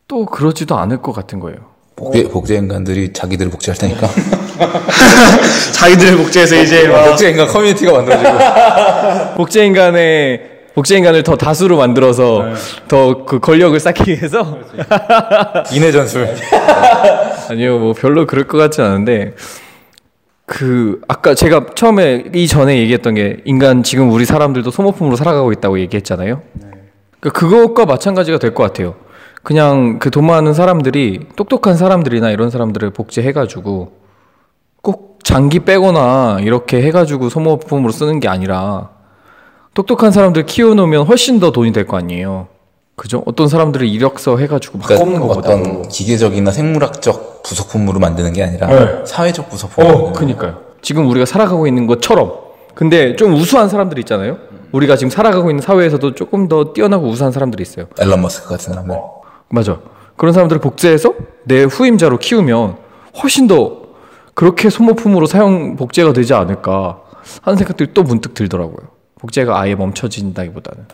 또 0.07 0.25
그러지도 0.25 0.77
않을 0.77 1.01
것 1.01 1.13
같은 1.13 1.39
거예요. 1.39 1.57
복제 1.95 2.27
복제 2.27 2.55
인간들이 2.55 3.13
자기들을 3.13 3.51
복제할 3.51 3.77
테니까. 3.77 4.07
자기들 5.73 6.17
복제해서 6.17 6.61
이제 6.61 6.87
막 6.89 7.05
복제 7.09 7.29
인간 7.29 7.47
커뮤니티가 7.47 7.91
만들어지고. 7.93 9.35
복제 9.37 9.65
인간의 9.65 10.55
복제 10.75 10.97
인간을 10.97 11.23
더 11.23 11.37
다수로 11.37 11.77
만들어서 11.77 12.43
더그 12.89 13.39
권력을 13.39 13.79
쌓기 13.79 14.11
위해서 14.11 14.59
인해 15.71 15.89
전술. 15.93 16.27
아니요, 17.49 17.79
뭐 17.79 17.93
별로 17.93 18.27
그럴 18.27 18.45
것 18.45 18.57
같지 18.57 18.81
않은데 18.81 19.35
그 20.45 21.01
아까 21.07 21.33
제가 21.33 21.67
처음에 21.75 22.25
이 22.33 22.47
전에 22.47 22.77
얘기했던 22.79 23.15
게 23.15 23.37
인간 23.45 23.81
지금 23.83 24.11
우리 24.11 24.25
사람들도 24.25 24.69
소모품으로 24.69 25.15
살아가고 25.15 25.51
있다고 25.51 25.79
얘기했잖아요. 25.79 26.41
그 27.19 27.31
그것과 27.31 27.85
마찬가지가 27.85 28.37
될 28.37 28.53
것 28.53 28.63
같아요. 28.63 28.95
그냥 29.41 29.99
그 29.99 30.09
돈 30.11 30.25
많은 30.27 30.53
사람들이 30.53 31.27
똑똑한 31.35 31.75
사람들이나 31.77 32.29
이런 32.31 32.49
사람들을 32.49 32.91
복제해가지고 32.91 33.91
꼭 34.81 35.19
장기 35.23 35.59
빼거나 35.59 36.37
이렇게 36.41 36.81
해가지고 36.83 37.29
소모품으로 37.29 37.91
쓰는 37.91 38.19
게 38.19 38.27
아니라 38.27 38.89
똑똑한 39.73 40.11
사람들 40.11 40.45
키워놓으면 40.45 41.05
훨씬 41.07 41.39
더 41.39 41.51
돈이 41.51 41.71
될 41.73 41.85
거 41.87 41.97
아니에요. 41.97 42.47
그죠? 42.95 43.23
어떤 43.25 43.47
사람들을 43.47 43.87
이력서 43.87 44.37
해가지고 44.37 44.77
막 44.77 44.87
뽑는 44.87 45.19
그러니까 45.19 45.27
것보다 45.27 45.49
어떤 45.49 45.87
기계적이나 45.89 46.51
생물학적 46.51 47.43
부속품으로 47.43 47.99
만드는 47.99 48.33
게 48.33 48.43
아니라 48.43 48.67
네. 48.67 49.05
사회적 49.05 49.49
부속품. 49.49 49.85
어, 49.85 50.13
그니까요. 50.13 50.61
지금 50.81 51.09
우리가 51.09 51.25
살아가고 51.25 51.67
있는 51.67 51.87
것처럼. 51.87 52.31
근데 52.73 53.15
좀 53.15 53.33
우수한 53.33 53.69
사람들 53.69 53.99
있잖아요. 53.99 54.37
우리가 54.71 54.95
지금 54.97 55.09
살아가고 55.09 55.49
있는 55.49 55.61
사회에서도 55.61 56.15
조금 56.15 56.47
더 56.47 56.73
뛰어나고 56.73 57.07
우수한 57.07 57.31
사람들이 57.31 57.61
있어요. 57.61 57.87
앨런 57.99 58.21
머스크 58.21 58.49
같은 58.49 58.73
사람들. 58.73 58.95
맞아. 59.49 59.79
그런 60.17 60.33
사람들을 60.33 60.61
복제해서 60.61 61.13
내 61.43 61.63
후임자로 61.63 62.17
키우면 62.17 62.77
훨씬 63.21 63.47
더 63.47 63.83
그렇게 64.33 64.69
소모품으로 64.69 65.25
사용 65.25 65.75
복제가 65.75 66.13
되지 66.13 66.33
않을까 66.33 67.01
하는 67.41 67.57
생각들이 67.57 67.93
또 67.93 68.03
문득 68.03 68.33
들더라고요. 68.33 68.87
복제가 69.19 69.59
아예 69.59 69.75
멈춰진다기보다는 69.75 70.85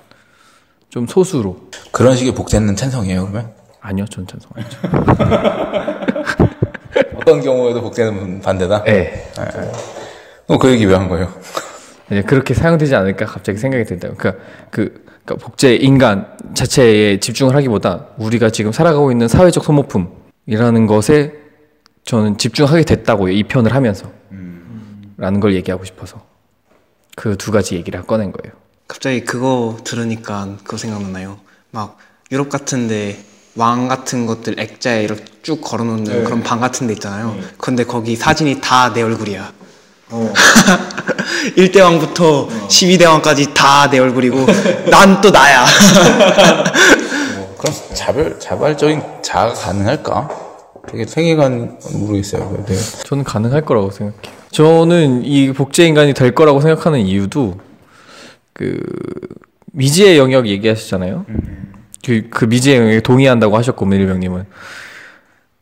좀 0.91 1.07
소수로. 1.07 1.57
그런 1.91 2.15
식의 2.17 2.35
복제는 2.35 2.75
찬성이에요 2.75 3.21
그러면? 3.21 3.51
아니요, 3.79 4.03
전 4.05 4.27
찬성 4.27 4.51
아니죠. 4.55 4.77
어떤 7.15 7.41
경우에도 7.41 7.81
복제는 7.81 8.41
반대다? 8.41 8.83
네. 8.83 9.31
그럼 10.45 10.59
그 10.59 10.69
얘기 10.69 10.85
왜 10.85 10.93
한 10.95 11.07
거예요? 11.07 11.31
이제 12.11 12.21
그렇게 12.23 12.53
사용되지 12.53 12.93
않을까 12.93 13.25
갑자기 13.25 13.57
생각이 13.57 13.85
든다. 13.85 14.09
그러니까 14.17 14.43
그 14.69 15.05
그러니까 15.23 15.45
복제 15.45 15.75
인간 15.75 16.27
자체에 16.53 17.19
집중을 17.21 17.55
하기보다 17.55 18.07
우리가 18.17 18.49
지금 18.49 18.73
살아가고 18.73 19.11
있는 19.11 19.29
사회적 19.29 19.63
소모품이라는 19.63 20.87
것에 20.87 21.33
저는 22.03 22.37
집중하게 22.37 22.83
됐다고요. 22.83 23.31
이 23.31 23.43
편을 23.43 23.73
하면서 23.73 24.11
라는 25.17 25.39
걸 25.39 25.55
얘기하고 25.55 25.85
싶어서 25.85 26.21
그 27.15 27.37
두 27.37 27.51
가지 27.51 27.75
얘기를 27.75 28.01
꺼낸 28.01 28.33
거예요. 28.33 28.53
갑자기 28.91 29.21
그거 29.23 29.77
들으니까 29.85 30.49
그거 30.65 30.75
생각나요. 30.75 31.37
막 31.71 31.97
유럽 32.29 32.49
같은데 32.49 33.23
왕 33.55 33.87
같은 33.87 34.25
것들 34.25 34.59
액자에 34.59 35.03
이렇게 35.03 35.23
쭉 35.43 35.61
걸어놓는 35.61 36.25
그런 36.25 36.43
방 36.43 36.59
같은 36.59 36.87
데 36.87 36.93
있잖아요. 36.93 37.33
근데 37.57 37.85
거기 37.85 38.17
사진이 38.17 38.59
다 38.59 38.91
내 38.93 39.01
얼굴이야. 39.01 39.53
1대 41.55 41.81
왕부터 41.81 42.49
12대 42.67 43.05
왕까지 43.07 43.53
다 43.53 43.87
내 43.89 43.97
얼굴이고 43.99 44.45
난 44.91 45.21
또 45.21 45.31
나야. 45.31 45.65
뭐 47.37 47.55
그럼 47.57 47.73
자별 47.93 48.37
자발적인 48.41 49.01
자아가 49.21 49.53
가능할까? 49.53 50.29
되게 50.89 51.05
세계관 51.05 51.79
모르겠어요. 51.93 52.49
근데 52.49 52.75
저는 53.05 53.23
가능할 53.23 53.61
거라고 53.63 53.89
생각해요. 53.89 54.41
저는 54.51 55.23
이 55.23 55.53
복제 55.53 55.85
인간이 55.87 56.13
될 56.13 56.35
거라고 56.35 56.59
생각하는 56.59 56.99
이유도 56.99 57.55
그 58.61 58.79
미지의 59.71 60.19
영역 60.19 60.45
얘기하시잖아요. 60.47 61.25
그, 62.05 62.27
그 62.29 62.45
미지의 62.45 62.77
영역에 62.77 62.99
동의한다고 62.99 63.57
하셨고 63.57 63.87
밀병님은. 63.87 64.45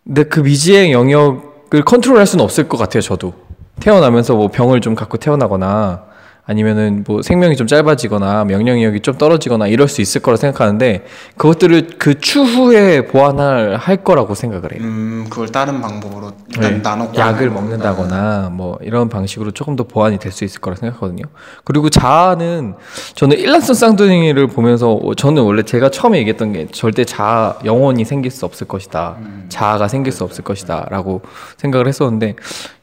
근데 0.04 0.24
그 0.24 0.42
미지의 0.42 0.92
영역을 0.92 1.86
컨트롤할 1.86 2.26
수는 2.28 2.44
없을 2.44 2.68
것 2.68 2.78
같아요. 2.78 3.02
저도 3.02 3.34
태어나면서 3.80 4.36
뭐 4.36 4.50
병을 4.50 4.82
좀 4.82 4.96
갖고 4.96 5.18
태어나거나 5.18 6.09
아니면은 6.50 7.04
뭐 7.08 7.22
생명이 7.22 7.56
좀 7.56 7.68
짧아지거나 7.68 8.46
명령력이 8.46 9.02
좀 9.02 9.20
떨어지거나 9.20 9.68
이럴 9.68 9.88
수 9.88 10.02
있을 10.02 10.20
거라 10.20 10.36
생각하는데 10.36 11.06
그것들을 11.38 11.90
그 12.00 12.20
추후에 12.20 13.06
보완할 13.06 13.76
할 13.76 13.98
거라고 13.98 14.34
생각을 14.34 14.74
해요. 14.74 14.82
음, 14.82 15.28
그걸 15.30 15.50
다른 15.50 15.80
방법으로 15.80 16.32
일단 16.56 16.74
네. 16.74 16.82
나눠 16.82 17.12
약을 17.16 17.52
먹는다거나 17.52 18.50
뭐 18.52 18.80
이런 18.82 19.10
방식으로 19.10 19.52
조금 19.52 19.76
더 19.76 19.84
보완이 19.84 20.18
될 20.18 20.32
수 20.32 20.44
있을 20.44 20.60
거라 20.62 20.76
생각하거든요. 20.76 21.24
그리고 21.64 21.90
자아는 21.90 22.76
저는 23.16 23.38
일란성 23.38 23.76
쌍둥이를 23.76 24.48
보면서 24.48 25.00
저는 25.18 25.44
원래 25.44 25.64
제가 25.64 25.90
처음에 25.90 26.18
얘기했던 26.20 26.54
게 26.54 26.68
절대 26.72 27.04
자아 27.04 27.60
영혼이 27.66 28.06
생길 28.06 28.32
수 28.32 28.46
없을 28.46 28.68
것이다. 28.68 29.18
자아가 29.50 29.88
생길 29.88 30.12
수 30.14 30.24
없을 30.24 30.44
것이다라고 30.44 31.22
생각을 31.58 31.88
했었는데 31.88 32.36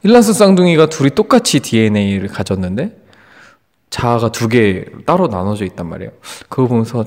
일란성 0.03 0.33
쌍둥이가 0.33 0.85
둘이 0.87 1.09
똑같이 1.11 1.59
DNA를 1.61 2.27
가졌는데 2.27 3.06
자아가 3.89 4.31
두 4.31 4.47
개 4.49 4.83
따로 5.05 5.27
나눠져 5.27 5.65
있단 5.65 5.87
말이에요. 5.87 6.11
그거 6.49 6.67
보면서 6.67 7.05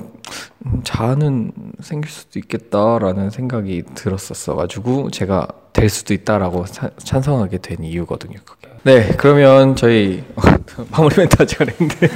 음, 0.65 0.81
자아는 0.83 1.51
생길 1.81 2.09
수도 2.11 2.39
있겠다라는 2.39 3.29
생각이 3.29 3.83
들었었어 3.93 4.55
가지고 4.55 5.09
제가 5.11 5.47
될 5.73 5.89
수도 5.89 6.13
있다라고 6.13 6.65
차- 6.65 6.89
찬성하게 6.97 7.59
된 7.59 7.83
이유거든요. 7.83 8.37
그게. 8.45 8.69
네, 8.83 9.13
그러면 9.17 9.75
저희 9.75 10.23
마무리 10.91 11.15
멘트 11.17 11.35
하지 11.37 11.55
그랬는데 11.55 12.09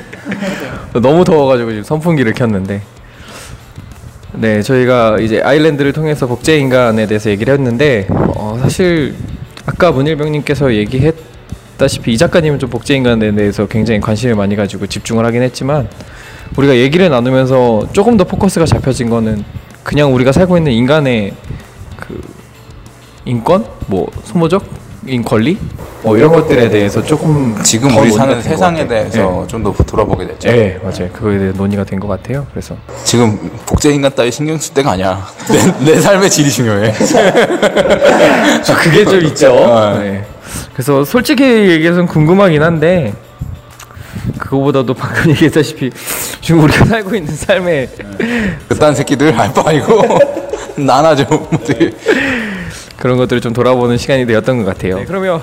너무 1.01 1.23
더워가지고 1.23 1.69
지금 1.69 1.83
선풍기를 1.83 2.33
켰는데 2.33 2.81
네, 4.33 4.61
저희가 4.61 5.19
이제 5.19 5.41
아일랜드를 5.41 5.93
통해서 5.93 6.27
복제 6.27 6.57
인간에 6.57 7.05
대해서 7.07 7.29
얘기를 7.29 7.53
했는데 7.53 8.07
어, 8.09 8.57
사실 8.61 9.15
아까 9.65 9.91
문일병님께서 9.91 10.73
얘기했 10.73 11.15
다시피 11.77 12.13
이 12.13 12.17
작가님은 12.17 12.59
좀 12.59 12.69
복제 12.69 12.95
인간에 12.95 13.31
대해서 13.33 13.65
굉장히 13.67 13.99
관심을 13.99 14.35
많이 14.35 14.55
가지고 14.55 14.87
집중을 14.87 15.25
하긴 15.25 15.41
했지만 15.43 15.87
우리가 16.55 16.75
얘기를 16.75 17.09
나누면서 17.09 17.87
조금 17.91 18.15
더 18.17 18.23
포커스가 18.23 18.65
잡혀진 18.65 19.09
거는 19.09 19.43
그냥 19.83 20.13
우리가 20.13 20.31
살고 20.31 20.57
있는 20.57 20.71
인간의 20.71 21.33
그 21.99 22.21
인권, 23.25 23.65
뭐 23.87 24.07
소모적인 24.23 25.23
권리, 25.25 25.57
뭐 26.03 26.15
이런 26.15 26.31
것들에 26.31 26.69
대해서 26.69 27.03
조금 27.03 27.55
지금 27.63 27.89
더 27.89 28.01
우리 28.01 28.11
사는 28.11 28.39
세상에. 28.41 28.87
대해서 28.87 29.45
좀더 29.47 29.73
돌아보게 29.83 30.27
됐죠. 30.27 30.49
네, 30.49 30.55
네, 30.55 30.79
맞아요. 30.83 31.09
그거에 31.11 31.39
대해 31.39 31.51
논의가 31.51 31.83
된 31.83 31.99
것 31.99 32.07
같아요. 32.07 32.45
그래서 32.51 32.75
지금 33.03 33.37
복제 33.65 33.89
인간 33.91 34.13
따위 34.15 34.31
신경 34.31 34.57
쓸 34.59 34.73
때가 34.75 34.91
아니야. 34.91 35.25
내, 35.83 35.93
내 35.93 35.99
삶의 35.99 36.29
질이 36.29 36.49
중요해. 36.51 36.93
그게 38.83 39.05
좀 39.05 39.21
있죠. 39.25 39.53
어. 39.55 39.97
네. 39.99 40.23
그래서 40.75 41.03
솔직히 41.05 41.43
얘기해서 41.43 42.05
궁금하긴 42.05 42.61
한데 42.61 43.13
그거보다도 44.37 44.93
방금 44.93 45.31
얘기했다시피 45.31 45.89
지금 46.41 46.61
우리가 46.63 46.85
살고 46.85 47.15
있는 47.15 47.33
삶에 47.33 47.89
그딴 48.67 48.93
새끼들 48.95 49.33
알 49.39 49.53
바 49.53 49.69
아니고 49.69 50.01
나나 50.77 51.15
좀 51.15 51.27
어떻게 51.31 51.91
그런 52.97 53.17
것들을 53.17 53.41
좀 53.41 53.53
돌아보는 53.53 53.97
시간이 53.97 54.25
되었던 54.25 54.63
것 54.63 54.65
같아요. 54.65 54.97
네, 54.99 55.05
그러면 55.05 55.41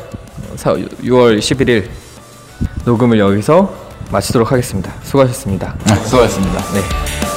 6월 0.56 1.38
11일 1.38 1.86
녹음을 2.84 3.18
여기서 3.18 3.74
마치도록 4.10 4.52
하겠습니다. 4.52 4.92
수고하셨습니다. 5.02 5.74
수고하셨습니다. 6.04 6.58
네. 6.74 7.31